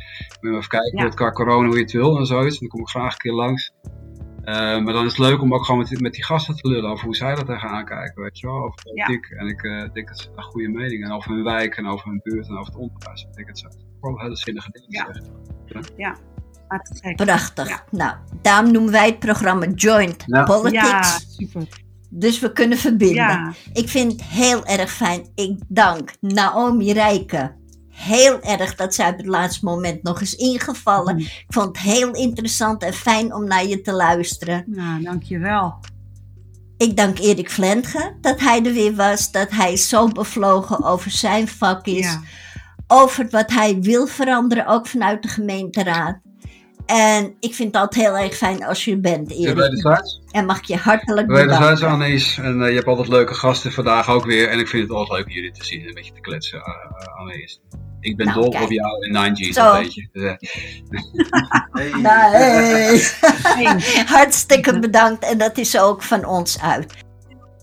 Even 0.41 0.69
kijken, 0.69 0.99
ja. 0.99 1.09
qua 1.09 1.31
corona, 1.33 1.67
hoe 1.67 1.77
je 1.77 1.83
het 1.83 1.93
wil 1.93 2.19
en 2.19 2.27
zoiets. 2.27 2.59
Dan 2.59 2.69
kom 2.69 2.81
ik 2.81 2.89
graag 2.89 3.13
een 3.13 3.19
keer 3.19 3.33
langs. 3.33 3.73
Uh, 4.51 4.57
maar 4.57 4.93
dan 4.93 5.05
is 5.05 5.17
het 5.17 5.19
leuk 5.19 5.43
om 5.43 5.55
ook 5.55 5.65
gewoon 5.65 5.81
met, 5.81 6.01
met 6.01 6.13
die 6.13 6.25
gasten 6.25 6.57
te 6.57 6.69
lullen 6.69 6.91
over 6.91 7.05
hoe 7.05 7.17
zij 7.17 7.35
dat 7.35 7.47
tegenaan 7.47 7.85
kijken, 7.85 8.23
weet 8.23 8.39
je 8.39 8.47
wel, 8.47 8.57
over 8.57 8.83
politiek. 8.83 9.29
Ja. 9.29 9.37
En 9.37 9.47
ik 9.47 9.63
uh, 9.63 9.93
denk 9.93 10.09
dat 10.09 10.19
ze 10.19 10.29
een 10.37 10.43
goede 10.43 10.69
mening 10.69 11.05
en 11.05 11.13
over 11.13 11.31
hun 11.31 11.45
wijk 11.45 11.77
en 11.77 11.87
over 11.87 12.09
hun 12.09 12.21
buurt 12.23 12.49
en 12.49 12.59
over 12.59 12.73
het 12.73 12.83
onderwijs. 12.83 13.23
Ik 13.23 13.35
denk 13.35 13.47
dat 13.47 13.59
ze 13.59 13.71
gewoon 14.01 14.21
hele 14.21 14.37
zinnige 14.37 14.71
dingen 14.71 14.89
ja. 14.89 15.05
zeggen. 15.13 15.33
Ja. 15.67 15.81
ja. 15.97 17.15
Prachtig. 17.15 17.69
Ja. 17.69 17.85
Nou, 17.91 18.17
daarom 18.43 18.73
noemen 18.73 18.93
wij 18.93 19.07
het 19.07 19.19
programma 19.19 19.67
Joint 19.67 20.25
ja. 20.27 20.45
Politics. 20.45 20.83
Ja, 20.83 21.03
super. 21.29 21.69
Dus 22.11 22.39
we 22.41 22.53
kunnen 22.53 22.79
verbinden. 22.79 23.55
Ik 23.73 23.89
vind 23.89 24.13
het 24.13 24.23
heel 24.23 24.65
erg 24.65 24.91
fijn. 24.91 25.27
Ik 25.35 25.59
dank 25.69 26.13
Naomi 26.21 26.93
Rijken 26.93 27.60
heel 28.01 28.41
erg 28.41 28.75
dat 28.75 28.95
zij 28.95 29.11
op 29.11 29.17
het 29.17 29.27
laatste 29.27 29.65
moment 29.65 30.03
nog 30.03 30.21
eens 30.21 30.35
ingevallen. 30.35 31.15
Mm. 31.15 31.21
Ik 31.21 31.45
vond 31.49 31.67
het 31.67 31.79
heel 31.79 32.15
interessant 32.15 32.83
en 32.83 32.93
fijn 32.93 33.35
om 33.35 33.45
naar 33.45 33.67
je 33.67 33.81
te 33.81 33.93
luisteren. 33.93 34.65
Nou, 34.67 35.03
dankjewel. 35.03 35.79
Ik 36.77 36.97
dank 36.97 37.19
Erik 37.19 37.51
Vlentge 37.51 38.17
dat 38.21 38.41
hij 38.41 38.65
er 38.65 38.73
weer 38.73 38.95
was. 38.95 39.31
Dat 39.31 39.51
hij 39.51 39.77
zo 39.77 40.09
bevlogen 40.09 40.85
over 40.85 41.11
zijn 41.11 41.49
vak 41.49 41.87
is. 41.87 42.19
Over 42.87 43.29
wat 43.31 43.51
hij 43.51 43.81
wil 43.81 44.07
veranderen, 44.07 44.67
ook 44.67 44.87
vanuit 44.87 45.23
de 45.23 45.29
gemeenteraad. 45.29 46.21
En 46.91 47.37
ik 47.41 47.55
vind 47.55 47.75
het 47.75 47.83
altijd 47.83 48.07
heel 48.07 48.19
erg 48.19 48.37
fijn 48.37 48.65
als 48.65 48.85
je 48.85 48.97
bent, 48.97 49.31
Erik. 49.31 50.19
En 50.31 50.47
mag 50.47 50.67
je 50.67 50.77
hartelijk 50.77 51.27
bedanken. 51.27 51.51
Wederzijds, 51.51 51.83
Annelies. 51.83 52.39
En 52.39 52.61
uh, 52.61 52.69
je 52.69 52.75
hebt 52.75 52.87
altijd 52.87 53.09
leuke 53.09 53.35
gasten 53.35 53.73
vandaag 53.73 54.09
ook 54.09 54.25
weer. 54.25 54.49
En 54.49 54.59
ik 54.59 54.69
vind 54.69 54.83
het 54.83 54.93
altijd 54.93 55.19
leuk 55.19 55.27
om 55.27 55.33
jullie 55.33 55.53
te 55.53 55.65
zien 55.65 55.81
en 55.81 55.89
een 55.89 55.95
beetje 55.95 56.13
te 56.13 56.21
kletsen, 56.21 56.59
uh, 56.59 57.19
Annelies. 57.19 57.61
Ik 58.01 58.17
ben 58.17 58.27
nou, 58.27 58.41
dol 58.41 58.51
kijk. 58.51 58.63
op 58.65 58.71
jou 58.71 59.07
in 59.07 59.35
9G's, 59.35 59.55
Zo. 59.55 59.75
een 59.75 59.83
beetje. 59.83 60.09
hey. 61.73 61.91
Nee. 63.57 64.05
Hartstikke 64.17 64.79
bedankt 64.79 65.25
en 65.25 65.39
dat 65.39 65.59
is 65.59 65.79
ook 65.79 66.03
van 66.03 66.25
ons 66.25 66.61
uit. 66.61 66.95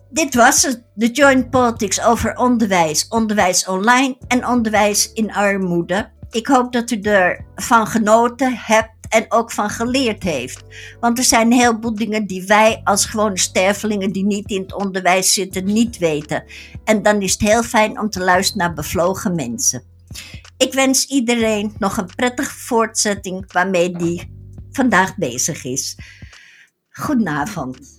Dit 0.09 0.35
was 0.35 0.63
het, 0.63 0.83
de 0.93 1.11
Joint 1.11 1.49
Politics 1.49 2.03
over 2.03 2.35
onderwijs, 2.35 3.07
onderwijs 3.07 3.65
online 3.65 4.17
en 4.27 4.47
onderwijs 4.47 5.13
in 5.13 5.33
armoede. 5.33 6.09
Ik 6.29 6.47
hoop 6.47 6.71
dat 6.71 6.91
u 6.91 7.01
ervan 7.01 7.87
genoten 7.87 8.53
hebt 8.55 8.96
en 9.09 9.25
ook 9.29 9.51
van 9.51 9.69
geleerd 9.69 10.23
heeft. 10.23 10.63
Want 10.99 11.17
er 11.17 11.23
zijn 11.23 11.51
een 11.51 11.59
heleboel 11.59 11.95
dingen 11.95 12.25
die 12.25 12.45
wij 12.45 12.81
als 12.83 13.05
gewone 13.05 13.37
stervelingen 13.37 14.11
die 14.11 14.25
niet 14.25 14.49
in 14.49 14.61
het 14.61 14.73
onderwijs 14.73 15.33
zitten 15.33 15.65
niet 15.65 15.97
weten. 15.97 16.43
En 16.83 17.01
dan 17.01 17.21
is 17.21 17.31
het 17.31 17.41
heel 17.41 17.63
fijn 17.63 17.99
om 17.99 18.09
te 18.09 18.23
luisteren 18.23 18.65
naar 18.65 18.73
bevlogen 18.73 19.35
mensen. 19.35 19.83
Ik 20.57 20.73
wens 20.73 21.05
iedereen 21.05 21.75
nog 21.77 21.97
een 21.97 22.15
prettige 22.15 22.53
voortzetting 22.53 23.53
waarmee 23.53 23.91
die 23.91 24.31
vandaag 24.71 25.15
bezig 25.15 25.63
is. 25.63 25.97
Goedenavond. 26.89 27.96